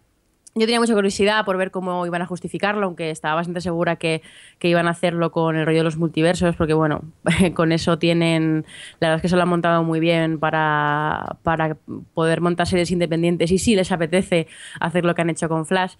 Yo 0.57 0.65
tenía 0.65 0.81
mucha 0.81 0.95
curiosidad 0.95 1.45
por 1.45 1.59
ver 1.59 1.71
cómo 1.71 2.07
iban 2.07 2.23
a 2.23 2.27
justificarlo, 2.27 2.87
aunque 2.87 3.11
estaba 3.11 3.35
bastante 3.35 3.61
segura 3.61 3.97
que, 3.97 4.23
que, 4.59 4.69
iban 4.69 4.89
a 4.89 4.91
hacerlo 4.91 5.31
con 5.31 5.55
el 5.55 5.67
rollo 5.67 5.79
de 5.79 5.85
los 5.85 5.99
multiversos, 5.99 6.57
porque 6.57 6.73
bueno, 6.73 7.03
con 7.55 7.73
eso 7.73 7.99
tienen, 7.99 8.65
la 8.99 9.09
verdad 9.09 9.17
es 9.17 9.23
que 9.23 9.29
se 9.29 9.37
lo 9.37 9.43
han 9.43 9.51
montado 9.51 9.85
muy 9.85 10.01
bien 10.01 10.39
para, 10.39 11.37
para 11.43 11.77
poder 12.15 12.41
montar 12.41 12.67
series 12.67 12.91
independientes 12.91 13.51
y 13.51 13.59
sí 13.59 13.77
les 13.77 13.93
apetece 13.93 14.47
hacer 14.81 15.05
lo 15.05 15.15
que 15.15 15.23
han 15.23 15.31
hecho 15.31 15.47
con 15.51 15.67
Flash. 15.67 15.97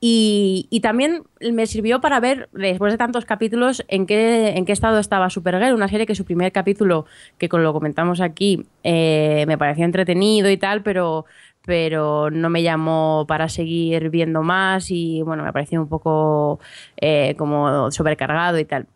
Y, 0.00 0.68
y 0.68 0.80
también 0.80 1.22
me 1.40 1.66
sirvió 1.66 2.02
para 2.02 2.20
ver, 2.20 2.50
después 2.52 2.92
de 2.92 2.98
tantos 2.98 3.24
capítulos, 3.24 3.84
en 3.88 4.04
qué, 4.04 4.50
en 4.50 4.66
qué 4.66 4.72
estado 4.72 4.98
estaba 4.98 5.30
Supergirl, 5.30 5.74
una 5.74 5.88
serie 5.88 6.04
que 6.04 6.14
su 6.14 6.26
primer 6.26 6.52
capítulo, 6.52 7.06
que 7.38 7.48
con 7.48 7.62
lo 7.62 7.72
comentamos 7.72 8.20
aquí, 8.20 8.66
eh, 8.82 9.44
me 9.46 9.56
pareció 9.56 9.86
entretenido 9.86 10.50
y 10.50 10.58
tal, 10.58 10.82
pero 10.82 11.24
pero 11.64 12.30
no 12.30 12.50
me 12.50 12.62
llamó 12.62 13.24
para 13.26 13.48
seguir 13.48 14.10
viendo 14.10 14.42
más 14.42 14.90
y 14.90 15.22
bueno, 15.22 15.42
me 15.44 15.52
pareció 15.52 15.80
un 15.80 15.88
poco 15.88 16.60
eh, 16.96 17.34
como 17.38 17.90
sobrecargado 17.90 18.58
y 18.58 18.64
tal. 18.64 18.86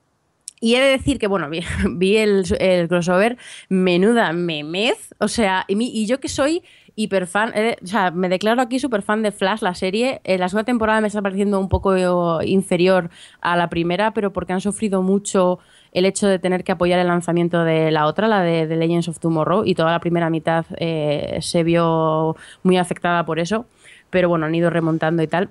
Y 0.61 0.75
he 0.75 0.81
de 0.81 0.89
decir 0.89 1.19
que, 1.19 1.29
bueno, 1.29 1.49
vi, 1.49 2.17
el, 2.17 2.89
crossover, 2.89 3.39
menuda 3.69 4.33
memez, 4.33 5.15
o 5.19 5.29
sea, 5.29 5.65
y, 5.69 6.07
yo 6.07 6.21
que 6.21 6.29
soy 6.29 6.63
hiper 6.97 7.29
fan, 7.29 7.53
eh, 7.55 7.77
o 7.83 7.87
sea, 7.87 8.11
me 8.11 8.29
declaro 8.29 8.61
aquí 8.61 8.81
súper 8.81 9.03
fan 9.03 9.23
de 9.23 9.31
Flash, 9.31 9.63
la 9.63 9.75
serie. 9.75 10.21
Eh, 10.25 10.37
la 10.37 10.49
segunda 10.49 10.65
temporada 10.65 11.01
me 11.01 11.07
está 11.07 11.23
pareciendo 11.23 11.61
un 11.61 11.69
poco 11.69 12.43
inferior 12.43 13.09
a 13.41 13.57
la 13.57 13.71
primera, 13.71 14.13
pero 14.13 14.33
porque 14.33 14.53
han 14.53 14.61
sufrido 14.61 15.01
mucho 15.01 15.61
el 15.93 16.05
hecho 16.05 16.27
de 16.27 16.39
tener 16.39 16.65
que 16.65 16.73
apoyar 16.73 16.99
el 16.99 17.07
lanzamiento 17.07 17.65
de 17.65 17.91
la 17.91 18.07
otra, 18.07 18.29
la 18.29 18.43
de, 18.43 18.67
Legends 18.67 19.09
of 19.09 19.19
Tomorrow, 19.19 19.65
y 19.65 19.75
toda 19.75 19.93
la 19.93 20.01
primera 20.01 20.31
mitad 20.31 20.67
eh, 20.79 21.39
se 21.41 21.63
vio 21.63 22.37
muy 22.63 22.77
afectada 22.77 23.25
por 23.25 23.39
eso, 23.39 23.67
pero 24.11 24.29
bueno, 24.29 24.47
han 24.47 24.55
ido 24.55 24.71
remontando 24.71 25.23
y 25.23 25.27
tal. 25.27 25.51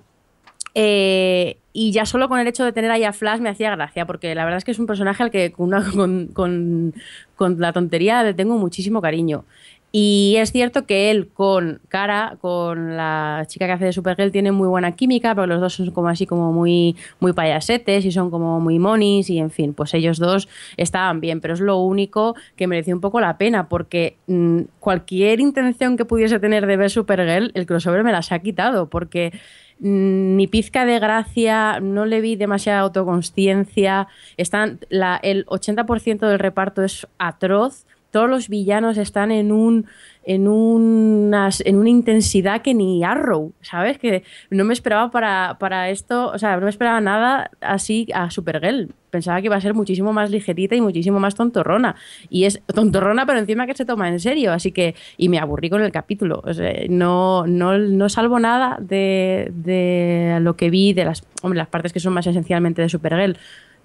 Eh, 0.79 1.57
y 1.73 1.91
ya 1.91 2.05
solo 2.05 2.29
con 2.29 2.39
el 2.39 2.47
hecho 2.47 2.63
de 2.63 2.71
tener 2.71 2.91
ahí 2.91 3.03
a 3.03 3.13
Flash 3.13 3.39
me 3.39 3.49
hacía 3.49 3.71
gracia, 3.71 4.05
porque 4.05 4.35
la 4.35 4.43
verdad 4.45 4.59
es 4.59 4.63
que 4.63 4.71
es 4.71 4.79
un 4.79 4.85
personaje 4.85 5.23
al 5.23 5.31
que 5.31 5.51
con, 5.51 5.71
con, 6.33 6.93
con 7.35 7.59
la 7.59 7.73
tontería 7.73 8.23
le 8.23 8.33
tengo 8.33 8.57
muchísimo 8.57 9.01
cariño. 9.01 9.45
Y 9.91 10.35
es 10.37 10.51
cierto 10.51 10.85
que 10.85 11.09
él 11.11 11.29
con 11.33 11.79
Cara, 11.87 12.37
con 12.41 12.97
la 12.97 13.45
chica 13.47 13.67
que 13.67 13.71
hace 13.71 13.85
de 13.85 13.93
Supergirl, 13.93 14.31
tiene 14.31 14.51
muy 14.51 14.67
buena 14.67 14.91
química, 14.91 15.33
pero 15.33 15.47
los 15.47 15.61
dos 15.61 15.75
son 15.75 15.91
como 15.91 16.09
así 16.09 16.25
como 16.25 16.51
muy, 16.51 16.97
muy 17.21 17.31
payasetes 17.31 18.03
y 18.03 18.11
son 18.11 18.29
como 18.29 18.59
muy 18.59 18.79
monis 18.79 19.29
y 19.29 19.39
en 19.39 19.49
fin, 19.49 19.73
pues 19.73 19.93
ellos 19.93 20.19
dos 20.19 20.49
estaban 20.75 21.21
bien, 21.21 21.39
pero 21.39 21.53
es 21.53 21.61
lo 21.61 21.77
único 21.79 22.35
que 22.57 22.67
mereció 22.67 22.93
un 22.93 23.01
poco 23.01 23.21
la 23.21 23.37
pena 23.37 23.69
porque 23.69 24.17
mm, 24.27 24.63
cualquier 24.81 25.39
intención 25.39 25.95
que 25.95 26.03
pudiese 26.03 26.39
tener 26.39 26.67
de 26.67 26.77
ver 26.77 26.89
Supergirl, 26.89 27.51
el 27.53 27.65
crossover 27.65 28.03
me 28.03 28.11
las 28.11 28.33
ha 28.33 28.39
quitado 28.39 28.89
porque 28.89 29.31
mm, 29.79 30.35
ni 30.35 30.47
pizca 30.47 30.85
de 30.85 30.99
gracia, 30.99 31.79
no 31.79 32.05
le 32.05 32.19
vi 32.19 32.35
demasiada 32.35 32.81
autoconsciencia, 32.81 34.09
están 34.35 34.79
la, 34.89 35.17
el 35.23 35.45
80% 35.45 36.27
del 36.27 36.39
reparto 36.39 36.83
es 36.83 37.07
atroz 37.17 37.86
todos 38.17 38.31
los 38.31 38.49
villanos 38.49 38.97
están 38.97 39.29
en 39.29 39.51
un 39.51 39.85
en, 40.23 40.47
unas, 40.47 41.61
en 41.63 41.75
una 41.75 41.89
intensidad 41.89 42.63
que 42.63 42.73
ni 42.73 43.03
Arrow, 43.03 43.53
¿sabes? 43.61 43.99
Que 43.99 44.23
no 44.49 44.65
me 44.65 44.73
esperaba 44.73 45.11
para, 45.11 45.57
para, 45.59 45.91
esto, 45.91 46.31
o 46.31 46.39
sea, 46.39 46.55
no 46.55 46.63
me 46.63 46.71
esperaba 46.71 46.99
nada 46.99 47.51
así 47.61 48.07
a 48.15 48.31
Supergirl. 48.31 48.91
Pensaba 49.11 49.39
que 49.39 49.45
iba 49.45 49.55
a 49.55 49.61
ser 49.61 49.75
muchísimo 49.75 50.13
más 50.13 50.31
ligerita 50.31 50.75
y 50.75 50.81
muchísimo 50.81 51.19
más 51.19 51.35
tontorrona. 51.35 51.95
Y 52.31 52.45
es 52.45 52.59
tontorrona, 52.65 53.27
pero 53.27 53.37
encima 53.37 53.67
que 53.67 53.75
se 53.75 53.85
toma 53.85 54.09
en 54.09 54.19
serio. 54.19 54.51
Así 54.51 54.71
que, 54.71 54.95
y 55.15 55.29
me 55.29 55.37
aburrí 55.37 55.69
con 55.69 55.83
el 55.83 55.91
capítulo. 55.91 56.41
O 56.43 56.53
sea, 56.55 56.73
no, 56.89 57.45
no, 57.45 57.77
no 57.77 58.09
salvo 58.09 58.39
nada 58.39 58.79
de, 58.81 59.51
de 59.53 60.39
lo 60.41 60.55
que 60.55 60.71
vi 60.71 60.93
de 60.93 61.05
las, 61.05 61.23
hombre, 61.43 61.57
las 61.57 61.67
partes 61.67 61.93
que 61.93 61.99
son 61.99 62.13
más 62.13 62.25
esencialmente 62.25 62.81
de 62.81 62.89
Supergirl 62.89 63.37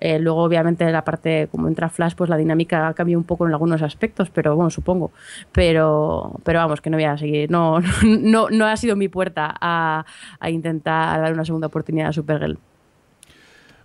eh, 0.04 0.18
luego, 0.18 0.42
obviamente, 0.42 0.90
la 0.90 1.04
parte, 1.04 1.46
como 1.52 1.68
entra 1.68 1.88
Flash, 1.88 2.14
pues 2.16 2.28
la 2.28 2.36
dinámica 2.36 2.92
cambia 2.92 3.16
un 3.16 3.22
poco 3.22 3.46
en 3.46 3.52
algunos 3.52 3.82
aspectos, 3.82 4.30
pero 4.30 4.56
bueno, 4.56 4.68
supongo. 4.68 5.12
Pero, 5.52 6.40
pero 6.42 6.58
vamos, 6.58 6.80
que 6.80 6.90
no 6.90 6.96
voy 6.96 7.04
a 7.04 7.16
seguir. 7.16 7.48
No, 7.52 7.78
no, 8.02 8.50
no 8.50 8.66
ha 8.66 8.76
sido 8.76 8.96
mi 8.96 9.06
puerta 9.06 9.54
a, 9.60 10.04
a 10.40 10.50
intentar 10.50 11.20
dar 11.20 11.32
una 11.32 11.44
segunda 11.44 11.68
oportunidad 11.68 12.08
a 12.08 12.12
Supergirl. 12.12 12.58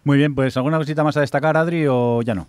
Muy 0.04 0.18
bien, 0.18 0.34
pues 0.34 0.58
¿alguna 0.58 0.80
cosita 0.80 1.04
más 1.04 1.16
a 1.18 1.22
destacar, 1.22 1.56
Adri, 1.56 1.86
o 1.88 2.24
ya 2.24 2.34
no? 2.34 2.48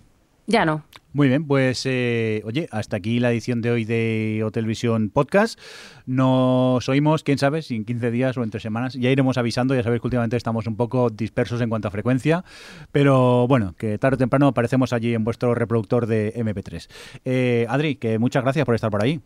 Ya 0.49 0.65
no. 0.65 0.83
Muy 1.13 1.29
bien, 1.29 1.47
pues 1.47 1.85
eh, 1.85 2.41
oye, 2.47 2.69
hasta 2.73 2.97
aquí 2.97 3.21
la 3.21 3.31
edición 3.31 3.61
de 3.61 3.71
hoy 3.71 3.85
de 3.85 4.43
Hotelvisión 4.47 5.11
Podcast. 5.11 5.61
Nos 6.07 6.89
oímos, 6.89 7.23
quién 7.23 7.37
sabe, 7.37 7.61
si 7.61 7.77
en 7.77 7.85
15 7.85 8.11
días 8.11 8.35
o 8.39 8.43
en 8.43 8.49
tres 8.49 8.63
semanas. 8.63 8.95
Ya 8.95 9.11
iremos 9.11 9.37
avisando, 9.37 9.75
ya 9.75 9.83
sabéis 9.83 10.01
que 10.01 10.07
últimamente 10.07 10.39
estamos 10.39 10.67
un 10.67 10.77
poco 10.77 11.11
dispersos 11.11 11.61
en 11.61 11.69
cuanto 11.69 11.89
a 11.89 11.91
frecuencia, 11.91 12.45
pero 12.93 13.47
bueno, 13.47 13.75
que 13.77 13.99
tarde 13.99 14.15
o 14.15 14.19
temprano 14.19 14.47
aparecemos 14.47 14.95
allí 14.95 15.13
en 15.13 15.23
vuestro 15.23 15.55
reproductor 15.55 16.07
de 16.07 16.33
MP3. 16.35 16.89
Eh, 17.27 17.67
Adri, 17.69 17.97
que 17.97 18.19
muchas 18.19 18.43
gracias 18.43 18.65
por 18.65 18.75
estar 18.75 18.91
por 18.91 19.05
ahí. 19.05 19.21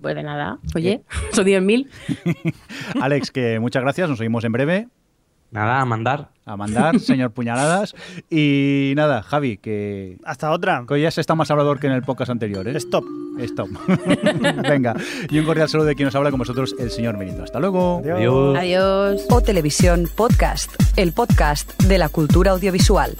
Pues 0.00 0.14
de 0.14 0.22
nada, 0.22 0.60
oye, 0.76 1.02
son 1.32 1.44
10.000. 1.44 1.88
Alex, 3.02 3.32
que 3.32 3.58
muchas 3.58 3.82
gracias, 3.82 4.08
nos 4.08 4.20
oímos 4.20 4.44
en 4.44 4.52
breve. 4.52 4.88
Nada, 5.50 5.80
a 5.80 5.84
mandar. 5.84 6.31
A 6.44 6.56
mandar, 6.56 6.98
señor 7.00 7.30
Puñaladas. 7.32 7.94
Y 8.30 8.92
nada, 8.96 9.22
Javi, 9.22 9.58
que. 9.58 10.18
Hasta 10.24 10.50
otra. 10.50 10.84
Que 10.86 10.94
hoy 10.94 11.02
ya 11.02 11.10
se 11.10 11.20
está 11.20 11.34
más 11.34 11.50
hablador 11.50 11.78
que 11.78 11.86
en 11.86 11.92
el 11.92 12.02
podcast 12.02 12.30
anterior, 12.30 12.66
¿eh? 12.66 12.76
Stop. 12.76 13.04
Stop. 13.38 13.68
Venga. 14.68 14.94
Y 15.30 15.38
un 15.38 15.46
cordial 15.46 15.68
saludo 15.68 15.86
de 15.86 15.94
quien 15.94 16.06
nos 16.06 16.14
habla 16.14 16.30
con 16.30 16.38
vosotros, 16.38 16.74
el 16.78 16.90
señor 16.90 17.16
Merito. 17.16 17.42
Hasta 17.42 17.60
luego. 17.60 18.02
Adiós. 18.04 18.58
Adiós. 18.58 19.26
O 19.30 19.40
Televisión 19.40 20.08
Podcast, 20.14 20.70
el 20.96 21.12
podcast 21.12 21.80
de 21.82 21.98
la 21.98 22.08
cultura 22.08 22.50
audiovisual. 22.50 23.16